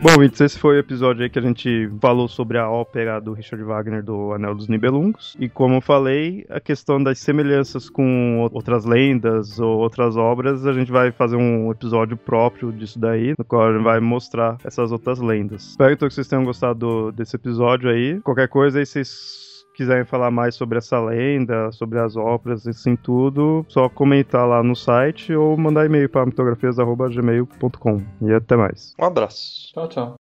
Bom, 0.10 0.14
ouvintes, 0.15 0.41
esse 0.41 0.57
foi 0.57 0.77
o 0.77 0.80
episódio 0.80 1.22
aí 1.22 1.30
que 1.30 1.38
a 1.38 1.41
gente 1.41 1.88
falou 2.02 2.27
sobre 2.27 2.57
a 2.57 2.68
ópera 2.68 3.22
do 3.22 3.31
Richard 3.31 3.64
Wagner 3.64 4.03
do 4.03 4.34
Anel 4.34 4.56
dos 4.56 4.68
Nibelungos. 4.68 5.38
E 5.40 5.48
como 5.48 5.76
eu 5.76 5.81
falei, 5.81 6.48
a 6.49 6.60
questão 6.60 7.02
das 7.02 7.19
semelhanças 7.19 7.91
com 7.91 8.40
outras 8.52 8.86
lendas 8.86 9.60
ou 9.60 9.77
outras 9.77 10.18
obras, 10.18 10.65
a 10.65 10.73
gente 10.73 10.91
vai 10.91 11.11
fazer 11.11 11.36
um 11.36 11.69
episódio 11.69 12.18
próprio 12.18 12.72
disso 12.72 12.98
daí, 12.98 13.36
no 13.38 13.45
qual 13.45 13.68
a 13.68 13.72
gente 13.72 13.84
vai 13.84 13.99
mostrar 13.99 14.57
essas 14.64 14.91
outras 14.91 15.19
lendas. 15.19 15.69
Espero 15.69 15.95
que 15.95 16.10
vocês 16.10 16.27
tenham 16.27 16.44
gostado 16.44 17.11
desse 17.11 17.36
episódio 17.36 17.88
aí. 17.88 18.19
Qualquer 18.22 18.48
coisa 18.48 18.80
aí 18.80 18.88
vocês 18.88 19.49
quiserem 19.80 20.03
falar 20.03 20.30
mais 20.30 20.56
sobre 20.56 20.77
essa 20.77 20.99
lenda, 20.99 21.72
sobre 21.72 21.99
as 21.99 22.18
óperas, 22.18 22.68
assim 22.68 22.97
tudo, 22.97 23.65
só 23.69 23.88
comentar 23.88 24.45
lá 24.45 24.61
no 24.61 24.76
site 24.76 25.34
ou 25.34 25.57
mandar 25.57 25.85
e-mail 25.85 26.10
para 26.10 26.26
mitografias.gmail.com. 26.26 28.01
E 28.22 28.34
até 28.34 28.57
mais. 28.57 28.93
Um 28.99 29.06
abraço. 29.06 29.72
Tchau, 29.73 29.88
tchau. 29.88 30.19